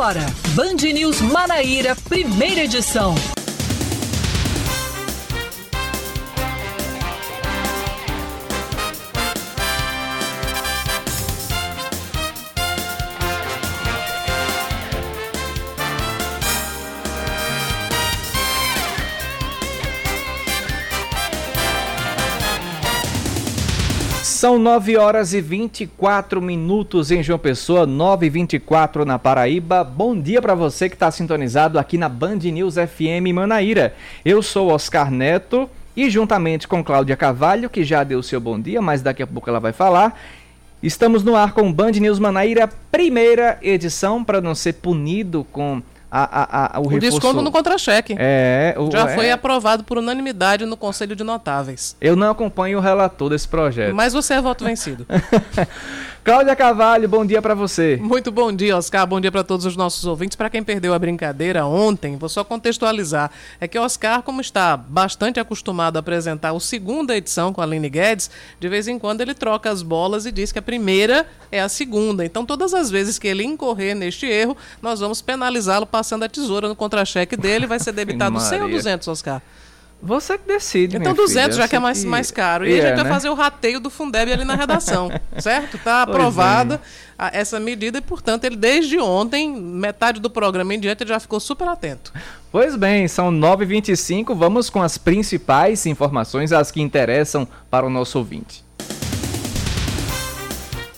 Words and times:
Agora, 0.00 0.24
Band 0.54 0.76
News 0.94 1.20
Manaíra, 1.20 1.94
primeira 1.94 2.62
edição. 2.64 3.14
São 24.40 24.58
9 24.58 24.96
horas 24.96 25.34
e 25.34 25.40
24 25.42 26.40
minutos 26.40 27.10
em 27.10 27.22
João 27.22 27.38
Pessoa, 27.38 27.84
9 27.84 28.24
e 28.24 28.30
24 28.30 29.04
na 29.04 29.18
Paraíba. 29.18 29.84
Bom 29.84 30.18
dia 30.18 30.40
para 30.40 30.54
você 30.54 30.88
que 30.88 30.96
está 30.96 31.10
sintonizado 31.10 31.78
aqui 31.78 31.98
na 31.98 32.08
Band 32.08 32.36
News 32.36 32.76
FM 32.76 33.34
Manaíra. 33.34 33.94
Eu 34.24 34.40
sou 34.40 34.70
Oscar 34.70 35.10
Neto 35.10 35.68
e 35.94 36.08
juntamente 36.08 36.66
com 36.66 36.82
Cláudia 36.82 37.18
Carvalho, 37.18 37.68
que 37.68 37.84
já 37.84 38.02
deu 38.02 38.22
seu 38.22 38.40
bom 38.40 38.58
dia, 38.58 38.80
mas 38.80 39.02
daqui 39.02 39.22
a 39.22 39.26
pouco 39.26 39.50
ela 39.50 39.60
vai 39.60 39.74
falar. 39.74 40.18
Estamos 40.82 41.22
no 41.22 41.36
ar 41.36 41.52
com 41.52 41.70
Band 41.70 41.90
News 41.90 42.18
Manaíra, 42.18 42.66
primeira 42.90 43.58
edição, 43.60 44.24
para 44.24 44.40
não 44.40 44.54
ser 44.54 44.72
punido 44.72 45.46
com 45.52 45.82
a, 46.10 46.22
a, 46.22 46.76
a, 46.76 46.80
o, 46.80 46.88
o 46.88 46.98
desconto 46.98 47.40
no 47.40 47.52
contra-cheque. 47.52 48.16
É, 48.18 48.74
o, 48.76 48.90
Já 48.90 49.10
é. 49.10 49.14
foi 49.14 49.30
aprovado 49.30 49.84
por 49.84 49.98
unanimidade 49.98 50.66
no 50.66 50.76
Conselho 50.76 51.14
de 51.14 51.22
Notáveis. 51.22 51.96
Eu 52.00 52.16
não 52.16 52.30
acompanho 52.30 52.78
o 52.78 52.80
relator 52.80 53.30
desse 53.30 53.46
projeto. 53.46 53.94
Mas 53.94 54.12
você 54.12 54.34
é 54.34 54.40
voto 54.40 54.64
vencido. 54.64 55.06
Cláudia 56.22 56.54
Carvalho, 56.54 57.08
bom 57.08 57.24
dia 57.24 57.40
para 57.40 57.54
você. 57.54 57.96
Muito 57.96 58.30
bom 58.30 58.52
dia, 58.52 58.76
Oscar. 58.76 59.06
Bom 59.06 59.18
dia 59.18 59.32
para 59.32 59.42
todos 59.42 59.64
os 59.64 59.74
nossos 59.74 60.04
ouvintes. 60.04 60.36
Para 60.36 60.50
quem 60.50 60.62
perdeu 60.62 60.92
a 60.92 60.98
brincadeira 60.98 61.64
ontem, 61.64 62.18
vou 62.18 62.28
só 62.28 62.44
contextualizar. 62.44 63.30
É 63.58 63.66
que 63.66 63.78
o 63.78 63.82
Oscar, 63.82 64.22
como 64.22 64.42
está 64.42 64.76
bastante 64.76 65.40
acostumado 65.40 65.96
a 65.96 66.00
apresentar 66.00 66.54
a 66.54 66.60
segunda 66.60 67.16
edição 67.16 67.54
com 67.54 67.62
a 67.62 67.64
Aline 67.64 67.88
Guedes, 67.88 68.30
de 68.60 68.68
vez 68.68 68.86
em 68.86 68.98
quando 68.98 69.22
ele 69.22 69.32
troca 69.32 69.70
as 69.70 69.82
bolas 69.82 70.26
e 70.26 70.30
diz 70.30 70.52
que 70.52 70.58
a 70.58 70.62
primeira 70.62 71.26
é 71.50 71.62
a 71.62 71.70
segunda. 71.70 72.22
Então, 72.22 72.44
todas 72.44 72.74
as 72.74 72.90
vezes 72.90 73.18
que 73.18 73.26
ele 73.26 73.42
incorrer 73.42 73.96
neste 73.96 74.26
erro, 74.26 74.54
nós 74.82 75.00
vamos 75.00 75.22
penalizá-lo 75.22 75.86
passando 75.86 76.24
a 76.24 76.28
tesoura 76.28 76.68
no 76.68 76.76
contra-cheque 76.76 77.34
dele. 77.34 77.66
Vai 77.66 77.78
ser 77.78 77.92
debitado 77.92 78.38
100 78.44 78.60
ou 78.60 78.68
200, 78.68 79.08
Oscar? 79.08 79.40
Você 80.02 80.38
que 80.38 80.48
decide. 80.48 80.96
Então 80.96 81.12
200 81.12 81.56
já 81.56 81.68
que 81.68 81.76
é 81.76 81.78
mais, 81.78 82.04
mais 82.04 82.30
caro. 82.30 82.66
E, 82.66 82.70
e 82.70 82.80
a 82.80 82.82
gente 82.82 82.92
é, 82.92 82.96
vai 82.96 83.04
né? 83.04 83.10
fazer 83.10 83.28
o 83.28 83.34
rateio 83.34 83.78
do 83.78 83.90
Fundeb 83.90 84.32
ali 84.32 84.44
na 84.44 84.54
redação, 84.54 85.10
certo? 85.38 85.76
Está 85.76 86.02
aprovada 86.02 86.80
é. 87.18 87.38
essa 87.40 87.60
medida 87.60 87.98
e, 87.98 88.00
portanto, 88.00 88.44
ele 88.44 88.56
desde 88.56 88.98
ontem, 88.98 89.54
metade 89.54 90.18
do 90.18 90.30
programa 90.30 90.74
em 90.74 90.80
diante, 90.80 91.02
ele 91.02 91.10
já 91.10 91.20
ficou 91.20 91.38
super 91.38 91.68
atento. 91.68 92.12
Pois 92.50 92.76
bem, 92.76 93.06
são 93.08 93.30
9h25, 93.30 94.34
vamos 94.34 94.70
com 94.70 94.82
as 94.82 94.96
principais 94.96 95.84
informações, 95.84 96.50
as 96.50 96.70
que 96.70 96.80
interessam 96.80 97.46
para 97.70 97.86
o 97.86 97.90
nosso 97.90 98.18
ouvinte. 98.18 98.64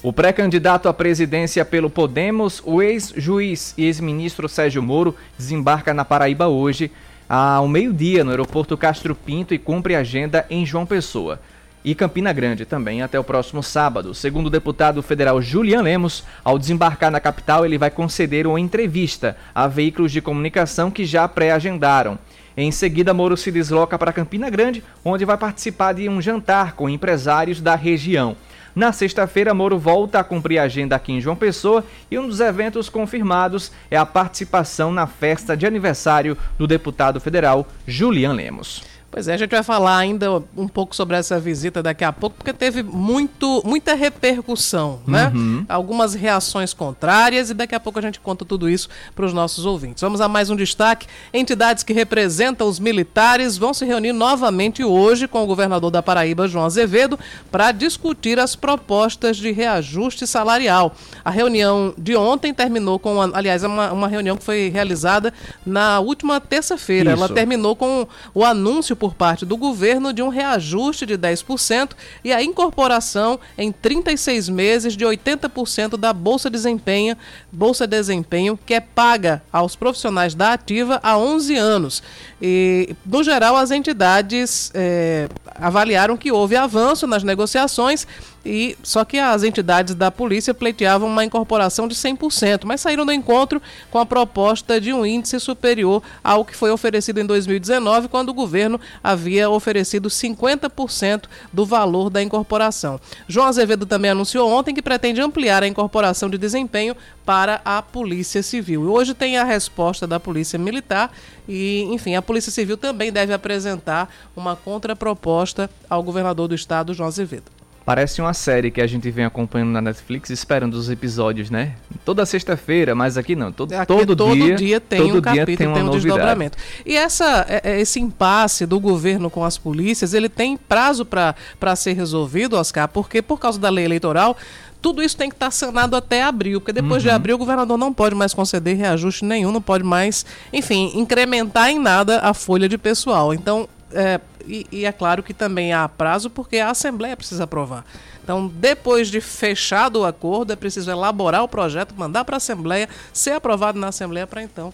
O 0.02 0.12
pré-candidato 0.12 0.88
à 0.88 0.94
presidência 0.94 1.64
pelo 1.64 1.88
Podemos, 1.88 2.60
o 2.64 2.82
ex-juiz 2.82 3.72
e 3.78 3.84
ex-ministro 3.84 4.48
Sérgio 4.48 4.82
Moro, 4.82 5.14
desembarca 5.38 5.94
na 5.94 6.04
Paraíba 6.04 6.48
hoje 6.48 6.90
ao 7.34 7.66
meio-dia 7.66 8.22
no 8.22 8.30
aeroporto 8.30 8.76
Castro 8.76 9.14
Pinto 9.14 9.54
e 9.54 9.58
cumpre 9.58 9.96
agenda 9.96 10.44
em 10.50 10.66
João 10.66 10.84
Pessoa. 10.84 11.40
E 11.82 11.94
Campina 11.94 12.30
Grande 12.30 12.66
também 12.66 13.00
até 13.00 13.18
o 13.18 13.24
próximo 13.24 13.62
sábado. 13.62 14.14
Segundo 14.14 14.48
o 14.48 14.50
deputado 14.50 15.02
federal 15.02 15.40
Julian 15.40 15.80
Lemos, 15.80 16.24
ao 16.44 16.58
desembarcar 16.58 17.10
na 17.10 17.20
capital, 17.20 17.64
ele 17.64 17.78
vai 17.78 17.90
conceder 17.90 18.46
uma 18.46 18.60
entrevista 18.60 19.34
a 19.54 19.66
veículos 19.66 20.12
de 20.12 20.20
comunicação 20.20 20.90
que 20.90 21.06
já 21.06 21.26
pré-agendaram. 21.26 22.18
Em 22.54 22.70
seguida, 22.70 23.14
Moro 23.14 23.34
se 23.34 23.50
desloca 23.50 23.98
para 23.98 24.12
Campina 24.12 24.50
Grande, 24.50 24.84
onde 25.02 25.24
vai 25.24 25.38
participar 25.38 25.94
de 25.94 26.10
um 26.10 26.20
jantar 26.20 26.74
com 26.74 26.86
empresários 26.86 27.62
da 27.62 27.74
região. 27.74 28.36
Na 28.74 28.90
sexta-feira, 28.90 29.52
Moro 29.52 29.78
volta 29.78 30.18
a 30.18 30.24
cumprir 30.24 30.58
a 30.58 30.62
agenda 30.62 30.96
aqui 30.96 31.12
em 31.12 31.20
João 31.20 31.36
Pessoa 31.36 31.84
e 32.10 32.18
um 32.18 32.26
dos 32.26 32.40
eventos 32.40 32.88
confirmados 32.88 33.70
é 33.90 33.98
a 33.98 34.06
participação 34.06 34.90
na 34.90 35.06
festa 35.06 35.54
de 35.54 35.66
aniversário 35.66 36.38
do 36.56 36.66
deputado 36.66 37.20
federal 37.20 37.66
Julian 37.86 38.32
Lemos. 38.32 38.91
Pois 39.12 39.28
é, 39.28 39.34
a 39.34 39.36
gente 39.36 39.50
vai 39.50 39.62
falar 39.62 39.98
ainda 39.98 40.42
um 40.56 40.66
pouco 40.66 40.96
sobre 40.96 41.14
essa 41.18 41.38
visita 41.38 41.82
daqui 41.82 42.02
a 42.02 42.10
pouco, 42.10 42.34
porque 42.34 42.50
teve 42.50 42.82
muito, 42.82 43.60
muita 43.62 43.92
repercussão, 43.92 45.00
né? 45.06 45.30
Uhum. 45.34 45.66
Algumas 45.68 46.14
reações 46.14 46.72
contrárias 46.72 47.50
e 47.50 47.54
daqui 47.54 47.74
a 47.74 47.80
pouco 47.80 47.98
a 47.98 48.02
gente 48.02 48.18
conta 48.18 48.42
tudo 48.42 48.70
isso 48.70 48.88
para 49.14 49.26
os 49.26 49.34
nossos 49.34 49.66
ouvintes. 49.66 50.00
Vamos 50.00 50.22
a 50.22 50.28
mais 50.28 50.48
um 50.48 50.56
destaque. 50.56 51.06
Entidades 51.32 51.84
que 51.84 51.92
representam 51.92 52.66
os 52.66 52.78
militares 52.78 53.58
vão 53.58 53.74
se 53.74 53.84
reunir 53.84 54.14
novamente 54.14 54.82
hoje 54.82 55.28
com 55.28 55.42
o 55.42 55.46
governador 55.46 55.90
da 55.90 56.02
Paraíba, 56.02 56.48
João 56.48 56.64
Azevedo, 56.64 57.18
para 57.50 57.70
discutir 57.70 58.40
as 58.40 58.56
propostas 58.56 59.36
de 59.36 59.52
reajuste 59.52 60.26
salarial. 60.26 60.96
A 61.22 61.30
reunião 61.30 61.92
de 61.98 62.16
ontem 62.16 62.54
terminou 62.54 62.98
com, 62.98 63.20
aliás, 63.20 63.62
é 63.62 63.66
uma, 63.66 63.92
uma 63.92 64.08
reunião 64.08 64.38
que 64.38 64.42
foi 64.42 64.70
realizada 64.70 65.34
na 65.66 66.00
última 66.00 66.40
terça-feira. 66.40 67.10
Ela 67.10 67.28
terminou 67.28 67.76
com 67.76 68.08
o 68.32 68.42
anúncio 68.42 68.96
por 69.02 69.14
parte 69.14 69.44
do 69.44 69.56
governo 69.56 70.12
de 70.12 70.22
um 70.22 70.28
reajuste 70.28 71.04
de 71.04 71.18
10% 71.18 71.90
e 72.22 72.32
a 72.32 72.40
incorporação 72.40 73.40
em 73.58 73.72
36 73.72 74.48
meses 74.48 74.96
de 74.96 75.04
80% 75.04 75.96
da 75.96 76.12
Bolsa 76.12 76.48
Desempenho, 76.48 77.16
Bolsa 77.50 77.84
Desempenho, 77.84 78.56
que 78.64 78.74
é 78.74 78.78
paga 78.78 79.42
aos 79.52 79.74
profissionais 79.74 80.36
da 80.36 80.52
ativa 80.52 81.00
há 81.02 81.18
11 81.18 81.56
anos. 81.56 82.00
E, 82.40 82.94
no 83.04 83.24
geral, 83.24 83.56
as 83.56 83.72
entidades 83.72 84.70
é, 84.72 85.28
avaliaram 85.56 86.16
que 86.16 86.30
houve 86.30 86.54
avanço 86.54 87.04
nas 87.04 87.24
negociações 87.24 88.06
e 88.44 88.76
só 88.82 89.04
que 89.04 89.18
as 89.18 89.42
entidades 89.42 89.94
da 89.94 90.10
polícia 90.10 90.52
pleiteavam 90.52 91.08
uma 91.08 91.24
incorporação 91.24 91.86
de 91.86 91.94
100%, 91.94 92.64
mas 92.64 92.80
saíram 92.80 93.06
do 93.06 93.12
encontro 93.12 93.62
com 93.90 93.98
a 93.98 94.06
proposta 94.06 94.80
de 94.80 94.92
um 94.92 95.06
índice 95.06 95.38
superior 95.38 96.02
ao 96.22 96.44
que 96.44 96.56
foi 96.56 96.70
oferecido 96.70 97.20
em 97.20 97.26
2019, 97.26 98.08
quando 98.08 98.30
o 98.30 98.34
governo 98.34 98.80
havia 99.02 99.48
oferecido 99.48 100.08
50% 100.08 101.24
do 101.52 101.64
valor 101.64 102.10
da 102.10 102.22
incorporação. 102.22 103.00
João 103.28 103.46
Azevedo 103.46 103.86
também 103.86 104.10
anunciou 104.10 104.50
ontem 104.50 104.74
que 104.74 104.82
pretende 104.82 105.20
ampliar 105.20 105.62
a 105.62 105.68
incorporação 105.68 106.28
de 106.28 106.36
desempenho 106.38 106.96
para 107.24 107.60
a 107.64 107.80
Polícia 107.80 108.42
Civil. 108.42 108.82
E 108.82 108.86
hoje 108.86 109.14
tem 109.14 109.38
a 109.38 109.44
resposta 109.44 110.06
da 110.06 110.18
Polícia 110.18 110.58
Militar 110.58 111.12
e, 111.48 111.82
enfim, 111.90 112.16
a 112.16 112.22
Polícia 112.22 112.50
Civil 112.50 112.76
também 112.76 113.12
deve 113.12 113.32
apresentar 113.32 114.12
uma 114.34 114.56
contraproposta 114.56 115.70
ao 115.88 116.02
governador 116.02 116.48
do 116.48 116.54
estado, 116.54 116.92
João 116.92 117.08
Azevedo. 117.08 117.61
Parece 117.84 118.20
uma 118.20 118.32
série 118.32 118.70
que 118.70 118.80
a 118.80 118.86
gente 118.86 119.10
vem 119.10 119.24
acompanhando 119.24 119.70
na 119.70 119.80
Netflix, 119.80 120.30
esperando 120.30 120.74
os 120.74 120.88
episódios, 120.88 121.50
né? 121.50 121.74
Toda 122.04 122.24
sexta-feira, 122.24 122.94
mas 122.94 123.16
aqui 123.16 123.34
não. 123.34 123.50
Todo, 123.50 123.72
aqui 123.72 123.86
todo, 123.86 124.14
todo 124.14 124.34
dia, 124.34 124.54
dia 124.54 124.80
tem 124.80 125.00
todo 125.00 125.18
um 125.18 125.20
capítulo, 125.20 125.46
tem, 125.46 125.56
tem 125.56 125.66
um 125.66 125.86
novidade. 125.86 126.02
desdobramento. 126.02 126.58
E 126.86 126.96
essa, 126.96 127.44
é, 127.48 127.72
é, 127.72 127.80
esse 127.80 127.98
impasse 127.98 128.66
do 128.66 128.78
governo 128.78 129.28
com 129.28 129.44
as 129.44 129.58
polícias, 129.58 130.14
ele 130.14 130.28
tem 130.28 130.56
prazo 130.56 131.04
para 131.04 131.76
ser 131.76 131.94
resolvido, 131.94 132.56
Oscar, 132.56 132.88
porque 132.88 133.20
por 133.20 133.38
causa 133.38 133.58
da 133.58 133.68
lei 133.68 133.84
eleitoral, 133.84 134.36
tudo 134.80 135.02
isso 135.02 135.16
tem 135.16 135.28
que 135.28 135.36
estar 135.36 135.50
sanado 135.50 135.94
até 135.96 136.22
abril, 136.22 136.60
porque 136.60 136.72
depois 136.72 137.02
uhum. 137.02 137.08
de 137.08 137.10
abril 137.10 137.36
o 137.36 137.38
governador 137.38 137.78
não 137.78 137.92
pode 137.92 138.14
mais 138.14 138.34
conceder 138.34 138.76
reajuste 138.76 139.24
nenhum, 139.24 139.52
não 139.52 139.62
pode 139.62 139.84
mais, 139.84 140.26
enfim, 140.52 140.90
incrementar 140.94 141.70
em 141.70 141.78
nada 141.78 142.20
a 142.20 142.34
folha 142.34 142.68
de 142.68 142.76
pessoal. 142.76 143.32
Então, 143.32 143.68
é, 143.92 144.20
e, 144.46 144.66
e, 144.70 144.84
é 144.84 144.92
claro 144.92 145.22
que 145.22 145.34
também 145.34 145.72
há 145.72 145.88
prazo, 145.88 146.30
porque 146.30 146.58
a 146.58 146.70
Assembleia 146.70 147.16
precisa 147.16 147.44
aprovar. 147.44 147.84
Então, 148.22 148.46
depois 148.46 149.08
de 149.08 149.20
fechado 149.20 150.00
o 150.00 150.04
acordo, 150.04 150.52
é 150.52 150.56
preciso 150.56 150.90
elaborar 150.90 151.42
o 151.42 151.48
projeto, 151.48 151.94
mandar 151.96 152.24
para 152.24 152.36
a 152.36 152.38
Assembleia, 152.38 152.88
ser 153.12 153.32
aprovado 153.32 153.78
na 153.78 153.88
Assembleia 153.88 154.26
para 154.26 154.42
então 154.42 154.72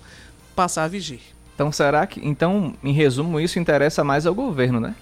passar 0.54 0.84
a 0.84 0.88
vigir. 0.88 1.20
Então, 1.54 1.72
será 1.72 2.06
que. 2.06 2.20
Então, 2.26 2.74
em 2.84 2.92
resumo, 2.92 3.40
isso 3.40 3.58
interessa 3.58 4.04
mais 4.04 4.26
ao 4.26 4.34
governo, 4.34 4.78
né? 4.78 4.94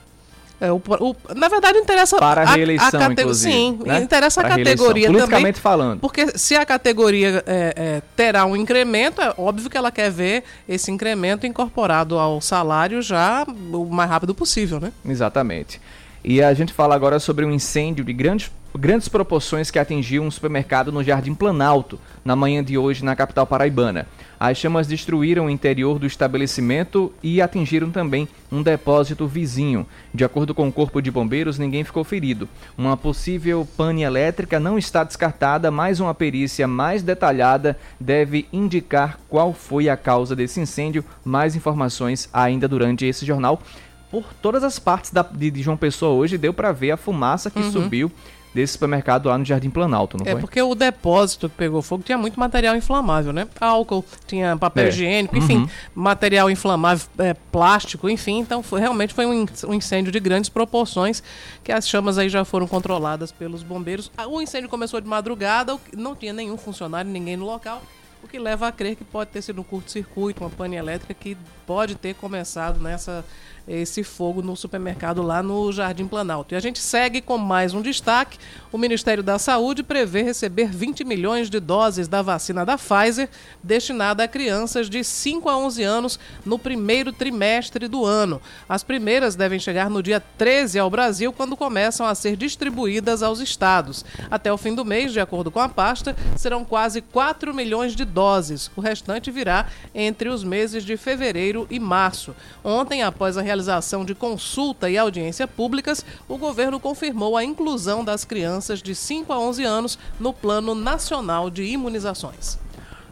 É, 0.60 0.72
o, 0.72 0.76
o, 0.76 1.16
na 1.34 1.48
verdade, 1.48 1.78
interessa 1.78 2.16
para 2.16 2.42
a 2.42 2.44
reeleição, 2.46 3.00
a, 3.00 3.30
a 3.30 3.34
Sim, 3.34 3.78
né? 3.84 4.00
interessa 4.00 4.40
para 4.40 4.54
a 4.54 4.56
categoria 4.56 5.08
Politicamente 5.08 5.60
também, 5.60 5.62
falando. 5.62 6.00
Porque 6.00 6.38
se 6.38 6.56
a 6.56 6.64
categoria 6.64 7.44
é, 7.46 7.74
é, 7.76 8.02
terá 8.16 8.46
um 8.46 8.56
incremento, 8.56 9.20
é 9.20 9.34
óbvio 9.36 9.68
que 9.68 9.76
ela 9.76 9.90
quer 9.90 10.10
ver 10.10 10.44
esse 10.66 10.90
incremento 10.90 11.46
incorporado 11.46 12.18
ao 12.18 12.40
salário 12.40 13.02
já 13.02 13.46
o 13.70 13.84
mais 13.84 14.08
rápido 14.08 14.34
possível, 14.34 14.80
né? 14.80 14.92
Exatamente. 15.06 15.78
E 16.24 16.42
a 16.42 16.52
gente 16.54 16.72
fala 16.72 16.94
agora 16.94 17.20
sobre 17.20 17.44
um 17.44 17.52
incêndio 17.52 18.04
de 18.04 18.12
grande 18.12 18.50
grandes 18.76 19.08
proporções 19.08 19.70
que 19.70 19.78
atingiu 19.78 20.22
um 20.22 20.30
supermercado 20.30 20.92
no 20.92 21.02
Jardim 21.02 21.34
Planalto, 21.34 21.98
na 22.24 22.36
manhã 22.36 22.62
de 22.62 22.76
hoje 22.76 23.04
na 23.04 23.16
capital 23.16 23.46
paraibana. 23.46 24.06
As 24.38 24.58
chamas 24.58 24.86
destruíram 24.86 25.46
o 25.46 25.50
interior 25.50 25.98
do 25.98 26.06
estabelecimento 26.06 27.12
e 27.22 27.40
atingiram 27.40 27.90
também 27.90 28.28
um 28.52 28.62
depósito 28.62 29.26
vizinho. 29.26 29.86
De 30.12 30.24
acordo 30.24 30.54
com 30.54 30.68
o 30.68 30.72
Corpo 30.72 31.00
de 31.00 31.10
Bombeiros, 31.10 31.58
ninguém 31.58 31.84
ficou 31.84 32.04
ferido. 32.04 32.48
Uma 32.76 32.96
possível 32.96 33.66
pane 33.76 34.02
elétrica 34.02 34.60
não 34.60 34.76
está 34.76 35.04
descartada, 35.04 35.70
mas 35.70 36.00
uma 36.00 36.14
perícia 36.14 36.68
mais 36.68 37.02
detalhada 37.02 37.78
deve 37.98 38.46
indicar 38.52 39.18
qual 39.28 39.54
foi 39.54 39.88
a 39.88 39.96
causa 39.96 40.36
desse 40.36 40.60
incêndio. 40.60 41.04
Mais 41.24 41.56
informações 41.56 42.28
ainda 42.32 42.68
durante 42.68 43.06
esse 43.06 43.24
jornal. 43.24 43.62
Por 44.10 44.32
todas 44.34 44.62
as 44.62 44.78
partes 44.78 45.10
da, 45.10 45.22
de, 45.22 45.50
de 45.50 45.62
João 45.62 45.76
Pessoa 45.76 46.12
hoje 46.12 46.38
deu 46.38 46.54
para 46.54 46.72
ver 46.72 46.92
a 46.92 46.96
fumaça 46.96 47.50
que 47.50 47.58
uhum. 47.58 47.72
subiu 47.72 48.12
desse 48.56 48.72
supermercado 48.72 49.28
lá 49.28 49.36
no 49.36 49.44
Jardim 49.44 49.68
Planalto, 49.68 50.16
não 50.16 50.24
é, 50.24 50.30
foi? 50.30 50.38
É 50.38 50.40
porque 50.40 50.62
o 50.62 50.74
depósito 50.74 51.48
que 51.48 51.56
pegou 51.56 51.82
fogo 51.82 52.02
tinha 52.02 52.16
muito 52.16 52.40
material 52.40 52.74
inflamável, 52.74 53.32
né? 53.32 53.46
Álcool, 53.60 54.02
tinha 54.26 54.56
papel 54.56 54.86
é. 54.86 54.88
higiênico, 54.88 55.36
enfim, 55.36 55.58
uhum. 55.58 55.68
material 55.94 56.50
inflamável, 56.50 57.06
é, 57.18 57.34
plástico, 57.34 58.08
enfim. 58.08 58.38
Então 58.38 58.62
foi, 58.62 58.80
realmente 58.80 59.12
foi 59.12 59.26
um, 59.26 59.46
incêndio 59.74 60.10
de 60.10 60.18
grandes 60.18 60.48
proporções 60.48 61.22
que 61.62 61.70
as 61.70 61.86
chamas 61.86 62.16
aí 62.16 62.30
já 62.30 62.44
foram 62.44 62.66
controladas 62.66 63.30
pelos 63.30 63.62
bombeiros. 63.62 64.10
Ah, 64.16 64.26
o 64.26 64.40
incêndio 64.40 64.70
começou 64.70 65.00
de 65.00 65.06
madrugada, 65.06 65.78
não 65.94 66.16
tinha 66.16 66.32
nenhum 66.32 66.56
funcionário, 66.56 67.10
ninguém 67.10 67.36
no 67.36 67.44
local 67.44 67.82
o 68.24 68.28
que 68.28 68.38
leva 68.38 68.66
a 68.66 68.72
crer 68.72 68.96
que 68.96 69.04
pode 69.04 69.30
ter 69.30 69.40
sido 69.40 69.60
um 69.60 69.64
curto-circuito, 69.64 70.42
uma 70.42 70.50
pane 70.50 70.74
elétrica 70.74 71.14
que 71.14 71.36
pode 71.64 71.94
ter 71.94 72.14
começado 72.14 72.80
nessa 72.80 73.24
esse 73.66 74.04
fogo 74.04 74.42
no 74.42 74.56
supermercado 74.56 75.22
lá 75.22 75.42
no 75.42 75.72
Jardim 75.72 76.06
Planalto. 76.06 76.54
E 76.54 76.56
a 76.56 76.60
gente 76.60 76.78
segue 76.78 77.20
com 77.20 77.36
mais 77.36 77.74
um 77.74 77.82
destaque. 77.82 78.38
O 78.70 78.78
Ministério 78.78 79.22
da 79.22 79.38
Saúde 79.38 79.82
prevê 79.82 80.22
receber 80.22 80.68
20 80.68 81.04
milhões 81.04 81.50
de 81.50 81.58
doses 81.58 82.06
da 82.06 82.22
vacina 82.22 82.64
da 82.64 82.78
Pfizer 82.78 83.28
destinada 83.62 84.22
a 84.22 84.28
crianças 84.28 84.88
de 84.88 85.02
5 85.02 85.48
a 85.48 85.56
11 85.58 85.82
anos 85.82 86.20
no 86.44 86.58
primeiro 86.58 87.12
trimestre 87.12 87.88
do 87.88 88.04
ano. 88.04 88.40
As 88.68 88.84
primeiras 88.84 89.34
devem 89.34 89.58
chegar 89.58 89.90
no 89.90 90.02
dia 90.02 90.20
13 90.20 90.78
ao 90.78 90.90
Brasil, 90.90 91.32
quando 91.32 91.56
começam 91.56 92.06
a 92.06 92.14
ser 92.14 92.36
distribuídas 92.36 93.22
aos 93.22 93.40
estados. 93.40 94.04
Até 94.30 94.52
o 94.52 94.58
fim 94.58 94.74
do 94.74 94.84
mês, 94.84 95.12
de 95.12 95.20
acordo 95.20 95.50
com 95.50 95.60
a 95.60 95.68
pasta, 95.68 96.14
serão 96.36 96.64
quase 96.64 97.00
4 97.00 97.52
milhões 97.52 97.96
de 97.96 98.04
doses. 98.04 98.70
O 98.76 98.80
restante 98.80 99.30
virá 99.30 99.66
entre 99.94 100.28
os 100.28 100.44
meses 100.44 100.84
de 100.84 100.96
fevereiro 100.96 101.66
e 101.70 101.80
março. 101.80 102.34
Ontem, 102.62 103.02
após 103.02 103.36
a 103.36 103.42
realização 103.42 103.55
realização 103.56 104.04
de 104.04 104.14
consulta 104.14 104.90
e 104.90 104.98
audiência 104.98 105.48
públicas, 105.48 106.04
o 106.28 106.36
governo 106.36 106.78
confirmou 106.78 107.36
a 107.36 107.44
inclusão 107.44 108.04
das 108.04 108.24
crianças 108.24 108.82
de 108.82 108.94
5 108.94 109.32
a 109.32 109.38
11 109.38 109.64
anos 109.64 109.98
no 110.20 110.32
Plano 110.32 110.74
Nacional 110.74 111.48
de 111.48 111.64
Imunizações. 111.64 112.58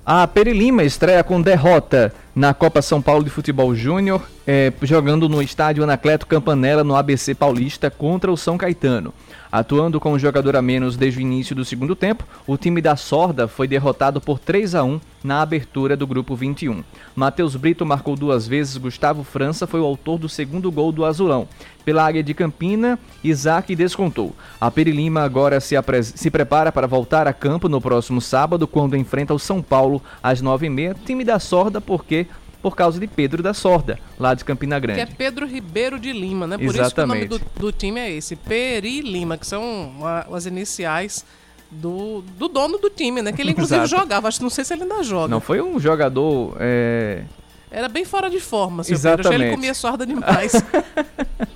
A 0.04 0.26
Perilima 0.26 0.84
estreia 0.84 1.24
com 1.24 1.40
derrota 1.40 2.12
na 2.34 2.52
Copa 2.52 2.82
São 2.82 3.00
Paulo 3.00 3.24
de 3.24 3.30
Futebol 3.30 3.74
Júnior, 3.74 4.20
eh, 4.46 4.70
jogando 4.82 5.30
no 5.30 5.40
estádio 5.40 5.82
Anacleto 5.82 6.26
Campanella 6.26 6.84
no 6.84 6.94
ABC 6.94 7.34
Paulista 7.34 7.90
contra 7.90 8.30
o 8.30 8.36
São 8.36 8.58
Caetano. 8.58 9.14
Atuando 9.54 10.00
com 10.00 10.12
um 10.12 10.18
jogador 10.18 10.56
a 10.56 10.60
menos 10.60 10.96
desde 10.96 11.20
o 11.20 11.22
início 11.22 11.54
do 11.54 11.64
segundo 11.64 11.94
tempo, 11.94 12.24
o 12.44 12.56
time 12.56 12.80
da 12.80 12.96
Sorda 12.96 13.46
foi 13.46 13.68
derrotado 13.68 14.20
por 14.20 14.36
3 14.36 14.74
a 14.74 14.82
1 14.82 15.00
na 15.22 15.42
abertura 15.42 15.96
do 15.96 16.08
grupo 16.08 16.34
21. 16.34 16.82
Matheus 17.14 17.54
Brito 17.54 17.86
marcou 17.86 18.16
duas 18.16 18.48
vezes, 18.48 18.76
Gustavo 18.76 19.22
França 19.22 19.64
foi 19.64 19.78
o 19.78 19.84
autor 19.84 20.18
do 20.18 20.28
segundo 20.28 20.72
gol 20.72 20.90
do 20.90 21.04
Azulão. 21.04 21.46
Pela 21.84 22.02
área 22.02 22.20
de 22.20 22.34
Campina, 22.34 22.98
Isaac 23.22 23.76
descontou. 23.76 24.34
A 24.60 24.72
Perilima 24.72 25.22
agora 25.22 25.60
se, 25.60 25.76
se 26.02 26.30
prepara 26.32 26.72
para 26.72 26.88
voltar 26.88 27.28
a 27.28 27.32
campo 27.32 27.68
no 27.68 27.80
próximo 27.80 28.20
sábado, 28.20 28.66
quando 28.66 28.96
enfrenta 28.96 29.32
o 29.34 29.38
São 29.38 29.62
Paulo 29.62 30.02
às 30.20 30.42
9h30. 30.42 30.96
Time 31.06 31.22
da 31.22 31.38
Sorda, 31.38 31.80
porque 31.80 32.26
por 32.64 32.74
causa 32.74 32.98
de 32.98 33.06
Pedro 33.06 33.42
da 33.42 33.52
Sorda, 33.52 33.98
lá 34.18 34.32
de 34.32 34.42
Campina 34.42 34.80
Grande. 34.80 35.04
Que 35.04 35.12
é 35.12 35.14
Pedro 35.14 35.46
Ribeiro 35.46 36.00
de 36.00 36.14
Lima, 36.14 36.46
né? 36.46 36.56
Por 36.56 36.74
Exatamente. 36.74 36.86
isso 36.86 36.94
que 36.94 37.00
o 37.02 37.06
nome 37.06 37.26
do, 37.26 37.60
do 37.60 37.72
time 37.72 38.00
é 38.00 38.10
esse, 38.10 38.36
Peri 38.36 39.02
Lima, 39.02 39.36
que 39.36 39.46
são 39.46 39.92
uma, 39.98 40.20
as 40.32 40.46
iniciais 40.46 41.26
do, 41.70 42.24
do 42.38 42.48
dono 42.48 42.78
do 42.78 42.88
time, 42.88 43.20
né? 43.20 43.32
Que 43.32 43.42
ele 43.42 43.50
inclusive 43.50 43.80
Exato. 43.84 44.00
jogava, 44.00 44.28
acho 44.28 44.42
não 44.42 44.48
sei 44.48 44.64
se 44.64 44.72
ele 44.72 44.84
ainda 44.84 45.02
joga. 45.02 45.28
Não 45.28 45.42
foi 45.42 45.60
um 45.60 45.78
jogador. 45.78 46.56
É... 46.58 47.24
Era 47.70 47.86
bem 47.86 48.06
fora 48.06 48.30
de 48.30 48.40
forma, 48.40 48.82
seu 48.82 48.94
Exatamente. 48.94 49.28
Pedro. 49.28 49.44
ele 49.44 49.54
comia 49.54 49.74
sorda 49.74 50.06
demais. 50.06 50.54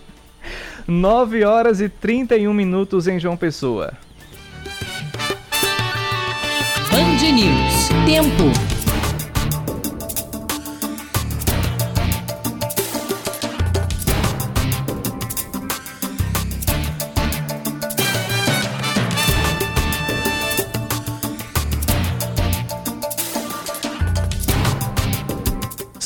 9 0.86 1.42
horas 1.42 1.80
e 1.80 1.88
31 1.88 2.52
minutos 2.52 3.08
em 3.08 3.18
João 3.18 3.34
Pessoa. 3.34 3.94
Band 6.90 7.32
News. 7.32 7.88
Tempo. 8.04 8.67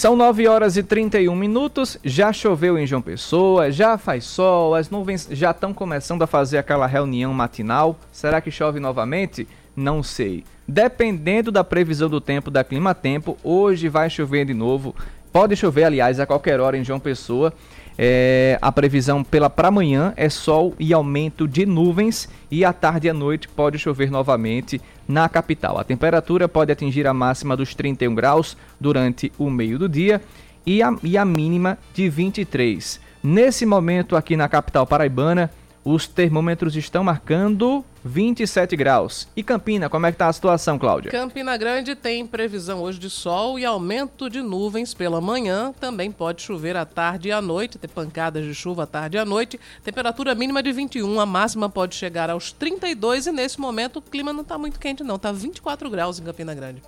São 0.02 0.16
9 0.16 0.48
horas 0.48 0.76
e 0.76 0.82
31 0.82 1.36
minutos, 1.36 1.96
já 2.02 2.32
choveu 2.32 2.76
em 2.76 2.84
João 2.84 3.00
Pessoa, 3.00 3.70
já 3.70 3.96
faz 3.96 4.24
sol, 4.24 4.74
as 4.74 4.90
nuvens 4.90 5.28
já 5.30 5.52
estão 5.52 5.72
começando 5.72 6.22
a 6.22 6.26
fazer 6.26 6.58
aquela 6.58 6.88
reunião 6.88 7.32
matinal. 7.32 7.96
Será 8.10 8.40
que 8.40 8.50
chove 8.50 8.80
novamente? 8.80 9.46
Não 9.76 10.02
sei. 10.02 10.42
Dependendo 10.66 11.52
da 11.52 11.62
previsão 11.62 12.08
do 12.08 12.20
tempo 12.20 12.50
da 12.50 12.64
Clima 12.64 12.96
Tempo, 12.96 13.38
hoje 13.44 13.88
vai 13.88 14.10
chover 14.10 14.44
de 14.44 14.52
novo. 14.52 14.92
Pode 15.32 15.54
chover, 15.54 15.84
aliás, 15.84 16.18
a 16.18 16.26
qualquer 16.26 16.58
hora 16.58 16.76
em 16.76 16.82
João 16.82 16.98
Pessoa. 16.98 17.52
É, 18.04 18.58
a 18.60 18.72
previsão 18.72 19.22
pela 19.22 19.48
para 19.48 19.68
amanhã 19.68 20.12
é 20.16 20.28
sol 20.28 20.74
e 20.76 20.92
aumento 20.92 21.46
de 21.46 21.64
nuvens 21.64 22.28
e 22.50 22.64
à 22.64 22.72
tarde 22.72 23.06
e 23.06 23.10
à 23.10 23.14
noite 23.14 23.46
pode 23.46 23.78
chover 23.78 24.10
novamente 24.10 24.80
na 25.06 25.28
capital. 25.28 25.78
A 25.78 25.84
temperatura 25.84 26.48
pode 26.48 26.72
atingir 26.72 27.06
a 27.06 27.14
máxima 27.14 27.56
dos 27.56 27.76
31 27.76 28.12
graus 28.12 28.56
durante 28.80 29.30
o 29.38 29.48
meio 29.48 29.78
do 29.78 29.88
dia 29.88 30.20
e 30.66 30.82
a, 30.82 30.92
e 31.00 31.16
a 31.16 31.24
mínima 31.24 31.78
de 31.94 32.08
23. 32.08 33.00
Nesse 33.22 33.64
momento 33.64 34.16
aqui 34.16 34.36
na 34.36 34.48
capital 34.48 34.84
paraibana, 34.84 35.48
os 35.84 36.08
termômetros 36.08 36.74
estão 36.74 37.04
marcando 37.04 37.84
27 38.04 38.76
graus. 38.76 39.28
E 39.36 39.42
Campina, 39.42 39.88
como 39.88 40.06
é 40.06 40.10
que 40.10 40.16
está 40.16 40.28
a 40.28 40.32
situação, 40.32 40.78
Cláudia? 40.78 41.10
Campina 41.10 41.56
Grande 41.56 41.94
tem 41.94 42.26
previsão 42.26 42.80
hoje 42.82 42.98
de 42.98 43.08
sol 43.08 43.58
e 43.58 43.64
aumento 43.64 44.28
de 44.28 44.42
nuvens 44.42 44.94
pela 44.94 45.20
manhã. 45.20 45.72
Também 45.78 46.10
pode 46.10 46.42
chover 46.42 46.76
à 46.76 46.84
tarde 46.84 47.28
e 47.28 47.32
à 47.32 47.40
noite, 47.40 47.78
ter 47.78 47.88
pancadas 47.88 48.44
de 48.44 48.54
chuva 48.54 48.84
à 48.84 48.86
tarde 48.86 49.16
e 49.16 49.20
à 49.20 49.24
noite. 49.24 49.58
Temperatura 49.84 50.34
mínima 50.34 50.62
de 50.62 50.72
21, 50.72 51.20
a 51.20 51.26
máxima 51.26 51.68
pode 51.68 51.94
chegar 51.94 52.30
aos 52.30 52.52
32 52.52 53.26
e 53.26 53.32
nesse 53.32 53.60
momento 53.60 53.98
o 53.98 54.02
clima 54.02 54.32
não 54.32 54.42
está 54.42 54.58
muito 54.58 54.78
quente 54.78 55.02
não, 55.02 55.16
está 55.16 55.32
24 55.32 55.90
graus 55.90 56.18
em 56.18 56.24
Campina 56.24 56.54
Grande. 56.54 56.82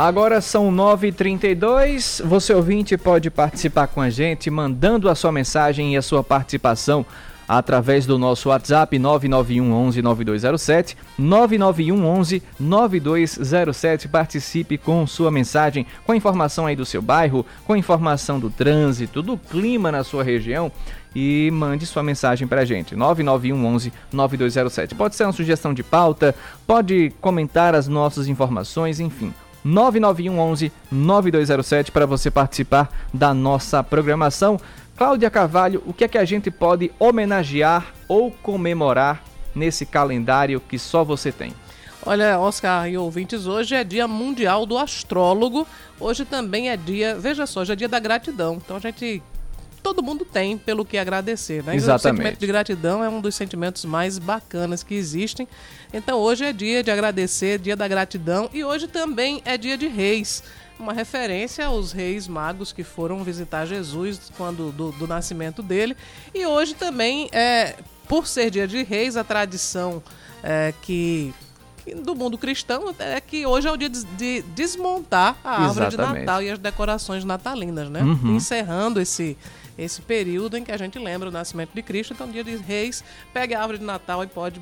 Agora 0.00 0.40
são 0.40 0.74
9h32. 0.74 2.24
Você 2.24 2.54
ouvinte 2.54 2.96
pode 2.96 3.30
participar 3.30 3.86
com 3.86 4.00
a 4.00 4.08
gente 4.08 4.48
mandando 4.48 5.10
a 5.10 5.14
sua 5.14 5.30
mensagem 5.30 5.92
e 5.92 5.96
a 5.98 6.00
sua 6.00 6.24
participação 6.24 7.04
através 7.46 8.06
do 8.06 8.18
nosso 8.18 8.48
WhatsApp 8.48 8.98
991 8.98 9.70
11 9.70 10.00
9207 10.00 10.96
991 11.18 12.06
11 12.06 12.42
9207 12.58 14.08
participe 14.08 14.78
com 14.78 15.06
sua 15.06 15.30
mensagem 15.30 15.84
com 16.06 16.12
a 16.12 16.16
informação 16.16 16.64
aí 16.64 16.74
do 16.74 16.86
seu 16.86 17.02
bairro 17.02 17.44
com 17.66 17.74
a 17.74 17.78
informação 17.78 18.40
do 18.40 18.48
trânsito 18.48 19.20
do 19.20 19.36
clima 19.36 19.92
na 19.92 20.02
sua 20.02 20.24
região. 20.24 20.72
E 21.14 21.50
mande 21.52 21.84
sua 21.84 22.02
mensagem 22.02 22.48
pra 22.48 22.64
gente 22.64 22.96
991 22.96 23.66
11 23.66 23.92
9207 24.10 24.94
pode 24.94 25.14
ser 25.14 25.24
uma 25.24 25.32
sugestão 25.34 25.74
de 25.74 25.82
pauta 25.82 26.34
pode 26.66 27.12
comentar 27.20 27.74
as 27.74 27.86
nossas 27.86 28.28
informações 28.28 28.98
enfim 28.98 29.34
99111 29.64 30.72
9207 30.90 31.92
para 31.92 32.06
você 32.06 32.30
participar 32.30 32.90
da 33.12 33.34
nossa 33.34 33.82
programação. 33.82 34.58
Cláudia 34.96 35.30
Carvalho, 35.30 35.82
o 35.86 35.92
que 35.92 36.04
é 36.04 36.08
que 36.08 36.18
a 36.18 36.24
gente 36.24 36.50
pode 36.50 36.90
homenagear 36.98 37.94
ou 38.06 38.30
comemorar 38.30 39.22
nesse 39.54 39.86
calendário 39.86 40.60
que 40.60 40.78
só 40.78 41.02
você 41.02 41.32
tem? 41.32 41.54
Olha, 42.04 42.38
Oscar 42.38 42.88
e 42.88 42.96
ouvintes, 42.96 43.46
hoje 43.46 43.74
é 43.74 43.84
dia 43.84 44.08
mundial 44.08 44.64
do 44.64 44.78
astrólogo. 44.78 45.66
Hoje 45.98 46.24
também 46.24 46.70
é 46.70 46.76
dia, 46.76 47.14
veja 47.14 47.46
só, 47.46 47.60
hoje 47.60 47.72
é 47.72 47.76
dia 47.76 47.88
da 47.88 47.98
gratidão. 47.98 48.54
Então 48.62 48.76
a 48.76 48.80
gente 48.80 49.22
todo 49.82 50.02
mundo 50.02 50.24
tem 50.24 50.56
pelo 50.56 50.84
que 50.84 50.96
agradecer, 50.98 51.62
né? 51.64 51.74
Exatamente. 51.74 52.00
o 52.00 52.22
sentimento 52.22 52.40
de 52.40 52.46
gratidão 52.46 53.02
é 53.02 53.08
um 53.08 53.20
dos 53.20 53.34
sentimentos 53.34 53.84
mais 53.84 54.18
bacanas 54.18 54.82
que 54.82 54.94
existem. 54.94 55.48
Então 55.92 56.18
hoje 56.18 56.44
é 56.44 56.52
dia 56.52 56.82
de 56.82 56.90
agradecer, 56.90 57.58
dia 57.58 57.76
da 57.76 57.88
gratidão 57.88 58.48
e 58.52 58.64
hoje 58.64 58.86
também 58.86 59.42
é 59.44 59.58
dia 59.58 59.76
de 59.76 59.88
reis. 59.88 60.42
uma 60.78 60.92
referência 60.92 61.66
aos 61.66 61.92
reis 61.92 62.26
magos 62.26 62.72
que 62.72 62.82
foram 62.82 63.22
visitar 63.22 63.66
Jesus 63.66 64.32
quando 64.36 64.72
do, 64.72 64.92
do 64.92 65.06
nascimento 65.06 65.62
dele. 65.62 65.96
E 66.34 66.46
hoje 66.46 66.74
também, 66.74 67.28
é, 67.32 67.76
por 68.08 68.26
ser 68.26 68.50
dia 68.50 68.66
de 68.66 68.82
reis, 68.82 69.16
a 69.16 69.24
tradição 69.24 70.02
é, 70.42 70.72
que 70.80 71.34
do 72.04 72.14
mundo 72.14 72.38
cristão 72.38 72.94
é 72.98 73.20
que 73.20 73.44
hoje 73.44 73.66
é 73.66 73.72
o 73.72 73.76
dia 73.76 73.88
de, 73.88 74.04
de 74.04 74.42
desmontar 74.54 75.36
a 75.42 75.62
árvore 75.64 75.86
Exatamente. 75.86 76.20
de 76.20 76.20
Natal 76.20 76.42
e 76.42 76.50
as 76.50 76.58
decorações 76.58 77.24
natalinas, 77.24 77.88
né? 77.88 78.02
Uhum. 78.02 78.36
Encerrando 78.36 79.00
esse 79.00 79.36
esse 79.78 80.02
período 80.02 80.58
em 80.58 80.64
que 80.64 80.70
a 80.70 80.76
gente 80.76 80.98
lembra 80.98 81.30
o 81.30 81.32
nascimento 81.32 81.70
de 81.74 81.82
Cristo. 81.82 82.12
Então, 82.12 82.30
dia 82.30 82.44
de 82.44 82.54
Reis, 82.56 83.02
pegue 83.32 83.54
a 83.54 83.60
árvore 83.60 83.78
de 83.78 83.84
Natal 83.84 84.22
e 84.22 84.26
pode 84.26 84.60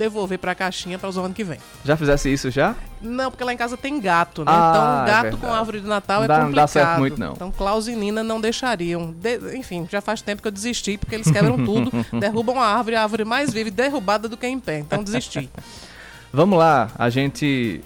devolver 0.00 0.38
para 0.38 0.52
a 0.52 0.54
caixinha 0.54 0.98
para 0.98 1.10
o 1.10 1.20
ano 1.20 1.34
que 1.34 1.44
vem. 1.44 1.58
Já 1.84 1.94
fizesse 1.94 2.32
isso 2.32 2.50
já? 2.50 2.74
Não, 3.02 3.30
porque 3.30 3.44
lá 3.44 3.52
em 3.52 3.56
casa 3.56 3.76
tem 3.76 4.00
gato, 4.00 4.42
né? 4.44 4.50
Ah, 4.50 4.70
então, 4.70 5.02
é 5.02 5.06
gato 5.06 5.36
é 5.36 5.46
com 5.46 5.54
árvore 5.54 5.80
de 5.80 5.86
Natal 5.86 6.24
é 6.24 6.26
dá, 6.26 6.40
complicado. 6.40 6.56
Não 6.56 6.62
dá 6.62 6.66
certo 6.66 6.98
muito, 6.98 7.20
não. 7.20 7.32
Então, 7.32 7.52
Klaus 7.52 7.86
e 7.86 7.94
Nina 7.94 8.22
não 8.22 8.40
deixariam. 8.40 9.12
De... 9.12 9.56
Enfim, 9.56 9.86
já 9.90 10.00
faz 10.00 10.22
tempo 10.22 10.40
que 10.40 10.48
eu 10.48 10.52
desisti, 10.52 10.96
porque 10.96 11.14
eles 11.14 11.30
quebram 11.30 11.56
tudo, 11.64 11.92
derrubam 12.18 12.58
a 12.58 12.66
árvore, 12.66 12.96
a 12.96 13.02
árvore 13.02 13.24
mais 13.24 13.52
vive 13.52 13.70
derrubada 13.70 14.28
do 14.28 14.36
que 14.36 14.46
em 14.46 14.58
pé. 14.58 14.78
Então, 14.78 15.04
desisti. 15.04 15.50
Vamos 16.32 16.58
lá, 16.58 16.90
a 16.96 17.10
gente 17.10 17.82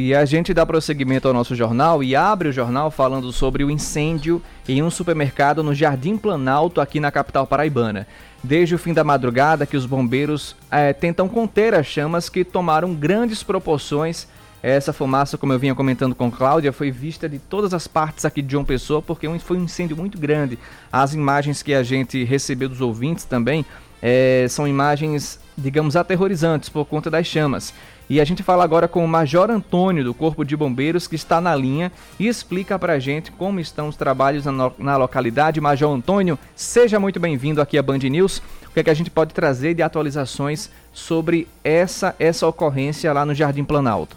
E 0.00 0.14
a 0.14 0.24
gente 0.24 0.54
dá 0.54 0.64
prosseguimento 0.64 1.26
ao 1.26 1.34
nosso 1.34 1.56
jornal 1.56 2.04
e 2.04 2.14
abre 2.14 2.50
o 2.50 2.52
jornal 2.52 2.88
falando 2.88 3.32
sobre 3.32 3.64
o 3.64 3.70
incêndio 3.70 4.40
em 4.68 4.80
um 4.80 4.92
supermercado 4.92 5.60
no 5.60 5.74
Jardim 5.74 6.16
Planalto, 6.16 6.80
aqui 6.80 7.00
na 7.00 7.10
capital 7.10 7.48
paraibana. 7.48 8.06
Desde 8.40 8.76
o 8.76 8.78
fim 8.78 8.94
da 8.94 9.02
madrugada 9.02 9.66
que 9.66 9.76
os 9.76 9.86
bombeiros 9.86 10.54
é, 10.70 10.92
tentam 10.92 11.28
conter 11.28 11.74
as 11.74 11.84
chamas 11.84 12.28
que 12.28 12.44
tomaram 12.44 12.94
grandes 12.94 13.42
proporções. 13.42 14.28
Essa 14.62 14.92
fumaça, 14.92 15.36
como 15.36 15.52
eu 15.52 15.58
vinha 15.58 15.74
comentando 15.74 16.14
com 16.14 16.30
Cláudia, 16.30 16.72
foi 16.72 16.92
vista 16.92 17.28
de 17.28 17.40
todas 17.40 17.74
as 17.74 17.88
partes 17.88 18.24
aqui 18.24 18.40
de 18.40 18.52
João 18.52 18.64
Pessoa, 18.64 19.02
porque 19.02 19.28
foi 19.40 19.56
um 19.56 19.64
incêndio 19.64 19.96
muito 19.96 20.16
grande. 20.16 20.60
As 20.92 21.12
imagens 21.12 21.60
que 21.60 21.74
a 21.74 21.82
gente 21.82 22.22
recebeu 22.22 22.68
dos 22.68 22.80
ouvintes 22.80 23.24
também 23.24 23.66
é, 24.00 24.46
são 24.48 24.68
imagens, 24.68 25.40
digamos, 25.56 25.96
aterrorizantes 25.96 26.68
por 26.68 26.84
conta 26.84 27.10
das 27.10 27.26
chamas. 27.26 27.74
E 28.10 28.22
a 28.22 28.24
gente 28.24 28.42
fala 28.42 28.64
agora 28.64 28.88
com 28.88 29.04
o 29.04 29.08
Major 29.08 29.50
Antônio, 29.50 30.02
do 30.02 30.14
Corpo 30.14 30.42
de 30.42 30.56
Bombeiros, 30.56 31.06
que 31.06 31.14
está 31.14 31.42
na 31.42 31.54
linha 31.54 31.92
e 32.18 32.26
explica 32.26 32.78
para 32.78 32.94
a 32.94 32.98
gente 32.98 33.30
como 33.30 33.60
estão 33.60 33.86
os 33.86 33.96
trabalhos 33.96 34.46
na, 34.46 34.72
na 34.78 34.96
localidade. 34.96 35.60
Major 35.60 35.92
Antônio, 35.92 36.38
seja 36.56 36.98
muito 36.98 37.20
bem-vindo 37.20 37.60
aqui 37.60 37.76
à 37.76 37.82
Band 37.82 37.98
News. 37.98 38.38
O 38.66 38.70
que 38.72 38.80
é 38.80 38.84
que 38.84 38.88
a 38.88 38.94
gente 38.94 39.10
pode 39.10 39.34
trazer 39.34 39.74
de 39.74 39.82
atualizações 39.82 40.70
sobre 40.90 41.46
essa, 41.62 42.16
essa 42.18 42.46
ocorrência 42.46 43.12
lá 43.12 43.26
no 43.26 43.34
Jardim 43.34 43.62
Planalto? 43.62 44.16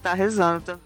Tá 0.00 0.14
rezando. 0.14 0.78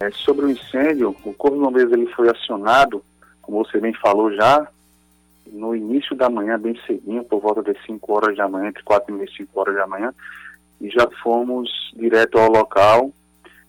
É, 0.00 0.10
sobre 0.10 0.44
o 0.44 0.50
incêndio, 0.50 1.16
o 1.24 1.32
Corpo 1.32 1.56
de 1.56 1.62
Bombeiros 1.62 1.92
ele 1.94 2.12
foi 2.12 2.28
acionado, 2.28 3.02
como 3.40 3.64
você 3.64 3.80
bem 3.80 3.94
falou 3.94 4.30
já, 4.34 4.68
no 5.52 5.74
início 5.74 6.16
da 6.16 6.28
manhã, 6.28 6.58
bem 6.58 6.78
cedinho, 6.86 7.24
por 7.24 7.40
volta 7.40 7.62
das 7.62 7.76
5 7.84 8.12
horas 8.12 8.36
da 8.36 8.48
manhã, 8.48 8.68
entre 8.68 8.82
4 8.82 9.12
e 9.12 9.16
meia 9.16 9.28
e 9.30 9.36
5 9.36 9.60
horas 9.60 9.74
da 9.74 9.86
manhã, 9.86 10.14
e 10.80 10.90
já 10.90 11.08
fomos 11.22 11.70
direto 11.96 12.38
ao 12.38 12.50
local, 12.50 13.12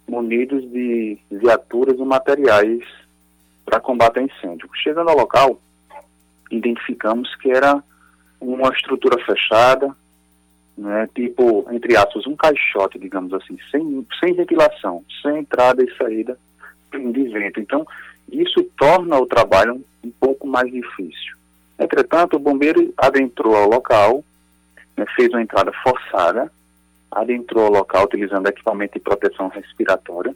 munidos 0.07 0.63
de 0.71 1.17
viaturas 1.29 1.97
e 1.97 2.03
materiais 2.03 2.83
para 3.65 3.79
combater 3.79 4.21
incêndio. 4.21 4.69
Chegando 4.75 5.09
ao 5.09 5.17
local, 5.17 5.59
identificamos 6.51 7.35
que 7.35 7.51
era 7.51 7.83
uma 8.39 8.69
estrutura 8.69 9.23
fechada, 9.25 9.95
né, 10.77 11.09
tipo, 11.15 11.65
entre 11.71 11.95
aspas, 11.95 12.27
um 12.27 12.35
caixote, 12.35 12.99
digamos 12.99 13.33
assim, 13.33 13.57
sem, 13.71 14.05
sem 14.19 14.33
ventilação, 14.33 15.03
sem 15.21 15.39
entrada 15.39 15.83
e 15.83 15.97
saída 15.97 16.37
de 16.91 17.23
vento. 17.29 17.59
Então, 17.59 17.85
isso 18.31 18.63
torna 18.77 19.17
o 19.17 19.25
trabalho 19.25 19.81
um 20.03 20.11
pouco 20.19 20.47
mais 20.47 20.71
difícil. 20.71 21.35
Entretanto, 21.77 22.35
o 22.35 22.39
bombeiro 22.39 22.93
adentrou 22.97 23.55
ao 23.55 23.69
local, 23.69 24.23
né, 24.97 25.05
fez 25.15 25.29
uma 25.29 25.41
entrada 25.41 25.71
forçada, 25.83 26.51
adentrou 27.11 27.65
ao 27.65 27.71
local 27.71 28.05
utilizando 28.05 28.47
equipamento 28.47 28.93
de 28.93 28.99
proteção 28.99 29.47
respiratória 29.49 30.35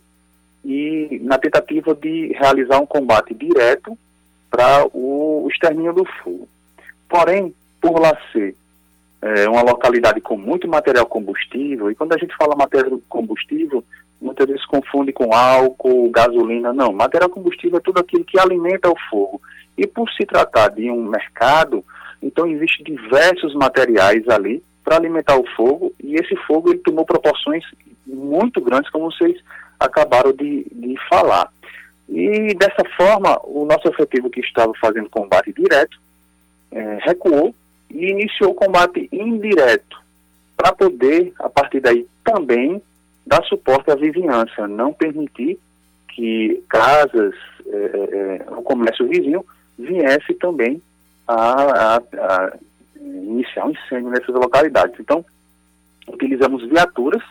e 0.63 1.19
na 1.23 1.37
tentativa 1.37 1.95
de 1.95 2.33
realizar 2.33 2.79
um 2.79 2.85
combate 2.85 3.33
direto 3.33 3.97
para 4.49 4.85
o 4.93 5.47
extermínio 5.49 5.93
do 5.93 6.05
fogo. 6.05 6.47
Porém, 7.07 7.53
por 7.81 7.99
lá 7.99 8.17
ser 8.31 8.55
é, 9.21 9.47
uma 9.49 9.61
localidade 9.61 10.21
com 10.21 10.37
muito 10.37 10.67
material 10.67 11.05
combustível, 11.05 11.89
e 11.89 11.95
quando 11.95 12.13
a 12.13 12.17
gente 12.17 12.35
fala 12.35 12.55
material 12.55 12.99
combustível, 13.07 13.83
muitas 14.21 14.47
vezes 14.47 14.65
confunde 14.65 15.13
com 15.13 15.33
álcool, 15.33 16.09
gasolina, 16.09 16.73
não. 16.73 16.91
Material 16.91 17.29
combustível 17.29 17.77
é 17.77 17.81
tudo 17.81 17.99
aquilo 17.99 18.25
que 18.25 18.39
alimenta 18.39 18.89
o 18.89 18.95
fogo. 19.09 19.41
E 19.77 19.87
por 19.87 20.09
se 20.11 20.25
tratar 20.25 20.69
de 20.69 20.89
um 20.91 21.03
mercado, 21.03 21.83
então 22.21 22.47
existem 22.47 22.83
diversos 22.83 23.53
materiais 23.53 24.27
ali 24.27 24.63
para 24.83 24.97
alimentar 24.97 25.37
o 25.37 25.47
fogo, 25.55 25.93
e 26.03 26.15
esse 26.15 26.35
fogo 26.47 26.71
ele 26.71 26.79
tomou 26.79 27.05
proporções 27.05 27.63
muito 28.05 28.59
grandes, 28.59 28.89
como 28.89 29.11
vocês 29.11 29.39
acabaram 29.79 30.33
de, 30.33 30.65
de 30.71 30.95
falar. 31.07 31.51
E 32.09 32.55
dessa 32.55 32.83
forma, 32.97 33.39
o 33.43 33.65
nosso 33.65 33.87
efetivo 33.87 34.29
que 34.29 34.39
estava 34.39 34.73
fazendo 34.81 35.09
combate 35.09 35.53
direto 35.53 35.99
é, 36.71 36.97
recuou 37.01 37.53
e 37.89 38.09
iniciou 38.09 38.51
o 38.51 38.55
combate 38.55 39.07
indireto, 39.11 39.97
para 40.57 40.73
poder, 40.73 41.31
a 41.39 41.49
partir 41.49 41.79
daí, 41.79 42.05
também 42.23 42.81
dar 43.29 43.43
suporte 43.43 43.91
à 43.91 43.95
vizinhança, 43.95 44.67
não 44.67 44.91
permitir 44.91 45.59
que 46.09 46.63
casas, 46.67 47.35
é, 47.67 47.77
é, 47.77 48.45
é 48.47 48.51
o 48.51 48.63
comércio 48.63 49.07
vizinho 49.07 49.45
viesse 49.77 50.33
também 50.33 50.81
a, 51.27 51.35
a, 51.35 51.97
a 51.97 52.57
iniciar 52.99 53.65
um 53.65 53.69
incêndio 53.69 54.09
nessas 54.09 54.33
localidades. 54.33 54.99
Então, 54.99 55.23
utilizamos 56.07 56.67
viaturas 56.67 57.21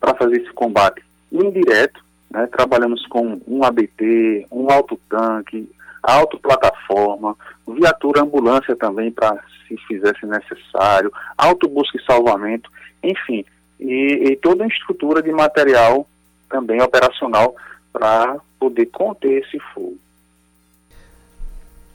para 0.00 0.14
fazer 0.16 0.42
esse 0.42 0.52
combate 0.52 1.00
indireto, 1.30 2.04
né? 2.30 2.48
trabalhamos 2.48 3.06
com 3.06 3.40
um 3.46 3.64
ABT, 3.64 4.48
um 4.50 4.68
autotanque, 4.72 5.70
autoplataforma, 6.02 7.36
viatura 7.68 8.22
ambulância 8.22 8.74
também 8.74 9.12
para 9.12 9.40
se 9.68 9.76
fizesse 9.86 10.26
necessário, 10.26 11.12
autobusca 11.38 11.96
e 11.96 12.04
salvamento, 12.04 12.70
enfim, 13.04 13.44
e, 13.78 14.30
e 14.30 14.36
toda 14.36 14.64
a 14.64 14.68
estrutura 14.68 15.22
de 15.22 15.32
material 15.32 16.06
também 16.48 16.80
operacional 16.80 17.54
para 17.92 18.38
poder 18.58 18.86
conter 18.86 19.42
esse 19.42 19.58
fogo. 19.72 19.98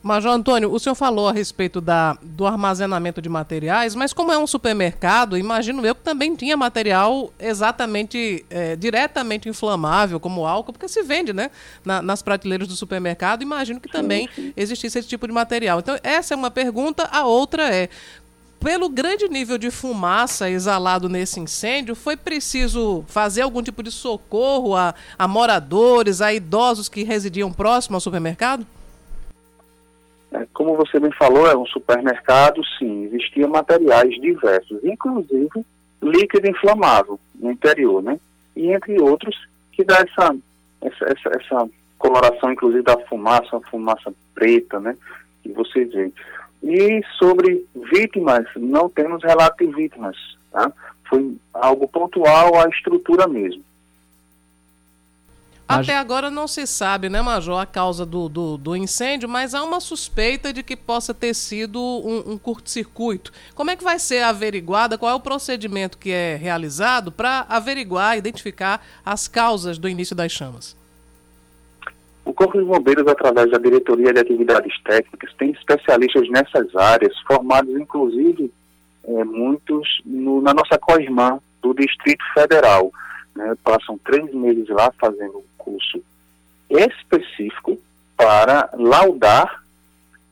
Major 0.01 0.31
Antônio, 0.31 0.71
o 0.71 0.79
senhor 0.79 0.95
falou 0.95 1.27
a 1.27 1.33
respeito 1.33 1.81
da, 1.81 2.17
do 2.21 2.45
armazenamento 2.47 3.21
de 3.21 3.27
materiais, 3.27 3.95
mas 3.95 4.13
como 4.13 4.31
é 4.31 4.37
um 4.37 4.47
supermercado, 4.47 5.37
imagino 5.37 5.85
eu 5.85 5.93
que 5.93 6.01
também 6.01 6.35
tinha 6.35 6.55
material 6.55 7.33
exatamente, 7.37 8.45
é, 8.49 8.77
diretamente 8.77 9.49
inflamável, 9.49 10.17
como 10.17 10.45
álcool, 10.45 10.71
porque 10.71 10.87
se 10.87 11.03
vende, 11.03 11.33
né? 11.33 11.51
Na, 11.83 12.01
nas 12.01 12.21
prateleiras 12.21 12.65
do 12.65 12.77
supermercado, 12.77 13.41
imagino 13.41 13.81
que 13.81 13.89
também 13.89 14.29
existisse 14.55 14.99
esse 14.99 15.07
tipo 15.07 15.27
de 15.27 15.33
material. 15.33 15.79
Então, 15.79 15.97
essa 16.01 16.33
é 16.33 16.37
uma 16.37 16.49
pergunta, 16.49 17.03
a 17.11 17.25
outra 17.25 17.63
é. 17.63 17.89
Pelo 18.59 18.89
grande 18.89 19.29
nível 19.29 19.57
de 19.57 19.71
fumaça 19.71 20.49
exalado 20.49 21.07
nesse 21.07 21.39
incêndio, 21.39 21.95
foi 21.95 22.17
preciso 22.17 23.03
fazer 23.07 23.41
algum 23.41 23.63
tipo 23.63 23.81
de 23.81 23.89
socorro 23.89 24.75
a, 24.75 24.93
a 25.17 25.27
moradores, 25.27 26.21
a 26.21 26.33
idosos 26.33 26.89
que 26.89 27.03
residiam 27.03 27.53
próximo 27.53 27.95
ao 27.95 28.01
supermercado? 28.01 28.67
É, 30.31 30.45
como 30.53 30.75
você 30.75 30.99
bem 30.99 31.11
falou, 31.13 31.47
é 31.47 31.57
um 31.57 31.65
supermercado, 31.65 32.61
sim, 32.77 33.05
existiam 33.05 33.49
materiais 33.49 34.13
diversos, 34.21 34.83
inclusive 34.83 35.65
líquido 36.01 36.49
inflamável 36.49 37.19
no 37.35 37.51
interior, 37.51 38.01
né? 38.01 38.19
E 38.55 38.71
entre 38.71 38.99
outros, 39.01 39.35
que 39.71 39.83
dá 39.83 39.95
essa, 39.95 40.35
essa, 40.81 41.05
essa, 41.05 41.29
essa 41.29 41.69
coloração, 41.97 42.51
inclusive, 42.51 42.83
da 42.83 42.97
fumaça, 43.05 43.55
uma 43.55 43.67
fumaça 43.69 44.13
preta, 44.33 44.79
né? 44.79 44.95
Que 45.43 45.51
você 45.51 45.85
vê. 45.85 46.11
E 46.61 47.01
sobre 47.17 47.65
vítimas, 47.91 48.45
não 48.55 48.89
temos 48.89 49.23
relato 49.23 49.65
de 49.65 49.73
vítimas, 49.73 50.17
tá? 50.51 50.71
Foi 51.07 51.37
algo 51.53 51.87
pontual 51.87 52.59
à 52.59 52.67
estrutura 52.67 53.27
mesmo. 53.27 53.63
Até 55.69 55.95
agora 55.95 56.31
não 56.31 56.47
se 56.47 56.65
sabe, 56.65 57.09
né, 57.09 57.21
Major, 57.21 57.61
a 57.61 57.65
causa 57.65 58.03
do, 58.03 58.27
do, 58.27 58.57
do, 58.57 58.75
incêndio, 58.75 59.29
mas 59.29 59.53
há 59.53 59.63
uma 59.63 59.79
suspeita 59.79 60.51
de 60.51 60.63
que 60.63 60.75
possa 60.75 61.13
ter 61.13 61.35
sido 61.35 61.79
um, 61.79 62.31
um 62.31 62.37
curto-circuito. 62.39 63.31
Como 63.53 63.69
é 63.69 63.75
que 63.75 63.83
vai 63.83 63.99
ser 63.99 64.23
averiguada? 64.23 64.97
Qual 64.97 65.11
é 65.11 65.13
o 65.13 65.19
procedimento 65.19 65.99
que 65.99 66.09
é 66.09 66.35
realizado 66.35 67.11
para 67.11 67.45
averiguar, 67.47 68.17
identificar 68.17 68.83
as 69.05 69.27
causas 69.27 69.77
do 69.77 69.87
início 69.87 70.15
das 70.15 70.31
chamas? 70.31 70.75
O 72.29 72.33
Corpo 72.33 72.59
de 72.59 72.63
Bombeiros, 72.63 73.07
através 73.07 73.49
da 73.49 73.57
Diretoria 73.57 74.13
de 74.13 74.19
Atividades 74.19 74.79
Técnicas, 74.83 75.33
tem 75.33 75.49
especialistas 75.49 76.29
nessas 76.29 76.75
áreas, 76.75 77.17
formados 77.21 77.75
inclusive 77.75 78.53
é, 79.03 79.23
muitos 79.23 79.99
no, 80.05 80.39
na 80.39 80.53
nossa 80.53 80.77
co-irmã 80.77 81.39
do 81.59 81.73
Distrito 81.73 82.23
Federal. 82.35 82.91
Né? 83.35 83.55
Passam 83.63 83.97
três 84.05 84.31
meses 84.31 84.69
lá 84.69 84.93
fazendo 85.01 85.39
um 85.39 85.43
curso 85.57 86.03
específico 86.69 87.79
para 88.15 88.69
laudar 88.77 89.63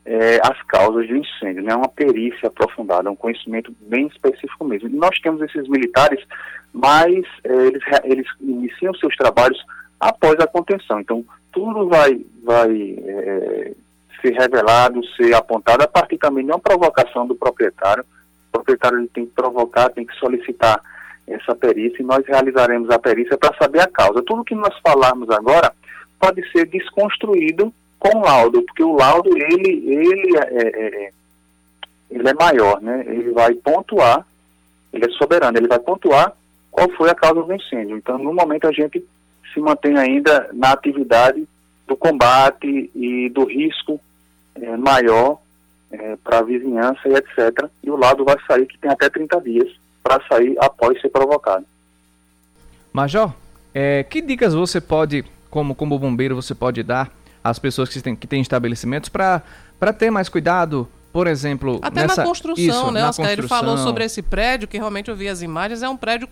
é, 0.06 0.40
as 0.44 0.62
causas 0.68 1.08
do 1.08 1.16
incêndio. 1.16 1.62
É 1.62 1.64
né? 1.64 1.76
uma 1.76 1.90
perícia 1.90 2.48
aprofundada, 2.48 3.10
um 3.10 3.16
conhecimento 3.16 3.76
bem 3.82 4.06
específico 4.06 4.64
mesmo. 4.66 4.88
E 4.88 4.94
nós 4.94 5.20
temos 5.20 5.42
esses 5.42 5.68
militares, 5.68 6.24
mas 6.72 7.26
é, 7.44 7.54
eles, 7.54 7.84
eles 8.04 8.28
iniciam 8.40 8.94
seus 8.94 9.16
trabalhos 9.16 9.58
após 10.00 10.40
a 10.40 10.46
contenção. 10.46 11.00
Então, 11.00 11.26
tudo 11.58 11.88
vai, 11.88 12.22
vai 12.44 12.96
é, 13.04 13.72
ser 14.22 14.34
revelado, 14.34 15.04
ser 15.16 15.34
apontado 15.34 15.84
a 15.84 15.88
partir 15.88 16.20
também 16.20 16.46
de 16.46 16.52
uma 16.52 16.60
provocação 16.60 17.26
do 17.26 17.36
proprietário. 17.36 18.06
O 18.50 18.52
proprietário 18.52 19.00
ele 19.00 19.08
tem 19.08 19.26
que 19.26 19.32
provocar, 19.32 19.90
tem 19.90 20.06
que 20.06 20.16
solicitar 20.20 20.80
essa 21.26 21.56
perícia 21.56 22.02
e 22.02 22.06
nós 22.06 22.24
realizaremos 22.28 22.92
a 22.92 23.00
perícia 23.00 23.36
para 23.38 23.58
saber 23.58 23.80
a 23.80 23.88
causa. 23.88 24.22
Tudo 24.22 24.44
que 24.44 24.54
nós 24.54 24.74
falarmos 24.86 25.32
agora 25.32 25.74
pode 26.20 26.48
ser 26.52 26.68
desconstruído 26.68 27.74
com 27.98 28.20
o 28.20 28.22
laudo, 28.22 28.62
porque 28.62 28.84
o 28.84 28.96
laudo 28.96 29.30
ele, 29.36 29.92
ele, 29.92 30.38
é, 30.38 30.44
é, 30.54 31.06
é 31.06 31.12
ele 32.12 32.30
é 32.30 32.34
maior, 32.36 32.80
né? 32.80 33.04
ele 33.08 33.32
vai 33.32 33.54
pontuar, 33.56 34.26
ele 34.94 35.06
é 35.06 35.10
soberano, 35.10 35.58
ele 35.58 35.68
vai 35.68 35.80
pontuar 35.80 36.34
qual 36.70 36.88
foi 36.92 37.10
a 37.10 37.16
causa 37.16 37.42
do 37.42 37.54
incêndio. 37.54 37.98
Então, 37.98 38.20
no 38.20 38.32
momento, 38.32 38.68
a 38.68 38.72
gente 38.72 39.04
se 39.58 39.62
mantém 39.62 39.98
ainda 39.98 40.50
na 40.54 40.72
atividade 40.72 41.48
do 41.88 41.98
combate 41.98 42.92
e 42.94 43.30
do 43.30 43.46
risco 43.46 44.00
é, 44.54 44.78
maior 44.78 45.40
é, 45.92 46.16
para 46.18 46.40
a 46.40 46.44
vizinhança 46.44 47.00
e 47.08 47.16
etc. 47.16 47.68
E 47.84 47.90
o 47.90 47.96
lado 47.96 48.24
vai 48.24 48.36
sair 48.46 48.68
que 48.68 48.78
tem 48.78 48.92
até 48.92 49.10
30 49.10 49.42
dias 49.42 49.68
para 50.04 50.22
sair 50.28 50.56
após 50.60 51.02
ser 51.02 51.10
provocado. 51.10 51.66
Major, 52.94 53.34
é, 53.74 54.04
que 54.04 54.22
dicas 54.22 54.54
você 54.54 54.80
pode, 54.80 55.26
como, 55.50 55.74
como 55.74 55.98
bombeiro, 55.98 56.36
você 56.36 56.54
pode 56.54 56.84
dar 56.84 57.12
às 57.44 57.58
pessoas 57.58 57.90
que 57.90 58.00
têm, 58.00 58.16
que 58.16 58.28
têm 58.28 58.42
estabelecimentos 58.42 59.10
para 59.10 59.42
ter 59.98 60.12
mais 60.12 60.30
cuidado 60.30 60.88
por 61.12 61.26
exemplo, 61.26 61.80
até 61.82 62.02
nessa, 62.02 62.22
na 62.22 62.28
construção, 62.28 62.64
isso, 62.64 62.92
né, 62.92 63.04
Oscar? 63.08 63.26
Construção. 63.26 63.32
Ele 63.32 63.48
falou 63.48 63.78
sobre 63.80 64.04
esse 64.04 64.22
prédio, 64.22 64.68
que 64.68 64.78
realmente 64.78 65.10
eu 65.10 65.16
vi 65.16 65.28
as 65.28 65.42
imagens, 65.42 65.82
é 65.82 65.90
um 65.90 65.98
prédio 65.98 66.30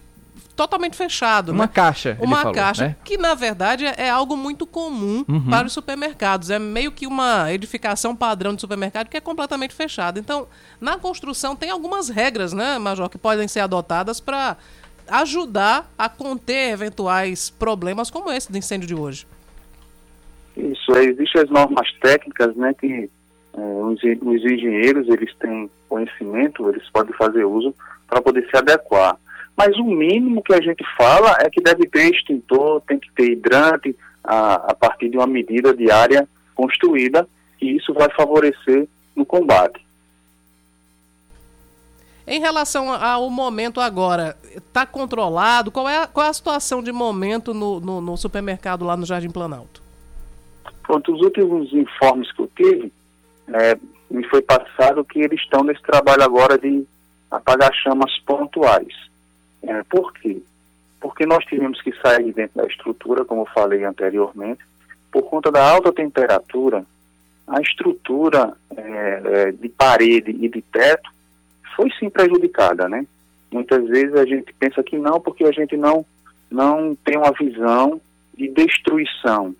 totalmente 0.55 0.95
fechado. 0.95 1.51
Uma 1.51 1.65
né? 1.65 1.71
caixa. 1.73 2.17
Uma 2.19 2.37
falou, 2.37 2.53
caixa, 2.53 2.87
né? 2.87 2.95
que 3.03 3.17
na 3.17 3.35
verdade 3.35 3.85
é 3.85 4.09
algo 4.09 4.37
muito 4.37 4.65
comum 4.65 5.25
uhum. 5.27 5.49
para 5.49 5.67
os 5.67 5.73
supermercados. 5.73 6.49
É 6.49 6.57
meio 6.57 6.91
que 6.91 7.05
uma 7.05 7.51
edificação 7.51 8.15
padrão 8.15 8.55
de 8.55 8.61
supermercado 8.61 9.09
que 9.09 9.17
é 9.17 9.21
completamente 9.21 9.73
fechada. 9.73 10.19
Então, 10.19 10.47
na 10.79 10.97
construção 10.97 11.55
tem 11.55 11.69
algumas 11.69 12.09
regras, 12.09 12.53
né, 12.53 12.77
Major, 12.79 13.09
que 13.09 13.17
podem 13.17 13.47
ser 13.47 13.59
adotadas 13.59 14.19
para 14.19 14.57
ajudar 15.07 15.91
a 15.97 16.09
conter 16.09 16.71
eventuais 16.71 17.49
problemas 17.49 18.09
como 18.09 18.31
esse 18.31 18.51
do 18.51 18.57
incêndio 18.57 18.87
de 18.87 18.95
hoje. 18.95 19.27
Isso, 20.57 20.91
existem 20.97 21.41
as 21.41 21.49
normas 21.49 21.91
técnicas, 22.01 22.55
né, 22.55 22.73
que 22.73 23.09
é, 23.53 23.59
os, 23.59 23.99
os 23.99 24.51
engenheiros, 24.51 25.07
eles 25.09 25.33
têm 25.35 25.69
conhecimento, 25.89 26.69
eles 26.69 26.89
podem 26.89 27.13
fazer 27.13 27.43
uso 27.43 27.75
para 28.07 28.21
poder 28.21 28.47
se 28.49 28.57
adequar 28.57 29.17
mas 29.55 29.77
o 29.77 29.83
mínimo 29.83 30.43
que 30.43 30.53
a 30.53 30.61
gente 30.61 30.83
fala 30.97 31.37
é 31.39 31.49
que 31.49 31.61
deve 31.61 31.87
ter 31.87 32.13
extintor, 32.13 32.81
tem 32.81 32.99
que 32.99 33.11
ter 33.13 33.31
hidrante 33.31 33.95
a, 34.23 34.55
a 34.71 34.75
partir 34.75 35.09
de 35.09 35.17
uma 35.17 35.27
medida 35.27 35.73
diária 35.73 36.27
construída, 36.53 37.27
e 37.61 37.75
isso 37.77 37.93
vai 37.93 38.09
favorecer 38.09 38.87
no 39.15 39.25
combate. 39.25 39.85
Em 42.27 42.39
relação 42.39 42.91
ao 42.91 43.29
momento 43.29 43.79
agora, 43.79 44.35
está 44.55 44.85
controlado? 44.85 45.71
Qual 45.71 45.87
é, 45.87 45.99
a, 45.99 46.07
qual 46.07 46.25
é 46.25 46.29
a 46.29 46.33
situação 46.33 46.81
de 46.81 46.91
momento 46.91 47.53
no, 47.53 47.79
no, 47.79 48.01
no, 48.01 48.17
supermercado 48.17 48.83
lá 48.83 48.97
no 48.97 49.05
Jardim 49.05 49.29
Planalto? 49.29 49.83
Pronto, 50.81 51.13
os 51.13 51.21
últimos 51.21 51.71
informes 51.71 52.31
que 52.31 52.41
eu 52.41 52.49
tive, 52.55 52.91
é, 53.53 53.77
me 54.09 54.27
foi 54.27 54.41
passado 54.41 55.05
que 55.05 55.19
eles 55.19 55.39
estão 55.39 55.63
nesse 55.63 55.81
trabalho 55.83 56.23
agora 56.23 56.57
de 56.57 56.83
apagar 57.29 57.71
chamas 57.75 58.11
pontuais. 58.25 58.93
É, 59.67 59.83
por 59.83 60.13
quê? 60.13 60.41
Porque 60.99 61.25
nós 61.25 61.43
tivemos 61.45 61.81
que 61.81 61.91
sair 62.01 62.33
dentro 62.33 62.61
da 62.61 62.67
estrutura, 62.67 63.25
como 63.25 63.41
eu 63.41 63.45
falei 63.47 63.83
anteriormente, 63.83 64.63
por 65.11 65.23
conta 65.23 65.51
da 65.51 65.67
alta 65.67 65.91
temperatura, 65.93 66.85
a 67.47 67.61
estrutura 67.61 68.53
é, 68.75 69.21
é, 69.25 69.51
de 69.51 69.69
parede 69.69 70.31
e 70.31 70.49
de 70.49 70.61
teto 70.61 71.09
foi 71.75 71.91
sim 71.99 72.09
prejudicada, 72.09 72.89
né? 72.89 73.05
Muitas 73.51 73.87
vezes 73.87 74.15
a 74.15 74.25
gente 74.25 74.53
pensa 74.53 74.83
que 74.83 74.97
não, 74.97 75.19
porque 75.21 75.43
a 75.43 75.51
gente 75.51 75.77
não, 75.77 76.05
não 76.49 76.95
tem 76.95 77.17
uma 77.17 77.31
visão 77.31 78.01
de 78.35 78.47
destruição. 78.49 79.55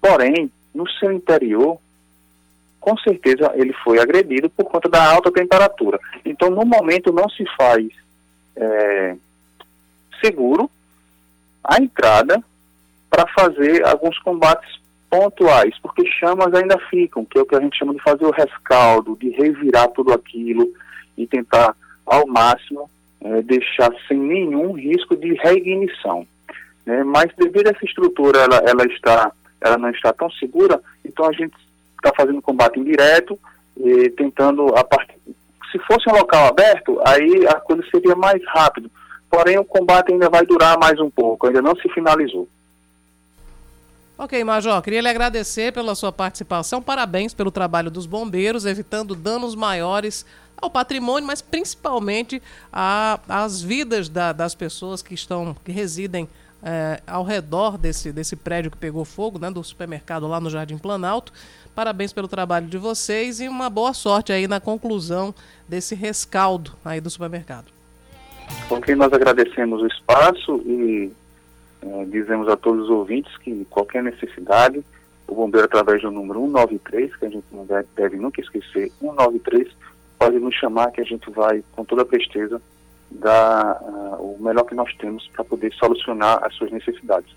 Porém, 0.00 0.50
no 0.74 0.88
seu 0.90 1.12
interior, 1.12 1.78
com 2.80 2.96
certeza 2.98 3.52
ele 3.54 3.72
foi 3.84 4.00
agredido 4.00 4.50
por 4.50 4.64
conta 4.64 4.88
da 4.88 5.12
alta 5.12 5.30
temperatura. 5.30 5.98
Então, 6.24 6.50
no 6.50 6.66
momento, 6.66 7.12
não 7.12 7.28
se 7.28 7.44
faz 7.56 7.86
é, 8.56 9.16
seguro 10.22 10.70
a 11.64 11.80
entrada 11.80 12.42
para 13.10 13.26
fazer 13.28 13.86
alguns 13.86 14.18
combates 14.20 14.80
pontuais, 15.10 15.74
porque 15.82 16.06
chamas 16.06 16.54
ainda 16.54 16.78
ficam, 16.88 17.24
que 17.24 17.38
é 17.38 17.42
o 17.42 17.46
que 17.46 17.54
a 17.54 17.60
gente 17.60 17.76
chama 17.76 17.94
de 17.94 18.02
fazer 18.02 18.24
o 18.24 18.30
rescaldo, 18.30 19.16
de 19.20 19.30
revirar 19.30 19.88
tudo 19.88 20.12
aquilo 20.12 20.72
e 21.16 21.26
tentar 21.26 21.76
ao 22.06 22.26
máximo 22.26 22.90
é, 23.20 23.42
deixar 23.42 23.92
sem 24.08 24.18
nenhum 24.18 24.72
risco 24.72 25.14
de 25.14 25.34
reignição. 25.34 26.26
Né? 26.86 27.04
Mas 27.04 27.30
devido 27.36 27.68
a 27.68 27.70
essa 27.70 27.84
estrutura 27.84 28.40
ela, 28.40 28.56
ela, 28.66 28.86
está, 28.86 29.30
ela 29.60 29.76
não 29.76 29.90
está 29.90 30.12
tão 30.12 30.30
segura, 30.30 30.80
então 31.04 31.26
a 31.26 31.32
gente 31.32 31.54
está 31.96 32.10
fazendo 32.16 32.40
combate 32.40 32.80
indireto, 32.80 33.38
e 33.76 34.10
tentando 34.10 34.66
a 34.76 34.84
partir. 34.84 35.16
Se 35.70 35.78
fosse 35.80 36.08
um 36.08 36.16
local 36.16 36.48
aberto, 36.48 37.00
aí 37.06 37.46
a 37.46 37.54
coisa 37.54 37.82
seria 37.90 38.14
mais 38.14 38.42
rápido 38.46 38.90
porém 39.32 39.58
o 39.58 39.64
combate 39.64 40.12
ainda 40.12 40.28
vai 40.28 40.44
durar 40.44 40.78
mais 40.78 41.00
um 41.00 41.10
pouco, 41.10 41.46
ainda 41.46 41.62
não 41.62 41.74
se 41.74 41.88
finalizou. 41.88 42.46
Ok, 44.18 44.44
Major, 44.44 44.82
queria 44.82 45.00
lhe 45.00 45.08
agradecer 45.08 45.72
pela 45.72 45.94
sua 45.94 46.12
participação, 46.12 46.82
parabéns 46.82 47.32
pelo 47.32 47.50
trabalho 47.50 47.90
dos 47.90 48.04
bombeiros, 48.04 48.66
evitando 48.66 49.14
danos 49.14 49.54
maiores 49.54 50.26
ao 50.54 50.68
patrimônio, 50.68 51.26
mas 51.26 51.40
principalmente 51.40 52.42
às 52.70 53.62
vidas 53.62 54.10
da, 54.10 54.34
das 54.34 54.54
pessoas 54.54 55.00
que 55.00 55.14
estão, 55.14 55.56
que 55.64 55.72
residem 55.72 56.28
é, 56.62 57.00
ao 57.06 57.24
redor 57.24 57.78
desse, 57.78 58.12
desse 58.12 58.36
prédio 58.36 58.70
que 58.70 58.76
pegou 58.76 59.02
fogo, 59.02 59.38
né, 59.38 59.50
do 59.50 59.64
supermercado 59.64 60.28
lá 60.28 60.40
no 60.40 60.50
Jardim 60.50 60.76
Planalto. 60.76 61.32
Parabéns 61.74 62.12
pelo 62.12 62.28
trabalho 62.28 62.66
de 62.66 62.76
vocês 62.76 63.40
e 63.40 63.48
uma 63.48 63.70
boa 63.70 63.94
sorte 63.94 64.30
aí 64.30 64.46
na 64.46 64.60
conclusão 64.60 65.34
desse 65.66 65.94
rescaldo 65.94 66.72
aí 66.84 67.00
do 67.00 67.08
supermercado 67.08 67.72
com 68.68 68.80
quem 68.80 68.94
nós 68.94 69.12
agradecemos 69.12 69.82
o 69.82 69.86
espaço 69.86 70.62
e 70.64 71.12
é, 71.82 72.04
dizemos 72.06 72.48
a 72.48 72.56
todos 72.56 72.84
os 72.84 72.90
ouvintes 72.90 73.36
que 73.38 73.66
qualquer 73.68 74.02
necessidade, 74.02 74.82
o 75.26 75.34
bombeiro 75.34 75.66
através 75.66 76.00
do 76.02 76.10
número 76.10 76.40
193, 76.40 77.16
que 77.16 77.26
a 77.26 77.28
gente 77.28 77.46
não 77.52 77.66
deve, 77.66 77.88
deve 77.96 78.16
nunca 78.16 78.40
esquecer, 78.40 78.90
193, 79.00 79.68
pode 80.18 80.38
nos 80.38 80.54
chamar 80.54 80.90
que 80.92 81.00
a 81.00 81.04
gente 81.04 81.28
vai 81.30 81.64
com 81.72 81.84
toda 81.84 82.02
a 82.02 82.06
presteza 82.06 82.62
dar 83.10 83.80
uh, 83.82 84.36
o 84.36 84.38
melhor 84.40 84.64
que 84.64 84.74
nós 84.74 84.94
temos 84.96 85.28
para 85.28 85.44
poder 85.44 85.72
solucionar 85.74 86.42
as 86.44 86.54
suas 86.54 86.70
necessidades. 86.70 87.30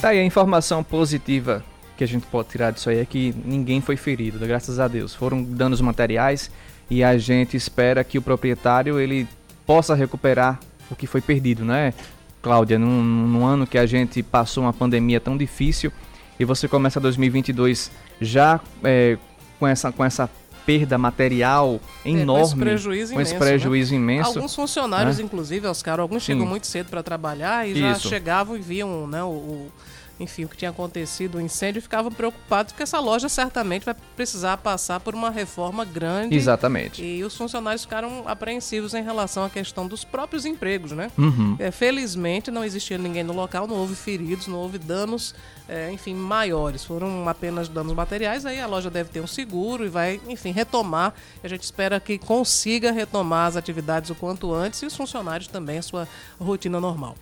Tá 0.00 0.08
aí 0.08 0.18
a 0.18 0.24
informação 0.24 0.82
positiva 0.82 1.64
que 1.96 2.04
a 2.04 2.06
gente 2.06 2.26
pode 2.26 2.48
tirar 2.48 2.72
disso 2.72 2.90
aí 2.90 2.98
é 2.98 3.04
que 3.04 3.34
ninguém 3.44 3.80
foi 3.80 3.96
ferido, 3.96 4.38
graças 4.38 4.80
a 4.80 4.88
Deus. 4.88 5.14
Foram 5.14 5.42
danos 5.42 5.80
materiais 5.80 6.50
e 6.90 7.02
a 7.02 7.16
gente 7.16 7.56
espera 7.56 8.02
que 8.04 8.18
o 8.18 8.22
proprietário 8.22 8.98
ele 8.98 9.28
possa 9.66 9.94
recuperar 9.94 10.58
o 10.90 10.96
que 10.96 11.06
foi 11.06 11.20
perdido, 11.20 11.64
né? 11.64 11.94
Cláudia, 12.42 12.78
num, 12.78 13.02
num 13.02 13.44
ano 13.46 13.66
que 13.66 13.78
a 13.78 13.86
gente 13.86 14.22
passou 14.22 14.64
uma 14.64 14.72
pandemia 14.72 15.18
tão 15.18 15.36
difícil 15.36 15.90
e 16.38 16.44
você 16.44 16.68
começa 16.68 17.00
2022 17.00 17.90
já 18.20 18.60
é, 18.82 19.16
com, 19.58 19.66
essa, 19.66 19.90
com 19.90 20.04
essa 20.04 20.28
perda 20.66 20.98
material 20.98 21.80
enorme. 22.04 22.22
É, 22.22 22.26
com 22.26 22.40
esse 22.40 22.56
prejuízo 22.56 23.12
com 23.12 23.20
imenso. 23.20 23.34
Esse 23.34 23.38
prejuízo 23.38 23.92
né? 23.92 23.96
imenso 23.96 24.28
alguns 24.28 24.54
funcionários, 24.54 25.18
né? 25.18 25.24
inclusive, 25.24 25.66
Oscar, 25.66 26.00
alguns 26.00 26.22
Sim. 26.22 26.32
chegam 26.32 26.46
muito 26.46 26.66
cedo 26.66 26.88
para 26.90 27.02
trabalhar 27.02 27.66
e 27.66 27.72
Isso. 27.72 27.80
já 27.80 27.94
chegavam 27.94 28.56
e 28.56 28.60
viam 28.60 29.06
né, 29.06 29.22
o, 29.22 29.28
o 29.28 29.72
enfim, 30.18 30.44
o 30.44 30.48
que 30.48 30.56
tinha 30.56 30.70
acontecido, 30.70 31.38
o 31.38 31.40
incêndio, 31.40 31.82
ficavam 31.82 32.10
preocupados 32.10 32.72
porque 32.72 32.82
essa 32.82 33.00
loja 33.00 33.28
certamente 33.28 33.84
vai 33.84 33.94
precisar 34.14 34.56
passar 34.58 35.00
por 35.00 35.14
uma 35.14 35.30
reforma 35.30 35.84
grande. 35.84 36.36
Exatamente. 36.36 37.02
E 37.02 37.24
os 37.24 37.36
funcionários 37.36 37.82
ficaram 37.82 38.22
apreensivos 38.26 38.94
em 38.94 39.02
relação 39.02 39.44
à 39.44 39.50
questão 39.50 39.86
dos 39.86 40.04
próprios 40.04 40.44
empregos, 40.46 40.92
né? 40.92 41.10
Uhum. 41.18 41.56
É, 41.58 41.70
felizmente 41.70 42.50
não 42.50 42.64
existia 42.64 42.96
ninguém 42.96 43.24
no 43.24 43.32
local, 43.32 43.66
não 43.66 43.76
houve 43.76 43.94
feridos, 43.94 44.46
não 44.46 44.58
houve 44.58 44.78
danos, 44.78 45.34
é, 45.68 45.90
enfim, 45.90 46.14
maiores. 46.14 46.84
Foram 46.84 47.28
apenas 47.28 47.68
danos 47.68 47.92
materiais, 47.92 48.46
aí 48.46 48.60
a 48.60 48.66
loja 48.66 48.90
deve 48.90 49.10
ter 49.10 49.20
um 49.20 49.26
seguro 49.26 49.84
e 49.84 49.88
vai, 49.88 50.20
enfim, 50.28 50.52
retomar. 50.52 51.12
A 51.42 51.48
gente 51.48 51.62
espera 51.62 51.98
que 51.98 52.18
consiga 52.18 52.92
retomar 52.92 53.48
as 53.48 53.56
atividades 53.56 54.10
o 54.10 54.14
quanto 54.14 54.54
antes 54.54 54.80
e 54.82 54.86
os 54.86 54.94
funcionários 54.94 55.48
também 55.48 55.78
a 55.78 55.82
sua 55.82 56.08
rotina 56.38 56.80
normal. 56.80 57.16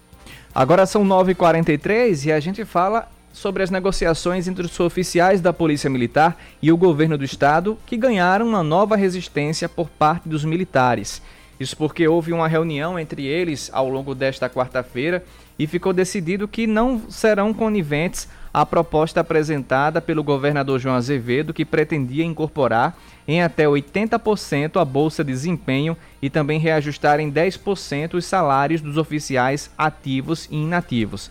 Agora 0.54 0.84
são 0.86 1.04
9h43 1.04 2.26
e 2.26 2.32
a 2.32 2.40
gente 2.40 2.64
fala 2.64 3.08
sobre 3.32 3.62
as 3.62 3.70
negociações 3.70 4.46
entre 4.46 4.66
os 4.66 4.78
oficiais 4.78 5.40
da 5.40 5.52
Polícia 5.52 5.88
Militar 5.88 6.36
e 6.60 6.70
o 6.70 6.76
governo 6.76 7.16
do 7.16 7.24
estado 7.24 7.78
que 7.86 7.96
ganharam 7.96 8.46
uma 8.46 8.62
nova 8.62 8.94
resistência 8.94 9.68
por 9.68 9.88
parte 9.88 10.28
dos 10.28 10.44
militares. 10.44 11.22
Isso 11.58 11.76
porque 11.76 12.06
houve 12.06 12.32
uma 12.32 12.48
reunião 12.48 12.98
entre 12.98 13.24
eles 13.24 13.70
ao 13.72 13.88
longo 13.88 14.14
desta 14.14 14.50
quarta-feira 14.50 15.24
e 15.58 15.66
ficou 15.66 15.92
decidido 15.92 16.48
que 16.48 16.66
não 16.66 17.02
serão 17.08 17.54
coniventes 17.54 18.28
à 18.52 18.66
proposta 18.66 19.20
apresentada 19.20 20.00
pelo 20.00 20.22
governador 20.22 20.78
João 20.78 20.94
Azevedo, 20.94 21.54
que 21.54 21.64
pretendia 21.64 22.24
incorporar 22.24 22.96
em 23.26 23.42
até 23.42 23.64
80% 23.64 24.80
a 24.80 24.84
bolsa 24.84 25.24
de 25.24 25.32
desempenho 25.32 25.96
e 26.20 26.28
também 26.28 26.58
reajustar 26.58 27.20
em 27.20 27.30
10% 27.30 28.14
os 28.14 28.24
salários 28.24 28.80
dos 28.80 28.96
oficiais 28.96 29.70
ativos 29.78 30.48
e 30.50 30.56
inativos. 30.56 31.30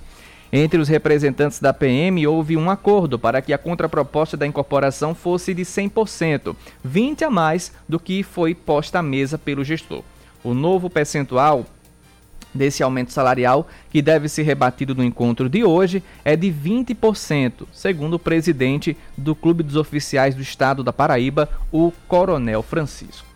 Entre 0.54 0.80
os 0.80 0.90
representantes 0.90 1.60
da 1.60 1.74
PM, 1.74 2.28
houve 2.28 2.58
um 2.58 2.70
acordo 2.70 3.18
para 3.18 3.42
que 3.42 3.54
a 3.54 3.58
contraproposta 3.58 4.36
da 4.36 4.46
incorporação 4.46 5.16
fosse 5.16 5.54
de 5.54 5.62
100%, 5.62 6.54
20 6.84 7.24
a 7.24 7.30
mais 7.30 7.72
do 7.88 7.98
que 7.98 8.22
foi 8.22 8.54
posta 8.54 9.00
à 9.00 9.02
mesa 9.02 9.38
pelo 9.38 9.64
gestor. 9.64 10.04
O 10.44 10.54
novo 10.54 10.90
percentual 10.90 11.66
desse 12.54 12.84
aumento 12.84 13.12
salarial, 13.12 13.68
que 13.90 14.02
deve 14.02 14.28
ser 14.28 14.44
rebatido 14.44 14.94
no 14.94 15.04
encontro 15.04 15.50
de 15.50 15.64
hoje, 15.64 16.04
é 16.24 16.36
de 16.36 16.52
20%, 16.52 17.68
segundo 17.72 18.16
o 18.16 18.20
presidente 18.20 18.98
do 19.18 19.36
Clube 19.36 19.64
dos 19.64 19.76
Oficiais 19.76 20.36
do 20.36 20.42
Estado 20.42 20.84
da 20.84 20.94
Paraíba, 20.94 21.50
o 21.72 21.92
Coronel 22.08 22.62
Francisco 22.62 23.31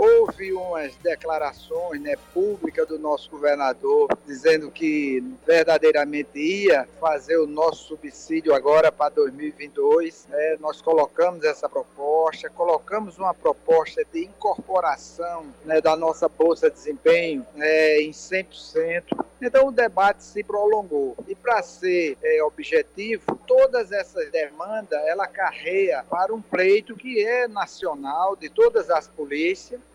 houve 0.00 0.50
umas 0.54 0.96
declarações 0.96 2.00
né, 2.00 2.16
públicas 2.32 2.88
do 2.88 2.98
nosso 2.98 3.30
governador 3.30 4.08
dizendo 4.26 4.70
que 4.70 5.22
verdadeiramente 5.46 6.38
ia 6.38 6.88
fazer 6.98 7.36
o 7.36 7.46
nosso 7.46 7.88
subsídio 7.88 8.54
agora 8.54 8.90
para 8.90 9.10
2022. 9.10 10.26
Né, 10.30 10.56
nós 10.58 10.80
colocamos 10.80 11.44
essa 11.44 11.68
proposta, 11.68 12.48
colocamos 12.48 13.18
uma 13.18 13.34
proposta 13.34 14.02
de 14.10 14.24
incorporação 14.24 15.44
né, 15.66 15.82
da 15.82 15.94
nossa 15.94 16.30
Bolsa 16.30 16.70
de 16.70 16.76
Desempenho 16.76 17.46
né, 17.54 18.00
em 18.00 18.10
100%. 18.10 19.04
Então 19.42 19.68
o 19.68 19.72
debate 19.72 20.24
se 20.24 20.42
prolongou. 20.42 21.14
E 21.28 21.34
para 21.34 21.62
ser 21.62 22.16
é, 22.22 22.42
objetivo, 22.42 23.38
todas 23.46 23.92
essas 23.92 24.30
demandas 24.30 24.98
ela 25.06 25.26
carreia 25.26 26.02
para 26.08 26.32
um 26.34 26.40
pleito 26.40 26.96
que 26.96 27.22
é 27.22 27.46
nacional 27.46 28.34
de 28.34 28.48
todas 28.48 28.88
as 28.88 29.06
polícias 29.06 29.89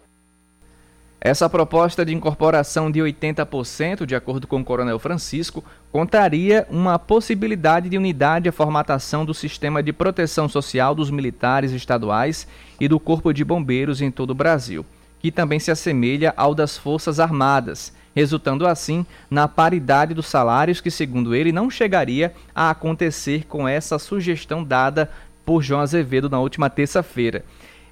essa 1.26 1.50
proposta 1.50 2.06
de 2.06 2.14
incorporação 2.14 2.92
de 2.92 3.00
80%, 3.00 4.06
de 4.06 4.14
acordo 4.14 4.46
com 4.46 4.60
o 4.60 4.64
Coronel 4.64 5.00
Francisco, 5.00 5.64
contraria 5.92 6.68
uma 6.70 7.00
possibilidade 7.00 7.90
de 7.90 7.98
unidade 7.98 8.48
e 8.48 8.52
formatação 8.52 9.26
do 9.26 9.34
sistema 9.34 9.82
de 9.82 9.92
proteção 9.92 10.48
social 10.48 10.94
dos 10.94 11.10
militares 11.10 11.72
estaduais 11.72 12.48
e 12.80 12.88
do 12.88 13.00
Corpo 13.00 13.34
de 13.34 13.44
Bombeiros 13.44 14.02
em 14.02 14.12
todo 14.12 14.30
o 14.30 14.36
Brasil, 14.36 14.86
que 15.20 15.32
também 15.32 15.60
se 15.60 15.72
assemelha 15.72 16.32
ao 16.38 16.54
das 16.54 16.78
Forças 16.78 17.20
Armadas, 17.20 17.92
resultando 18.16 18.68
assim 18.68 19.04
na 19.28 19.48
paridade 19.48 20.14
dos 20.14 20.28
salários 20.28 20.80
que, 20.80 20.92
segundo 20.92 21.34
ele, 21.34 21.52
não 21.52 21.72
chegaria 21.72 22.36
a 22.54 22.70
acontecer 22.70 23.48
com 23.48 23.68
essa 23.68 23.98
sugestão 23.98 24.64
dada 24.64 25.10
por 25.44 25.64
João 25.64 25.82
Azevedo 25.82 26.30
na 26.30 26.40
última 26.40 26.70
terça-feira. 26.70 27.44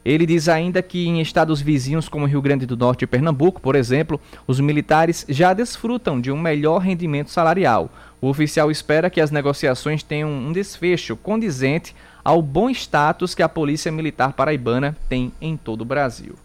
Ele 0.05 0.25
diz 0.25 0.49
ainda 0.49 0.81
que 0.81 1.07
em 1.07 1.21
estados 1.21 1.61
vizinhos 1.61 2.09
como 2.09 2.25
Rio 2.25 2.41
Grande 2.41 2.65
do 2.65 2.75
Norte 2.75 3.03
e 3.03 3.07
Pernambuco, 3.07 3.61
por 3.61 3.75
exemplo, 3.75 4.19
os 4.45 4.59
militares 4.59 5.25
já 5.29 5.53
desfrutam 5.53 6.19
de 6.19 6.31
um 6.31 6.39
melhor 6.39 6.79
rendimento 6.79 7.29
salarial. 7.29 7.89
O 8.19 8.27
oficial 8.27 8.69
espera 8.69 9.09
que 9.09 9.21
as 9.21 9.31
negociações 9.31 10.03
tenham 10.03 10.29
um 10.29 10.51
desfecho 10.51 11.15
condizente 11.15 11.95
ao 12.23 12.41
bom 12.41 12.69
status 12.69 13.33
que 13.33 13.43
a 13.43 13.49
Polícia 13.49 13.91
Militar 13.91 14.33
Paraibana 14.33 14.95
tem 15.07 15.31
em 15.41 15.55
todo 15.55 15.81
o 15.81 15.85
Brasil. 15.85 16.35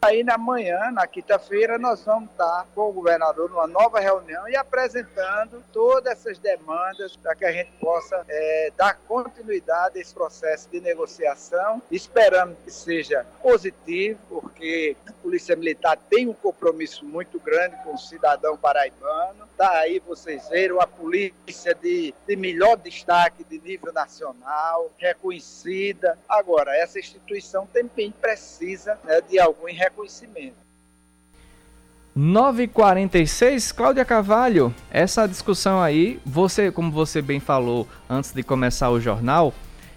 Aí 0.00 0.22
na 0.22 0.38
manhã, 0.38 0.92
na 0.92 1.08
quinta-feira, 1.08 1.76
nós 1.76 2.04
vamos 2.04 2.30
estar 2.30 2.64
com 2.72 2.82
o 2.88 2.92
governador 2.92 3.50
numa 3.50 3.66
nova 3.66 3.98
reunião 3.98 4.48
e 4.48 4.54
apresentando 4.54 5.60
todas 5.72 6.12
essas 6.12 6.38
demandas 6.38 7.16
para 7.16 7.34
que 7.34 7.44
a 7.44 7.50
gente 7.50 7.72
possa 7.80 8.24
é, 8.28 8.72
dar 8.76 8.96
continuidade 9.08 9.98
a 9.98 10.00
esse 10.00 10.14
processo 10.14 10.68
de 10.70 10.80
negociação, 10.80 11.82
esperando 11.90 12.56
que 12.64 12.70
seja 12.70 13.26
positivo, 13.42 14.20
porque 14.28 14.96
a 15.04 15.12
Polícia 15.14 15.56
Militar 15.56 15.98
tem 16.08 16.28
um 16.28 16.32
compromisso 16.32 17.04
muito 17.04 17.40
grande 17.40 17.74
com 17.82 17.94
o 17.94 17.98
cidadão 17.98 18.56
paraibano. 18.56 19.48
Tá 19.56 19.70
aí 19.78 19.98
vocês 19.98 20.48
viram 20.48 20.80
a 20.80 20.86
polícia 20.86 21.74
de, 21.74 22.14
de 22.24 22.36
melhor 22.36 22.76
destaque 22.76 23.42
de 23.42 23.58
nível 23.58 23.92
nacional, 23.92 24.92
reconhecida. 24.96 26.16
Agora, 26.28 26.76
essa 26.76 27.00
instituição 27.00 27.66
também 27.66 28.12
precisa 28.12 28.96
né, 29.02 29.20
de 29.22 29.40
algum 29.40 29.66
reconhecimento. 29.88 30.68
946, 32.14 33.70
Cláudia 33.70 34.04
Carvalho, 34.04 34.74
essa 34.90 35.26
discussão 35.26 35.80
aí, 35.80 36.18
você, 36.26 36.72
como 36.72 36.90
você 36.90 37.22
bem 37.22 37.38
falou 37.38 37.86
antes 38.10 38.32
de 38.32 38.42
começar 38.42 38.90
o 38.90 39.00
jornal, 39.00 39.54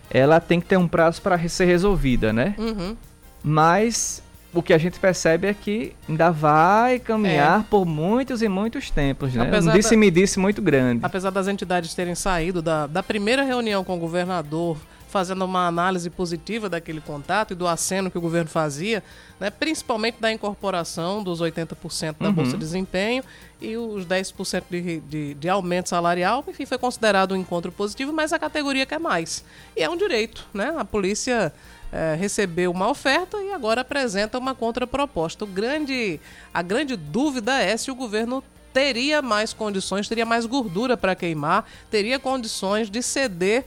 ela 0.10 0.39
tem 0.39 0.60
que 0.60 0.67
ter 0.67 0.77
um 0.77 0.88
prazo 0.88 1.21
para 1.21 1.38
ser 1.49 1.65
resolvida, 1.65 2.32
né? 2.32 2.54
Uhum. 2.60 2.95
Mas 3.43 4.21
o 4.54 4.62
que 4.62 4.71
a 4.71 4.77
gente 4.77 4.99
percebe 4.99 5.47
é 5.47 5.54
que 5.54 5.95
ainda 6.08 6.30
vai 6.30 6.99
caminhar 6.99 7.62
é. 7.62 7.65
por 7.67 7.86
muitos 7.86 8.43
e 8.43 8.47
muitos 8.47 8.91
tempos, 8.91 9.34
né? 9.34 9.47
Apesar 9.47 9.71
um 9.71 9.75
disse-me 9.75 10.12
disse 10.12 10.39
muito 10.39 10.62
grande. 10.62 10.99
Apesar 11.04 11.32
das 11.32 11.47
entidades 11.47 11.95
terem 11.95 12.13
saído 12.13 12.62
da, 12.62 12.86
da 12.86 13.01
primeira 13.01 13.43
reunião 13.43 13.84
com 13.84 13.95
o 13.95 13.99
governador 13.99 14.77
fazendo 15.12 15.43
uma 15.45 15.67
análise 15.67 16.10
positiva 16.10 16.69
daquele 16.69 17.02
contato 17.02 17.52
e 17.52 17.56
do 17.56 17.67
aceno 17.67 18.10
que 18.10 18.17
o 18.17 18.21
governo 18.21 18.50
fazia, 18.50 19.04
né, 19.39 19.50
principalmente 19.50 20.19
da 20.19 20.32
incorporação 20.32 21.21
dos 21.21 21.41
80% 21.41 22.15
da 22.19 22.28
uhum. 22.28 22.34
Bolsa 22.34 22.52
de 22.54 22.58
Desempenho 22.58 23.24
e 23.60 23.78
os 23.78 24.06
10% 24.06 24.63
de, 24.69 25.00
de, 25.02 25.34
de 25.36 25.50
aumento 25.50 25.89
salarial, 25.89 26.43
enfim, 26.47 26.65
foi 26.65 26.78
considerado 26.78 27.34
um 27.34 27.36
encontro 27.36 27.71
positivo, 27.71 28.12
mas 28.12 28.34
a 28.34 28.39
categoria 28.39 28.86
quer 28.86 29.00
mais. 29.00 29.43
E 29.76 29.84
é 29.84 29.89
um 29.89 29.97
direito, 29.97 30.47
né? 30.54 30.74
A 30.78 30.86
polícia 30.86 31.54
é, 31.91 32.15
recebeu 32.15 32.71
uma 32.71 32.89
oferta 32.89 33.38
e 33.41 33.52
agora 33.52 33.82
apresenta 33.82 34.38
uma 34.38 34.56
contraproposta. 34.56 35.43
O 35.43 35.47
grande, 35.47 36.19
a 36.54 36.62
grande 36.62 36.95
dúvida 36.95 37.60
é 37.60 37.76
se 37.76 37.91
o 37.91 37.95
governo 37.95 38.43
teria 38.74 39.21
mais 39.21 39.54
condições, 39.54 40.08
teria 40.08 40.26
mais 40.26 40.45
gordura 40.45 40.95
para 40.95 41.15
queimar, 41.15 41.69
teria 41.89 42.17
condições 42.17 42.89
de 42.89 43.02
ceder 43.02 43.65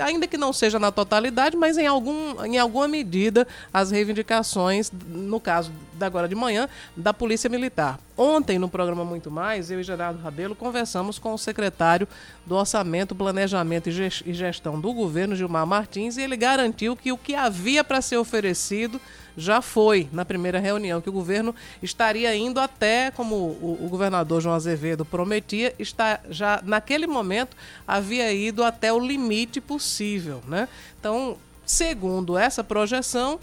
ainda 0.00 0.26
que 0.26 0.36
não 0.36 0.52
seja 0.52 0.78
na 0.78 0.90
totalidade, 0.90 1.56
mas 1.56 1.78
em, 1.78 1.86
algum, 1.86 2.44
em 2.44 2.58
alguma 2.58 2.88
medida, 2.88 3.46
as 3.72 3.90
reivindicações, 3.90 4.90
no 5.08 5.40
caso 5.40 5.72
da 5.94 6.06
agora 6.06 6.28
de 6.28 6.34
manhã, 6.34 6.68
da 6.96 7.12
Polícia 7.12 7.48
Militar. 7.48 7.98
Ontem, 8.16 8.58
no 8.58 8.68
programa 8.68 9.04
Muito 9.04 9.30
Mais, 9.30 9.70
eu 9.70 9.80
e 9.80 9.82
Gerardo 9.82 10.20
Rabelo 10.20 10.54
conversamos 10.54 11.18
com 11.18 11.32
o 11.32 11.38
secretário 11.38 12.08
do 12.44 12.56
Orçamento, 12.56 13.14
Planejamento 13.14 13.88
e 13.88 14.32
Gestão 14.32 14.80
do 14.80 14.92
governo, 14.92 15.36
Gilmar 15.36 15.66
Martins, 15.66 16.16
e 16.16 16.22
ele 16.22 16.36
garantiu 16.36 16.96
que 16.96 17.12
o 17.12 17.18
que 17.18 17.34
havia 17.34 17.84
para 17.84 18.00
ser 18.00 18.16
oferecido 18.16 19.00
já 19.38 19.62
foi 19.62 20.08
na 20.12 20.24
primeira 20.24 20.58
reunião, 20.58 21.00
que 21.00 21.08
o 21.08 21.12
governo 21.12 21.54
estaria 21.80 22.34
indo 22.34 22.58
até, 22.58 23.12
como 23.12 23.36
o, 23.36 23.78
o 23.84 23.88
governador 23.88 24.40
João 24.40 24.54
Azevedo 24.54 25.04
prometia, 25.04 25.72
está 25.78 26.18
já 26.28 26.60
naquele 26.64 27.06
momento 27.06 27.56
havia 27.86 28.32
ido 28.32 28.64
até 28.64 28.92
o 28.92 28.98
limite 28.98 29.60
possível. 29.60 30.42
Né? 30.46 30.68
Então, 30.98 31.36
segundo 31.64 32.36
essa 32.36 32.64
projeção, 32.64 33.38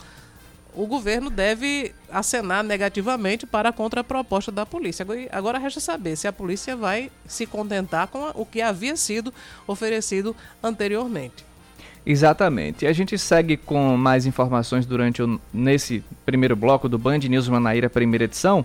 o 0.74 0.86
governo 0.86 1.30
deve 1.30 1.96
acenar 2.12 2.62
negativamente 2.62 3.46
para 3.46 3.70
a 3.70 3.74
contraproposta 3.74 4.52
da 4.52 4.66
polícia. 4.66 5.06
Agora 5.32 5.58
resta 5.58 5.80
saber 5.80 6.18
se 6.18 6.28
a 6.28 6.34
polícia 6.34 6.76
vai 6.76 7.10
se 7.26 7.46
contentar 7.46 8.08
com 8.08 8.30
o 8.36 8.46
que 8.46 8.62
havia 8.62 8.98
sido 8.98 9.34
oferecido 9.66 10.36
anteriormente. 10.62 11.55
Exatamente. 12.06 12.86
E 12.86 12.88
a 12.88 12.94
gente 12.94 13.18
segue 13.18 13.58
com 13.58 13.98
mais 13.98 14.26
informações 14.26 14.86
durante 14.86 15.24
o, 15.24 15.42
nesse 15.52 16.04
primeiro 16.26 16.56
bloco 16.56 16.88
do 16.88 17.00
Band 17.00 17.20
News 17.20 17.50
Manaíra, 17.50 17.90
primeira 17.90 18.26
edição, 18.26 18.64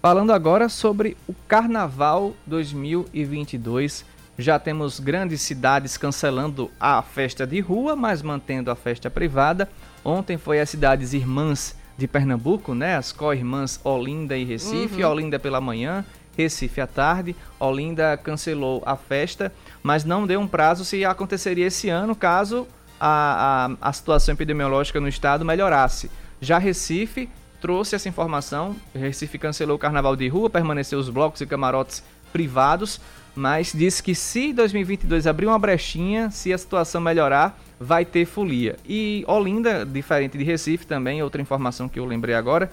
falando 0.00 0.32
agora 0.32 0.68
sobre 0.68 1.16
o 1.28 1.34
Carnaval 1.46 2.34
2022. 2.46 4.06
Já 4.38 4.58
temos 4.58 5.00
grandes 5.00 5.42
cidades 5.42 5.96
cancelando 5.96 6.70
a 6.80 7.02
festa 7.02 7.46
de 7.46 7.60
rua, 7.60 7.94
mas 7.94 8.22
mantendo 8.22 8.70
a 8.70 8.76
festa 8.76 9.10
privada. 9.10 9.68
Ontem 10.04 10.38
foi 10.38 10.60
as 10.60 10.70
cidades 10.70 11.12
irmãs 11.12 11.76
de 11.98 12.06
Pernambuco, 12.06 12.74
né? 12.74 12.96
As 12.96 13.12
co-irmãs 13.12 13.80
Olinda 13.84 14.36
e 14.36 14.44
Recife. 14.44 15.02
Uhum. 15.02 15.10
Olinda 15.10 15.38
pela 15.38 15.60
manhã, 15.60 16.04
Recife 16.36 16.80
à 16.80 16.86
tarde. 16.86 17.34
Olinda 17.58 18.16
cancelou 18.16 18.80
a 18.86 18.96
festa, 18.96 19.52
mas 19.82 20.04
não 20.04 20.24
deu 20.24 20.40
um 20.40 20.46
prazo 20.46 20.84
se 20.84 21.04
aconteceria 21.04 21.66
esse 21.66 21.88
ano, 21.88 22.14
caso 22.14 22.66
a, 23.00 23.70
a, 23.80 23.88
a 23.88 23.92
situação 23.92 24.34
epidemiológica 24.34 25.00
no 25.00 25.08
estado 25.08 25.44
melhorasse. 25.44 26.10
Já 26.40 26.58
Recife 26.58 27.28
trouxe 27.60 27.94
essa 27.96 28.08
informação. 28.08 28.76
Recife 28.94 29.38
cancelou 29.38 29.76
o 29.76 29.78
carnaval 29.78 30.16
de 30.16 30.28
rua, 30.28 30.48
permaneceu 30.48 30.98
os 30.98 31.08
blocos 31.08 31.40
e 31.40 31.46
camarotes 31.46 32.02
privados, 32.32 33.00
mas 33.34 33.72
disse 33.72 34.02
que 34.02 34.14
se 34.14 34.52
2022 34.52 35.26
abrir 35.26 35.46
uma 35.46 35.58
brechinha, 35.58 36.30
se 36.30 36.52
a 36.52 36.58
situação 36.58 37.00
melhorar, 37.00 37.58
vai 37.80 38.04
ter 38.04 38.26
folia. 38.26 38.76
E 38.86 39.24
Olinda, 39.26 39.84
diferente 39.86 40.36
de 40.36 40.44
Recife 40.44 40.86
também, 40.86 41.22
outra 41.22 41.40
informação 41.40 41.88
que 41.88 41.98
eu 41.98 42.04
lembrei 42.04 42.34
agora, 42.34 42.70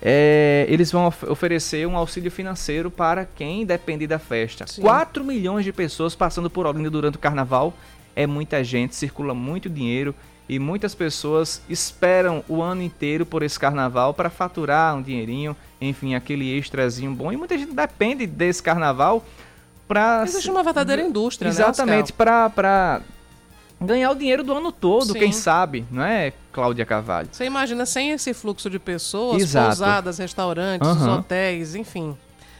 é, 0.00 0.66
eles 0.68 0.92
vão 0.92 1.06
of 1.06 1.24
oferecer 1.26 1.86
um 1.86 1.96
auxílio 1.96 2.30
financeiro 2.30 2.90
para 2.90 3.24
quem 3.24 3.64
depende 3.64 4.06
da 4.06 4.18
festa. 4.18 4.66
Sim. 4.66 4.82
4 4.82 5.24
milhões 5.24 5.64
de 5.64 5.72
pessoas 5.72 6.14
passando 6.14 6.50
por 6.50 6.66
Olinda 6.66 6.90
durante 6.90 7.16
o 7.16 7.18
carnaval 7.18 7.74
é 8.16 8.26
muita 8.26 8.64
gente, 8.64 8.96
circula 8.96 9.34
muito 9.34 9.68
dinheiro 9.68 10.14
e 10.48 10.58
muitas 10.58 10.94
pessoas 10.94 11.60
esperam 11.68 12.42
o 12.48 12.62
ano 12.62 12.82
inteiro 12.82 13.26
por 13.26 13.42
esse 13.42 13.58
carnaval 13.58 14.14
para 14.14 14.30
faturar 14.30 14.96
um 14.96 15.02
dinheirinho, 15.02 15.54
enfim, 15.80 16.14
aquele 16.14 16.56
extrazinho 16.56 17.12
bom. 17.12 17.30
E 17.30 17.36
muita 17.36 17.58
gente 17.58 17.74
depende 17.74 18.26
desse 18.26 18.62
carnaval 18.62 19.24
para. 19.86 20.22
Existe 20.24 20.50
uma 20.50 20.62
verdadeira 20.62 21.02
indústria, 21.02 21.48
Exatamente, 21.48 22.12
né? 22.12 22.16
para 22.16 23.02
ganhar 23.78 24.10
o 24.10 24.14
dinheiro 24.14 24.42
do 24.42 24.54
ano 24.54 24.72
todo, 24.72 25.12
Sim. 25.12 25.18
quem 25.18 25.32
sabe, 25.32 25.84
não 25.90 26.02
é, 26.02 26.32
Cláudia 26.50 26.86
Carvalho? 26.86 27.28
Você 27.30 27.44
imagina 27.44 27.84
sem 27.84 28.12
esse 28.12 28.32
fluxo 28.32 28.70
de 28.70 28.78
pessoas, 28.78 29.42
Exato. 29.42 29.66
pousadas, 29.66 30.18
restaurantes, 30.18 30.88
uhum. 30.88 31.16
hotéis, 31.16 31.74
enfim 31.74 32.16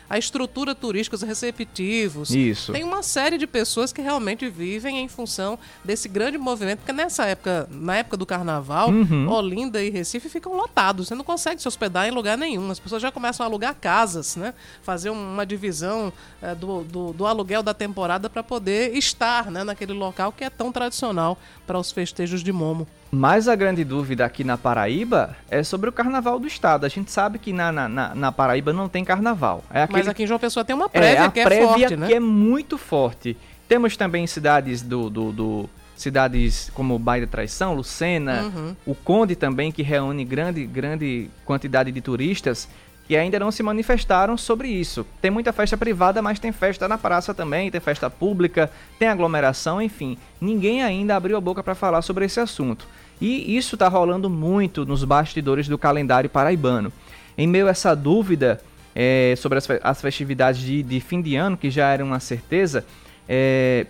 a 0.09 0.19
estrutura 0.19 0.75
turística, 0.75 1.16
os 1.16 1.23
receptivos. 1.23 2.31
Isso. 2.31 2.73
Tem 2.73 2.85
uma 2.85 3.03
série 3.03 3.38
de 3.38 3.47
pessoas 3.47 3.92
que 3.92 4.01
realmente 4.01 4.49
vivem 4.49 5.01
em 5.01 5.09
função 5.09 5.59
desse 5.85 6.09
grande 6.09 6.38
movimento, 6.38 6.79
porque 6.79 6.92
nessa 6.92 7.25
época, 7.27 7.69
na 7.71 7.97
época 7.97 8.16
do 8.16 8.25
carnaval, 8.25 8.90
uhum. 8.90 9.29
Olinda 9.29 9.83
e 9.83 9.90
Recife 9.90 10.29
ficam 10.29 10.57
lotados. 10.57 11.09
Você 11.09 11.14
não 11.14 11.25
consegue 11.25 11.61
se 11.61 11.69
hospedar 11.69 12.07
em 12.07 12.11
lugar 12.11 12.38
nenhum. 12.38 12.71
As 12.71 12.79
pessoas 12.79 13.03
já 13.03 13.11
começam 13.11 13.45
a 13.45 13.49
alugar 13.49 13.75
casas, 13.75 14.37
né? 14.37 14.55
Fazer 14.83 15.11
uma 15.11 15.45
divisão 15.45 16.12
é, 16.40 16.55
do, 16.55 16.83
do, 16.85 17.12
do, 17.12 17.27
aluguel 17.27 17.62
da 17.62 17.75
temporada 17.75 18.31
para 18.31 18.42
poder 18.42 18.97
estar 18.97 19.51
né, 19.51 19.64
naquele 19.64 19.92
local 19.92 20.33
que 20.33 20.45
é 20.45 20.51
tão 20.51 20.71
tradicional 20.71 21.38
para 21.66 21.79
os 21.79 21.90
festejos 21.90 22.42
de 22.42 22.53
Momo. 22.53 22.87
Mas 23.11 23.49
a 23.49 23.55
grande 23.55 23.85
dúvida 23.85 24.25
aqui 24.25 24.42
na 24.42 24.59
Paraíba 24.59 25.37
é 25.51 25.62
sobre 25.62 25.88
o 25.88 25.92
carnaval 25.92 26.38
do 26.38 26.47
estado. 26.47 26.85
A 26.85 26.88
gente 26.88 27.11
sabe 27.11 27.38
que 27.38 27.53
na, 27.53 27.71
na, 27.71 28.14
na 28.14 28.33
Paraíba 28.33 28.73
não 28.73 28.88
tem 28.88 29.05
carnaval. 29.05 29.64
É 29.71 29.83
aquele... 29.83 29.99
Mas 29.99 30.09
aqui 30.09 30.25
em 30.25 30.27
João 30.27 30.40
Pessoa 30.40 30.64
tem 30.64 30.75
uma 30.75 30.88
prévia 30.88 31.25
é, 31.25 31.31
que 31.31 31.40
é 31.40 31.62
forte, 31.62 31.97
né? 31.97 32.07
que 32.09 32.14
é 32.14 32.21
muito 32.21 32.77
forte. 32.77 33.37
Temos 33.69 33.97
também 33.97 34.27
cidades 34.27 34.83
do, 34.83 35.09
do, 35.09 35.33
do 35.33 35.71
cidades 35.97 36.71
como 36.75 36.99
Baía 36.99 37.27
da 37.27 37.31
Traição, 37.31 37.75
Lucena, 37.75 38.42
uhum. 38.42 38.77
o 38.87 38.95
Conde 38.95 39.35
também, 39.35 39.73
que 39.73 39.83
reúne 39.83 40.25
grande, 40.25 40.66
grande 40.66 41.31
quantidade 41.45 41.90
de 41.90 42.01
turistas 42.01 42.69
que 43.07 43.16
ainda 43.16 43.38
não 43.38 43.51
se 43.51 43.62
manifestaram 43.62 44.37
sobre 44.37 44.69
isso. 44.69 45.07
Tem 45.21 45.31
muita 45.31 45.53
festa 45.53 45.77
privada, 45.77 46.21
mas 46.21 46.38
tem 46.38 46.51
festa 46.51 46.88
na 46.88 46.99
praça 46.99 47.33
também, 47.33 47.71
tem 47.71 47.81
festa 47.81 48.11
pública, 48.11 48.71
tem 48.99 49.09
aglomeração, 49.09 49.81
enfim. 49.81 50.19
Ninguém 50.40 50.83
ainda 50.83 51.14
abriu 51.14 51.37
a 51.37 51.40
boca 51.40 51.62
para 51.62 51.75
falar 51.75 52.03
sobre 52.03 52.25
esse 52.25 52.40
assunto. 52.40 52.87
E 53.21 53.57
isso 53.57 53.77
está 53.77 53.88
rolando 53.88 54.29
muito 54.29 54.85
nos 54.85 55.05
bastidores 55.05 55.69
do 55.69 55.79
calendário 55.79 56.29
paraibano. 56.29 56.92
Em 57.38 57.47
meio 57.47 57.69
a 57.69 57.71
essa 57.71 57.95
dúvida 57.95 58.61
é, 58.95 59.35
sobre 59.37 59.59
as, 59.83 60.01
festividades 60.01 60.61
de, 60.61 60.83
de, 60.83 61.01
fim 61.01 61.21
de 61.23 61.37
ano, 61.37 61.57
que 61.57 61.71
já 61.71 61.92
era 61.92 62.05
uma 62.05 62.19
certeza, 62.19 62.85
é, 63.29 63.87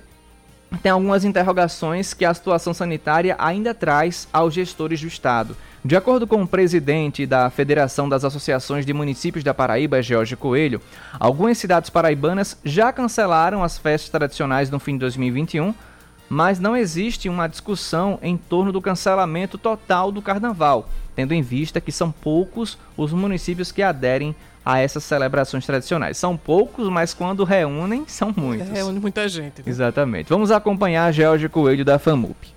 tem 0.77 0.93
algumas 0.93 1.25
interrogações 1.25 2.13
que 2.15 2.25
a 2.25 2.35
situação 2.35 2.75
sanitária 2.75 3.37
ainda 3.39 3.75
traz 3.75 4.29
aos 4.33 4.55
gestores 4.55 5.01
do 5.01 5.07
Estado. 5.07 5.57
De 5.85 5.95
acordo 5.95 6.27
com 6.27 6.43
o 6.43 6.49
presidente 6.49 7.27
da 7.27 7.49
Federação 7.49 8.09
das 8.09 8.25
Associações 8.25 8.85
de 8.85 8.93
Municípios 8.93 9.45
da 9.45 9.55
Paraíba, 9.55 10.03
Jorge 10.03 10.35
Coelho, 10.35 10.81
algumas 11.21 11.59
cidades 11.59 11.91
paraibanas 11.91 12.59
já 12.65 12.93
cancelaram 12.93 13.63
as 13.63 13.79
festas 13.79 14.11
tradicionais 14.11 14.69
no 14.69 14.81
fim 14.81 14.95
de 14.95 14.99
2021, 14.99 15.73
mas 16.29 16.59
não 16.59 16.77
existe 16.77 17.29
uma 17.29 17.47
discussão 17.47 18.19
em 18.21 18.37
torno 18.37 18.73
do 18.73 18.83
cancelamento 18.83 19.57
total 19.57 20.11
do 20.11 20.21
carnaval, 20.21 20.89
tendo 21.15 21.33
em 21.33 21.41
vista 21.41 21.81
que 21.81 21.93
são 21.93 22.11
poucos 22.11 22.77
os 22.97 23.13
municípios 23.13 23.71
que 23.71 23.83
aderem 23.83 24.35
a 24.67 24.81
essas 24.81 25.05
celebrações 25.05 25.65
tradicionais. 25.65 26.19
São 26.19 26.37
poucos, 26.37 26.89
mas 26.89 27.15
quando 27.15 27.45
reúnem, 27.45 28.05
são 28.09 28.35
muitos. 28.37 28.69
Reúne 28.69 28.99
muita 28.99 29.29
gente. 29.29 29.63
Né? 29.63 29.71
Exatamente. 29.71 30.29
Vamos 30.29 30.51
acompanhar 30.51 31.13
Jorge 31.13 31.49
Coelho 31.49 31.85
da 31.85 32.01
FAMUP. 32.01 32.53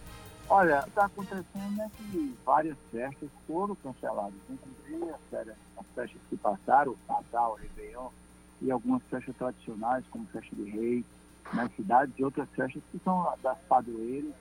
Olha, 0.50 0.84
está 0.88 1.06
acontecendo 1.06 1.46
é 1.80 1.88
que 1.96 2.36
várias 2.44 2.76
festas 2.92 3.30
foram 3.48 3.76
canceladas, 3.76 4.34
inclusive 4.50 5.12
as, 5.12 5.48
as 5.48 5.86
festas 5.94 6.20
que 6.28 6.36
passaram, 6.38 6.94
o 6.94 7.14
Natal, 7.14 7.52
o 7.52 7.56
Réveillon, 7.56 8.08
e 8.60 8.72
algumas 8.72 9.04
festas 9.12 9.36
tradicionais, 9.38 10.04
como 10.10 10.26
festa 10.34 10.56
de 10.56 10.68
reis, 10.68 11.06
nas 11.54 11.72
cidades, 11.76 12.14
e 12.18 12.24
outras 12.24 12.48
festas 12.56 12.82
que 12.92 13.00
são 13.04 13.28
das 13.42 13.58
padroeiras, 13.68 14.32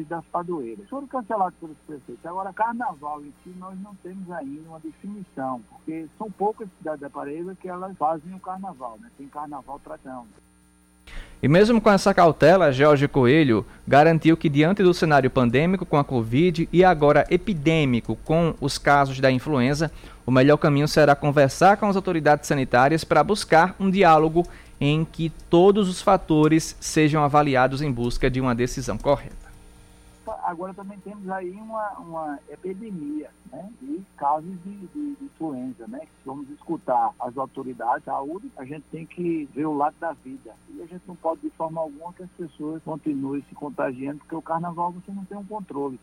e 0.00 0.04
das 0.04 0.24
padroeiras. 0.26 0.88
Foram 0.88 1.06
cancelados 1.06 1.58
pelos 1.58 1.76
prefeitos. 1.86 2.24
Agora, 2.24 2.52
carnaval 2.52 3.20
em 3.22 3.32
si, 3.42 3.50
nós 3.58 3.78
não 3.80 3.94
temos 3.96 4.30
ainda 4.30 4.68
uma 4.68 4.80
definição, 4.80 5.60
porque 5.70 6.06
são 6.16 6.30
poucas 6.30 6.68
cidades 6.78 7.00
da 7.00 7.10
Paraíba 7.10 7.56
que 7.60 7.68
elas 7.68 7.96
fazem 7.96 8.34
o 8.34 8.40
carnaval, 8.40 8.98
né? 9.00 9.10
Tem 9.18 9.26
carnaval 9.28 9.80
tradicional. 9.80 10.26
E 11.42 11.48
mesmo 11.48 11.80
com 11.80 11.90
essa 11.90 12.14
cautela, 12.14 12.70
Jorge 12.70 13.08
Coelho 13.08 13.66
garantiu 13.86 14.36
que, 14.36 14.48
diante 14.48 14.80
do 14.80 14.94
cenário 14.94 15.28
pandêmico 15.28 15.84
com 15.84 15.96
a 15.96 16.04
Covid 16.04 16.68
e 16.72 16.84
agora 16.84 17.26
epidêmico 17.28 18.14
com 18.24 18.54
os 18.60 18.78
casos 18.78 19.18
da 19.18 19.28
influenza, 19.28 19.90
o 20.24 20.30
melhor 20.30 20.56
caminho 20.56 20.86
será 20.86 21.16
conversar 21.16 21.78
com 21.78 21.86
as 21.86 21.96
autoridades 21.96 22.46
sanitárias 22.46 23.02
para 23.02 23.24
buscar 23.24 23.74
um 23.80 23.90
diálogo 23.90 24.46
em 24.84 25.04
que 25.04 25.30
todos 25.48 25.88
os 25.88 26.02
fatores 26.02 26.76
sejam 26.80 27.22
avaliados 27.22 27.82
em 27.82 27.92
busca 27.92 28.28
de 28.28 28.40
uma 28.40 28.54
decisão 28.54 28.98
correta 28.98 29.42
agora 30.42 30.74
também 30.74 30.98
temos 30.98 31.28
aí 31.30 31.50
uma, 31.52 31.90
uma 31.98 32.38
epidemia 32.50 33.30
né, 33.50 33.68
de 33.80 34.02
casos 34.16 34.50
de, 34.64 34.70
de, 34.70 35.14
de 35.14 35.24
influenza, 35.24 35.86
né? 35.86 36.00
Se 36.00 36.26
vamos 36.26 36.48
escutar 36.50 37.10
as 37.20 37.36
autoridades 37.36 38.00
de 38.00 38.04
saúde, 38.06 38.50
a 38.56 38.64
gente 38.64 38.84
tem 38.90 39.06
que 39.06 39.48
ver 39.54 39.66
o 39.66 39.76
lado 39.76 39.94
da 40.00 40.12
vida. 40.12 40.52
E 40.70 40.82
a 40.82 40.86
gente 40.86 41.02
não 41.06 41.16
pode 41.16 41.40
de 41.40 41.50
forma 41.50 41.80
alguma 41.80 42.12
que 42.12 42.22
as 42.22 42.30
pessoas 42.30 42.82
continuem 42.82 43.42
se 43.48 43.54
contagiando, 43.54 44.18
porque 44.18 44.34
o 44.34 44.42
carnaval 44.42 44.92
você 44.92 45.12
não 45.12 45.24
tem 45.24 45.38
um 45.38 45.44
controle. 45.44 45.98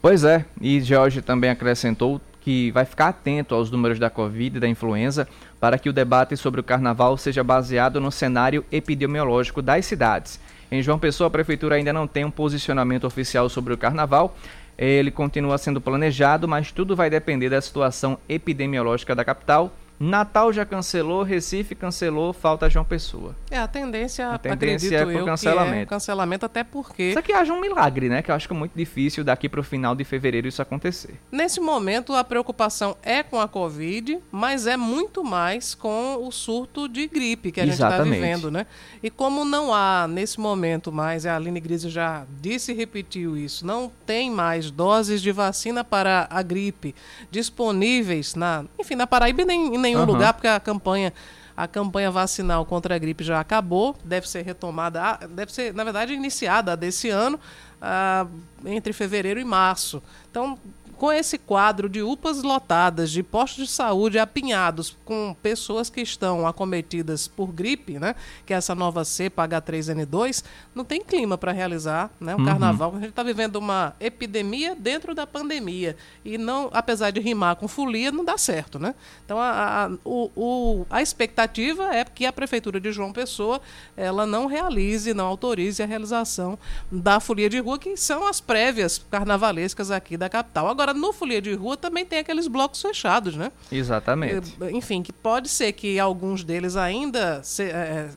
Pois 0.00 0.24
é, 0.24 0.44
e 0.60 0.80
Jorge 0.80 1.22
também 1.22 1.50
acrescentou 1.50 2.20
que 2.40 2.70
vai 2.70 2.84
ficar 2.84 3.08
atento 3.08 3.54
aos 3.54 3.70
números 3.72 3.98
da 3.98 4.08
Covid 4.08 4.56
e 4.56 4.60
da 4.60 4.68
influenza 4.68 5.26
para 5.60 5.78
que 5.78 5.88
o 5.88 5.92
debate 5.92 6.36
sobre 6.36 6.60
o 6.60 6.64
carnaval 6.64 7.16
seja 7.16 7.42
baseado 7.42 8.00
no 8.00 8.10
cenário 8.10 8.64
epidemiológico 8.70 9.62
das 9.62 9.86
cidades 9.86 10.38
em 10.70 10.82
João 10.82 10.98
Pessoa, 10.98 11.28
a 11.28 11.30
prefeitura 11.30 11.76
ainda 11.76 11.92
não 11.92 12.06
tem 12.06 12.24
um 12.24 12.30
posicionamento 12.30 13.06
oficial 13.06 13.48
sobre 13.48 13.72
o 13.72 13.78
carnaval. 13.78 14.36
Ele 14.76 15.10
continua 15.10 15.56
sendo 15.58 15.80
planejado, 15.80 16.48
mas 16.48 16.72
tudo 16.72 16.96
vai 16.96 17.08
depender 17.08 17.48
da 17.48 17.60
situação 17.60 18.18
epidemiológica 18.28 19.14
da 19.14 19.24
capital 19.24 19.72
Natal 19.98 20.52
já 20.52 20.64
cancelou, 20.64 21.22
Recife 21.22 21.74
cancelou, 21.74 22.32
falta 22.32 22.68
João 22.68 22.84
Pessoa. 22.84 23.34
É, 23.50 23.58
a 23.58 23.66
tendência, 23.66 24.30
a 24.30 24.38
tendência 24.38 24.96
é 24.96 25.04
pro 25.06 25.24
cancelamento. 25.24 25.82
É 25.82 25.86
cancelamento 25.86 26.46
até 26.46 26.62
porque... 26.62 27.10
Isso 27.10 27.18
aqui 27.18 27.32
haja 27.32 27.52
um 27.52 27.60
milagre, 27.60 28.08
né? 28.08 28.22
Que 28.22 28.30
eu 28.30 28.34
acho 28.34 28.46
que 28.46 28.54
é 28.54 28.56
muito 28.56 28.72
difícil 28.74 29.24
daqui 29.24 29.48
para 29.48 29.60
o 29.60 29.62
final 29.62 29.94
de 29.94 30.04
fevereiro 30.04 30.46
isso 30.46 30.60
acontecer. 30.60 31.14
Nesse 31.32 31.60
momento, 31.60 32.14
a 32.14 32.22
preocupação 32.22 32.96
é 33.02 33.22
com 33.22 33.40
a 33.40 33.48
Covid, 33.48 34.18
mas 34.30 34.66
é 34.66 34.76
muito 34.76 35.24
mais 35.24 35.74
com 35.74 36.16
o 36.26 36.30
surto 36.30 36.88
de 36.88 37.06
gripe 37.06 37.50
que 37.50 37.60
a 37.60 37.64
gente 37.64 37.74
está 37.74 38.02
vivendo, 38.02 38.50
né? 38.50 38.66
E 39.02 39.10
como 39.10 39.44
não 39.44 39.72
há, 39.72 40.06
nesse 40.08 40.38
momento 40.38 40.92
mais, 40.92 41.24
a 41.24 41.36
Aline 41.36 41.60
Grise 41.60 41.88
já 41.88 42.26
disse 42.40 42.72
e 42.72 42.74
repetiu 42.74 43.36
isso, 43.36 43.66
não 43.66 43.90
tem 44.04 44.30
mais 44.30 44.70
doses 44.70 45.22
de 45.22 45.32
vacina 45.32 45.82
para 45.82 46.26
a 46.30 46.42
gripe 46.42 46.94
disponíveis 47.30 48.34
na, 48.34 48.64
enfim, 48.78 48.94
na 48.94 49.06
Paraíba 49.06 49.44
nem 49.44 49.85
nenhum 49.86 50.00
uhum. 50.00 50.06
lugar, 50.06 50.32
porque 50.34 50.48
a 50.48 50.60
campanha 50.60 51.12
a 51.56 51.66
campanha 51.66 52.10
vacinal 52.10 52.66
contra 52.66 52.94
a 52.94 52.98
gripe 52.98 53.24
já 53.24 53.40
acabou, 53.40 53.96
deve 54.04 54.28
ser 54.28 54.42
retomada, 54.42 55.02
ah, 55.02 55.26
deve 55.26 55.50
ser, 55.50 55.72
na 55.72 55.84
verdade, 55.84 56.12
iniciada 56.12 56.76
desse 56.76 57.08
ano, 57.08 57.40
ah, 57.80 58.26
entre 58.66 58.92
fevereiro 58.92 59.40
e 59.40 59.44
março. 59.44 60.02
Então, 60.30 60.58
com 60.96 61.12
esse 61.12 61.38
quadro 61.38 61.88
de 61.88 62.02
UPAs 62.02 62.42
lotadas, 62.42 63.10
de 63.10 63.22
postos 63.22 63.66
de 63.66 63.70
saúde 63.70 64.18
apinhados 64.18 64.96
com 65.04 65.36
pessoas 65.42 65.90
que 65.90 66.00
estão 66.00 66.46
acometidas 66.46 67.28
por 67.28 67.52
gripe, 67.52 67.98
né, 67.98 68.14
que 68.44 68.54
é 68.54 68.56
essa 68.56 68.74
nova 68.74 69.04
cepa 69.04 69.46
H3N2, 69.46 70.42
não 70.74 70.84
tem 70.84 71.02
clima 71.02 71.36
para 71.36 71.52
realizar 71.52 72.10
né, 72.20 72.34
o 72.34 72.38
uhum. 72.38 72.44
carnaval. 72.44 72.92
A 72.96 73.00
gente 73.00 73.10
está 73.10 73.22
vivendo 73.22 73.56
uma 73.56 73.94
epidemia 74.00 74.74
dentro 74.74 75.14
da 75.14 75.26
pandemia. 75.26 75.96
E 76.24 76.38
não, 76.38 76.70
apesar 76.72 77.10
de 77.10 77.20
rimar 77.20 77.56
com 77.56 77.68
folia, 77.68 78.10
não 78.10 78.24
dá 78.24 78.38
certo. 78.38 78.78
Né? 78.78 78.94
Então 79.24 79.38
a, 79.38 79.86
a, 79.86 79.90
o, 80.04 80.30
o, 80.34 80.86
a 80.88 81.02
expectativa 81.02 81.94
é 81.94 82.04
que 82.04 82.24
a 82.24 82.32
Prefeitura 82.32 82.80
de 82.80 82.90
João 82.92 83.12
Pessoa 83.12 83.60
ela 83.96 84.26
não 84.26 84.46
realize, 84.46 85.12
não 85.14 85.26
autorize 85.26 85.82
a 85.82 85.86
realização 85.86 86.58
da 86.90 87.20
folia 87.20 87.48
de 87.48 87.58
rua, 87.58 87.78
que 87.78 87.96
são 87.96 88.26
as 88.26 88.40
prévias 88.40 89.04
carnavalescas 89.10 89.90
aqui 89.90 90.16
da 90.16 90.28
capital. 90.28 90.68
Agora, 90.68 90.85
Agora, 90.86 90.98
no 90.98 91.12
Folia 91.12 91.42
de 91.42 91.52
Rua 91.52 91.76
também 91.76 92.06
tem 92.06 92.20
aqueles 92.20 92.46
blocos 92.46 92.80
fechados, 92.80 93.34
né? 93.34 93.50
Exatamente. 93.72 94.56
Enfim, 94.72 95.02
que 95.02 95.12
pode 95.12 95.48
ser 95.48 95.72
que 95.72 95.98
alguns 95.98 96.44
deles 96.44 96.76
ainda 96.76 97.42
se, 97.42 97.64
é, 97.64 98.08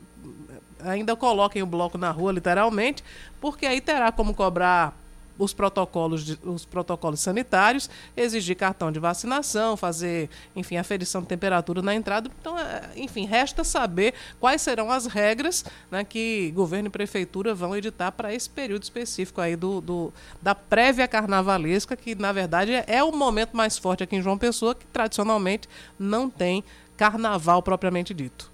ainda 0.78 1.16
coloquem 1.16 1.62
o 1.64 1.66
bloco 1.66 1.98
na 1.98 2.12
rua, 2.12 2.30
literalmente, 2.30 3.02
porque 3.40 3.66
aí 3.66 3.80
terá 3.80 4.12
como 4.12 4.32
cobrar 4.34 4.96
os 5.40 5.54
protocolos, 5.54 6.24
de, 6.24 6.38
os 6.44 6.66
protocolos 6.66 7.20
sanitários, 7.20 7.88
exigir 8.14 8.54
cartão 8.54 8.92
de 8.92 9.00
vacinação, 9.00 9.74
fazer, 9.74 10.28
enfim, 10.54 10.76
aferição 10.76 11.22
de 11.22 11.28
temperatura 11.28 11.80
na 11.80 11.94
entrada. 11.94 12.30
Então, 12.40 12.58
é, 12.58 12.90
enfim, 12.94 13.24
resta 13.24 13.64
saber 13.64 14.12
quais 14.38 14.60
serão 14.60 14.90
as 14.90 15.06
regras 15.06 15.64
né, 15.90 16.04
que 16.04 16.50
governo 16.54 16.88
e 16.88 16.90
prefeitura 16.90 17.54
vão 17.54 17.74
editar 17.74 18.12
para 18.12 18.34
esse 18.34 18.50
período 18.50 18.82
específico 18.82 19.40
aí 19.40 19.56
do, 19.56 19.80
do, 19.80 20.12
da 20.42 20.54
prévia 20.54 21.08
carnavalesca, 21.08 21.96
que 21.96 22.14
na 22.14 22.32
verdade 22.32 22.74
é, 22.74 22.84
é 22.86 23.02
o 23.02 23.10
momento 23.10 23.56
mais 23.56 23.78
forte 23.78 24.04
aqui 24.04 24.16
em 24.16 24.22
João 24.22 24.36
Pessoa, 24.36 24.74
que 24.74 24.84
tradicionalmente 24.86 25.66
não 25.98 26.28
tem 26.28 26.62
carnaval 26.98 27.62
propriamente 27.62 28.12
dito. 28.12 28.50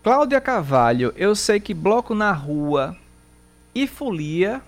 Cláudia 0.00 0.40
Carvalho, 0.40 1.12
eu 1.16 1.34
sei 1.34 1.58
que 1.58 1.74
bloco 1.74 2.14
na 2.14 2.30
rua 2.30 2.96
e 3.74 3.86
folia 3.88 4.62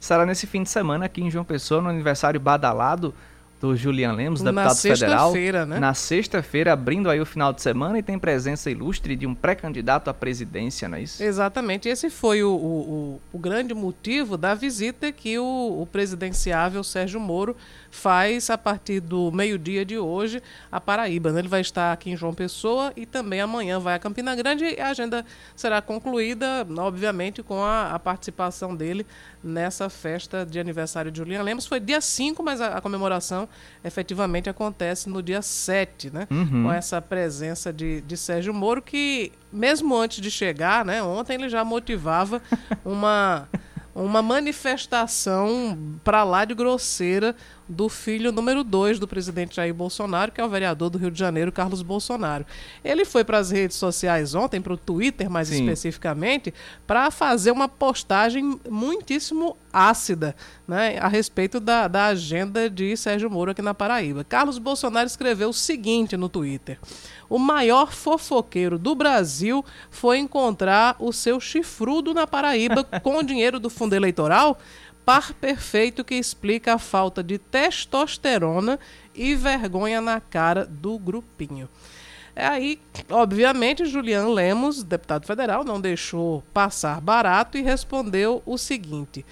será 0.00 0.24
nesse 0.24 0.46
fim 0.46 0.62
de 0.62 0.70
semana 0.70 1.06
aqui 1.06 1.22
em 1.22 1.30
João 1.30 1.44
Pessoa, 1.44 1.80
no 1.80 1.88
aniversário 1.88 2.38
badalado 2.40 3.14
do 3.60 3.76
Julian 3.76 4.12
Lemos, 4.12 4.40
deputado 4.40 4.68
na 4.68 4.74
federal. 4.74 5.32
Né? 5.66 5.78
Na 5.80 5.94
sexta-feira, 5.94 6.72
abrindo 6.72 7.10
aí 7.10 7.20
o 7.20 7.26
final 7.26 7.52
de 7.52 7.60
semana 7.60 7.98
e 7.98 8.02
tem 8.02 8.18
presença 8.18 8.70
ilustre 8.70 9.16
de 9.16 9.26
um 9.26 9.34
pré-candidato 9.34 10.08
à 10.08 10.14
presidência, 10.14 10.88
não 10.88 10.96
é 10.96 11.02
isso? 11.02 11.22
Exatamente. 11.22 11.88
Esse 11.88 12.08
foi 12.08 12.42
o, 12.42 12.50
o, 12.50 13.20
o 13.32 13.38
grande 13.38 13.74
motivo 13.74 14.36
da 14.36 14.54
visita 14.54 15.10
que 15.10 15.38
o, 15.38 15.82
o 15.82 15.86
presidenciável 15.90 16.84
Sérgio 16.84 17.18
Moro 17.18 17.56
faz 17.90 18.48
a 18.50 18.56
partir 18.56 19.00
do 19.00 19.32
meio-dia 19.32 19.84
de 19.84 19.98
hoje 19.98 20.42
a 20.70 20.80
Paraíba. 20.80 21.32
Né? 21.32 21.40
Ele 21.40 21.48
vai 21.48 21.60
estar 21.60 21.92
aqui 21.92 22.10
em 22.10 22.16
João 22.16 22.34
Pessoa 22.34 22.92
e 22.96 23.04
também 23.04 23.40
amanhã 23.40 23.80
vai 23.80 23.94
a 23.94 23.98
Campina 23.98 24.36
Grande 24.36 24.64
e 24.64 24.80
a 24.80 24.88
agenda 24.90 25.24
será 25.56 25.82
concluída, 25.82 26.66
obviamente, 26.76 27.42
com 27.42 27.60
a, 27.60 27.92
a 27.92 27.98
participação 27.98 28.76
dele 28.76 29.04
nessa 29.42 29.88
festa 29.88 30.44
de 30.44 30.58
aniversário 30.58 31.10
de 31.10 31.18
Julian 31.18 31.42
Lemos. 31.42 31.66
Foi 31.66 31.80
dia 31.80 32.00
5, 32.00 32.42
mas 32.42 32.60
a, 32.60 32.76
a, 32.76 32.80
comemoração 32.80 33.48
efetivamente 33.84 34.48
acontece 34.50 35.08
no 35.08 35.22
dia 35.22 35.42
7, 35.42 36.10
né? 36.10 36.26
Uhum. 36.30 36.64
Com 36.64 36.72
essa 36.72 37.00
presença 37.00 37.72
de, 37.72 38.00
de 38.02 38.16
Sérgio 38.16 38.52
Moro, 38.52 38.82
que 38.82 39.32
mesmo 39.52 39.96
antes 39.96 40.20
de 40.20 40.30
chegar, 40.30 40.84
né, 40.84 41.02
ontem 41.02 41.34
ele 41.34 41.48
já 41.48 41.64
motivava 41.64 42.42
uma 42.84 43.48
uma 43.94 44.22
manifestação 44.22 45.76
para 46.04 46.22
lá 46.22 46.44
de 46.44 46.54
grosseira 46.54 47.34
do 47.68 47.88
filho 47.88 48.32
número 48.32 48.64
2 48.64 48.98
do 48.98 49.06
presidente 49.06 49.56
Jair 49.56 49.74
Bolsonaro, 49.74 50.32
que 50.32 50.40
é 50.40 50.44
o 50.44 50.48
vereador 50.48 50.88
do 50.88 50.98
Rio 50.98 51.10
de 51.10 51.18
Janeiro, 51.18 51.52
Carlos 51.52 51.82
Bolsonaro. 51.82 52.46
Ele 52.84 53.04
foi 53.04 53.24
para 53.24 53.38
as 53.38 53.50
redes 53.50 53.76
sociais 53.76 54.34
ontem, 54.34 54.60
para 54.60 54.72
o 54.72 54.76
Twitter 54.76 55.28
mais 55.28 55.48
Sim. 55.48 55.60
especificamente, 55.60 56.54
para 56.86 57.10
fazer 57.10 57.50
uma 57.50 57.68
postagem 57.68 58.58
muitíssimo 58.68 59.56
ácida 59.72 60.34
né, 60.66 60.98
a 60.98 61.08
respeito 61.08 61.60
da, 61.60 61.86
da 61.86 62.06
agenda 62.06 62.70
de 62.70 62.96
Sérgio 62.96 63.30
Moro 63.30 63.50
aqui 63.50 63.60
na 63.60 63.74
Paraíba. 63.74 64.24
Carlos 64.24 64.58
Bolsonaro 64.58 65.06
escreveu 65.06 65.50
o 65.50 65.54
seguinte 65.54 66.16
no 66.16 66.28
Twitter 66.28 66.78
o 67.28 67.38
maior 67.38 67.92
fofoqueiro 67.92 68.78
do 68.78 68.94
Brasil 68.94 69.64
foi 69.90 70.18
encontrar 70.18 70.96
o 70.98 71.12
seu 71.12 71.38
chifrudo 71.38 72.14
na 72.14 72.26
Paraíba 72.26 72.84
com 73.02 73.22
dinheiro 73.22 73.60
do 73.60 73.68
fundo 73.68 73.94
eleitoral? 73.94 74.58
Par 75.08 75.32
perfeito 75.32 76.04
que 76.04 76.16
explica 76.16 76.74
a 76.74 76.78
falta 76.78 77.22
de 77.22 77.38
testosterona 77.38 78.78
e 79.14 79.34
vergonha 79.34 80.02
na 80.02 80.20
cara 80.20 80.66
do 80.66 80.98
grupinho. 80.98 81.66
É 82.36 82.46
aí, 82.46 82.78
obviamente, 83.08 83.86
Julian 83.86 84.28
Lemos, 84.28 84.82
deputado 84.82 85.26
federal, 85.26 85.64
não 85.64 85.80
deixou 85.80 86.42
passar 86.52 87.00
barato 87.00 87.56
e 87.56 87.62
respondeu 87.62 88.42
o 88.44 88.58
seguinte: 88.58 89.24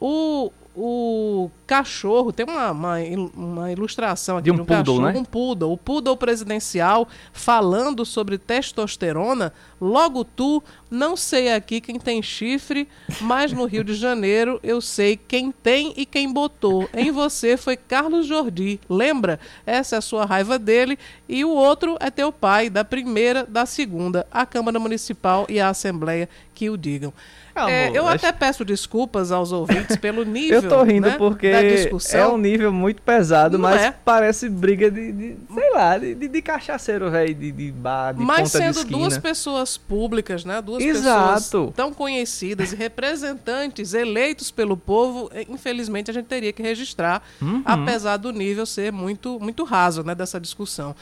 o, 0.00 0.50
o 0.74 1.50
cachorro, 1.66 2.32
tem 2.32 2.46
uma, 2.46 2.70
uma, 2.70 2.96
uma 3.34 3.72
ilustração 3.72 4.38
aqui 4.38 4.44
de 4.44 4.50
um, 4.50 4.56
de 4.56 4.62
um 4.62 4.64
poodle, 4.64 4.96
cachorro, 4.96 5.12
né? 5.12 5.18
um 5.18 5.24
poodle, 5.24 5.72
o 5.72 5.76
poodle 5.76 6.16
presidencial 6.16 7.06
falando 7.32 8.06
sobre 8.06 8.38
testosterona. 8.38 9.52
Logo 9.80 10.24
tu, 10.24 10.62
não 10.90 11.16
sei 11.16 11.52
aqui 11.52 11.80
quem 11.80 11.98
tem 11.98 12.22
chifre, 12.22 12.88
mas 13.20 13.52
no 13.52 13.66
Rio 13.66 13.84
de 13.84 13.94
Janeiro 13.94 14.58
eu 14.62 14.80
sei 14.80 15.16
quem 15.16 15.52
tem 15.52 15.92
e 15.96 16.06
quem 16.06 16.32
botou. 16.32 16.88
Em 16.94 17.10
você 17.10 17.56
foi 17.56 17.76
Carlos 17.76 18.26
Jordi. 18.26 18.80
Lembra? 18.88 19.38
Essa 19.66 19.96
é 19.96 19.98
a 19.98 20.02
sua 20.02 20.24
raiva 20.24 20.58
dele 20.58 20.98
e 21.28 21.44
o 21.44 21.50
outro 21.50 21.98
é 22.00 22.10
teu 22.10 22.32
pai, 22.32 22.70
da 22.70 22.84
primeira, 22.84 23.44
da 23.44 23.66
segunda, 23.66 24.26
a 24.30 24.46
Câmara 24.46 24.78
Municipal 24.78 25.46
e 25.50 25.60
a 25.60 25.68
Assembleia 25.68 26.28
que 26.54 26.70
o 26.70 26.78
digam. 26.78 27.12
É, 27.54 27.90
eu 27.92 28.06
acho... 28.06 28.26
até 28.26 28.32
peço 28.32 28.64
desculpas 28.64 29.30
aos 29.30 29.52
ouvintes 29.52 29.96
pelo 29.96 30.24
nível. 30.24 30.62
eu 30.62 30.68
tô 30.68 30.82
rindo 30.82 31.08
né, 31.08 31.16
porque 31.18 31.46
é 32.12 32.26
um 32.26 32.38
nível 32.38 32.72
muito 32.72 33.02
pesado, 33.02 33.58
Não 33.58 33.68
mas 33.68 33.82
é. 33.82 33.94
parece 34.04 34.48
briga 34.48 34.90
de, 34.90 35.12
de, 35.12 35.36
sei 35.52 35.70
lá, 35.72 35.98
de, 35.98 36.14
de, 36.14 36.28
de 36.28 36.42
cachaceiro, 36.42 37.10
velho, 37.10 37.34
de, 37.34 37.52
de 37.52 37.70
bar, 37.72 38.14
de 38.14 38.22
Mas 38.22 38.50
sendo 38.50 38.84
duas 38.84 39.18
pessoas 39.18 39.76
públicas, 39.76 40.44
né? 40.44 40.60
Duas 40.62 40.82
Exato. 40.82 41.34
pessoas 41.34 41.74
tão 41.74 41.92
conhecidas 41.92 42.72
e 42.72 42.76
representantes 42.76 43.94
eleitos 43.94 44.50
pelo 44.50 44.76
povo, 44.76 45.30
eh, 45.34 45.46
infelizmente 45.48 46.10
a 46.10 46.14
gente 46.14 46.26
teria 46.26 46.52
que 46.52 46.62
registrar, 46.62 47.22
uhum. 47.40 47.62
apesar 47.64 48.16
do 48.16 48.32
nível 48.32 48.64
ser 48.64 48.92
muito, 48.92 49.38
muito 49.40 49.64
raso, 49.64 50.02
né, 50.02 50.14
dessa 50.14 50.40
discussão. 50.40 50.94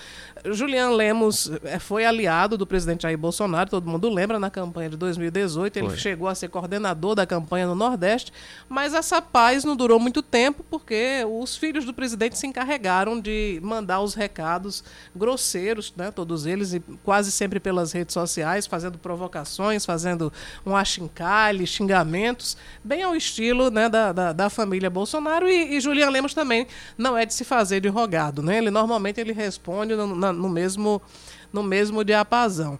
Julian 0.44 0.90
Lemos 0.90 1.50
eh, 1.64 1.78
foi 1.78 2.04
aliado 2.04 2.56
do 2.56 2.66
presidente 2.66 3.02
Jair 3.02 3.18
Bolsonaro, 3.18 3.70
todo 3.70 3.88
mundo 3.88 4.08
lembra, 4.08 4.38
na 4.38 4.50
campanha 4.50 4.90
de 4.90 4.96
2018, 4.96 5.78
ele 5.78 5.88
foi. 5.88 5.96
chegou 5.96 6.28
a 6.28 6.34
ser 6.40 6.48
coordenador 6.48 7.14
da 7.14 7.26
campanha 7.26 7.66
no 7.66 7.74
Nordeste, 7.74 8.32
mas 8.68 8.94
essa 8.94 9.22
paz 9.22 9.64
não 9.64 9.76
durou 9.76 10.00
muito 10.00 10.22
tempo 10.22 10.64
porque 10.68 11.24
os 11.28 11.56
filhos 11.56 11.84
do 11.84 11.94
presidente 11.94 12.38
se 12.38 12.46
encarregaram 12.46 13.20
de 13.20 13.60
mandar 13.62 14.00
os 14.00 14.14
recados 14.14 14.82
grosseiros, 15.14 15.92
né, 15.96 16.10
todos 16.10 16.46
eles, 16.46 16.72
e 16.72 16.80
quase 17.04 17.30
sempre 17.30 17.60
pelas 17.60 17.92
redes 17.92 18.14
sociais, 18.14 18.66
fazendo 18.66 18.98
provocações, 18.98 19.84
fazendo 19.84 20.32
um 20.64 20.74
achincalhe, 20.74 21.66
xingamentos, 21.66 22.56
bem 22.82 23.02
ao 23.02 23.14
estilo 23.14 23.70
né, 23.70 23.88
da, 23.88 24.12
da, 24.12 24.32
da 24.32 24.50
família 24.50 24.90
Bolsonaro. 24.90 25.48
E, 25.48 25.76
e 25.76 25.80
Julian 25.80 26.10
Lemos 26.10 26.34
também 26.34 26.66
não 26.96 27.16
é 27.16 27.24
de 27.24 27.34
se 27.34 27.44
fazer 27.44 27.80
de 27.80 27.88
rogado. 27.88 28.42
Né? 28.42 28.58
Ele 28.58 28.70
normalmente 28.70 29.20
ele 29.20 29.32
responde 29.32 29.94
no, 29.94 30.14
na, 30.14 30.32
no 30.32 30.48
mesmo 30.48 31.00
no 31.52 31.62
mesmo 31.62 32.04
diapasão. 32.04 32.78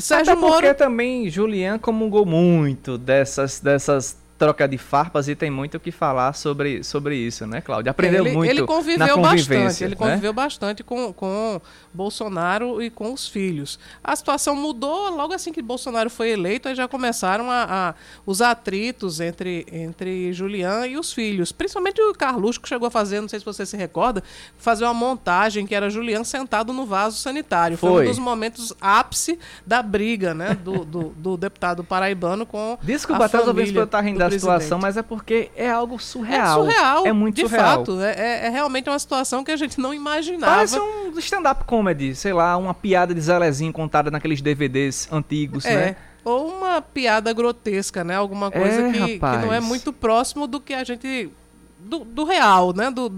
Sérgio 0.00 0.32
Até 0.32 0.40
porque 0.40 0.66
Moro... 0.66 0.74
também 0.74 1.28
Julian 1.28 1.78
comungou 1.78 2.24
muito 2.24 2.96
dessas, 2.98 3.60
dessas 3.60 4.16
troca 4.40 4.66
de 4.66 4.78
farpas 4.78 5.28
e 5.28 5.36
tem 5.36 5.50
muito 5.50 5.76
o 5.76 5.80
que 5.80 5.92
falar 5.92 6.32
sobre, 6.32 6.82
sobre 6.82 7.14
isso, 7.14 7.46
né, 7.46 7.60
Cláudio? 7.60 7.90
Aprendeu 7.90 8.24
ele, 8.24 8.34
muito 8.34 8.50
ele 8.50 8.62
conviveu 8.62 9.20
bastante, 9.20 9.84
ele 9.84 9.90
né? 9.90 9.96
conviveu 9.96 10.32
bastante 10.32 10.82
com, 10.82 11.12
com 11.12 11.60
Bolsonaro 11.92 12.80
e 12.80 12.88
com 12.88 13.12
os 13.12 13.28
filhos. 13.28 13.78
A 14.02 14.16
situação 14.16 14.56
mudou 14.56 15.10
logo 15.10 15.34
assim 15.34 15.52
que 15.52 15.60
Bolsonaro 15.60 16.08
foi 16.08 16.30
eleito, 16.30 16.68
aí 16.68 16.74
já 16.74 16.88
começaram 16.88 17.50
a, 17.50 17.90
a 17.90 17.94
os 18.24 18.40
atritos 18.40 19.20
entre, 19.20 19.66
entre 19.70 20.32
Julian 20.32 20.86
e 20.86 20.96
os 20.96 21.12
filhos. 21.12 21.52
Principalmente 21.52 22.00
o 22.00 22.14
Carluxo, 22.14 22.62
que 22.62 22.68
chegou 22.68 22.88
a 22.88 22.90
fazer, 22.90 23.20
não 23.20 23.28
sei 23.28 23.40
se 23.40 23.44
você 23.44 23.66
se 23.66 23.76
recorda, 23.76 24.24
fazer 24.56 24.84
uma 24.84 24.94
montagem 24.94 25.66
que 25.66 25.74
era 25.74 25.90
Julian 25.90 26.24
sentado 26.24 26.72
no 26.72 26.86
vaso 26.86 27.18
sanitário. 27.18 27.76
Foi, 27.76 27.90
foi 27.90 28.04
um 28.04 28.08
dos 28.08 28.18
momentos 28.18 28.72
ápice 28.80 29.38
da 29.66 29.82
briga, 29.82 30.32
né, 30.32 30.54
do, 30.54 30.82
do, 30.82 31.08
do 31.10 31.36
deputado 31.36 31.84
paraibano 31.84 32.46
com 32.46 32.78
Desculpa, 32.82 33.26
a 33.26 33.28
família. 33.28 33.64
Desculpa, 33.64 33.80
eu 33.80 33.84
estar 33.84 34.00
rindo 34.00 34.29
a 34.36 34.38
situação, 34.38 34.78
mas 34.78 34.96
é 34.96 35.02
porque 35.02 35.50
é 35.56 35.70
algo 35.70 35.98
surreal. 35.98 36.66
É 36.66 36.72
surreal. 36.72 37.06
É 37.06 37.12
muito 37.12 37.36
de 37.36 37.42
surreal. 37.42 37.78
fato. 37.78 38.00
É, 38.00 38.14
é, 38.16 38.46
é 38.46 38.48
realmente 38.48 38.88
uma 38.88 38.98
situação 38.98 39.44
que 39.44 39.50
a 39.50 39.56
gente 39.56 39.80
não 39.80 39.92
imaginava. 39.92 40.54
Parece 40.54 40.78
um 40.78 41.18
stand-up 41.18 41.64
comedy, 41.64 42.14
sei 42.14 42.32
lá, 42.32 42.56
uma 42.56 42.74
piada 42.74 43.14
de 43.14 43.20
Zelezinho 43.20 43.72
contada 43.72 44.10
naqueles 44.10 44.40
DVDs 44.40 45.08
antigos, 45.12 45.64
é. 45.64 45.74
né? 45.74 45.96
Ou 46.24 46.48
uma 46.48 46.82
piada 46.82 47.32
grotesca, 47.32 48.04
né? 48.04 48.16
Alguma 48.16 48.50
coisa 48.50 48.88
É, 48.88 48.92
que, 48.92 49.18
que 49.18 49.36
não 49.38 49.52
é 49.52 49.60
muito 49.60 49.92
próximo 49.92 50.46
do 50.46 50.60
que 50.60 50.74
a 50.74 50.84
gente. 50.84 51.30
do, 51.78 52.00
do 52.00 52.24
real, 52.24 52.74
né? 52.74 52.90
Do, 52.90 53.08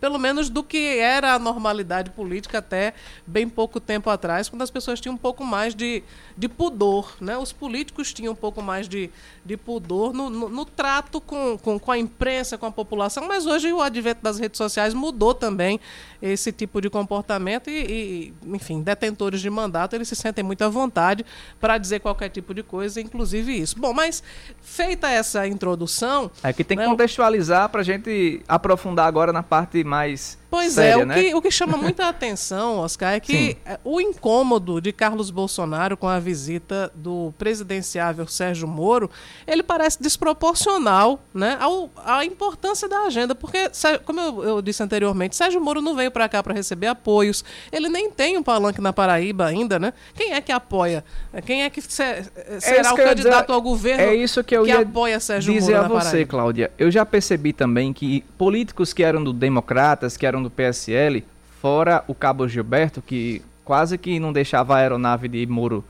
pelo 0.00 0.18
menos 0.18 0.48
do 0.48 0.62
que 0.62 0.98
era 0.98 1.34
a 1.34 1.38
normalidade 1.38 2.10
política 2.10 2.58
até 2.58 2.94
bem 3.26 3.48
pouco 3.48 3.80
tempo 3.80 4.10
atrás, 4.10 4.48
quando 4.48 4.62
as 4.62 4.70
pessoas 4.70 5.00
tinham 5.00 5.14
um 5.14 5.18
pouco 5.18 5.44
mais 5.44 5.74
de, 5.74 6.02
de 6.36 6.48
pudor, 6.48 7.14
né? 7.20 7.36
Os 7.36 7.52
políticos 7.52 8.12
tinham 8.12 8.32
um 8.32 8.36
pouco 8.36 8.62
mais 8.62 8.88
de, 8.88 9.10
de 9.44 9.56
pudor 9.56 10.12
no, 10.12 10.30
no, 10.30 10.48
no 10.48 10.64
trato 10.64 11.20
com, 11.20 11.58
com, 11.58 11.78
com 11.78 11.90
a 11.92 11.98
imprensa, 11.98 12.56
com 12.58 12.66
a 12.66 12.70
população, 12.72 13.26
mas 13.26 13.46
hoje 13.46 13.72
o 13.72 13.80
advento 13.80 14.22
das 14.22 14.38
redes 14.38 14.58
sociais 14.58 14.94
mudou 14.94 15.34
também 15.34 15.80
esse 16.22 16.52
tipo 16.52 16.80
de 16.80 16.90
comportamento 16.90 17.70
e, 17.70 18.32
e, 18.44 18.54
enfim, 18.54 18.82
detentores 18.82 19.40
de 19.40 19.48
mandato, 19.48 19.94
eles 19.96 20.08
se 20.08 20.16
sentem 20.16 20.44
muito 20.44 20.62
à 20.62 20.68
vontade 20.68 21.24
para 21.58 21.78
dizer 21.78 22.00
qualquer 22.00 22.28
tipo 22.28 22.52
de 22.52 22.62
coisa, 22.62 23.00
inclusive 23.00 23.58
isso. 23.58 23.78
Bom, 23.78 23.92
mas 23.92 24.22
feita 24.60 25.08
essa 25.08 25.46
introdução, 25.46 26.30
É 26.42 26.52
que 26.52 26.62
tem 26.64 26.76
que 26.76 26.82
Não. 26.84 26.90
contextualizar 26.90 27.68
pra 27.68 27.82
gente 27.82 28.42
aprofundar 28.48 29.06
agora 29.06 29.32
na 29.32 29.42
parte 29.42 29.69
mais 29.84 30.38
Pois 30.50 30.72
séria, 30.72 31.00
é, 31.00 31.04
o, 31.04 31.06
né? 31.06 31.14
que, 31.14 31.34
o 31.36 31.40
que 31.40 31.48
chama 31.50 31.76
muita 31.76 32.08
atenção, 32.08 32.78
Oscar, 32.78 33.12
é 33.14 33.20
que 33.20 33.32
Sim. 33.32 33.56
é, 33.64 33.78
o 33.84 34.00
incômodo 34.00 34.80
de 34.80 34.92
Carlos 34.92 35.30
Bolsonaro 35.30 35.96
com 35.96 36.08
a 36.08 36.18
visita 36.18 36.90
do 36.92 37.32
presidenciável 37.38 38.26
Sérgio 38.26 38.66
Moro, 38.66 39.08
ele 39.46 39.62
parece 39.62 40.02
desproporcional 40.02 41.20
né, 41.32 41.56
ao, 41.60 41.88
à 42.04 42.24
importância 42.24 42.88
da 42.88 43.00
agenda, 43.02 43.32
porque, 43.34 43.70
como 44.04 44.20
eu, 44.20 44.42
eu 44.44 44.62
disse 44.62 44.82
anteriormente, 44.82 45.36
Sérgio 45.36 45.60
Moro 45.60 45.80
não 45.80 45.94
veio 45.94 46.10
para 46.10 46.28
cá 46.28 46.42
para 46.42 46.52
receber 46.52 46.88
apoios, 46.88 47.44
ele 47.70 47.88
nem 47.88 48.10
tem 48.10 48.36
um 48.36 48.42
palanque 48.42 48.80
na 48.80 48.92
Paraíba 48.92 49.46
ainda, 49.46 49.78
né? 49.78 49.92
Quem 50.16 50.32
é 50.32 50.40
que 50.40 50.50
apoia? 50.50 51.04
Quem 51.46 51.62
é 51.62 51.70
que 51.70 51.80
se- 51.80 51.88
será 52.60 52.80
isso 52.80 52.92
o 52.92 52.94
que 52.96 53.00
eu 53.00 53.04
ia 53.06 53.10
candidato 53.10 53.42
dizer. 53.46 53.52
ao 53.54 53.62
governo 53.62 54.02
É 54.02 54.14
isso 54.16 54.42
que 54.42 54.56
eu 54.56 54.64
que 54.64 54.70
ia 54.70 54.80
apoia 54.80 55.20
Sérgio 55.20 55.52
dizer 55.52 55.74
Moro 55.74 55.84
a 55.84 55.88
na 55.88 55.94
você, 56.00 56.10
Paraíba? 56.10 56.30
Cláudia. 56.30 56.70
Eu 56.76 56.90
já 56.90 57.06
percebi 57.06 57.52
também 57.52 57.92
que 57.92 58.24
políticos 58.36 58.92
que 58.92 59.02
eram 59.04 59.22
do 59.22 59.32
Democratas, 59.60 60.16
que 60.16 60.26
eram 60.26 60.42
do 60.42 60.50
PSL, 60.50 61.22
fora 61.60 62.02
o 62.08 62.14
Cabo 62.14 62.48
Gilberto, 62.48 63.02
que 63.02 63.42
quase 63.64 63.98
que 63.98 64.18
não 64.18 64.32
deixava 64.32 64.74
a 64.74 64.78
aeronave 64.78 65.28
de 65.28 65.46
Moro 65.46 65.84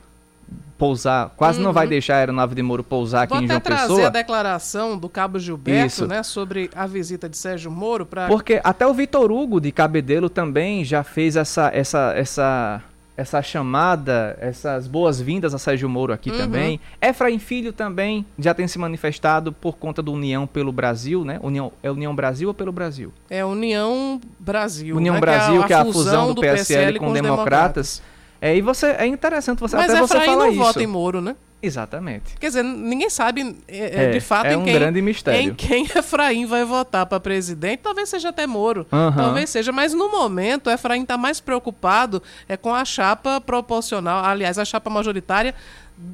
pousar, 0.76 1.30
quase 1.36 1.60
não 1.60 1.72
vai 1.72 1.86
deixar 1.86 2.14
a 2.14 2.18
aeronave 2.18 2.54
de 2.54 2.62
Moro 2.62 2.82
pousar 2.82 3.22
aqui 3.22 3.34
Uhum. 3.34 3.40
Vou 3.40 3.44
em 3.44 3.46
até 3.46 3.54
João 3.54 3.78
trazer 3.78 3.92
a 3.92 3.96
Pessoa. 3.96 4.10
declaração 4.10 4.98
do 4.98 5.08
Cabo 5.08 5.38
Gilberto, 5.38 5.86
Isso. 5.86 6.06
né, 6.06 6.22
sobre 6.24 6.68
a 6.74 6.86
visita 6.86 7.28
de 7.28 7.36
Sérgio 7.36 7.70
Moro 7.70 8.04
para 8.04 8.26
Porque 8.26 8.60
até 8.64 8.86
o 8.86 8.92
Vitor 8.92 9.30
Hugo 9.30 9.60
de 9.60 9.70
Cabedelo 9.70 10.28
também 10.28 10.84
já 10.84 11.04
fez 11.04 11.36
essa 11.36 11.70
essa 11.72 12.12
essa 12.16 12.82
essa 13.20 13.42
chamada, 13.42 14.34
essas 14.40 14.86
boas-vindas 14.86 15.54
a 15.54 15.58
Sérgio 15.58 15.88
Moro 15.90 16.10
Uhum. 16.10 16.14
aqui 16.14 16.30
também. 16.30 16.80
Efraim 17.02 17.38
Filho 17.38 17.70
também 17.70 18.24
já 18.38 18.54
tem 18.54 18.66
se 18.66 18.78
manifestado 18.78 19.52
por 19.52 19.76
conta 19.76 20.00
do 20.00 20.10
União 20.10 20.46
pelo 20.46 20.72
Brasil, 20.72 21.22
né? 21.22 21.38
União, 21.42 21.70
é 21.82 21.90
União 21.90 22.14
Brasil 22.14 22.48
ou 22.48 22.54
pelo 22.54 22.72
Brasil? 22.72 23.12
É 23.28 23.44
União 23.44 24.18
Brasil. 24.38 24.96
União 24.96 25.14
né, 25.16 25.20
Brasil, 25.20 25.62
que 25.64 25.72
é 25.72 25.76
a 25.76 25.84
fusão 25.84 26.32
do, 26.32 26.40
PSL, 26.40 26.98
com, 26.98 27.08
os 27.08 27.12
democratas. 27.12 28.02
É, 28.40 28.56
e 28.56 28.62
você 28.62 28.86
é 28.86 29.06
interessante 29.06 29.60
você 29.60 29.76
Mas 29.76 29.90
até 29.90 30.00
você 30.00 30.14
Efraim 30.14 30.26
falar 30.26 30.44
não 30.44 30.50
isso. 30.52 30.58
vota 30.58 30.82
em 30.82 30.86
Moro, 30.86 31.20
né? 31.20 31.36
Exatamente. 31.62 32.34
Quer 32.38 32.46
dizer, 32.48 32.62
ninguém 32.62 33.10
sabe 33.10 33.56
é, 33.68 34.04
É, 34.06 34.10
de 34.10 34.20
fato 34.20 34.46
é 34.46 34.54
em 34.54 34.56
um 34.56 34.64
quem, 34.64 34.72
grande 34.72 35.02
mistério. 35.02 35.50
em 35.50 35.54
quem 35.54 35.84
Efraim 35.94 36.46
vai 36.46 36.64
votar 36.64 37.06
para 37.06 37.20
presidente. 37.20 37.80
Talvez 37.82 38.08
seja 38.08 38.30
até 38.30 38.46
Moro. 38.46 38.86
Aham. 38.90 39.14
Talvez 39.16 39.50
seja, 39.50 39.70
mas 39.72 39.92
no 39.92 40.10
momento 40.10 40.70
Efraim 40.70 41.02
está 41.02 41.18
mais 41.18 41.40
preocupado 41.40 42.22
é 42.48 42.56
com 42.56 42.74
a 42.74 42.84
chapa 42.84 43.40
proporcional, 43.40 44.24
aliás, 44.24 44.58
a 44.58 44.64
chapa 44.64 44.88
majoritária 44.88 45.54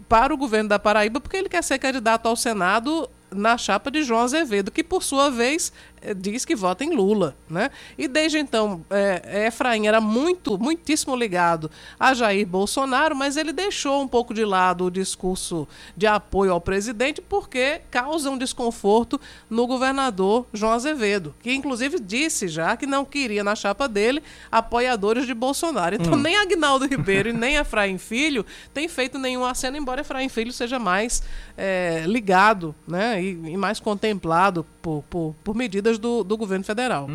para 0.09 0.34
o 0.34 0.36
governo 0.36 0.68
da 0.68 0.78
Paraíba, 0.78 1.20
porque 1.20 1.36
ele 1.36 1.49
quer 1.49 1.62
ser 1.62 1.78
candidato 1.78 2.26
ao 2.26 2.34
Senado 2.34 3.09
na 3.30 3.57
chapa 3.59 3.90
de 3.90 4.03
João 4.03 4.22
Azevedo, 4.22 4.70
que 4.70 4.82
por 4.82 5.03
sua 5.03 5.30
vez 5.30 5.72
diz 6.16 6.44
que 6.44 6.55
vota 6.55 6.84
em 6.84 6.94
Lula, 6.94 7.36
né? 7.49 7.70
E 7.97 8.07
desde 8.07 8.38
então, 8.38 8.84
eh, 8.90 9.47
Efraim 9.47 9.86
era 9.86 10.01
muito, 10.01 10.59
muitíssimo 10.59 11.16
ligado 11.16 11.70
a 11.99 12.14
Jair 12.14 12.47
Bolsonaro, 12.47 13.16
mas 13.16 13.36
ele 13.36 13.53
deixou 13.53 14.03
um 14.03 14.09
pouco 14.09 14.32
de 14.32 14.44
lado 14.44 14.84
o 14.84 14.90
discurso 14.90 15.66
de 15.97 16.07
apoio 16.07 16.53
ao 16.53 16.61
presidente 16.61 17.20
porque 17.20 17.80
causa 17.90 18.30
um 18.30 18.38
desconforto 18.38 19.20
no 19.49 19.66
governador 19.66 20.47
João 20.53 20.72
Azevedo, 20.72 21.34
que 21.42 21.53
inclusive 21.53 21.99
disse 21.99 22.49
já 22.49 22.76
que 22.76 22.86
não 22.86 23.05
queria 23.05 23.42
na 23.42 23.55
chapa 23.55 23.88
dele 23.88 24.22
apoiadores 24.51 25.26
de 25.26 25.34
Bolsonaro. 25.34 25.97
Então 25.97 26.16
nem 26.16 26.36
Agnaldo 26.36 26.86
Ribeiro 26.86 27.30
e 27.30 27.32
nem 27.32 27.57
Efraim 27.57 27.99
Filho 27.99 28.44
têm 28.72 28.88
feito 28.88 29.18
nenhum 29.18 29.44
aceno, 29.44 29.76
embora 29.76 30.03
Efraim 30.03 30.28
Filho 30.28 30.53
seja 30.53 30.78
mais 30.78 31.22
eh, 31.57 32.05
ligado 32.07 32.74
né, 32.86 33.22
e, 33.22 33.30
e 33.30 33.57
mais 33.57 33.80
contemplado 33.80 34.66
por, 34.87 35.03
por, 35.11 35.34
por 35.43 35.57
medidas 35.57 35.99
do, 35.99 36.22
do 36.22 36.37
governo 36.37 36.64
federal. 36.64 37.09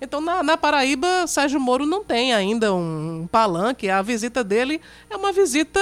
Então, 0.00 0.22
na, 0.22 0.42
na 0.42 0.56
Paraíba, 0.56 1.26
Sérgio 1.26 1.60
Moro 1.60 1.84
não 1.84 2.02
tem 2.02 2.32
ainda 2.32 2.72
um 2.72 3.28
palanque. 3.30 3.90
A 3.90 4.00
visita 4.00 4.42
dele 4.42 4.80
é 5.10 5.16
uma 5.16 5.30
visita, 5.30 5.78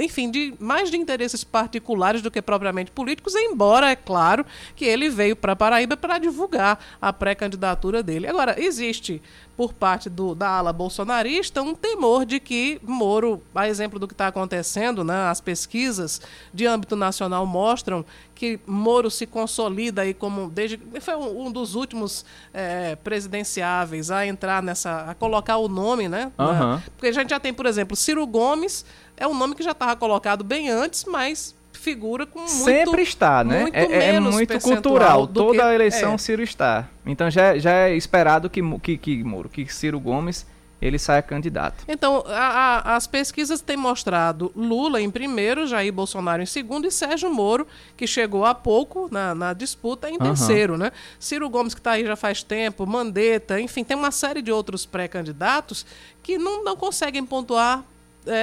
enfim, 0.00 0.30
de 0.30 0.54
mais 0.58 0.90
de 0.90 0.96
interesses 0.96 1.44
particulares 1.44 2.22
do 2.22 2.30
que 2.30 2.40
propriamente 2.42 2.90
políticos, 2.90 3.34
embora, 3.34 3.90
é 3.90 3.96
claro, 3.96 4.44
que 4.74 4.84
ele 4.84 5.08
veio 5.08 5.36
para 5.36 5.54
Paraíba 5.54 5.96
para 5.96 6.18
divulgar 6.18 6.78
a 7.00 7.12
pré-candidatura 7.12 8.02
dele. 8.02 8.26
Agora, 8.26 8.54
existe 8.60 9.22
por 9.56 9.74
parte 9.74 10.08
do, 10.08 10.34
da 10.34 10.48
ala 10.48 10.72
bolsonarista 10.72 11.60
um 11.60 11.74
temor 11.74 12.24
de 12.24 12.40
que 12.40 12.80
Moro, 12.82 13.42
a 13.54 13.68
exemplo 13.68 13.98
do 13.98 14.08
que 14.08 14.14
está 14.14 14.26
acontecendo, 14.28 15.04
né, 15.04 15.28
as 15.28 15.38
pesquisas 15.40 16.20
de 16.52 16.66
âmbito 16.66 16.96
nacional 16.96 17.44
mostram 17.44 18.02
que 18.34 18.58
Moro 18.66 19.10
se 19.10 19.26
consolida 19.26 20.00
aí 20.00 20.14
como 20.14 20.48
desde 20.48 20.80
foi 21.02 21.14
um, 21.14 21.46
um 21.48 21.52
dos 21.52 21.74
últimos 21.74 22.24
eh, 22.54 22.96
presidenciáveis 23.04 24.10
a 24.10 24.26
entrar 24.26 24.62
nessa 24.62 25.10
a 25.10 25.14
colocar 25.14 25.58
o 25.58 25.68
nome, 25.68 26.08
né? 26.08 26.32
na- 26.38 26.44
Aham. 26.50 26.82
porque 26.96 27.08
a 27.08 27.12
gente 27.12 27.30
já 27.30 27.38
tem, 27.40 27.52
por 27.52 27.66
exemplo, 27.66 27.94
Ciro 27.96 28.26
Gomes 28.26 28.84
é 29.20 29.26
um 29.28 29.34
nome 29.34 29.54
que 29.54 29.62
já 29.62 29.70
estava 29.72 29.94
colocado 29.94 30.42
bem 30.42 30.68
antes, 30.68 31.04
mas 31.04 31.54
figura 31.72 32.26
com 32.26 32.40
muito 32.40 32.50
Sempre 32.64 33.02
está, 33.02 33.42
né? 33.44 33.60
muito 33.60 33.74
é, 33.76 34.16
é 34.16 34.20
muito 34.20 34.58
cultural. 34.60 35.26
Toda 35.26 35.58
que- 35.58 35.60
a 35.62 35.74
eleição 35.74 36.14
é. 36.14 36.18
Ciro 36.18 36.42
está. 36.42 36.88
Então 37.06 37.30
já, 37.30 37.56
já 37.58 37.70
é 37.72 37.94
esperado 37.96 38.50
que, 38.50 38.60
que, 38.80 38.98
que, 38.98 39.22
Moro, 39.24 39.48
que 39.48 39.66
Ciro 39.72 39.98
Gomes 40.00 40.44
ele 40.82 40.98
saia 40.98 41.20
candidato. 41.20 41.84
Então, 41.86 42.24
a- 42.26 42.82
a- 42.86 42.96
as 42.96 43.06
pesquisas 43.06 43.60
têm 43.60 43.76
mostrado 43.76 44.50
Lula 44.56 44.98
em 45.00 45.10
primeiro, 45.10 45.66
Jair 45.66 45.92
Bolsonaro 45.92 46.42
em 46.42 46.46
segundo 46.46 46.86
e 46.86 46.90
Sérgio 46.90 47.30
Moro, 47.30 47.66
que 47.98 48.06
chegou 48.06 48.46
há 48.46 48.54
pouco 48.54 49.06
na, 49.10 49.34
na 49.34 49.52
disputa, 49.52 50.08
em 50.08 50.18
terceiro, 50.18 50.78
né? 50.78 50.90
Ciro 51.18 51.48
Gomes, 51.50 51.74
que 51.74 51.80
está 51.80 51.92
aí 51.92 52.04
já 52.06 52.16
faz 52.16 52.42
tempo, 52.42 52.86
Mandetta, 52.86 53.60
enfim, 53.60 53.84
tem 53.84 53.94
uma 53.94 54.10
série 54.10 54.40
de 54.40 54.50
outros 54.50 54.86
pré-candidatos 54.86 55.84
que 56.22 56.38
não, 56.38 56.64
não 56.64 56.74
conseguem 56.76 57.24
pontuar 57.26 57.84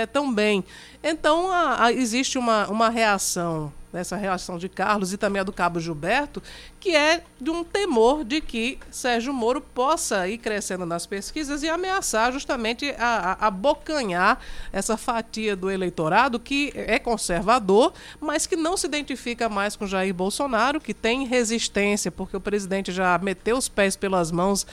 tão 0.08 0.34
bem. 0.34 0.64
Então, 1.04 1.52
a- 1.52 1.86
a- 1.86 1.94
existe 1.94 2.38
uma, 2.38 2.68
uma 2.68 2.90
reação, 2.90 3.72
essa 3.94 4.16
reação 4.16 4.58
de 4.58 4.68
Carlos 4.68 5.14
e 5.14 5.18
também 5.18 5.40
a 5.40 5.44
do 5.44 5.54
Cabo 5.54 5.80
Gilberto, 5.80 6.44
que 6.80 6.96
é 6.96 7.24
de 7.40 7.50
um 7.50 7.64
temor 7.64 8.24
de 8.24 8.42
que 8.42 8.78
Sérgio 8.92 9.34
Moro 9.34 9.60
possa 9.62 10.28
ir 10.28 10.38
crescendo 10.38 10.86
nas 10.86 11.06
pesquisas 11.06 11.64
e 11.64 11.70
ameaçar 11.70 12.32
justamente 12.32 12.94
a, 13.00 13.48
abocanhar 13.48 14.40
essa 14.72 14.98
fatia 14.98 15.56
do 15.56 15.72
eleitorado 15.72 16.40
que 16.40 16.72
é 16.76 17.00
conservador, 17.00 17.94
mas 18.20 18.46
que 18.46 18.56
não 18.56 18.76
se 18.78 18.86
identifica 18.88 19.50
mais 19.50 19.76
com 19.76 19.88
Jair 19.88 20.14
Bolsonaro, 20.14 20.80
que 20.80 20.94
tem 20.94 21.26
resistência, 21.26 22.12
porque 22.12 22.36
o 22.38 22.42
presidente 22.42 22.92
já 22.92 23.18
meteu 23.18 23.58
os 23.58 23.68
pés 23.70 23.96
pelas 23.96 24.32
mãos 24.32 24.66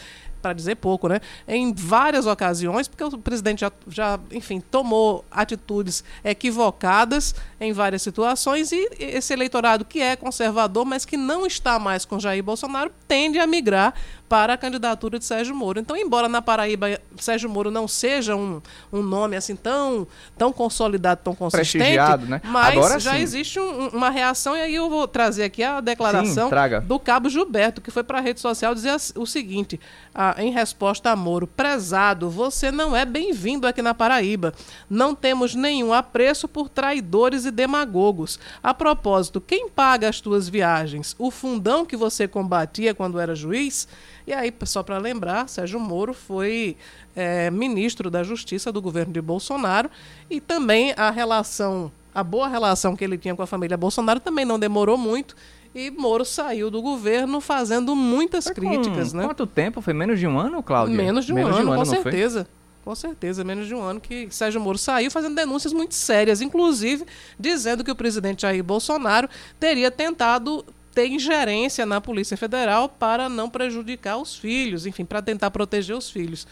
para 0.45 0.53
dizer 0.53 0.75
pouco, 0.75 1.09
né? 1.09 1.21
Em 1.49 1.73
várias 1.73 2.27
ocasiões, 2.27 2.87
porque 2.87 3.03
o 3.03 3.17
presidente 3.17 3.61
já, 3.61 3.73
já, 3.89 4.21
enfim, 4.31 4.61
tomou 4.61 5.25
atitudes 5.31 6.05
equivocadas 6.23 7.35
em 7.59 7.73
várias 7.73 8.03
situações 8.03 8.71
e 8.71 8.87
esse 8.99 9.33
eleitorado 9.33 9.87
que 9.87 10.03
é 10.03 10.15
conservador, 10.17 10.85
mas 10.85 11.07
que 11.07 11.17
não 11.17 11.47
está 11.47 11.79
mais 11.79 12.05
com 12.05 12.21
Jair 12.21 12.45
Bolsonaro, 12.45 12.93
tende 13.09 13.39
a 13.39 13.47
migrar 13.47 13.95
para 14.29 14.55
a 14.55 14.57
candidatura 14.57 15.19
de 15.19 15.25
Sérgio 15.25 15.55
Moro. 15.55 15.79
Então, 15.79 15.97
embora 15.97 16.29
na 16.29 16.41
Paraíba 16.41 16.99
Sérgio 17.19 17.49
Moro 17.49 17.71
não 17.71 17.87
seja 17.87 18.35
um, 18.35 18.61
um 18.93 19.03
nome 19.03 19.37
assim 19.37 19.55
tão, 19.55 20.07
tão 20.37 20.53
consolidado, 20.53 21.21
tão 21.23 21.35
consistente, 21.35 22.27
né? 22.27 22.41
mas 22.45 22.77
Agora, 22.77 22.99
já 22.99 23.13
sim. 23.13 23.21
existe 23.21 23.61
um, 23.61 23.89
uma 23.89 24.11
reação, 24.11 24.57
e 24.57 24.61
aí 24.61 24.75
eu 24.75 24.89
vou 24.89 25.07
trazer 25.07 25.45
aqui 25.45 25.63
a 25.63 25.81
declaração 25.81 26.49
sim, 26.49 26.87
do 26.87 26.99
cabo 26.99 27.29
Gilberto, 27.29 27.81
que 27.81 27.91
foi 27.91 28.03
para 28.03 28.19
a 28.19 28.21
rede 28.21 28.41
social 28.41 28.75
dizer 28.75 28.97
o 29.15 29.27
seguinte, 29.27 29.79
ah, 30.15 30.35
em 30.39 30.51
resposta 30.51 31.11
a 31.11 31.17
Moro, 31.17 31.47
prezado, 31.47 32.31
você 32.31 32.71
não 32.71 32.97
é 32.97 33.05
bem-vindo 33.05 33.67
aqui 33.67 33.83
na 33.83 33.95
Paraíba. 33.95 34.53
Não 34.89 35.15
temos 35.15 35.55
nenhum 35.55 35.93
apreço 35.93 36.49
por 36.49 36.69
traidores 36.69 37.45
e 37.45 37.51
demagogos. 37.51 38.39
A 38.63 38.73
propósito, 38.73 39.41
quem 39.41 39.69
paga 39.69 40.09
as 40.09 40.21
tuas 40.21 40.49
viagens? 40.49 41.15
O 41.19 41.31
fundão 41.31 41.85
que 41.85 41.97
você 41.97 42.27
combatia 42.27 42.95
quando 42.95 43.19
era 43.19 43.35
juiz? 43.35 43.87
E 44.27 44.33
aí, 44.33 44.53
só 44.65 44.83
para 44.83 44.99
lembrar, 44.99 45.49
Sérgio 45.49 45.79
Moro 45.79 46.15
foi 46.15 46.77
é, 47.15 47.51
ministro 47.51 48.11
da 48.11 48.23
Justiça 48.23 48.73
do 48.73 48.81
governo 48.81 49.13
de 49.13 49.21
Bolsonaro 49.21 49.91
e 50.31 50.41
também 50.41 50.95
a 50.97 51.11
relação, 51.11 51.93
a 52.15 52.25
boa 52.25 52.49
relação 52.49 52.97
que 52.97 53.05
ele 53.05 53.19
tinha 53.19 53.35
com 53.35 53.43
a 53.43 53.47
família 53.47 53.77
Bolsonaro 53.77 54.21
também 54.21 54.45
não 54.45 54.59
demorou 54.59 54.97
muito. 54.97 55.37
E 55.75 55.91
Moro 55.91 56.25
saiu 56.25 56.71
do 56.71 56.81
governo 56.81 57.41
fazendo 57.41 57.97
muitas 57.97 58.45
foi 58.45 58.55
críticas, 58.55 59.13
né? 59.13 59.25
Quanto 59.25 59.47
tempo? 59.47 59.81
Foi 59.81 59.93
menos 59.93 60.21
de 60.21 60.27
um 60.27 60.39
ano, 60.39 60.63
Cláudio? 60.63 60.95
Menos 60.95 61.27
de 61.27 61.33
um 61.33 61.37
menos 61.37 61.51
ano, 61.51 61.61
de 61.61 61.69
um 61.69 61.73
ano 61.73 61.81
com 61.81 61.85
certeza. 61.85 62.47
Com 62.85 62.95
certeza, 62.95 63.43
menos 63.43 63.67
de 63.67 63.75
um 63.75 63.81
ano 63.81 63.99
que 63.99 64.29
Sérgio 64.31 64.61
Moro 64.61 64.77
saiu 64.77 65.11
fazendo 65.11 65.35
denúncias 65.35 65.73
muito 65.73 65.95
sérias, 65.95 66.43
inclusive 66.43 67.05
dizendo 67.41 67.83
que 67.83 67.91
o 67.91 67.95
presidente 67.95 68.43
Jair 68.43 68.63
Bolsonaro 68.63 69.29
teria 69.59 69.91
tentado 69.91 70.65
ter 70.95 71.09
ingerência 71.09 71.85
na 71.85 72.01
Polícia 72.01 72.37
Federal 72.37 72.89
para 72.89 73.29
não 73.29 73.51
prejudicar 73.51 74.17
os 74.17 74.37
filhos, 74.37 74.87
enfim, 74.87 75.05
para 75.05 75.21
tentar 75.21 75.51
proteger 75.51 75.97
os 75.97 76.09
filhos. 76.11 76.47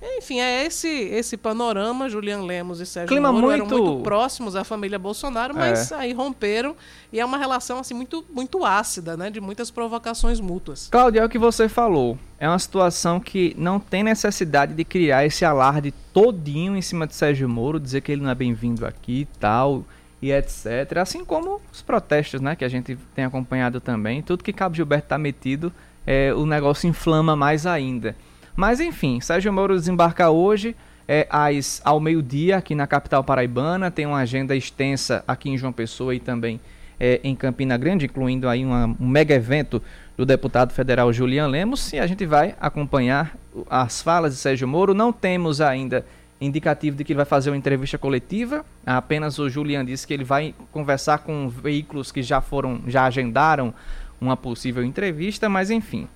Enfim, 0.00 0.38
é 0.38 0.64
esse 0.64 0.88
esse 0.88 1.36
panorama. 1.36 2.08
Julian 2.08 2.42
Lemos 2.42 2.78
e 2.78 2.86
Sérgio 2.86 3.08
Clima 3.08 3.32
Moro 3.32 3.46
muito... 3.48 3.54
eram 3.54 3.66
muito 3.66 4.02
próximos 4.04 4.54
à 4.54 4.62
família 4.62 4.98
Bolsonaro, 4.98 5.54
mas 5.54 5.90
é. 5.90 5.96
aí 5.96 6.12
romperam 6.12 6.76
e 7.12 7.18
é 7.18 7.24
uma 7.24 7.36
relação 7.36 7.80
assim 7.80 7.94
muito 7.94 8.24
muito 8.32 8.64
ácida, 8.64 9.16
né, 9.16 9.28
de 9.28 9.40
muitas 9.40 9.70
provocações 9.70 10.38
mútuas. 10.38 10.88
Cláudia, 10.88 11.20
é 11.20 11.24
o 11.24 11.28
que 11.28 11.38
você 11.38 11.68
falou. 11.68 12.16
É 12.38 12.48
uma 12.48 12.58
situação 12.58 13.18
que 13.18 13.56
não 13.58 13.80
tem 13.80 14.04
necessidade 14.04 14.72
de 14.72 14.84
criar 14.84 15.26
esse 15.26 15.44
alarde 15.44 15.92
todinho 16.12 16.76
em 16.76 16.82
cima 16.82 17.04
de 17.04 17.16
Sérgio 17.16 17.48
Moro, 17.48 17.80
dizer 17.80 18.00
que 18.00 18.12
ele 18.12 18.22
não 18.22 18.30
é 18.30 18.34
bem-vindo 18.36 18.86
aqui 18.86 19.22
e 19.22 19.26
tal 19.40 19.84
e 20.20 20.32
etc. 20.32 20.98
Assim 21.00 21.24
como 21.24 21.60
os 21.72 21.82
protestos, 21.82 22.40
né, 22.40 22.56
que 22.56 22.64
a 22.64 22.68
gente 22.68 22.96
tem 23.14 23.24
acompanhado 23.24 23.80
também. 23.80 24.22
Tudo 24.22 24.44
que 24.44 24.52
Cabo 24.52 24.74
Gilberto 24.74 25.06
está 25.06 25.18
metido, 25.18 25.72
é, 26.06 26.32
o 26.34 26.44
negócio 26.44 26.88
inflama 26.88 27.36
mais 27.36 27.66
ainda. 27.66 28.16
Mas 28.56 28.80
enfim, 28.80 29.20
Sérgio 29.20 29.52
Moro 29.52 29.76
desembarca 29.76 30.30
hoje 30.30 30.74
é, 31.06 31.26
às, 31.30 31.80
ao 31.84 32.00
meio-dia 32.00 32.56
aqui 32.56 32.74
na 32.74 32.86
capital 32.86 33.22
paraibana. 33.22 33.90
Tem 33.90 34.04
uma 34.04 34.18
agenda 34.18 34.56
extensa 34.56 35.22
aqui 35.26 35.48
em 35.50 35.56
João 35.56 35.72
Pessoa 35.72 36.14
e 36.14 36.20
também 36.20 36.60
é, 36.98 37.20
em 37.22 37.36
Campina 37.36 37.76
Grande, 37.76 38.06
incluindo 38.06 38.48
aí 38.48 38.64
uma, 38.64 38.86
um 38.98 39.06
mega 39.06 39.34
evento 39.34 39.80
do 40.16 40.26
deputado 40.26 40.72
federal 40.72 41.12
Julian 41.12 41.46
Lemos. 41.46 41.92
E 41.92 42.00
a 42.00 42.06
gente 42.06 42.26
vai 42.26 42.56
acompanhar 42.60 43.36
as 43.70 44.02
falas 44.02 44.34
de 44.34 44.40
Sérgio 44.40 44.66
Moro. 44.66 44.92
Não 44.92 45.12
temos 45.12 45.60
ainda 45.60 46.04
indicativo 46.40 46.96
de 46.96 47.04
que 47.04 47.12
ele 47.12 47.18
vai 47.18 47.26
fazer 47.26 47.50
uma 47.50 47.56
entrevista 47.56 47.98
coletiva. 47.98 48.64
Apenas 48.86 49.38
o 49.38 49.48
Julian 49.48 49.84
disse 49.84 50.06
que 50.06 50.14
ele 50.14 50.24
vai 50.24 50.54
conversar 50.72 51.18
com 51.18 51.48
veículos 51.48 52.12
que 52.12 52.22
já 52.22 52.40
foram, 52.40 52.80
já 52.86 53.04
agendaram 53.04 53.74
uma 54.20 54.36
possível 54.36 54.84
entrevista, 54.84 55.48
mas 55.48 55.70
enfim. 55.70 56.08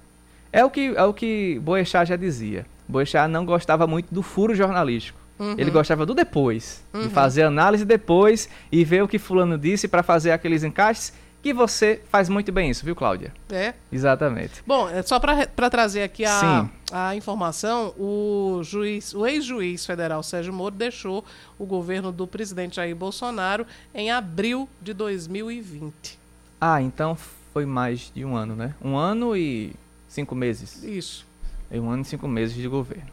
É 0.53 0.65
o 0.65 0.71
que 0.71 0.95
é 0.95 1.03
o 1.03 1.15
que 1.15 1.59
Boechat 1.63 2.09
já 2.09 2.17
dizia. 2.17 2.67
Boechat 2.87 3.29
não 3.29 3.45
gostava 3.45 3.87
muito 3.87 4.13
do 4.13 4.23
furo 4.23 4.55
jornalístico. 4.55 5.19
Uhum. 5.39 5.55
Ele 5.59 5.71
gostava 5.71 6.05
do 6.07 6.15
depois, 6.15 6.85
uhum. 6.93 7.03
de 7.03 7.09
fazer 7.09 7.43
análise 7.43 7.85
depois 7.85 8.49
e 8.71 8.85
ver 8.85 9.03
o 9.03 9.09
que 9.09 9.19
fulano 9.19 9.59
disse 9.59 9.89
para 9.89 10.03
fazer 10.03 10.31
aqueles 10.31 10.63
encaixes 10.63 11.13
que 11.43 11.53
você 11.53 12.01
faz 12.09 12.29
muito 12.29 12.53
bem 12.53 12.71
isso, 12.71 12.85
viu, 12.85 12.95
Cláudia? 12.95 13.33
É. 13.51 13.75
Exatamente. 13.91 14.63
Bom, 14.65 14.89
é 14.89 15.03
só 15.03 15.19
para 15.19 15.69
trazer 15.69 16.05
aqui 16.05 16.25
a, 16.25 16.71
a 16.93 17.17
informação, 17.17 17.93
o 17.99 18.61
juiz, 18.63 19.13
o 19.13 19.27
ex-juiz 19.27 19.85
federal 19.85 20.23
Sérgio 20.23 20.53
Moro 20.53 20.75
deixou 20.75 21.25
o 21.59 21.67
governo 21.67 22.13
do 22.13 22.29
presidente 22.29 22.77
Jair 22.77 22.95
Bolsonaro 22.95 23.67
em 23.93 24.13
abril 24.13 24.69
de 24.81 24.95
2020. 24.95 26.17
Ah, 26.61 26.81
então 26.81 27.17
foi 27.53 27.67
mais 27.67 28.13
de 28.15 28.25
um 28.25 28.37
ano, 28.37 28.55
né? 28.55 28.77
Um 28.81 28.97
ano 28.97 29.37
e 29.37 29.75
cinco 30.09 30.37
meses. 30.37 30.85
Isso. 30.85 31.27
É 31.69 31.81
um 31.81 31.91
ano 31.91 32.03
e 32.03 32.05
cinco 32.05 32.29
meses 32.29 32.55
de 32.55 32.69
governo. 32.69 33.11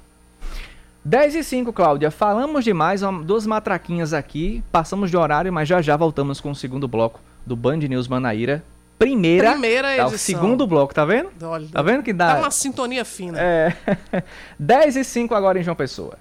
10 1.04 1.36
e 1.36 1.44
5, 1.44 1.74
Cláudia. 1.74 2.12
Falamos 2.12 2.64
demais, 2.64 3.02
duas 3.24 3.48
matraquinhas 3.48 4.14
aqui. 4.14 4.62
Passamos 4.70 5.10
de 5.10 5.18
horário, 5.18 5.52
mas 5.52 5.68
já 5.68 5.82
já 5.82 5.96
voltamos 5.96 6.42
com 6.42 6.52
o 6.52 6.56
segundo 6.56 6.88
bloco 6.88 7.22
do 7.50 7.56
Band 7.56 7.78
News 7.78 8.08
Manaíra. 8.08 8.64
Primeira, 8.98 9.52
Primeira 9.52 9.90
edição. 9.90 10.10
Tá, 10.10 10.16
o 10.16 10.18
segundo 10.18 10.68
bloco, 10.68 10.94
tá 10.94 11.04
vendo? 11.04 11.30
Olha, 11.42 11.68
tá 11.72 11.82
vendo 11.82 12.04
que 12.04 12.14
dá? 12.14 12.36
Tá 12.36 12.40
uma 12.42 12.52
sintonia 12.52 13.04
fina. 13.04 13.40
É. 13.42 13.74
10 14.60 14.98
e 14.98 15.04
5 15.04 15.34
agora 15.34 15.60
em 15.60 15.64
João 15.64 15.76
Pessoa. 15.76 16.18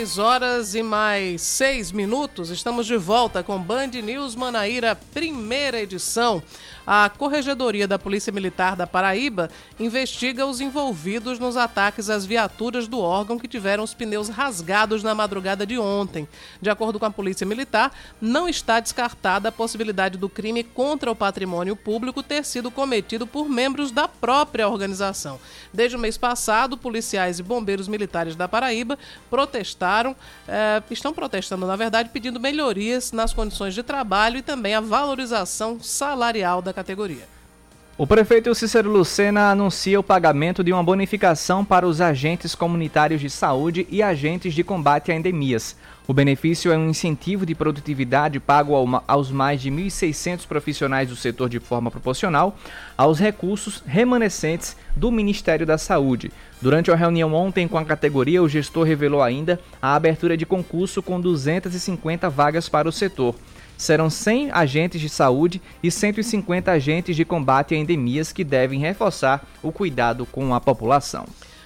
10 0.00 0.16
horas 0.16 0.74
e 0.74 0.82
mais 0.82 1.42
6 1.42 1.92
minutos. 1.92 2.48
Estamos 2.48 2.86
de 2.86 2.96
volta 2.96 3.42
com 3.42 3.58
Band 3.58 3.88
News 3.88 4.34
Manaíra, 4.34 4.98
primeira 5.12 5.78
edição. 5.78 6.42
A 6.92 7.08
Corregedoria 7.08 7.86
da 7.86 8.00
Polícia 8.00 8.32
Militar 8.32 8.74
da 8.74 8.84
Paraíba 8.84 9.48
investiga 9.78 10.44
os 10.44 10.60
envolvidos 10.60 11.38
nos 11.38 11.56
ataques 11.56 12.10
às 12.10 12.26
viaturas 12.26 12.88
do 12.88 12.98
órgão 12.98 13.38
que 13.38 13.46
tiveram 13.46 13.84
os 13.84 13.94
pneus 13.94 14.28
rasgados 14.28 15.04
na 15.04 15.14
madrugada 15.14 15.64
de 15.64 15.78
ontem. 15.78 16.26
De 16.60 16.68
acordo 16.68 16.98
com 16.98 17.06
a 17.06 17.10
Polícia 17.12 17.46
Militar, 17.46 17.92
não 18.20 18.48
está 18.48 18.80
descartada 18.80 19.50
a 19.50 19.52
possibilidade 19.52 20.18
do 20.18 20.28
crime 20.28 20.64
contra 20.64 21.08
o 21.08 21.14
patrimônio 21.14 21.76
público 21.76 22.24
ter 22.24 22.44
sido 22.44 22.72
cometido 22.72 23.24
por 23.24 23.48
membros 23.48 23.92
da 23.92 24.08
própria 24.08 24.68
organização. 24.68 25.38
Desde 25.72 25.96
o 25.96 26.00
mês 26.00 26.18
passado, 26.18 26.76
policiais 26.76 27.38
e 27.38 27.44
bombeiros 27.44 27.86
militares 27.86 28.34
da 28.34 28.48
Paraíba 28.48 28.98
protestaram, 29.30 30.16
eh, 30.48 30.82
estão 30.90 31.14
protestando, 31.14 31.68
na 31.68 31.76
verdade, 31.76 32.08
pedindo 32.08 32.40
melhorias 32.40 33.12
nas 33.12 33.32
condições 33.32 33.74
de 33.74 33.84
trabalho 33.84 34.38
e 34.38 34.42
também 34.42 34.74
a 34.74 34.80
valorização 34.80 35.78
salarial 35.80 36.60
da 36.60 36.79
categoria. 36.80 37.28
O 37.98 38.06
prefeito 38.06 38.54
Cícero 38.54 38.90
Lucena 38.90 39.50
anuncia 39.50 40.00
o 40.00 40.02
pagamento 40.02 40.64
de 40.64 40.72
uma 40.72 40.82
bonificação 40.82 41.62
para 41.62 41.86
os 41.86 42.00
agentes 42.00 42.54
comunitários 42.54 43.20
de 43.20 43.28
saúde 43.28 43.86
e 43.90 44.02
agentes 44.02 44.54
de 44.54 44.64
combate 44.64 45.12
a 45.12 45.14
endemias. 45.14 45.76
O 46.08 46.14
benefício 46.14 46.72
é 46.72 46.78
um 46.78 46.88
incentivo 46.88 47.44
de 47.44 47.54
produtividade 47.54 48.40
pago 48.40 48.74
aos 49.06 49.30
mais 49.30 49.60
de 49.60 49.70
1.600 49.70 50.46
profissionais 50.46 51.10
do 51.10 51.14
setor 51.14 51.50
de 51.50 51.60
forma 51.60 51.90
proporcional 51.90 52.56
aos 52.96 53.18
recursos 53.18 53.82
remanescentes 53.86 54.74
do 54.96 55.10
Ministério 55.10 55.66
da 55.66 55.76
Saúde. 55.76 56.32
Durante 56.62 56.90
a 56.90 56.96
reunião 56.96 57.34
ontem 57.34 57.68
com 57.68 57.76
a 57.76 57.84
categoria, 57.84 58.42
o 58.42 58.48
gestor 58.48 58.86
revelou 58.86 59.22
ainda 59.22 59.60
a 59.80 59.94
abertura 59.94 60.38
de 60.38 60.46
concurso 60.46 61.02
com 61.02 61.20
250 61.20 62.30
vagas 62.30 62.66
para 62.66 62.88
o 62.88 62.92
setor 62.92 63.34
serão 63.80 64.08
100 64.10 64.50
agentes 64.52 65.00
de 65.00 65.08
saúde 65.08 65.62
e 65.82 65.90
150 65.90 66.70
agentes 66.70 67.16
de 67.16 67.24
combate 67.24 67.74
a 67.74 67.78
endemias 67.78 68.30
que 68.30 68.44
devem 68.44 68.78
reforçar 68.78 69.42
o 69.62 69.72
cuidado 69.72 70.26
com 70.26 70.54
a 70.54 70.60
população. 70.60 71.24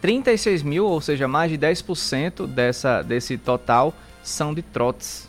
36 0.00 0.64
mil, 0.64 0.86
ou 0.86 1.00
seja, 1.00 1.28
mais 1.28 1.52
de 1.52 1.56
10% 1.56 2.48
dessa, 2.48 3.00
desse 3.02 3.38
total, 3.38 3.94
são 4.20 4.52
de 4.52 4.62
trotes. 4.62 5.28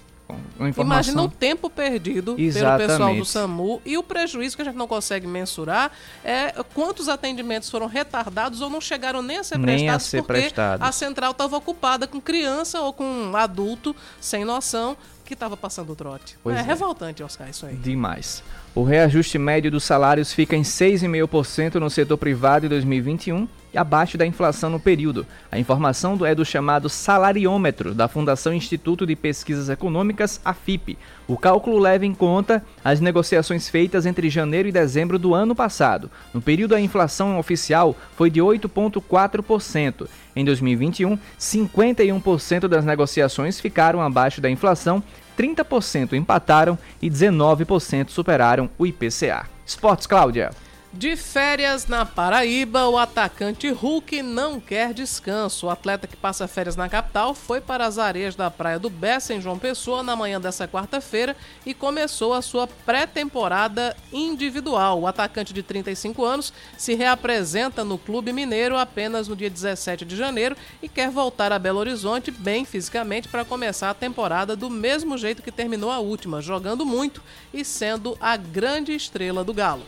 Imagina 0.78 1.22
o 1.22 1.30
tempo 1.30 1.70
perdido 1.70 2.36
Exatamente. 2.38 2.78
pelo 2.78 2.88
pessoal 2.88 3.16
do 3.16 3.26
SAMU 3.26 3.82
e 3.86 3.98
o 3.98 4.04
prejuízo 4.04 4.56
que 4.56 4.62
a 4.62 4.66
gente 4.66 4.78
não 4.78 4.88
consegue 4.88 5.28
mensurar 5.28 5.92
é 6.24 6.52
quantos 6.74 7.10
atendimentos 7.10 7.70
foram 7.70 7.88
retardados 7.88 8.62
ou 8.62 8.70
não 8.70 8.80
chegaram 8.80 9.22
nem 9.22 9.38
a 9.38 9.44
ser 9.44 9.58
nem 9.58 9.78
prestados 9.78 10.06
a 10.06 10.10
ser 10.10 10.24
porque 10.24 10.42
prestados. 10.42 10.88
a 10.88 10.92
central 10.92 11.32
estava 11.32 11.58
ocupada 11.58 12.08
com 12.08 12.20
criança 12.22 12.82
ou 12.82 12.94
com 12.94 13.04
um 13.04 13.36
adulto 13.36 13.96
sem 14.20 14.46
noção 14.46 14.98
que 15.26 15.34
estava 15.34 15.58
passando 15.58 15.92
o 15.92 15.96
trote. 15.96 16.38
É, 16.46 16.52
é 16.52 16.62
revoltante, 16.62 17.24
Oscar, 17.24 17.50
isso 17.50 17.66
aí. 17.66 17.76
Demais. 17.76 18.44
O 18.76 18.84
reajuste 18.84 19.38
médio 19.38 19.72
dos 19.72 19.84
salários 19.84 20.32
fica 20.32 20.56
em 20.56 20.62
6,5% 20.62 21.76
no 21.76 21.90
setor 21.90 22.18
privado 22.18 22.66
em 22.66 22.70
2021 22.70 23.44
e 23.44 23.48
abaixo 23.78 24.18
da 24.18 24.26
inflação 24.26 24.70
no 24.70 24.80
período. 24.80 25.26
A 25.52 25.60
informação 25.60 26.18
é 26.26 26.34
do 26.34 26.46
chamado 26.46 26.90
salariômetro 26.90 27.94
da 27.94 28.08
Fundação 28.08 28.54
Instituto 28.54 29.06
de 29.06 29.16
Pesquisas 29.16 29.70
Econômicas, 29.70 30.40
a 30.44 30.54
FIP. 30.54 30.98
O 31.28 31.38
cálculo 31.38 31.80
leva 31.80 32.06
em 32.06 32.14
conta 32.14 32.64
as 32.84 33.00
negociações 33.00 33.68
feitas 33.68 34.06
entre 34.06 34.30
janeiro 34.30 34.68
e 34.70 34.72
dezembro 34.72 35.18
do 35.18 35.34
ano 35.34 35.56
passado. 35.56 36.10
No 36.34 36.42
período, 36.42 36.76
a 36.76 36.82
inflação 36.82 37.40
oficial 37.40 37.96
foi 38.16 38.30
de 38.30 38.40
8,4%. 38.40 40.08
Em 40.36 40.46
2021, 40.46 41.18
51% 41.40 42.68
das 42.68 42.86
negociações 42.86 43.60
ficaram 43.60 44.02
abaixo 44.02 44.42
da 44.42 44.50
inflação, 44.50 45.02
30% 45.38 46.14
empataram 46.14 46.78
e 47.02 47.10
19% 47.10 48.10
superaram 48.10 48.70
o 48.78 48.86
IPCA. 48.86 49.48
Esportes, 49.66 50.08
Cláudia. 50.08 50.52
De 50.98 51.18
férias 51.18 51.88
na 51.88 52.06
Paraíba, 52.06 52.88
o 52.88 52.98
atacante 52.98 53.70
Hulk 53.70 54.22
não 54.22 54.62
quer 54.62 54.94
descanso. 54.94 55.66
O 55.66 55.70
atleta 55.70 56.08
que 56.08 56.16
passa 56.16 56.48
férias 56.48 56.78
na 56.78 56.88
capital 56.88 57.36
foi 57.36 57.60
para 57.60 57.86
as 57.86 57.98
areias 57.98 58.34
da 58.34 58.50
Praia 58.50 58.80
do 58.80 58.90
Bessa, 58.90 59.34
em 59.34 59.42
João 59.42 59.60
Pessoa, 59.60 60.02
na 60.02 60.16
manhã 60.16 60.40
dessa 60.40 60.70
quarta-feira 60.70 61.36
e 61.66 61.74
começou 61.74 62.34
a 62.34 62.42
sua 62.42 62.66
pré-temporada 62.66 63.94
individual. 64.14 65.02
O 65.02 65.06
atacante 65.06 65.54
de 65.54 65.62
35 65.62 66.24
anos 66.24 66.54
se 66.78 66.96
reapresenta 66.96 67.84
no 67.84 67.98
Clube 67.98 68.32
Mineiro 68.32 68.78
apenas 68.78 69.28
no 69.28 69.36
dia 69.36 69.50
17 69.50 70.06
de 70.06 70.16
janeiro 70.16 70.56
e 70.82 70.88
quer 70.88 71.10
voltar 71.10 71.52
a 71.52 71.60
Belo 71.60 71.80
Horizonte 71.80 72.32
bem 72.32 72.64
fisicamente 72.64 73.28
para 73.28 73.44
começar 73.44 73.90
a 73.90 73.94
temporada 73.94 74.56
do 74.56 74.70
mesmo 74.70 75.18
jeito 75.18 75.44
que 75.44 75.52
terminou 75.52 75.92
a 75.92 76.00
última, 76.00 76.42
jogando 76.42 76.86
muito 76.86 77.22
e 77.54 77.66
sendo 77.66 78.18
a 78.22 78.38
grande 78.38 78.94
estrela 78.94 79.44
do 79.44 79.54
Galo. 79.54 79.84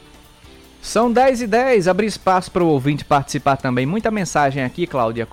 São 0.87 1.11
10 1.11 1.41
e 1.41 1.47
10, 1.47 1.89
abrir 1.89 2.07
espaço 2.07 2.49
para 2.49 2.63
o 2.63 2.67
ouvinte 2.67 3.03
participar 3.03 3.57
também. 3.57 3.85
Muita 3.85 4.09
mensagem 4.09 4.63
aqui, 4.63 4.87
Cláudia, 4.87 5.27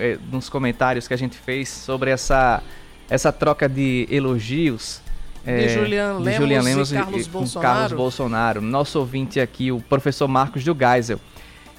eh, 0.00 0.18
nos 0.32 0.48
comentários 0.48 1.06
que 1.06 1.14
a 1.14 1.16
gente 1.16 1.38
fez 1.38 1.68
sobre 1.68 2.10
essa, 2.10 2.60
essa 3.08 3.30
troca 3.30 3.68
de 3.68 4.08
elogios. 4.10 5.00
De, 5.44 5.52
é, 5.52 5.68
Julian, 5.68 6.16
de 6.16 6.24
Lemos 6.24 6.64
Lemos 6.64 6.92
e, 6.92 6.96
Carlos, 6.96 7.24
e, 7.24 7.30
Bolsonaro. 7.30 7.74
Carlos 7.74 7.92
Bolsonaro. 7.92 8.60
Nosso 8.60 8.98
ouvinte 8.98 9.38
aqui, 9.38 9.70
o 9.70 9.80
professor 9.80 10.26
Marcos 10.26 10.64
do 10.64 10.76
Geisel. 10.76 11.20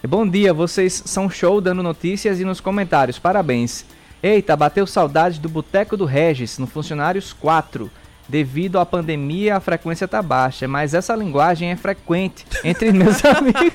Bom 0.08 0.26
dia, 0.26 0.54
vocês 0.54 1.04
são 1.06 1.30
show 1.30 1.60
dando 1.60 1.84
notícias 1.84 2.40
e 2.40 2.46
nos 2.46 2.62
comentários. 2.62 3.20
Parabéns. 3.20 3.84
Eita, 4.24 4.56
bateu 4.56 4.88
saudade 4.88 5.38
do 5.42 5.50
Boteco 5.50 5.98
do 5.98 6.06
Regis, 6.06 6.58
no 6.58 6.66
Funcionários 6.66 7.34
4. 7.34 7.92
Devido 8.28 8.78
à 8.78 8.86
pandemia, 8.86 9.56
a 9.56 9.60
frequência 9.60 10.06
está 10.06 10.22
baixa, 10.22 10.68
mas 10.68 10.94
essa 10.94 11.16
linguagem 11.16 11.72
é 11.72 11.76
frequente 11.76 12.46
entre 12.64 12.92
meus 12.92 13.24
amigos. 13.26 13.74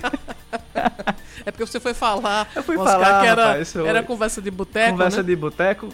É 1.44 1.50
porque 1.50 1.66
você 1.66 1.80
foi 1.80 1.94
falar, 1.94 2.48
eu 2.54 2.62
fui 2.62 2.76
Oscar, 2.76 3.00
falar, 3.00 3.20
que 3.20 3.26
era, 3.26 3.46
rapaz, 3.46 3.76
era 3.76 4.02
conversa 4.02 4.42
de 4.42 4.50
boteco, 4.50 4.90
Conversa 4.92 5.16
né? 5.18 5.22
de 5.22 5.36
boteco. 5.36 5.88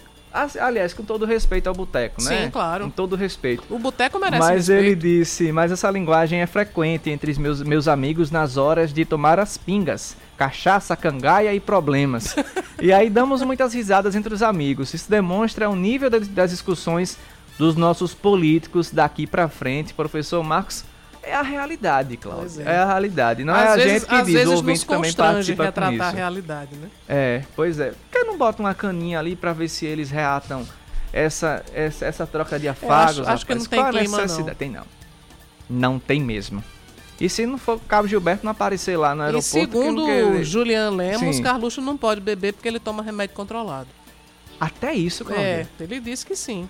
Aliás, 0.61 0.93
com 0.93 1.03
todo 1.03 1.25
respeito 1.25 1.69
ao 1.69 1.75
boteco, 1.75 2.23
né? 2.23 2.45
Sim, 2.45 2.51
claro. 2.51 2.85
Com 2.85 2.91
todo 2.91 3.17
respeito. 3.17 3.65
O 3.71 3.79
boteco 3.79 4.19
merece 4.19 4.39
Mas 4.39 4.69
respeito. 4.69 4.85
ele 4.85 4.95
disse, 4.95 5.51
mas 5.51 5.73
essa 5.73 5.91
linguagem 5.91 6.41
é 6.41 6.47
frequente 6.47 7.09
entre 7.09 7.33
os 7.33 7.39
meus, 7.39 7.63
meus 7.63 7.89
amigos 7.89 8.31
nas 8.31 8.57
horas 8.57 8.93
de 8.93 9.05
tomar 9.05 9.41
as 9.41 9.57
pingas. 9.57 10.17
Cachaça, 10.37 10.95
cangaia 10.95 11.55
e 11.55 11.59
problemas. 11.59 12.37
e 12.81 12.93
aí 12.93 13.09
damos 13.09 13.43
muitas 13.43 13.73
risadas 13.73 14.15
entre 14.15 14.33
os 14.33 14.43
amigos. 14.43 14.93
Isso 14.93 15.11
demonstra 15.11 15.69
o 15.69 15.75
nível 15.75 16.11
das 16.11 16.51
discussões 16.51 17.17
dos 17.59 17.77
nossos 17.77 18.15
políticos 18.15 18.91
daqui 18.91 19.27
para 19.27 19.49
frente, 19.49 19.93
professor 19.93 20.43
Marcos, 20.43 20.85
é 21.23 21.35
a 21.35 21.43
realidade, 21.43 22.17
Cláudio. 22.17 22.63
É. 22.63 22.73
é. 22.73 22.79
a 22.79 22.87
realidade. 22.87 23.45
Não 23.45 23.53
às 23.53 23.61
é 23.61 23.69
a 23.69 23.77
vezes, 23.77 23.93
gente 23.93 24.07
que 24.07 24.23
diz, 24.23 24.47
o 24.47 24.53
ouvinte 24.53 24.87
também 24.87 25.13
participa 25.13 25.65
retratar 25.65 25.91
com 25.91 25.95
isso. 25.97 26.05
a 26.05 26.11
realidade, 26.11 26.77
né? 26.77 26.89
É, 27.09 27.43
pois 27.55 27.79
é. 27.79 27.91
Por 27.91 28.11
que 28.11 28.25
não 28.25 28.39
bota 28.39 28.63
uma 28.63 28.75
caninha 28.75 29.19
ali 29.19 29.37
para 29.37 29.53
ver 29.53 29.69
se 29.69 29.85
eles 29.85 30.11
reatam 30.11 30.67
essa, 31.13 31.63
essa, 31.75 32.07
essa 32.07 32.27
troca 32.27 32.59
de 32.59 32.69
afagos? 32.69 33.21
acho, 33.21 33.31
acho 33.31 33.47
que 33.47 33.55
não 33.55 33.65
tem 33.67 33.81
Qual 33.81 33.93
clima, 33.93 34.27
não. 34.27 34.55
Tem 34.55 34.71
não. 34.71 34.85
Não 35.69 35.99
tem 35.99 36.21
mesmo. 36.21 36.65
E 37.21 37.29
se 37.29 37.45
não 37.45 37.59
for 37.59 37.77
o 37.77 37.81
Cabo 37.81 38.07
Gilberto 38.07 38.45
não 38.45 38.53
aparecer 38.53 38.97
lá 38.97 39.15
no 39.15 39.23
aeroporto... 39.23 39.59
E 39.59 39.61
segundo 39.61 40.07
o 40.07 40.45
Julian 40.45 40.91
Lemos, 40.91 41.37
sim. 41.37 41.43
Carluxo 41.43 41.81
não 41.81 41.97
pode 41.97 42.21
beber 42.21 42.55
porque 42.55 42.69
ele 42.69 42.79
toma 42.79 43.03
remédio 43.03 43.35
controlado. 43.35 43.89
Até 44.61 44.95
isso, 44.95 45.25
Cláudio? 45.25 45.45
É, 45.45 45.67
ele 45.81 46.01
disse 46.01 46.25
que 46.25 46.37
sim. 46.37 46.69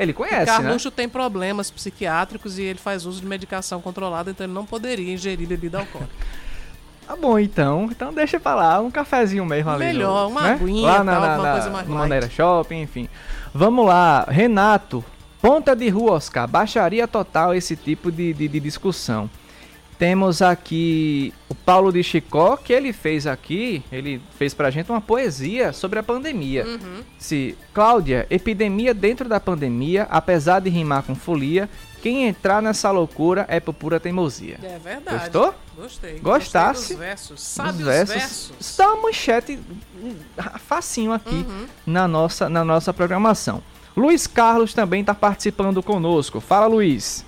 Ele 0.00 0.12
conhece, 0.14 0.46
Carluxo 0.46 0.88
né? 0.88 0.94
tem 0.96 1.08
problemas 1.08 1.70
psiquiátricos 1.70 2.58
e 2.58 2.62
ele 2.62 2.78
faz 2.78 3.04
uso 3.04 3.20
de 3.20 3.26
medicação 3.26 3.80
controlada, 3.80 4.30
então 4.30 4.46
ele 4.46 4.54
não 4.54 4.64
poderia 4.64 5.12
ingerir 5.12 5.46
bebida 5.46 5.78
alcoólica. 5.78 6.14
Tá 7.10 7.16
bom, 7.16 7.36
então. 7.40 7.88
Então 7.90 8.14
deixa 8.14 8.38
pra 8.38 8.54
lá. 8.54 8.80
Um 8.80 8.88
cafezinho 8.88 9.44
mesmo 9.44 9.68
ali. 9.68 9.84
Melhor, 9.84 10.28
uma 10.28 10.42
né? 10.42 10.52
aguinha, 10.52 10.86
lá 10.86 11.02
na, 11.02 11.12
tal, 11.12 11.20
na, 11.20 11.34
uma 11.34 11.52
coisa 11.52 11.70
mais 11.70 11.88
no 11.88 11.96
Maneira 11.96 12.30
Shopping, 12.30 12.82
enfim. 12.82 13.08
Vamos 13.52 13.84
lá. 13.84 14.24
Renato, 14.28 15.04
ponta 15.42 15.74
de 15.74 15.88
rua, 15.88 16.12
Oscar. 16.12 16.46
Baixaria 16.46 17.08
total 17.08 17.52
esse 17.52 17.74
tipo 17.74 18.12
de, 18.12 18.32
de, 18.32 18.46
de 18.46 18.60
discussão. 18.60 19.28
Temos 20.00 20.40
aqui 20.40 21.30
o 21.46 21.54
Paulo 21.54 21.92
de 21.92 22.02
Chicó, 22.02 22.56
que 22.56 22.72
ele 22.72 22.90
fez 22.90 23.26
aqui, 23.26 23.82
ele 23.92 24.18
fez 24.38 24.54
pra 24.54 24.70
gente 24.70 24.90
uma 24.90 24.98
poesia 25.02 25.74
sobre 25.74 25.98
a 25.98 26.02
pandemia. 26.02 26.64
Uhum. 26.64 27.02
Se 27.18 27.54
Cláudia, 27.74 28.26
epidemia 28.30 28.94
dentro 28.94 29.28
da 29.28 29.38
pandemia, 29.38 30.04
apesar 30.10 30.60
de 30.60 30.70
rimar 30.70 31.02
com 31.02 31.14
folia, 31.14 31.68
quem 32.00 32.26
entrar 32.26 32.62
nessa 32.62 32.90
loucura 32.90 33.44
é 33.46 33.60
por 33.60 33.74
pura 33.74 34.00
teimosia. 34.00 34.58
É 34.62 34.78
verdade. 34.78 35.18
Gostou? 35.18 35.54
Gostei. 35.76 36.18
Gostasse? 36.18 36.78
Gostei 36.80 36.96
dos 36.96 37.06
versos. 37.06 37.42
Sabe 37.42 37.68
os 37.82 37.84
versos. 37.84 38.14
versos. 38.14 38.52
Está 38.58 38.94
uma 38.94 39.02
manchete 39.02 39.58
hum, 40.02 40.14
facinho 40.66 41.12
aqui 41.12 41.44
Uhum. 41.46 41.66
na, 41.86 42.08
nossa, 42.08 42.48
na 42.48 42.64
nossa 42.64 42.94
programação. 42.94 43.62
Luiz 43.94 44.26
Carlos 44.26 44.72
também 44.72 45.02
está 45.02 45.12
participando 45.14 45.82
conosco. 45.82 46.40
Fala, 46.40 46.66
Luiz. 46.66 47.22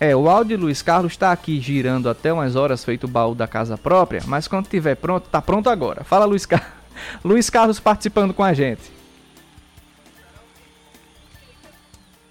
É, 0.00 0.14
o 0.14 0.28
áudio 0.28 0.56
de 0.56 0.62
Luiz 0.62 0.80
Carlos 0.80 1.12
está 1.12 1.32
aqui 1.32 1.60
girando 1.60 2.08
até 2.08 2.32
umas 2.32 2.54
horas 2.54 2.84
feito 2.84 3.04
o 3.04 3.08
baú 3.08 3.34
da 3.34 3.48
casa 3.48 3.76
própria, 3.76 4.22
mas 4.28 4.46
quando 4.46 4.66
estiver 4.66 4.94
pronto, 4.94 5.28
tá 5.28 5.42
pronto 5.42 5.68
agora. 5.68 6.04
Fala, 6.04 6.24
Luiz, 6.24 6.46
Car... 6.46 6.72
Luiz 7.24 7.50
Carlos 7.50 7.80
participando 7.80 8.32
com 8.32 8.44
a 8.44 8.52
gente. 8.52 8.92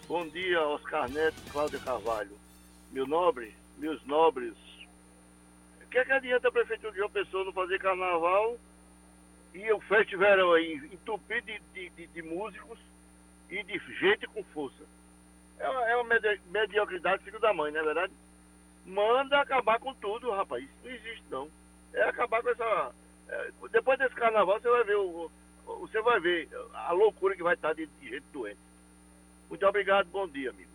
Bom 0.08 0.26
dia, 0.30 0.62
Oscar 0.66 1.10
Neto, 1.12 1.36
Cláudia 1.52 1.80
Carvalho. 1.80 2.32
Meu 2.94 3.06
nobre, 3.06 3.54
meus 3.78 4.02
nobres. 4.06 4.54
O 5.84 5.90
que, 5.90 5.98
é 5.98 6.06
que 6.06 6.12
adianta 6.14 6.48
a 6.48 6.52
Prefeitura 6.52 6.94
de 6.94 7.00
João 7.00 7.10
Pessoa 7.10 7.44
não 7.44 7.52
fazer 7.52 7.80
carnaval 7.80 8.58
e 9.54 9.70
o 9.74 9.82
festival 9.82 10.54
aí 10.54 10.90
entupido 10.94 11.46
de, 11.46 11.62
de, 11.74 11.90
de, 11.90 12.08
de 12.08 12.22
músicos 12.22 12.80
e 13.50 13.62
de 13.62 13.78
gente 14.00 14.26
com 14.28 14.42
força? 14.54 14.87
É 15.60 15.70
uma, 15.70 15.90
é 15.90 15.96
uma 15.96 16.04
medi 16.04 16.42
mediocridade 16.50 17.24
filho 17.24 17.40
da 17.40 17.54
mãe, 17.54 17.72
não 17.72 17.80
é 17.82 17.84
verdade? 17.84 18.14
Manda 18.86 19.42
acabar 19.42 19.80
com 19.80 19.94
tudo, 19.96 20.32
rapaz. 20.32 20.64
Isso 20.64 20.74
não 20.84 20.92
existe, 20.92 21.24
não. 21.30 21.50
É 21.94 22.04
acabar 22.04 22.42
com 22.42 22.50
essa. 22.50 22.94
é, 23.30 23.52
depois 23.72 23.98
desse 24.00 24.16
carnaval, 24.16 24.60
você 24.60 24.70
vai 24.70 24.84
ver 24.84 24.96
o, 24.98 25.32
o- 25.66 25.80
você 25.80 26.02
vai 26.02 26.20
ver 26.20 26.48
a 26.74 26.92
loucura 26.92 27.36
que 27.36 27.44
vai 27.44 27.56
estar 27.56 27.74
de, 27.74 27.86
de 27.86 28.10
gente 28.10 28.26
doente. 28.32 28.60
Muito 29.50 29.66
obrigado, 29.66 30.08
bom 30.08 30.28
dia, 30.28 30.50
amigos. 30.52 30.67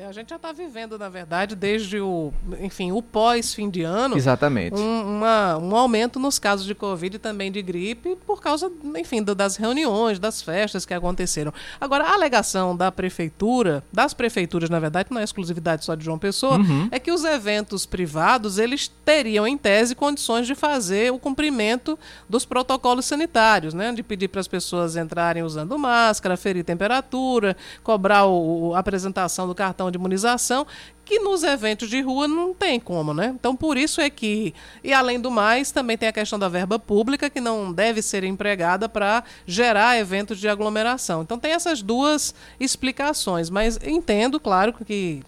É, 0.00 0.06
a 0.06 0.12
gente 0.12 0.30
já 0.30 0.36
está 0.36 0.52
vivendo, 0.52 0.96
na 0.96 1.08
verdade, 1.08 1.56
desde 1.56 1.98
o, 1.98 2.32
enfim, 2.60 2.92
o 2.92 3.02
pós-fim 3.02 3.68
de 3.68 3.82
ano. 3.82 4.16
Exatamente. 4.16 4.78
Um, 4.78 5.16
uma, 5.16 5.58
um 5.58 5.74
aumento 5.74 6.20
nos 6.20 6.38
casos 6.38 6.64
de 6.64 6.72
Covid 6.72 7.16
e 7.16 7.18
também 7.18 7.50
de 7.50 7.60
gripe, 7.60 8.16
por 8.24 8.40
causa, 8.40 8.70
enfim, 8.94 9.20
do, 9.20 9.34
das 9.34 9.56
reuniões, 9.56 10.20
das 10.20 10.40
festas 10.40 10.86
que 10.86 10.94
aconteceram. 10.94 11.52
Agora, 11.80 12.04
a 12.04 12.12
alegação 12.12 12.76
da 12.76 12.92
prefeitura, 12.92 13.82
das 13.92 14.14
prefeituras, 14.14 14.70
na 14.70 14.78
verdade, 14.78 15.08
não 15.10 15.20
é 15.20 15.24
exclusividade 15.24 15.84
só 15.84 15.96
de 15.96 16.04
João 16.04 16.16
Pessoa, 16.16 16.58
uhum. 16.58 16.88
é 16.92 17.00
que 17.00 17.10
os 17.10 17.24
eventos 17.24 17.84
privados, 17.84 18.56
eles 18.56 18.86
teriam, 19.04 19.48
em 19.48 19.58
tese, 19.58 19.96
condições 19.96 20.46
de 20.46 20.54
fazer 20.54 21.12
o 21.12 21.18
cumprimento 21.18 21.98
dos 22.28 22.44
protocolos 22.44 23.04
sanitários, 23.04 23.74
né? 23.74 23.90
De 23.90 24.04
pedir 24.04 24.28
para 24.28 24.40
as 24.40 24.46
pessoas 24.46 24.94
entrarem 24.94 25.42
usando 25.42 25.76
máscara, 25.76 26.36
ferir 26.36 26.62
temperatura, 26.62 27.56
cobrar 27.82 28.26
o, 28.26 28.74
a 28.76 28.78
apresentação 28.78 29.48
do 29.48 29.56
cartão 29.56 29.87
de 29.90 29.98
imunização, 29.98 30.66
que 31.04 31.18
nos 31.18 31.42
eventos 31.42 31.88
de 31.88 32.02
rua 32.02 32.28
não 32.28 32.52
tem 32.52 32.78
como, 32.78 33.14
né? 33.14 33.34
Então, 33.38 33.56
por 33.56 33.78
isso 33.78 34.00
é 34.00 34.10
que, 34.10 34.54
e 34.84 34.92
além 34.92 35.18
do 35.18 35.30
mais, 35.30 35.70
também 35.70 35.96
tem 35.96 36.08
a 36.08 36.12
questão 36.12 36.38
da 36.38 36.48
verba 36.48 36.78
pública, 36.78 37.30
que 37.30 37.40
não 37.40 37.72
deve 37.72 38.02
ser 38.02 38.24
empregada 38.24 38.88
para 38.88 39.24
gerar 39.46 39.98
eventos 39.98 40.38
de 40.38 40.48
aglomeração. 40.48 41.22
Então, 41.22 41.38
tem 41.38 41.52
essas 41.52 41.80
duas 41.80 42.34
explicações, 42.60 43.48
mas 43.48 43.78
entendo, 43.82 44.38
claro, 44.38 44.74
que 44.84 45.22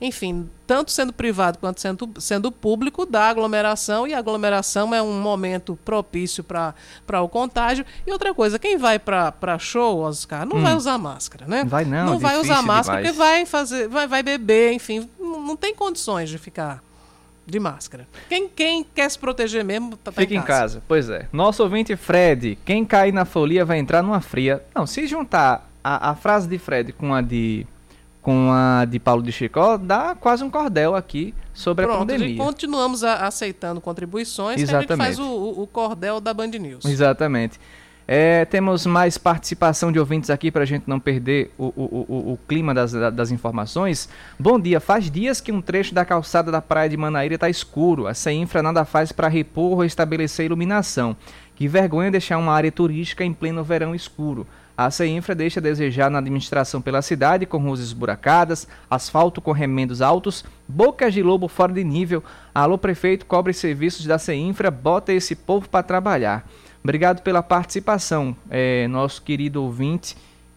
enfim, 0.00 0.48
tanto 0.66 0.90
sendo 0.90 1.12
privado 1.12 1.58
quanto 1.58 1.80
sendo, 1.80 2.10
sendo 2.18 2.50
público, 2.50 3.06
dá 3.06 3.28
aglomeração, 3.28 4.06
e 4.06 4.14
a 4.14 4.18
aglomeração 4.18 4.94
é 4.94 5.02
um 5.02 5.20
momento 5.20 5.78
propício 5.84 6.44
para 6.44 7.22
o 7.22 7.28
contágio. 7.28 7.84
E 8.06 8.10
outra 8.10 8.34
coisa, 8.34 8.58
quem 8.58 8.76
vai 8.76 8.98
para 8.98 9.58
show, 9.58 10.00
Oscar, 10.00 10.46
não 10.46 10.58
hum. 10.58 10.62
vai 10.62 10.74
usar 10.74 10.98
máscara, 10.98 11.46
né? 11.46 11.64
Vai 11.64 11.84
não, 11.84 12.06
Não 12.06 12.18
vai 12.18 12.38
usar 12.38 12.62
máscara 12.62 13.02
demais. 13.02 13.16
porque 13.16 13.18
vai 13.18 13.46
fazer, 13.46 13.88
vai, 13.88 14.06
vai 14.06 14.22
beber, 14.22 14.72
enfim, 14.72 15.08
não, 15.18 15.40
não 15.40 15.56
tem 15.56 15.74
condições 15.74 16.28
de 16.28 16.38
ficar 16.38 16.82
de 17.46 17.60
máscara. 17.60 18.08
Quem, 18.28 18.48
quem 18.48 18.84
quer 18.94 19.10
se 19.10 19.18
proteger 19.18 19.64
mesmo, 19.64 19.96
tá, 19.96 20.10
tá 20.10 20.20
Fica 20.20 20.34
em 20.34 20.38
casa. 20.38 20.44
em 20.44 20.60
casa. 20.60 20.82
Pois 20.88 21.10
é. 21.10 21.28
Nosso 21.32 21.62
ouvinte 21.62 21.94
Fred, 21.96 22.58
quem 22.64 22.84
cair 22.84 23.12
na 23.12 23.24
folia 23.24 23.64
vai 23.64 23.78
entrar 23.78 24.02
numa 24.02 24.20
fria. 24.20 24.62
Não, 24.74 24.86
se 24.86 25.06
juntar 25.06 25.68
a, 25.82 26.10
a 26.10 26.14
frase 26.14 26.48
de 26.48 26.58
Fred 26.58 26.92
com 26.92 27.12
a 27.12 27.20
de 27.20 27.66
com 28.24 28.50
a 28.50 28.86
de 28.86 28.98
Paulo 28.98 29.22
de 29.22 29.30
Chicó, 29.30 29.76
dá 29.76 30.16
quase 30.18 30.42
um 30.42 30.48
cordel 30.48 30.96
aqui 30.96 31.34
sobre 31.52 31.84
Pronto, 31.84 31.96
a 31.96 31.98
pandemia. 32.00 32.42
continuamos 32.42 33.04
a, 33.04 33.26
aceitando 33.26 33.82
contribuições 33.82 34.58
Exatamente. 34.58 34.92
a 34.92 34.96
gente 34.96 35.04
faz 35.04 35.18
o, 35.18 35.60
o, 35.60 35.66
cordel 35.66 36.22
da 36.22 36.32
Band 36.32 36.48
News. 36.48 36.86
Exatamente. 36.86 37.60
É, 38.08 38.46
temos 38.46 38.86
mais 38.86 39.18
participação 39.18 39.92
de 39.92 39.98
ouvintes 39.98 40.30
aqui 40.30 40.50
para 40.50 40.62
a 40.62 40.66
gente 40.66 40.84
não 40.86 40.98
perder 40.98 41.52
o, 41.58 41.66
o, 41.66 42.32
o 42.32 42.38
clima 42.48 42.72
das, 42.72 42.92
das, 42.92 43.30
informações. 43.30 44.08
Bom 44.38 44.58
dia, 44.58 44.80
faz 44.80 45.10
dias 45.10 45.40
que 45.42 45.52
um 45.52 45.60
trecho 45.60 45.94
da 45.94 46.04
calçada 46.04 46.50
da 46.50 46.62
praia 46.62 46.88
de 46.88 46.96
Manaíra 46.96 47.34
está 47.34 47.50
escuro. 47.50 48.06
A 48.06 48.14
CEINFRA 48.14 48.62
nada 48.62 48.86
faz 48.86 49.12
para 49.12 49.28
repor 49.28 49.72
ou 49.72 49.84
estabelecer 49.84 50.46
iluminação. 50.46 51.14
Que 51.54 51.68
vergonha 51.68 52.10
deixar 52.10 52.38
uma 52.38 52.52
área 52.54 52.72
turística 52.72 53.22
em 53.22 53.34
pleno 53.34 53.62
verão 53.62 53.94
escuro. 53.94 54.46
A 54.76 54.90
CEINFRA 54.90 55.36
deixa 55.36 55.60
a 55.60 55.62
desejar 55.62 56.10
na 56.10 56.18
administração 56.18 56.82
pela 56.82 57.00
cidade, 57.00 57.46
com 57.46 57.58
ruas 57.58 57.78
esburacadas, 57.78 58.66
asfalto 58.90 59.40
com 59.40 59.52
remendos 59.52 60.02
altos, 60.02 60.44
bocas 60.66 61.14
de 61.14 61.22
lobo 61.22 61.46
fora 61.46 61.72
de 61.72 61.84
nível. 61.84 62.24
Alô, 62.52 62.76
prefeito, 62.76 63.24
cobre 63.24 63.52
serviços 63.52 64.04
da 64.04 64.18
CEINFRA, 64.18 64.72
bota 64.72 65.12
esse 65.12 65.36
povo 65.36 65.68
para 65.68 65.84
trabalhar. 65.84 66.44
Obrigado 66.82 67.22
pela 67.22 67.42
participação, 67.42 68.36
é, 68.50 68.88
nosso 68.88 69.22
querido 69.22 69.62
ouvinte, 69.62 70.16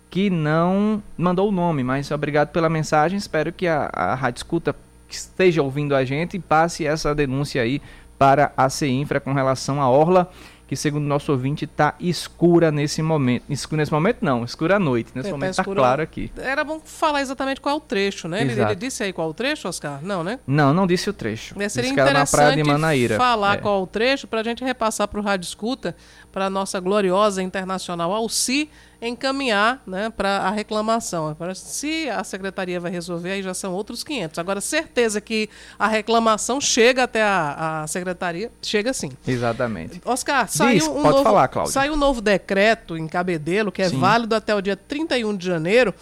que 0.09 0.31
não 0.31 1.01
mandou 1.15 1.49
o 1.49 1.51
nome, 1.51 1.83
mas 1.83 2.09
obrigado 2.09 2.49
pela 2.49 2.69
mensagem. 2.69 3.17
Espero 3.17 3.53
que 3.53 3.67
a, 3.67 3.89
a 3.93 4.15
Rádio 4.15 4.39
Escuta 4.39 4.75
esteja 5.07 5.61
ouvindo 5.61 5.95
a 5.95 6.03
gente 6.03 6.37
e 6.37 6.39
passe 6.39 6.87
essa 6.87 7.13
denúncia 7.13 7.61
aí 7.61 7.81
para 8.17 8.51
a 8.57 8.67
CEINFRA 8.67 9.19
com 9.19 9.31
relação 9.31 9.79
à 9.79 9.87
Orla 9.87 10.29
que 10.67 10.75
segundo 10.75 11.05
nosso 11.05 11.31
ouvinte 11.31 11.63
está 11.63 11.95
escura 11.97 12.69
nesse 12.71 13.01
momento. 13.01 13.45
Escura 13.49 13.79
nesse 13.79 13.91
momento 13.91 14.17
não, 14.21 14.43
escura 14.43 14.75
à 14.75 14.79
noite. 14.79 15.11
Nesse 15.15 15.29
é, 15.29 15.31
momento 15.31 15.51
está 15.51 15.63
tá 15.63 15.73
claro 15.73 16.01
aqui. 16.01 16.29
Era 16.37 16.63
bom 16.63 16.81
falar 16.83 17.21
exatamente 17.21 17.61
qual 17.61 17.75
é 17.75 17.77
o 17.77 17.81
trecho, 17.81 18.27
né? 18.27 18.41
Ele, 18.41 18.59
ele, 18.59 18.75
disse 18.75 19.01
aí 19.01 19.13
qual 19.13 19.29
é 19.29 19.31
o 19.31 19.33
trecho, 19.33 19.69
Oscar? 19.69 19.99
Não, 20.03 20.25
né? 20.25 20.39
Não, 20.45 20.73
não 20.73 20.85
disse 20.85 21.09
o 21.09 21.13
trecho. 21.13 21.55
É, 21.59 21.69
seria 21.69 21.89
disse 21.89 22.01
interessante 22.01 23.15
falar 23.15 23.55
é. 23.55 23.57
qual 23.57 23.79
é 23.79 23.83
o 23.83 23.87
trecho 23.87 24.27
para 24.27 24.41
a 24.41 24.43
gente 24.43 24.63
repassar 24.63 25.07
para 25.07 25.19
o 25.19 25.23
Rádio 25.23 25.47
Escuta, 25.47 25.95
para 26.33 26.47
a 26.47 26.49
nossa 26.49 26.79
gloriosa 26.81 27.41
internacional 27.41 28.11
Alci, 28.11 28.69
encaminhar 29.01 29.81
né, 29.85 30.09
para 30.09 30.39
a 30.39 30.49
reclamação. 30.49 31.27
Agora, 31.27 31.53
se 31.53 32.09
a 32.09 32.23
secretaria 32.23 32.79
vai 32.79 32.91
resolver, 32.91 33.31
aí 33.31 33.43
já 33.43 33.53
são 33.53 33.73
outros 33.73 34.03
500. 34.03 34.39
Agora, 34.39 34.59
certeza 34.59 35.21
que 35.21 35.49
a 35.77 35.87
reclamação 35.87 36.59
chega 36.59 37.03
até 37.03 37.21
a, 37.21 37.83
a 37.83 37.87
secretaria, 37.87 38.51
chega 38.61 38.93
sim. 38.93 39.11
Exatamente. 39.27 40.01
Oscar, 40.03 40.49
saiu, 40.49 40.79
Diz, 40.79 40.87
um 40.87 41.01
novo, 41.01 41.23
falar, 41.23 41.49
saiu 41.67 41.93
um 41.93 41.97
novo 41.97 42.21
decreto 42.21 42.97
em 42.97 43.07
Cabedelo, 43.07 43.71
que 43.71 43.81
é 43.81 43.89
sim. 43.89 43.99
válido 43.99 44.35
até 44.35 44.55
o 44.55 44.61
dia 44.61 44.75
31 44.75 45.35
de 45.35 45.45
janeiro, 45.45 45.93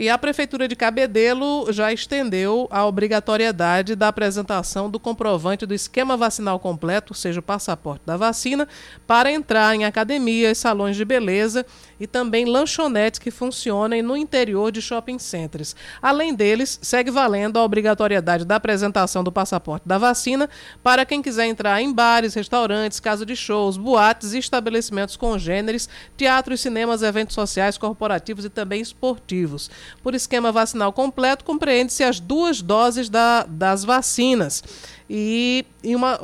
e 0.00 0.08
a 0.08 0.16
Prefeitura 0.16 0.66
de 0.66 0.74
Cabedelo 0.74 1.70
já 1.70 1.92
estendeu 1.92 2.66
a 2.70 2.86
obrigatoriedade 2.86 3.94
da 3.94 4.08
apresentação 4.08 4.88
do 4.88 4.98
comprovante 4.98 5.66
do 5.66 5.74
esquema 5.74 6.16
vacinal 6.16 6.58
completo, 6.58 7.12
ou 7.12 7.14
seja, 7.14 7.40
o 7.40 7.42
passaporte 7.42 8.00
da 8.06 8.16
vacina, 8.16 8.66
para 9.06 9.30
entrar 9.30 9.76
em 9.76 9.84
academias, 9.84 10.56
salões 10.56 10.96
de 10.96 11.04
beleza 11.04 11.66
e 12.00 12.06
também 12.06 12.46
lanchonetes 12.46 13.18
que 13.18 13.30
funcionem 13.30 14.00
no 14.00 14.16
interior 14.16 14.72
de 14.72 14.80
shopping 14.80 15.18
centers. 15.18 15.76
Além 16.00 16.34
deles, 16.34 16.78
segue 16.80 17.10
valendo 17.10 17.58
a 17.58 17.62
obrigatoriedade 17.62 18.46
da 18.46 18.56
apresentação 18.56 19.22
do 19.22 19.30
passaporte 19.30 19.86
da 19.86 19.98
vacina 19.98 20.48
para 20.82 21.04
quem 21.04 21.20
quiser 21.20 21.44
entrar 21.44 21.78
em 21.82 21.92
bares, 21.92 22.32
restaurantes, 22.32 23.00
casas 23.00 23.26
de 23.26 23.36
shows, 23.36 23.76
boates 23.76 24.32
e 24.32 24.38
estabelecimentos 24.38 25.14
congêneres, 25.14 25.90
teatros, 26.16 26.62
cinemas, 26.62 27.02
eventos 27.02 27.34
sociais, 27.34 27.76
corporativos 27.76 28.46
e 28.46 28.48
também 28.48 28.80
esportivos. 28.80 29.70
Por 30.02 30.14
esquema 30.14 30.52
vacinal 30.52 30.92
completo, 30.92 31.44
compreende-se 31.44 32.02
as 32.02 32.20
duas 32.20 32.62
doses 32.62 33.08
da, 33.08 33.44
das 33.44 33.84
vacinas. 33.84 34.62
E, 35.08 35.64
e 35.82 35.96
uma, 35.96 36.18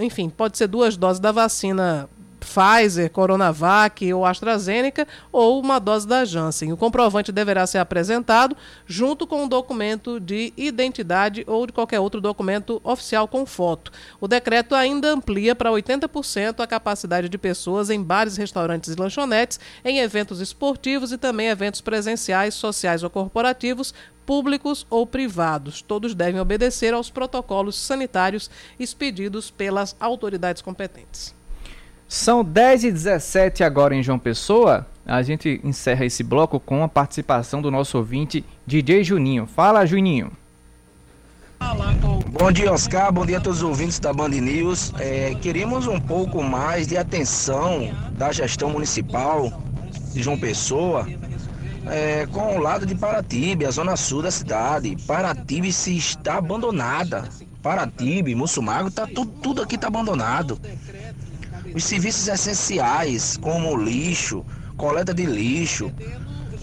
enfim, 0.00 0.28
pode 0.28 0.58
ser 0.58 0.66
duas 0.66 0.96
doses 0.96 1.20
da 1.20 1.30
vacina 1.30 2.08
Pfizer, 2.44 3.10
Coronavac 3.10 4.12
ou 4.12 4.24
AstraZeneca 4.24 5.08
ou 5.32 5.60
uma 5.60 5.78
dose 5.78 6.06
da 6.06 6.24
Janssen. 6.24 6.72
O 6.72 6.76
comprovante 6.76 7.32
deverá 7.32 7.66
ser 7.66 7.78
apresentado 7.78 8.56
junto 8.86 9.26
com 9.26 9.44
um 9.44 9.48
documento 9.48 10.20
de 10.20 10.52
identidade 10.56 11.42
ou 11.46 11.66
de 11.66 11.72
qualquer 11.72 12.00
outro 12.00 12.20
documento 12.20 12.80
oficial 12.84 13.26
com 13.26 13.46
foto. 13.46 13.90
O 14.20 14.28
decreto 14.28 14.74
ainda 14.74 15.08
amplia 15.08 15.54
para 15.54 15.70
80% 15.70 16.60
a 16.60 16.66
capacidade 16.66 17.28
de 17.28 17.38
pessoas 17.38 17.90
em 17.90 18.02
bares, 18.02 18.36
restaurantes 18.36 18.94
e 18.94 19.00
lanchonetes, 19.00 19.58
em 19.84 19.98
eventos 19.98 20.40
esportivos 20.40 21.10
e 21.12 21.18
também 21.18 21.48
eventos 21.48 21.80
presenciais, 21.80 22.54
sociais 22.54 23.02
ou 23.02 23.10
corporativos, 23.10 23.94
públicos 24.26 24.86
ou 24.90 25.06
privados. 25.06 25.82
Todos 25.82 26.14
devem 26.14 26.40
obedecer 26.40 26.94
aos 26.94 27.10
protocolos 27.10 27.76
sanitários 27.76 28.50
expedidos 28.78 29.50
pelas 29.50 29.96
autoridades 30.00 30.62
competentes. 30.62 31.34
São 32.14 32.44
10 32.44 32.84
e 32.84 32.92
17 32.92 33.64
agora 33.64 33.92
em 33.92 34.00
João 34.00 34.20
Pessoa. 34.20 34.86
A 35.04 35.20
gente 35.20 35.60
encerra 35.64 36.04
esse 36.04 36.22
bloco 36.22 36.60
com 36.60 36.84
a 36.84 36.88
participação 36.88 37.60
do 37.60 37.72
nosso 37.72 37.98
ouvinte 37.98 38.44
DJ 38.64 39.02
Juninho. 39.02 39.48
Fala, 39.48 39.84
Juninho. 39.84 40.30
Bom 42.30 42.52
dia, 42.52 42.72
Oscar. 42.72 43.12
Bom 43.12 43.26
dia 43.26 43.38
a 43.38 43.40
todos 43.40 43.62
os 43.62 43.68
ouvintes 43.68 43.98
da 43.98 44.12
Band 44.12 44.28
News. 44.28 44.92
É, 45.00 45.34
queríamos 45.42 45.88
um 45.88 45.98
pouco 45.98 46.40
mais 46.40 46.86
de 46.86 46.96
atenção 46.96 47.92
da 48.12 48.30
gestão 48.30 48.70
municipal 48.70 49.60
de 50.12 50.22
João 50.22 50.38
Pessoa 50.38 51.08
é, 51.86 52.26
com 52.26 52.56
o 52.56 52.60
lado 52.60 52.86
de 52.86 52.94
Paratibe, 52.94 53.66
a 53.66 53.72
zona 53.72 53.96
sul 53.96 54.22
da 54.22 54.30
cidade. 54.30 54.96
Paratibe 55.04 55.72
se 55.72 55.96
está 55.96 56.36
abandonada. 56.36 57.28
Paratibe, 57.60 58.34
Mussumago, 58.34 58.90
tá, 58.90 59.06
tudo, 59.06 59.32
tudo 59.40 59.62
aqui 59.62 59.74
está 59.76 59.88
abandonado. 59.88 60.60
Os 61.74 61.84
serviços 61.84 62.28
essenciais, 62.28 63.36
como 63.36 63.76
lixo, 63.76 64.46
coleta 64.76 65.12
de 65.12 65.26
lixo, 65.26 65.92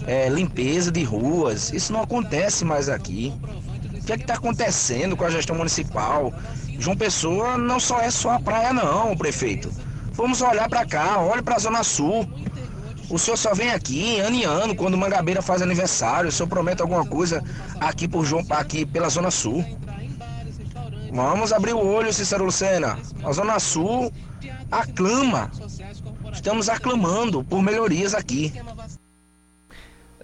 é, 0.06 0.28
limpeza 0.28 0.90
de 0.90 1.04
ruas, 1.04 1.70
isso 1.72 1.92
não 1.92 2.00
acontece 2.00 2.64
mais 2.64 2.88
aqui. 2.88 3.32
O 3.94 4.04
que 4.04 4.12
é 4.12 4.16
está 4.16 4.34
acontecendo 4.34 5.16
com 5.16 5.24
a 5.24 5.30
gestão 5.30 5.54
municipal? 5.54 6.32
João 6.78 6.96
Pessoa 6.96 7.58
não 7.58 7.78
só 7.78 8.00
é 8.00 8.10
só 8.10 8.30
a 8.30 8.40
praia, 8.40 8.72
não, 8.72 9.16
prefeito. 9.16 9.70
Vamos 10.12 10.40
olhar 10.40 10.68
para 10.68 10.84
cá, 10.86 11.20
olhe 11.20 11.42
para 11.42 11.56
a 11.56 11.58
Zona 11.58 11.84
Sul. 11.84 12.26
O 13.10 13.18
senhor 13.18 13.36
só 13.36 13.54
vem 13.54 13.70
aqui 13.70 14.18
ano 14.18 14.36
em 14.36 14.44
ano, 14.44 14.74
quando 14.74 14.96
Mangabeira 14.96 15.42
faz 15.42 15.60
aniversário. 15.60 16.30
O 16.30 16.32
senhor 16.32 16.48
promete 16.48 16.80
alguma 16.80 17.04
coisa 17.04 17.44
aqui, 17.78 18.08
por 18.08 18.24
João, 18.24 18.42
aqui 18.50 18.86
pela 18.86 19.10
Zona 19.10 19.30
Sul. 19.30 19.64
Vamos 21.12 21.52
abrir 21.52 21.74
o 21.74 21.86
olho, 21.86 22.12
Cícero 22.12 22.44
Lucena. 22.44 22.98
A 23.22 23.32
Zona 23.32 23.60
Sul 23.60 24.10
aclama. 24.72 25.50
Estamos 26.32 26.68
aclamando 26.70 27.44
por 27.44 27.62
melhorias 27.62 28.14
aqui. 28.14 28.52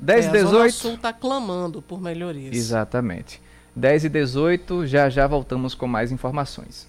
10 0.01 0.24
e 0.24 0.28
é, 0.28 0.32
18. 0.32 0.46
A 0.46 0.51
Zona 0.51 0.70
Sul 0.70 0.94
está 0.94 1.12
clamando 1.12 1.82
por 1.82 2.01
melhorias. 2.01 2.57
Exatamente. 2.57 3.42
10 3.76 4.05
e 4.05 4.09
18, 4.09 4.86
já 4.86 5.11
já 5.11 5.26
voltamos 5.26 5.74
com 5.74 5.86
mais 5.86 6.11
informações. 6.11 6.88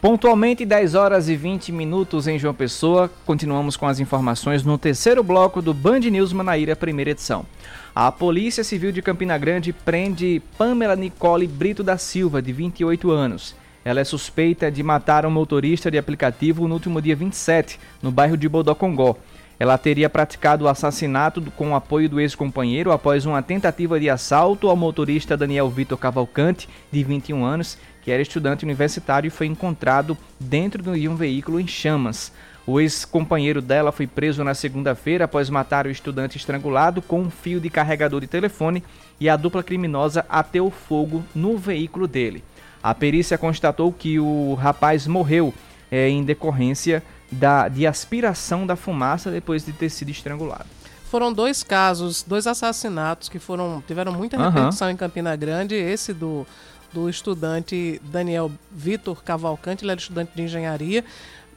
Pontualmente 0.00 0.64
10 0.64 0.94
horas 0.96 1.28
e 1.28 1.36
20 1.36 1.70
minutos 1.70 2.26
em 2.26 2.36
João 2.36 2.52
Pessoa, 2.52 3.08
continuamos 3.24 3.76
com 3.76 3.86
as 3.86 4.00
informações 4.00 4.64
no 4.64 4.76
terceiro 4.76 5.22
bloco 5.22 5.62
do 5.62 5.72
Band 5.72 6.00
News 6.00 6.32
Manaíra, 6.32 6.74
primeira 6.74 7.12
edição. 7.12 7.46
A 7.94 8.10
Polícia 8.10 8.64
Civil 8.64 8.90
de 8.90 9.02
Campina 9.02 9.36
Grande 9.36 9.70
prende 9.70 10.40
Pamela 10.56 10.96
Nicole 10.96 11.46
Brito 11.46 11.82
da 11.82 11.98
Silva, 11.98 12.40
de 12.40 12.50
28 12.50 13.10
anos. 13.10 13.54
Ela 13.84 14.00
é 14.00 14.04
suspeita 14.04 14.70
de 14.70 14.82
matar 14.82 15.26
um 15.26 15.30
motorista 15.30 15.90
de 15.90 15.98
aplicativo 15.98 16.66
no 16.66 16.72
último 16.72 17.02
dia 17.02 17.14
27, 17.14 17.78
no 18.00 18.10
bairro 18.10 18.34
de 18.34 18.48
Bodocongó. 18.48 19.18
Ela 19.58 19.76
teria 19.76 20.08
praticado 20.08 20.64
o 20.64 20.68
assassinato 20.68 21.42
com 21.54 21.72
o 21.72 21.74
apoio 21.74 22.08
do 22.08 22.18
ex-companheiro 22.18 22.90
após 22.90 23.26
uma 23.26 23.42
tentativa 23.42 24.00
de 24.00 24.08
assalto 24.08 24.70
ao 24.70 24.76
motorista 24.76 25.36
Daniel 25.36 25.68
Vitor 25.68 25.98
Cavalcante, 25.98 26.70
de 26.90 27.04
21 27.04 27.44
anos, 27.44 27.76
que 28.00 28.10
era 28.10 28.22
estudante 28.22 28.64
universitário 28.64 29.28
e 29.28 29.30
foi 29.30 29.48
encontrado 29.48 30.16
dentro 30.40 30.82
de 30.82 31.08
um 31.10 31.14
veículo 31.14 31.60
em 31.60 31.66
chamas. 31.66 32.32
O 32.66 32.80
ex-companheiro 32.80 33.60
dela 33.60 33.90
foi 33.90 34.06
preso 34.06 34.44
na 34.44 34.54
segunda-feira 34.54 35.24
após 35.24 35.50
matar 35.50 35.86
o 35.86 35.90
estudante 35.90 36.36
estrangulado 36.36 37.02
com 37.02 37.20
um 37.20 37.30
fio 37.30 37.60
de 37.60 37.68
carregador 37.68 38.20
de 38.20 38.28
telefone 38.28 38.84
e 39.18 39.28
a 39.28 39.36
dupla 39.36 39.62
criminosa 39.62 40.24
ateu 40.28 40.70
fogo 40.70 41.24
no 41.34 41.58
veículo 41.58 42.06
dele. 42.06 42.44
A 42.82 42.94
perícia 42.94 43.36
constatou 43.36 43.92
que 43.92 44.18
o 44.18 44.54
rapaz 44.54 45.06
morreu 45.06 45.52
é, 45.90 46.08
em 46.08 46.24
decorrência 46.24 47.02
da, 47.30 47.68
de 47.68 47.86
aspiração 47.86 48.66
da 48.66 48.76
fumaça 48.76 49.30
depois 49.30 49.64
de 49.64 49.72
ter 49.72 49.88
sido 49.88 50.10
estrangulado. 50.10 50.66
Foram 51.10 51.32
dois 51.32 51.62
casos, 51.62 52.22
dois 52.22 52.46
assassinatos 52.46 53.28
que 53.28 53.38
foram 53.38 53.82
tiveram 53.86 54.12
muita 54.12 54.38
repercussão 54.38 54.88
uhum. 54.88 54.94
em 54.94 54.96
Campina 54.96 55.36
Grande. 55.36 55.74
Esse 55.74 56.14
do, 56.14 56.46
do 56.92 57.08
estudante 57.08 58.00
Daniel 58.04 58.50
Vitor 58.70 59.22
Cavalcante, 59.22 59.84
ele 59.84 59.92
era 59.92 60.00
estudante 60.00 60.32
de 60.34 60.42
engenharia. 60.42 61.04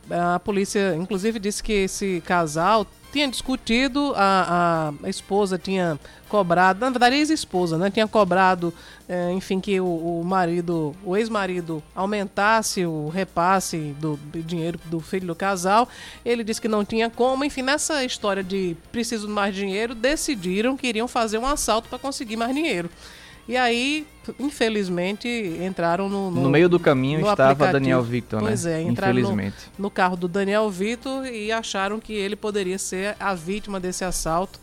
A 0.09 0.39
polícia, 0.39 0.95
inclusive, 0.95 1.39
disse 1.39 1.63
que 1.63 1.73
esse 1.73 2.21
casal 2.25 2.85
tinha 3.15 3.29
discutido, 3.29 4.13
a, 4.13 4.93
a, 5.01 5.09
esposa 5.09 5.57
tinha 5.57 5.97
cobrado, 6.27 6.81
na 6.81 6.89
verdade, 6.89 7.15
a 7.15 7.17
ex-esposa, 7.19 7.77
né? 7.77 7.89
Tinha 7.89 8.05
cobrado, 8.05 8.73
é, 9.07 9.31
enfim, 9.31 9.61
que 9.61 9.79
o, 9.79 9.85
o 10.19 10.23
marido, 10.25 10.93
o 11.01 11.15
ex-marido, 11.15 11.81
aumentasse 11.95 12.85
o 12.85 13.07
repasse 13.07 13.95
do, 14.01 14.17
do, 14.17 14.43
dinheiro 14.43 14.77
do 14.85 14.99
filho 14.99 15.27
do 15.27 15.35
casal. 15.35 15.87
Ele 16.25 16.43
disse 16.43 16.59
que 16.59 16.67
não 16.67 16.83
tinha 16.83 17.09
como. 17.09 17.45
Enfim, 17.45 17.61
nessa 17.61 18.03
história 18.03 18.43
de 18.43 18.75
preciso 18.91 19.27
de 19.27 19.33
mais 19.33 19.55
dinheiro, 19.55 19.95
decidiram 19.95 20.75
que 20.75 20.85
iriam 20.85 21.07
fazer 21.07 21.37
um 21.37 21.45
assalto 21.45 21.87
para 21.87 21.97
conseguir 21.97 22.35
mais 22.35 22.53
dinheiro. 22.53 22.89
E 23.47 23.55
aí, 23.55 24.07
infelizmente, 24.39 25.27
entraram 25.61 26.09
no. 26.09 26.31
No, 26.31 26.41
no 26.41 26.49
meio 26.49 26.67
do 26.67 26.79
caminho 26.79 27.19
estava 27.19 27.51
aplicativo. 27.51 27.73
Daniel 27.73 28.01
Victor, 28.01 28.41
né? 28.41 28.47
Pois 28.47 28.65
é, 28.65 28.81
entraram 28.81 29.19
infelizmente. 29.19 29.57
No, 29.77 29.83
no 29.83 29.91
carro 29.91 30.17
do 30.17 30.27
Daniel 30.27 30.69
Victor 30.69 31.27
e 31.27 31.51
acharam 31.51 31.99
que 31.99 32.13
ele 32.13 32.35
poderia 32.35 32.79
ser 32.79 33.15
a 33.19 33.35
vítima 33.35 33.79
desse 33.79 34.03
assalto. 34.03 34.59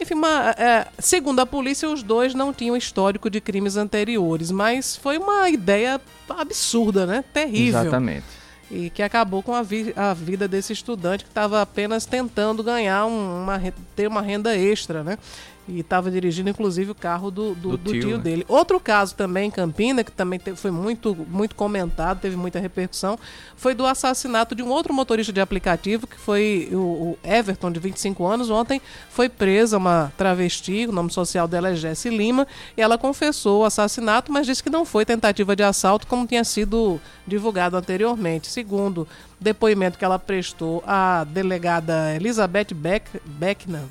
Enfim, 0.00 0.14
uma, 0.14 0.50
é, 0.58 0.86
segundo 0.98 1.40
a 1.40 1.46
polícia, 1.46 1.88
os 1.88 2.02
dois 2.02 2.34
não 2.34 2.52
tinham 2.52 2.76
histórico 2.76 3.30
de 3.30 3.40
crimes 3.40 3.76
anteriores, 3.76 4.50
mas 4.50 4.96
foi 4.96 5.18
uma 5.18 5.48
ideia 5.50 6.00
absurda, 6.28 7.06
né? 7.06 7.24
Terrível. 7.32 7.80
Exatamente. 7.80 8.24
E 8.70 8.90
que 8.90 9.02
acabou 9.02 9.42
com 9.42 9.54
a, 9.54 9.62
vi 9.62 9.92
a 9.94 10.14
vida 10.14 10.48
desse 10.48 10.72
estudante 10.72 11.24
que 11.24 11.30
estava 11.30 11.60
apenas 11.60 12.06
tentando 12.06 12.62
ganhar 12.62 13.06
um, 13.06 13.42
uma, 13.42 13.60
ter 13.94 14.08
uma 14.08 14.22
renda 14.22 14.56
extra, 14.56 15.04
né? 15.04 15.18
E 15.66 15.80
estava 15.80 16.10
dirigindo, 16.10 16.50
inclusive, 16.50 16.90
o 16.90 16.94
carro 16.94 17.30
do, 17.30 17.54
do, 17.54 17.70
do, 17.70 17.76
do 17.78 17.92
tio, 17.92 18.00
tio 18.00 18.16
né? 18.18 18.22
dele. 18.22 18.44
Outro 18.48 18.78
caso 18.78 19.14
também 19.14 19.48
em 19.48 19.50
Campina, 19.50 20.04
que 20.04 20.12
também 20.12 20.38
foi 20.54 20.70
muito, 20.70 21.14
muito 21.28 21.54
comentado, 21.54 22.20
teve 22.20 22.36
muita 22.36 22.58
repercussão, 22.58 23.18
foi 23.56 23.74
do 23.74 23.86
assassinato 23.86 24.54
de 24.54 24.62
um 24.62 24.68
outro 24.68 24.92
motorista 24.92 25.32
de 25.32 25.40
aplicativo, 25.40 26.06
que 26.06 26.18
foi 26.18 26.68
o, 26.70 26.76
o 26.76 27.18
Everton, 27.24 27.72
de 27.72 27.80
25 27.80 28.26
anos. 28.26 28.50
Ontem 28.50 28.80
foi 29.08 29.28
presa 29.28 29.78
uma 29.78 30.12
travesti, 30.18 30.86
o 30.86 30.92
nome 30.92 31.10
social 31.10 31.48
dela 31.48 31.70
é 31.70 31.74
Jesse 31.74 32.10
Lima, 32.10 32.46
e 32.76 32.82
ela 32.82 32.98
confessou 32.98 33.62
o 33.62 33.64
assassinato, 33.64 34.30
mas 34.30 34.46
disse 34.46 34.62
que 34.62 34.70
não 34.70 34.84
foi 34.84 35.06
tentativa 35.06 35.56
de 35.56 35.62
assalto, 35.62 36.06
como 36.06 36.26
tinha 36.26 36.44
sido 36.44 37.00
divulgado 37.26 37.76
anteriormente. 37.76 38.48
Segundo 38.48 39.08
depoimento 39.40 39.98
que 39.98 40.04
ela 40.04 40.18
prestou 40.18 40.82
à 40.86 41.24
delegada 41.24 42.14
Elizabeth 42.14 42.74
Beck, 42.74 43.20
Beckman, 43.24 43.90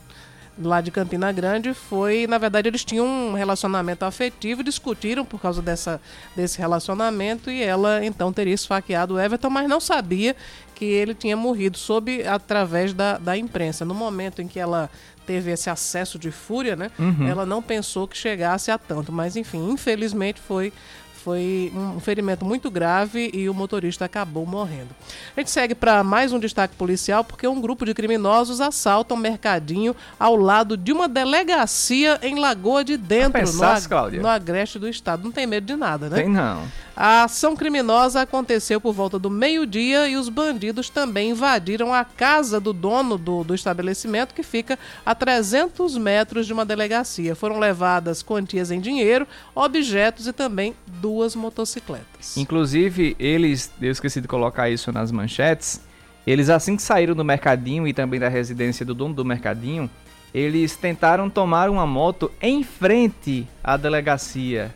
lá 0.62 0.82
de 0.82 0.92
Campina 0.92 1.32
Grande 1.32 1.74
foi, 1.74 2.28
na 2.28 2.38
verdade, 2.38 2.68
eles 2.68 2.84
tinham 2.86 3.06
um 3.06 3.34
relacionamento 3.34 4.06
afetivo, 4.06 4.64
discutiram 4.64 5.26
por 5.26 5.42
causa 5.42 5.62
dessa, 5.62 6.00
desse 6.36 6.60
relacionamento 6.60 7.50
e 7.50 7.64
ela 7.64 8.06
então 8.06 8.32
teria 8.32 8.54
esfaqueado 8.54 9.16
o 9.16 9.20
Everton, 9.20 9.50
mas 9.50 9.68
não 9.68 9.80
sabia 9.80 10.36
que 10.76 10.86
ele 10.86 11.14
tinha 11.14 11.36
morrido 11.38 11.78
sob 11.78 12.26
através 12.28 12.94
da, 12.94 13.18
da 13.18 13.38
imprensa. 13.38 13.86
No 13.86 13.94
momento 13.94 14.42
em 14.42 14.48
que 14.48 14.60
ela 14.60 14.90
teve 15.26 15.52
esse 15.52 15.70
acesso 15.70 16.20
de 16.20 16.32
fúria, 16.32 16.76
né? 16.76 16.92
Uhum. 17.00 17.28
Ela 17.28 17.46
não 17.46 17.62
pensou 17.62 18.08
que 18.08 18.18
chegasse 18.18 18.70
a 18.70 18.78
tanto, 18.78 19.12
mas 19.12 19.36
enfim, 19.36 19.72
infelizmente 19.72 20.40
foi 20.40 20.74
foi 21.24 21.72
um 21.74 22.02
ferimento 22.02 22.44
muito 22.44 22.70
grave 22.70 23.32
e 23.34 23.48
o 23.48 23.54
motorista 23.54 24.04
acabou 24.04 24.46
morrendo. 24.46 24.90
A 25.36 25.40
gente 25.40 25.50
segue 25.50 25.74
para 25.74 26.04
mais 26.04 26.34
um 26.34 26.40
destaque 26.40 26.76
policial 26.76 27.24
porque 27.24 27.48
um 27.48 27.62
grupo 27.62 27.86
de 27.86 27.94
criminosos 27.94 28.60
assalta 28.60 29.14
um 29.14 29.18
mercadinho 29.18 29.96
ao 30.20 30.36
lado 30.36 30.76
de 30.76 30.92
uma 30.92 31.08
delegacia 31.08 32.20
em 32.22 32.38
Lagoa 32.38 32.84
de 32.84 32.98
Dentro, 32.98 33.32
pensasse, 33.32 33.90
no, 33.90 33.98
ag 33.98 34.20
no 34.20 34.28
agreste 34.28 34.78
do 34.78 34.90
estado. 34.90 35.24
Não 35.24 35.32
tem 35.32 35.48
medo 35.48 35.66
de 35.66 35.78
nada, 35.78 36.10
né? 36.10 36.18
Tem 36.18 36.30
não. 36.30 36.64
A 36.96 37.24
ação 37.24 37.56
criminosa 37.56 38.22
aconteceu 38.22 38.80
por 38.80 38.94
volta 38.94 39.18
do 39.18 39.30
meio-dia 39.30 40.08
e 40.08 40.16
os 40.16 40.30
bandidos 40.30 40.92
também 40.92 41.32
invadiram 41.32 41.92
a 41.92 42.06
casa 42.06 42.60
do 42.60 42.72
dono 42.72 43.18
do, 43.18 43.44
do 43.44 43.56
estabelecimento, 43.56 44.36
que 44.36 44.44
fica 44.44 44.78
a 45.04 45.16
300 45.16 45.98
metros 45.98 46.46
de 46.46 46.54
uma 46.54 46.64
delegacia. 46.64 47.34
Foram 47.36 47.58
levadas 47.58 48.22
quantias 48.22 48.70
em 48.70 48.80
dinheiro, 48.80 49.28
objetos 49.56 50.28
e 50.28 50.34
também 50.34 50.76
duas 50.86 51.36
motocicletas. 51.36 52.38
Inclusive, 52.38 53.16
eles, 53.18 53.72
eu 53.82 53.92
esqueci 53.92 54.22
de 54.22 54.28
colocar 54.28 54.70
isso 54.70 54.92
nas 54.92 55.12
manchetes, 55.12 55.82
eles 56.28 56.48
assim 56.48 56.76
que 56.76 56.84
saíram 56.84 57.16
do 57.16 57.26
mercadinho 57.26 57.88
e 57.88 57.94
também 57.94 58.20
da 58.20 58.30
residência 58.30 58.86
do 58.86 58.94
dono 58.94 59.16
do 59.16 59.26
mercadinho, 59.26 59.90
eles 60.32 60.78
tentaram 60.78 61.28
tomar 61.28 61.70
uma 61.70 61.88
moto 61.88 62.32
em 62.40 62.64
frente 62.64 63.48
à 63.64 63.78
delegacia 63.78 64.74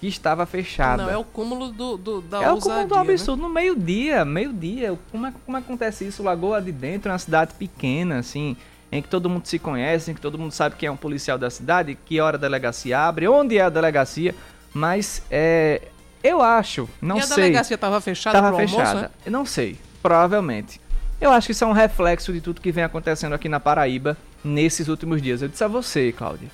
que 0.00 0.08
estava 0.08 0.46
fechada. 0.46 1.02
Não, 1.02 1.10
é 1.10 1.16
o 1.16 1.22
cúmulo 1.22 1.68
do, 1.70 1.98
do 1.98 2.20
da 2.22 2.42
É 2.42 2.50
o 2.50 2.56
cúmulo 2.56 2.86
do 2.86 2.94
absurdo. 2.94 3.42
Né? 3.42 3.48
No 3.48 3.52
meio-dia, 3.52 4.24
meio-dia. 4.24 4.98
Como, 5.12 5.26
é, 5.26 5.32
como 5.44 5.58
acontece 5.58 6.06
isso? 6.06 6.22
Lagoa 6.22 6.60
de 6.62 6.72
Dentro 6.72 7.10
é 7.10 7.12
uma 7.12 7.18
cidade 7.18 7.52
pequena, 7.54 8.18
assim, 8.18 8.56
em 8.90 9.02
que 9.02 9.08
todo 9.08 9.28
mundo 9.28 9.46
se 9.46 9.58
conhece, 9.58 10.10
em 10.10 10.14
que 10.14 10.20
todo 10.20 10.38
mundo 10.38 10.52
sabe 10.52 10.76
quem 10.76 10.86
é 10.86 10.90
um 10.90 10.96
policial 10.96 11.36
da 11.36 11.50
cidade, 11.50 11.98
que 12.06 12.18
hora 12.18 12.38
a 12.38 12.40
delegacia 12.40 12.98
abre, 12.98 13.28
onde 13.28 13.58
é 13.58 13.60
a 13.60 13.68
delegacia. 13.68 14.34
Mas 14.72 15.22
é, 15.30 15.82
eu 16.24 16.40
acho, 16.40 16.88
não 17.02 17.18
e 17.18 17.22
sei. 17.22 17.32
a 17.32 17.36
delegacia 17.36 17.74
estava 17.74 18.00
fechada 18.00 18.38
Estava 18.38 18.56
fechada. 18.56 18.88
Almoço, 18.88 19.02
né? 19.02 19.10
Não 19.30 19.44
sei, 19.44 19.78
provavelmente. 20.02 20.80
Eu 21.20 21.30
acho 21.30 21.48
que 21.48 21.52
isso 21.52 21.62
é 21.62 21.66
um 21.66 21.72
reflexo 21.72 22.32
de 22.32 22.40
tudo 22.40 22.62
que 22.62 22.72
vem 22.72 22.84
acontecendo 22.84 23.34
aqui 23.34 23.50
na 23.50 23.60
Paraíba 23.60 24.16
nesses 24.42 24.88
últimos 24.88 25.20
dias. 25.20 25.42
Eu 25.42 25.48
disse 25.48 25.62
a 25.62 25.68
você, 25.68 26.10
Cláudia. 26.12 26.48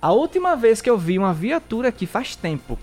A 0.00 0.12
última 0.12 0.56
vez 0.56 0.80
que 0.80 0.88
eu 0.88 0.96
vi 0.96 1.18
uma 1.18 1.32
viatura 1.32 1.88
aqui 1.88 2.06
faz 2.06 2.34
tempo. 2.34 2.78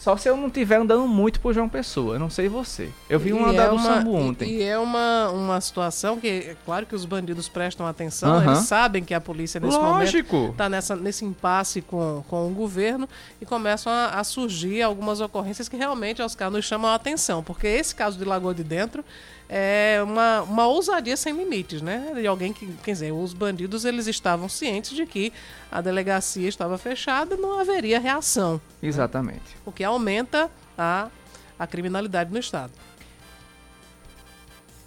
Só 0.00 0.16
se 0.16 0.26
eu 0.26 0.34
não 0.34 0.46
estiver 0.46 0.76
andando 0.76 1.06
muito 1.06 1.40
por 1.40 1.52
João 1.52 1.68
Pessoa, 1.68 2.14
eu 2.14 2.18
não 2.18 2.30
sei 2.30 2.48
você. 2.48 2.88
Eu 3.06 3.18
vi 3.18 3.34
um 3.34 3.44
andar 3.44 3.66
é 3.66 3.70
no 3.70 3.78
Sambu 3.78 4.14
ontem. 4.14 4.48
E, 4.48 4.56
e, 4.56 4.62
é 4.62 4.78
uma, 4.78 5.28
uma 5.28 5.60
situação 5.60 6.18
que, 6.18 6.26
é 6.26 6.56
claro 6.64 6.86
que 6.86 6.94
os 6.94 7.04
bandidos 7.04 7.50
prestam 7.50 7.86
atenção, 7.86 8.38
uhum. 8.38 8.44
eles 8.44 8.60
sabem 8.60 9.04
que 9.04 9.12
a 9.12 9.20
polícia 9.20 9.60
nesse 9.60 9.76
Lógico. 9.76 10.34
momento 10.34 10.52
está 10.52 10.70
nessa, 10.70 10.96
nesse 10.96 11.26
impasse 11.26 11.82
com, 11.82 12.24
com 12.28 12.46
o 12.48 12.54
governo 12.54 13.06
e 13.42 13.44
começam 13.44 13.92
a, 13.92 14.18
a 14.18 14.24
surgir 14.24 14.80
algumas 14.80 15.20
ocorrências 15.20 15.68
que 15.68 15.76
realmente, 15.76 16.22
Oscar, 16.22 16.50
nos 16.50 16.64
chamam 16.64 16.90
a 16.90 16.94
atenção. 16.94 17.42
Porque 17.42 17.66
esse 17.66 17.94
caso 17.94 18.16
de 18.16 18.24
Lagoa 18.24 18.54
de 18.54 18.64
Dentro 18.64 19.04
é 19.52 20.00
uma, 20.04 20.42
uma 20.42 20.66
ousadia 20.68 21.16
sem 21.16 21.36
limites, 21.36 21.82
né? 21.82 22.12
De 22.14 22.24
alguém 22.24 22.52
que, 22.52 22.72
quer 22.84 22.92
dizer, 22.92 23.10
os 23.10 23.32
bandidos 23.32 23.84
eles 23.84 24.06
estavam 24.06 24.48
cientes 24.48 24.92
de 24.92 25.04
que 25.04 25.32
a 25.72 25.80
delegacia 25.80 26.48
estava 26.48 26.78
fechada, 26.78 27.36
não 27.36 27.58
haveria 27.58 27.98
reação. 27.98 28.60
Exatamente. 28.80 29.38
Né? 29.38 29.60
O 29.66 29.72
que 29.72 29.82
aumenta 29.82 30.48
a, 30.78 31.08
a 31.58 31.66
criminalidade 31.66 32.32
no 32.32 32.38
estado. 32.38 32.70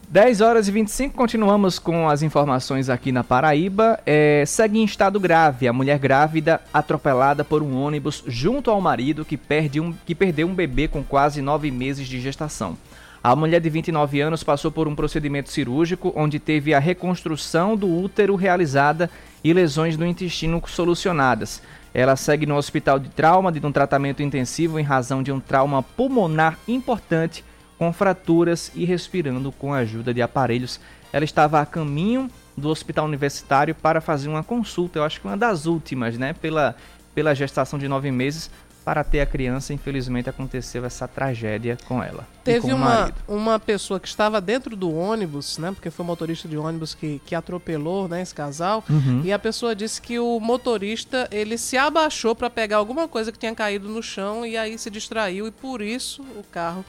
10 0.07 0.41
horas 0.41 0.67
e 0.67 0.71
25, 0.71 1.13
continuamos 1.13 1.77
com 1.77 2.07
as 2.07 2.21
informações 2.21 2.87
aqui 2.87 3.11
na 3.11 3.23
Paraíba. 3.23 3.99
É, 4.05 4.45
segue 4.45 4.79
em 4.79 4.85
estado 4.85 5.19
grave 5.19 5.67
a 5.67 5.73
mulher 5.73 5.99
grávida 5.99 6.61
atropelada 6.73 7.43
por 7.43 7.61
um 7.61 7.75
ônibus 7.75 8.23
junto 8.27 8.71
ao 8.71 8.79
marido 8.79 9.25
que, 9.25 9.35
perde 9.35 9.81
um, 9.81 9.91
que 10.05 10.15
perdeu 10.15 10.47
um 10.47 10.53
bebê 10.53 10.87
com 10.87 11.03
quase 11.03 11.41
9 11.41 11.69
meses 11.71 12.07
de 12.07 12.21
gestação. 12.21 12.77
A 13.23 13.37
mulher 13.37 13.61
de 13.61 13.69
29 13.69 14.19
anos 14.19 14.43
passou 14.43 14.69
por 14.69 14.85
um 14.85 14.93
procedimento 14.93 15.49
cirúrgico 15.49 16.11
onde 16.13 16.39
teve 16.39 16.73
a 16.73 16.79
reconstrução 16.79 17.73
do 17.73 17.87
útero 17.87 18.35
realizada 18.35 19.09
e 19.41 19.53
lesões 19.53 19.95
no 19.95 20.05
intestino 20.05 20.61
solucionadas. 20.67 21.61
Ela 21.93 22.17
segue 22.17 22.45
no 22.45 22.57
hospital 22.57 22.99
de 22.99 23.07
trauma 23.07 23.49
de 23.49 23.65
um 23.65 23.71
tratamento 23.71 24.21
intensivo 24.21 24.77
em 24.77 24.83
razão 24.83 25.23
de 25.23 25.31
um 25.31 25.39
trauma 25.39 25.81
pulmonar 25.81 26.59
importante 26.67 27.45
com 27.77 27.93
fraturas 27.93 28.73
e 28.75 28.83
respirando 28.83 29.53
com 29.53 29.73
a 29.73 29.77
ajuda 29.77 30.13
de 30.13 30.21
aparelhos. 30.21 30.77
Ela 31.13 31.23
estava 31.23 31.61
a 31.61 31.65
caminho 31.65 32.29
do 32.57 32.67
hospital 32.67 33.05
universitário 33.05 33.73
para 33.73 34.01
fazer 34.01 34.27
uma 34.27 34.43
consulta, 34.43 34.99
eu 34.99 35.03
acho 35.05 35.21
que 35.21 35.27
uma 35.27 35.37
das 35.37 35.65
últimas, 35.65 36.17
né? 36.17 36.33
Pela, 36.33 36.75
pela 37.15 37.33
gestação 37.33 37.79
de 37.79 37.87
nove 37.87 38.11
meses, 38.11 38.51
para 38.83 39.03
ter 39.03 39.21
a 39.21 39.25
criança. 39.25 39.73
Infelizmente 39.73 40.29
aconteceu 40.29 40.85
essa 40.85 41.07
tragédia 41.07 41.77
com 41.87 42.03
ela. 42.03 42.27
Teve 42.43 42.61
com 42.61 42.73
uma, 42.73 43.11
uma 43.27 43.59
pessoa 43.59 43.99
que 43.99 44.07
estava 44.07 44.41
dentro 44.41 44.75
do 44.75 44.93
ônibus, 44.93 45.57
né? 45.57 45.71
Porque 45.71 45.89
foi 45.89 46.03
o 46.03 46.07
motorista 46.07 46.47
de 46.47 46.57
ônibus 46.57 46.93
que, 46.93 47.21
que 47.25 47.33
atropelou 47.33 48.07
né, 48.07 48.21
esse 48.21 48.35
casal. 48.35 48.83
Uhum. 48.89 49.21
E 49.23 49.31
a 49.31 49.39
pessoa 49.39 49.75
disse 49.75 50.01
que 50.01 50.19
o 50.19 50.39
motorista 50.39 51.27
ele 51.31 51.57
se 51.57 51.77
abaixou 51.77 52.35
para 52.35 52.49
pegar 52.49 52.77
alguma 52.77 53.07
coisa 53.07 53.31
que 53.31 53.39
tinha 53.39 53.55
caído 53.55 53.87
no 53.87 54.03
chão 54.03 54.45
e 54.45 54.57
aí 54.57 54.77
se 54.77 54.89
distraiu 54.89 55.47
e 55.47 55.51
por 55.51 55.81
isso 55.81 56.21
o 56.37 56.43
carro 56.51 56.83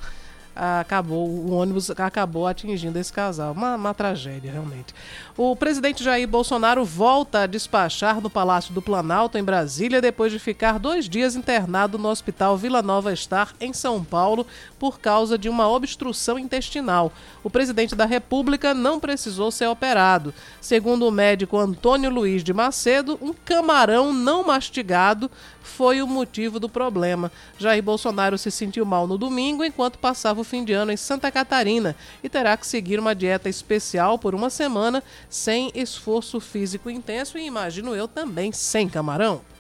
acabou, 0.54 1.28
o 1.28 1.52
ônibus 1.52 1.90
acabou 1.90 2.46
atingindo 2.46 2.98
esse 2.98 3.12
casal. 3.12 3.52
Uma, 3.52 3.74
uma, 3.74 3.94
tragédia, 3.94 4.52
realmente. 4.52 4.94
O 5.36 5.56
presidente 5.56 6.04
Jair 6.04 6.28
Bolsonaro 6.28 6.84
volta 6.84 7.40
a 7.40 7.46
despachar 7.46 8.20
no 8.20 8.30
Palácio 8.30 8.72
do 8.72 8.80
Planalto, 8.80 9.36
em 9.36 9.42
Brasília, 9.42 10.00
depois 10.00 10.30
de 10.32 10.38
ficar 10.38 10.78
dois 10.78 11.08
dias 11.08 11.34
internado 11.34 11.98
no 11.98 12.08
Hospital 12.08 12.56
Vila 12.56 12.82
Nova 12.82 13.14
Star, 13.16 13.54
em 13.60 13.72
São 13.72 14.04
Paulo, 14.04 14.46
por 14.78 15.00
causa 15.00 15.36
de 15.36 15.48
uma 15.48 15.68
obstrução 15.68 16.38
intestinal. 16.38 17.12
O 17.42 17.50
presidente 17.50 17.94
da 17.94 18.04
República 18.04 18.72
não 18.72 19.00
precisou 19.00 19.50
ser 19.50 19.66
operado. 19.66 20.32
Segundo 20.60 21.06
o 21.06 21.10
médico 21.10 21.58
Antônio 21.58 22.10
Luiz 22.10 22.44
de 22.44 22.52
Macedo, 22.52 23.18
um 23.20 23.32
camarão 23.32 24.12
não 24.12 24.44
mastigado 24.44 25.30
foi 25.64 26.02
o 26.02 26.06
motivo 26.06 26.60
do 26.60 26.68
problema. 26.68 27.32
Jair 27.58 27.82
Bolsonaro 27.82 28.38
se 28.38 28.50
sentiu 28.50 28.84
mal 28.84 29.06
no 29.06 29.18
domingo 29.18 29.64
enquanto 29.64 29.98
passava 29.98 30.40
o 30.40 30.44
fim 30.44 30.64
de 30.64 30.72
ano 30.72 30.92
em 30.92 30.96
Santa 30.96 31.32
Catarina 31.32 31.96
e 32.22 32.28
terá 32.28 32.56
que 32.56 32.66
seguir 32.66 33.00
uma 33.00 33.14
dieta 33.14 33.48
especial 33.48 34.18
por 34.18 34.34
uma 34.34 34.50
semana 34.50 35.02
sem 35.28 35.72
esforço 35.74 36.38
físico 36.38 36.90
intenso 36.90 37.38
e 37.38 37.46
imagino 37.46 37.94
eu 37.94 38.06
também 38.06 38.52
sem 38.52 38.88
camarão. 38.88 39.53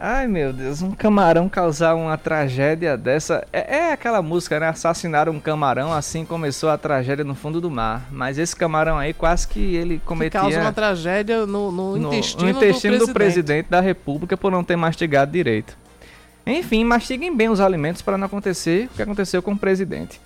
Ai 0.00 0.28
meu 0.28 0.52
Deus, 0.52 0.80
um 0.80 0.92
camarão 0.92 1.48
causar 1.48 1.96
uma 1.96 2.16
tragédia 2.16 2.96
dessa. 2.96 3.44
É, 3.52 3.78
é, 3.78 3.92
aquela 3.92 4.22
música, 4.22 4.60
né? 4.60 4.68
Assassinaram 4.68 5.32
um 5.32 5.40
camarão, 5.40 5.92
assim 5.92 6.24
começou 6.24 6.70
a 6.70 6.78
tragédia 6.78 7.24
no 7.24 7.34
fundo 7.34 7.60
do 7.60 7.68
mar. 7.68 8.06
Mas 8.12 8.38
esse 8.38 8.54
camarão 8.54 8.96
aí 8.96 9.12
quase 9.12 9.48
que 9.48 9.74
ele 9.74 10.00
cometia. 10.04 10.40
Que 10.40 10.46
causa 10.46 10.60
uma 10.60 10.72
tragédia 10.72 11.44
no, 11.44 11.72
no, 11.72 11.96
no 11.96 12.08
intestino, 12.08 12.44
no 12.44 12.50
intestino 12.50 12.98
do, 12.98 13.06
do, 13.08 13.12
presidente 13.12 13.66
da 13.68 13.80
República 13.80 14.36
por 14.36 14.52
não 14.52 14.62
ter 14.62 14.76
mastigado 14.76 15.32
direito. 15.32 15.76
Enfim, 16.46 16.84
mastiguem 16.84 17.36
bem 17.36 17.48
os 17.48 17.60
alimentos 17.60 18.00
para 18.00 18.16
não 18.16 18.26
acontecer 18.26 18.88
o 18.92 18.94
que 18.94 19.02
aconteceu 19.02 19.42
com 19.42 19.50
o 19.52 19.58
presidente. 19.58 20.20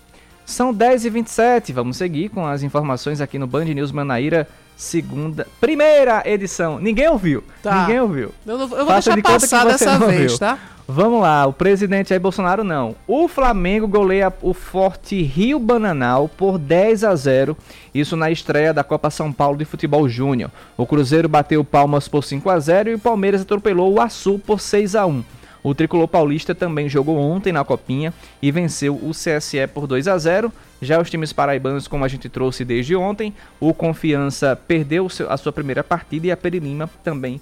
São 0.45 0.75
10h27, 0.75 1.73
vamos 1.73 1.97
seguir 1.97 2.29
com 2.29 2.47
as 2.47 2.63
informações 2.63 3.23
aqui 3.23 3.39
no 3.39 3.47
Band 3.47 3.65
News 3.65 3.91
Manaíra 3.91 4.47
segunda, 4.77 5.47
primeira 5.61 6.23
edição. 6.25 6.79
Ninguém 6.79 7.09
ouviu. 7.09 7.43
Tá. 7.63 7.83
Ninguém 7.83 8.01
ouviu. 8.01 8.33
Eu, 8.47 8.59
eu 8.59 8.69
vou 8.69 8.87
Faça 8.87 9.15
deixar 9.15 9.17
de 9.17 9.23
passar 9.23 9.67
dessa 9.67 9.99
vez, 9.99 10.39
tá? 10.39 10.59
Vamos 10.87 11.23
lá, 11.23 11.47
o 11.47 11.53
presidente 11.53 12.09
Jair 12.09 12.21
Bolsonaro 12.21 12.65
não. 12.65 12.97
O 13.07 13.29
Flamengo 13.29 13.87
goleia 13.87 14.33
o 14.43 14.53
Forte 14.53 15.23
Rio 15.23 15.59
Bananal 15.59 16.29
por 16.29 16.59
10 16.59 17.05
a 17.05 17.15
0, 17.15 17.57
isso 17.95 18.17
na 18.17 18.31
estreia 18.31 18.75
da 18.75 18.83
Copa 18.83 19.09
São 19.09 19.33
Paulo 19.33 19.57
de 19.57 19.65
Futebol 19.65 20.09
Júnior. 20.09 20.51
O 20.77 20.85
Cruzeiro 20.85 21.29
bateu 21.29 21.65
Palmas 21.65 22.09
por 22.09 22.25
5 22.25 22.51
a 22.51 22.59
0 22.59 22.91
e 22.91 22.95
o 22.95 22.99
Palmeiras 22.99 23.43
atropelou 23.43 23.93
o 23.93 24.01
Açu 24.01 24.41
por 24.41 24.61
6 24.61 24.97
a 24.97 25.07
1. 25.07 25.25
O 25.63 25.75
tricolor 25.75 26.09
paulista 26.09 26.55
também 26.55 26.89
jogou 26.89 27.19
ontem 27.19 27.53
na 27.53 27.65
Copinha 27.65 28.13
e 28.41 28.51
venceu 28.51 28.95
o 28.95 29.11
CSE 29.11 29.67
por 29.73 29.87
2 29.87 30.09
a 30.09 30.19
0. 30.19 30.53
Já 30.81 31.01
os 31.01 31.09
times 31.09 31.33
paraibanos, 31.33 31.87
como 31.87 32.05
a 32.05 32.09
gente 32.09 32.29
trouxe 32.29 32.65
desde 32.65 32.97
ontem, 32.97 33.33
o 33.61 33.73
Confiança 33.73 34.57
perdeu 34.57 35.07
a 35.29 35.37
sua 35.37 35.53
primeira 35.53 35.85
partida 35.85 36.27
e 36.27 36.33
a 36.33 36.37
Perilima 36.37 36.91
também 37.05 37.41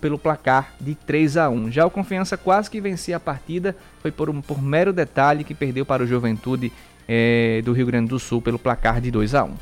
pelo 0.00 0.18
placar 0.18 0.72
de 0.80 0.94
3 0.94 1.36
a 1.36 1.50
1. 1.50 1.70
Já 1.70 1.84
o 1.84 1.90
Confiança 1.90 2.36
quase 2.36 2.70
que 2.70 2.80
vencia 2.80 3.16
a 3.16 3.20
partida, 3.20 3.76
foi 4.00 4.10
por, 4.10 4.30
um, 4.30 4.40
por 4.40 4.62
mero 4.62 4.92
detalhe 4.92 5.44
que 5.44 5.54
perdeu 5.54 5.84
para 5.84 6.02
o 6.02 6.06
Juventude 6.06 6.72
é, 7.06 7.60
do 7.64 7.72
Rio 7.72 7.86
Grande 7.86 8.08
do 8.08 8.18
Sul 8.18 8.40
pelo 8.40 8.58
placar 8.58 9.00
de 9.00 9.10
2 9.10 9.34
a 9.34 9.44
1. 9.44 9.54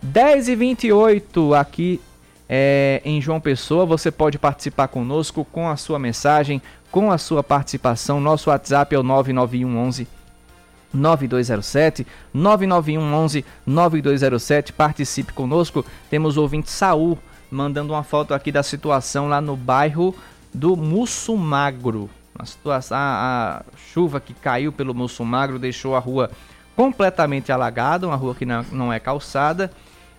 10 0.00 0.48
e 0.48 0.54
28 0.54 1.54
aqui 1.54 2.00
é, 2.48 3.02
em 3.04 3.20
João 3.20 3.40
Pessoa. 3.40 3.84
Você 3.84 4.10
pode 4.10 4.38
participar 4.38 4.88
conosco 4.88 5.44
com 5.44 5.68
a 5.68 5.76
sua 5.76 5.98
mensagem, 5.98 6.62
com 6.90 7.10
a 7.10 7.18
sua 7.18 7.42
participação. 7.42 8.20
Nosso 8.20 8.50
WhatsApp 8.50 8.94
é 8.94 8.98
o 8.98 9.02
99111 9.02 10.06
9207 10.92 12.06
99111 12.32 13.44
9207. 13.66 14.72
Participe 14.72 15.32
conosco. 15.32 15.84
Temos 16.10 16.36
o 16.36 16.42
ouvinte 16.42 16.70
Saul 16.70 17.18
mandando 17.50 17.92
uma 17.92 18.02
foto 18.02 18.34
aqui 18.34 18.52
da 18.52 18.62
situação 18.62 19.28
lá 19.28 19.40
no 19.40 19.56
bairro 19.56 20.14
do 20.52 20.76
Mussumagro. 20.76 22.10
A, 22.38 22.44
situação, 22.44 22.96
a, 22.96 23.58
a 23.58 23.78
chuva 23.92 24.20
que 24.20 24.34
caiu 24.34 24.72
pelo 24.72 24.94
Mussumagro 24.94 25.58
deixou 25.58 25.96
a 25.96 25.98
rua 25.98 26.30
completamente 26.76 27.50
alagada, 27.50 28.06
uma 28.06 28.16
rua 28.16 28.34
que 28.34 28.46
não, 28.46 28.64
não 28.70 28.92
é 28.92 29.00
calçada 29.00 29.70